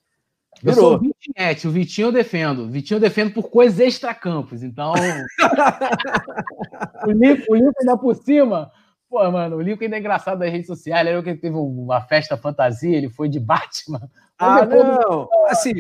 Eu 0.65 0.73
sou 0.73 0.95
o 0.95 0.99
Vitinho, 0.99 1.71
o 1.71 1.73
Vitinho 1.73 2.09
eu 2.09 2.13
defendo. 2.13 2.63
O 2.63 2.69
Vitinho 2.69 2.97
eu 2.97 3.01
defendo 3.01 3.33
por 3.33 3.51
coisas 3.51 3.79
extra-campos. 3.79 4.63
Então. 4.63 4.95
o 7.07 7.11
Lincoln, 7.11 7.45
o 7.51 7.55
ainda 7.55 7.99
por 7.99 8.15
cima. 8.15 8.71
Pô, 9.09 9.31
mano, 9.31 9.57
o 9.57 9.61
Lincoln 9.61 9.85
ainda 9.85 9.97
é 9.97 10.01
engraçado 10.01 10.39
nas 10.39 10.51
redes 10.51 10.67
sociais. 10.67 11.05
Lembra 11.05 11.23
que 11.23 11.31
ele 11.31 11.39
teve 11.39 11.57
uma 11.57 12.01
festa 12.01 12.37
fantasia, 12.37 12.97
ele 12.97 13.09
foi 13.09 13.29
de 13.29 13.39
Batman. 13.39 14.01
Ah, 14.39 14.65
não. 14.65 15.29
Assim, 15.47 15.73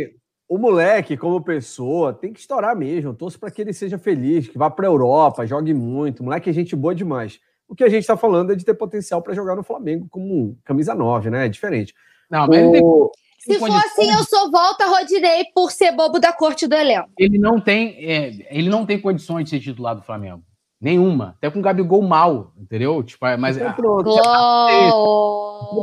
o 0.48 0.59
moleque, 0.59 1.16
como 1.16 1.43
pessoa, 1.43 2.12
tem 2.12 2.32
que 2.32 2.40
estourar 2.40 2.77
mesmo. 2.77 3.10
Eu 3.10 3.14
torço 3.14 3.39
para 3.39 3.51
que 3.51 3.60
ele 3.60 3.73
seja 3.73 3.98
feliz, 3.98 4.48
que 4.48 4.59
vá 4.59 4.70
para 4.70 4.86
a 4.86 4.90
Europa, 4.90 5.47
jogue 5.47 5.74
muito. 5.74 6.20
O 6.20 6.24
moleque 6.24 6.51
é 6.51 6.52
gente 6.52 6.77
boa 6.77 6.94
demais. 6.94 7.40
O 7.68 7.74
que 7.74 7.82
a 7.82 7.89
gente 7.89 8.02
está 8.02 8.16
falando 8.16 8.52
é 8.52 8.55
de 8.55 8.64
ter 8.64 8.74
potencial 8.74 9.20
para 9.20 9.35
jogar 9.35 9.56
no 9.56 9.64
Flamengo 9.64 10.06
como 10.09 10.56
camisa 10.64 10.94
9, 10.94 11.31
né? 11.31 11.47
É 11.47 11.48
diferente. 11.48 11.94
Não, 12.31 12.47
mas 12.47 12.59
o... 12.59 12.60
ele 12.60 12.73
tem 12.73 12.82
se 13.39 13.59
for 13.60 13.70
assim, 13.70 14.10
eu 14.10 14.24
sou 14.24 14.51
volta 14.51 14.86
Rodinei 14.86 15.44
por 15.55 15.70
ser 15.70 15.93
bobo 15.93 16.18
da 16.18 16.32
corte 16.32 16.66
do 16.66 16.74
elenco. 16.74 17.09
Ele 17.16 17.39
não 17.39 17.60
tem, 17.60 17.94
é, 18.05 18.47
ele 18.51 18.68
não 18.68 18.85
tem 18.85 19.01
condições 19.01 19.44
de 19.44 19.51
ser 19.51 19.60
titular 19.60 19.94
do 19.94 20.02
Flamengo. 20.02 20.43
Nenhuma. 20.81 21.35
Até 21.39 21.51
com 21.51 21.59
o 21.59 21.62
Gabigol 21.62 22.03
mal, 22.03 22.53
entendeu? 22.57 23.03
Tipo, 23.03 23.27
é, 23.27 23.36
mas. 23.36 23.57
Então, 23.57 23.73
pronto. 23.73 24.05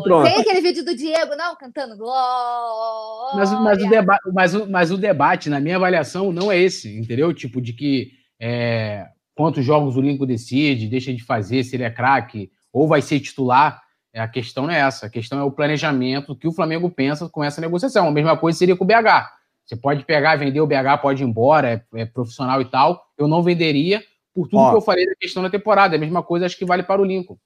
Glória. 0.04 0.32
Tem 0.32 0.42
aquele 0.42 0.62
vídeo 0.62 0.86
do 0.86 0.96
Diego, 0.96 1.36
não? 1.36 1.56
Cantando 1.56 1.98
Glória. 1.98 3.36
Mas, 3.36 3.52
mas, 3.60 3.84
o 3.84 3.90
deba 3.90 4.18
mas, 4.32 4.54
o, 4.54 4.70
mas 4.70 4.92
o 4.92 4.98
debate, 4.98 5.50
na 5.50 5.60
minha 5.60 5.78
avaliação, 5.78 6.32
não 6.32 6.52
é 6.52 6.60
esse, 6.60 6.96
entendeu? 6.96 7.34
Tipo, 7.34 7.60
de 7.60 7.74
que 7.74 8.12
é, 8.40 9.08
quantos 9.36 9.66
jogos 9.66 9.98
o 9.98 10.02
Lincoln 10.02 10.28
decide, 10.28 10.88
deixa 10.88 11.12
de 11.12 11.24
fazer, 11.24 11.64
se 11.64 11.76
ele 11.76 11.84
é 11.84 11.90
craque, 11.90 12.52
ou 12.72 12.88
vai 12.88 13.02
ser 13.02 13.20
titular. 13.20 13.82
É, 14.14 14.22
a 14.22 14.28
questão 14.28 14.68
não 14.68 14.74
é 14.74 14.80
essa. 14.80 15.08
A 15.08 15.10
questão 15.10 15.40
é 15.40 15.44
o 15.44 15.52
planejamento 15.52 16.36
que 16.36 16.48
o 16.48 16.54
Flamengo 16.54 16.88
pensa 16.88 17.28
com 17.28 17.44
essa 17.44 17.60
negociação. 17.60 18.08
A 18.08 18.12
mesma 18.12 18.38
coisa 18.38 18.60
seria 18.60 18.76
com 18.76 18.84
o 18.84 18.88
BH. 18.88 19.32
Você 19.66 19.76
pode 19.76 20.06
pegar, 20.06 20.36
vender 20.36 20.62
o 20.62 20.68
BH, 20.68 21.02
pode 21.02 21.24
ir 21.24 21.26
embora, 21.26 21.84
é, 21.96 22.02
é 22.02 22.06
profissional 22.06 22.62
e 22.62 22.66
tal. 22.66 23.08
Eu 23.18 23.28
não 23.28 23.42
venderia 23.42 24.04
por 24.34 24.48
tudo 24.48 24.62
Ó, 24.62 24.72
que 24.72 24.78
eu 24.78 24.82
falei 24.82 25.06
da 25.06 25.16
questão 25.16 25.44
da 25.44 25.50
temporada. 25.50 25.96
A 25.96 26.00
mesma 26.00 26.24
coisa 26.24 26.46
acho 26.46 26.58
que 26.58 26.66
vale 26.66 26.84
para 26.84 27.02
o 27.02 27.06
Lincoln. 27.06 27.38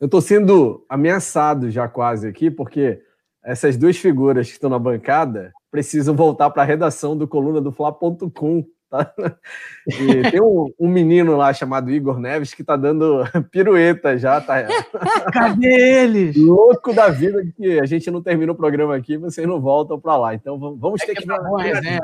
Eu 0.00 0.06
estou 0.06 0.20
sendo 0.20 0.84
ameaçado 0.88 1.70
já 1.70 1.88
quase 1.88 2.28
aqui, 2.28 2.50
porque 2.50 3.02
essas 3.42 3.76
duas 3.76 3.96
figuras 3.96 4.46
que 4.46 4.52
estão 4.52 4.70
na 4.70 4.78
bancada 4.78 5.52
precisam 5.70 6.14
voltar 6.14 6.50
para 6.50 6.62
a 6.62 6.66
redação 6.66 7.16
do 7.16 7.26
coluna 7.26 7.60
do 7.60 7.72
Fla.com 7.72 8.64
Tá? 8.90 9.12
E 9.86 10.30
tem 10.30 10.40
um, 10.40 10.72
um, 10.80 10.88
menino 10.88 11.36
lá 11.36 11.52
chamado 11.52 11.90
Igor 11.90 12.18
Neves 12.18 12.54
que 12.54 12.64
tá 12.64 12.74
dando 12.74 13.22
pirueta 13.52 14.16
já, 14.16 14.40
tá? 14.40 14.64
Cadê 15.32 16.02
eles? 16.04 16.36
Louco 16.36 16.94
da 16.94 17.10
vida 17.10 17.44
que 17.54 17.78
a 17.78 17.84
gente 17.84 18.10
não 18.10 18.22
termina 18.22 18.50
o 18.50 18.56
programa 18.56 18.96
aqui, 18.96 19.18
vocês 19.18 19.46
não 19.46 19.60
voltam 19.60 20.00
para 20.00 20.16
lá. 20.16 20.34
Então 20.34 20.58
vamos 20.58 21.02
é 21.02 21.06
ter 21.06 21.14
que. 21.16 21.22
que... 21.22 21.26
Bom, 21.26 21.58
né? 21.58 21.98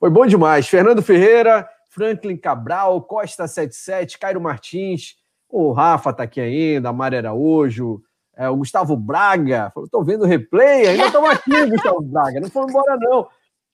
Foi 0.00 0.08
bom 0.08 0.26
demais. 0.26 0.66
Fernando 0.66 1.02
Ferreira, 1.02 1.68
Franklin 1.96 2.36
Cabral, 2.36 3.00
Costa 3.00 3.48
77, 3.48 4.18
Cairo 4.18 4.38
Martins, 4.38 5.16
o 5.48 5.72
Rafa 5.72 6.12
tá 6.12 6.24
aqui 6.24 6.42
ainda, 6.42 6.90
a 6.90 6.92
Mari 6.92 7.16
Araújo, 7.16 8.02
é, 8.36 8.50
o 8.50 8.56
Gustavo 8.56 8.94
Braga. 8.98 9.72
Estou 9.82 10.04
vendo 10.04 10.24
o 10.24 10.26
replay, 10.26 10.88
ainda 10.88 11.06
estamos 11.06 11.30
aqui, 11.30 11.50
Gustavo 11.70 12.02
Braga. 12.02 12.38
Não 12.38 12.50
foi 12.50 12.64
embora, 12.68 12.98
não. 12.98 13.26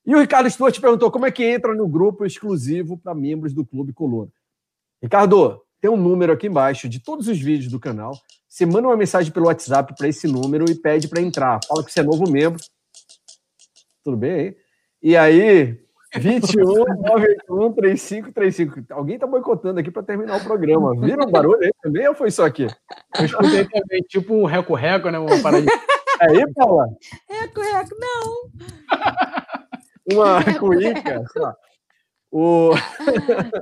E 0.06 0.14
o 0.14 0.20
Ricardo 0.20 0.48
Stuart 0.48 0.80
perguntou 0.80 1.10
como 1.10 1.26
é 1.26 1.32
que 1.32 1.44
entra 1.44 1.74
no 1.74 1.88
grupo 1.88 2.24
exclusivo 2.24 2.96
para 2.96 3.12
membros 3.12 3.52
do 3.52 3.64
Clube 3.66 3.92
Coluna. 3.92 4.30
Ricardo, 5.02 5.60
tem 5.80 5.90
um 5.90 5.96
número 5.96 6.32
aqui 6.32 6.46
embaixo 6.46 6.88
de 6.88 7.00
todos 7.00 7.26
os 7.26 7.40
vídeos 7.40 7.72
do 7.72 7.80
canal. 7.80 8.12
Você 8.48 8.64
manda 8.64 8.86
uma 8.86 8.96
mensagem 8.96 9.32
pelo 9.32 9.46
WhatsApp 9.46 9.96
para 9.96 10.06
esse 10.06 10.28
número 10.28 10.70
e 10.70 10.76
pede 10.76 11.08
para 11.08 11.20
entrar. 11.20 11.58
Fala 11.66 11.84
que 11.84 11.90
você 11.90 12.00
é 12.00 12.04
novo 12.04 12.30
membro. 12.30 12.62
Tudo 14.04 14.16
bem 14.16 14.32
aí? 14.32 14.56
E 15.02 15.16
aí, 15.16 15.80
21 16.14 16.64
981 16.64 17.72
3535. 17.72 18.94
Alguém 18.94 19.14
está 19.14 19.26
boicotando 19.26 19.80
aqui 19.80 19.90
para 19.90 20.02
terminar 20.02 20.36
o 20.36 20.44
programa. 20.44 20.98
Viram 21.00 21.26
o 21.26 21.30
barulho 21.30 21.62
aí 21.62 21.72
também 21.82 22.06
ou 22.08 22.14
foi 22.14 22.30
só 22.30 22.44
aqui? 22.44 22.66
Eu 23.18 23.24
escutei 23.24 23.64
também, 23.66 24.02
tipo 24.08 24.34
um 24.34 24.44
reco-reco, 24.44 25.10
né? 25.10 25.18
Uma 25.18 25.40
parada. 25.40 25.66
Aí, 26.20 26.52
Paula? 26.54 26.86
Reco-reco, 27.28 27.96
não 27.98 28.50
uma 30.10 30.42
cuíca. 30.58 31.24
o... 32.30 32.70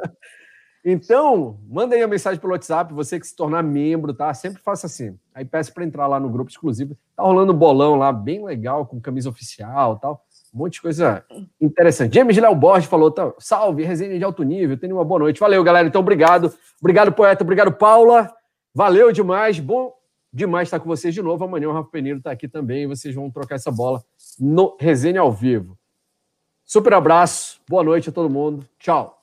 então, 0.85 1.61
manda 1.69 1.95
aí 1.95 2.03
a 2.03 2.09
mensagem 2.09 2.41
pelo 2.41 2.53
WhatsApp, 2.53 2.93
você 2.93 3.19
que 3.19 3.27
se 3.27 3.37
tornar 3.37 3.63
membro, 3.63 4.15
tá? 4.15 4.33
Sempre 4.35 4.63
faça 4.63 4.87
assim. 4.87 5.19
Aí 5.35 5.45
peço 5.45 5.73
para 5.73 5.85
entrar 5.85 6.07
lá 6.07 6.19
no 6.19 6.31
grupo 6.31 6.51
exclusivo. 6.51 6.97
Tá 7.17 7.23
rolando 7.23 7.53
um 7.53 7.57
bolão 7.57 7.97
lá, 7.97 8.13
bem 8.13 8.45
legal, 8.45 8.87
com 8.87 9.01
camisa 9.01 9.29
oficial 9.29 9.99
tal. 9.99 10.25
Um 10.53 10.59
monte 10.59 10.75
de 10.75 10.83
coisa 10.83 11.25
interessante. 11.61 12.15
James 12.15 12.37
Léo 12.37 12.55
Borges 12.55 12.89
falou: 12.89 13.11
tá, 13.11 13.33
salve, 13.39 13.85
resenha 13.85 14.19
de 14.19 14.25
alto 14.25 14.43
nível, 14.43 14.77
tenha 14.77 14.95
uma 14.95 15.05
boa 15.05 15.21
noite. 15.21 15.41
Valeu, 15.41 15.63
galera. 15.63 15.87
Então, 15.87 16.01
obrigado. 16.01 16.53
Obrigado, 16.81 17.13
poeta. 17.13 17.45
Obrigado, 17.45 17.73
Paula. 17.73 18.33
Valeu 18.75 19.13
demais. 19.13 19.61
Bom 19.61 19.93
demais 20.33 20.69
estar 20.69 20.81
com 20.81 20.89
vocês 20.89 21.15
de 21.15 21.23
novo. 21.23 21.45
Amanhã 21.45 21.69
o 21.69 21.73
Rafa 21.73 21.91
Peneiro 21.91 22.19
está 22.19 22.31
aqui 22.31 22.49
também 22.49 22.87
vocês 22.87 23.15
vão 23.15 23.31
trocar 23.31 23.57
essa 23.57 23.71
bola 23.71 24.03
no 24.39 24.77
Resenha 24.79 25.21
ao 25.21 25.33
vivo. 25.33 25.79
Super 26.65 26.95
abraço, 26.95 27.61
boa 27.69 27.83
noite 27.83 28.11
a 28.11 28.13
todo 28.13 28.31
mundo. 28.31 28.65
Tchau. 28.79 29.20